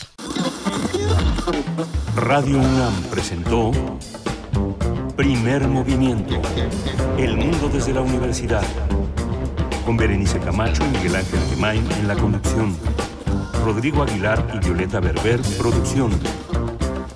Radio 2.16 2.58
UNAM 2.58 3.02
presentó 3.10 3.72
Primer 5.16 5.66
Movimiento. 5.68 6.40
El 7.18 7.36
mundo 7.36 7.68
desde 7.68 7.92
la 7.92 8.00
universidad. 8.00 8.64
Con 9.84 9.96
Berenice 9.96 10.38
Camacho 10.38 10.84
y 10.86 10.96
Miguel 10.96 11.16
Ángel 11.16 11.40
Gemain 11.50 11.92
en 11.92 12.08
la 12.08 12.14
conducción. 12.14 12.76
Rodrigo 13.64 14.02
Aguilar 14.02 14.46
y 14.54 14.64
Violeta 14.64 15.00
Berber, 15.00 15.40
producción. 15.58 16.10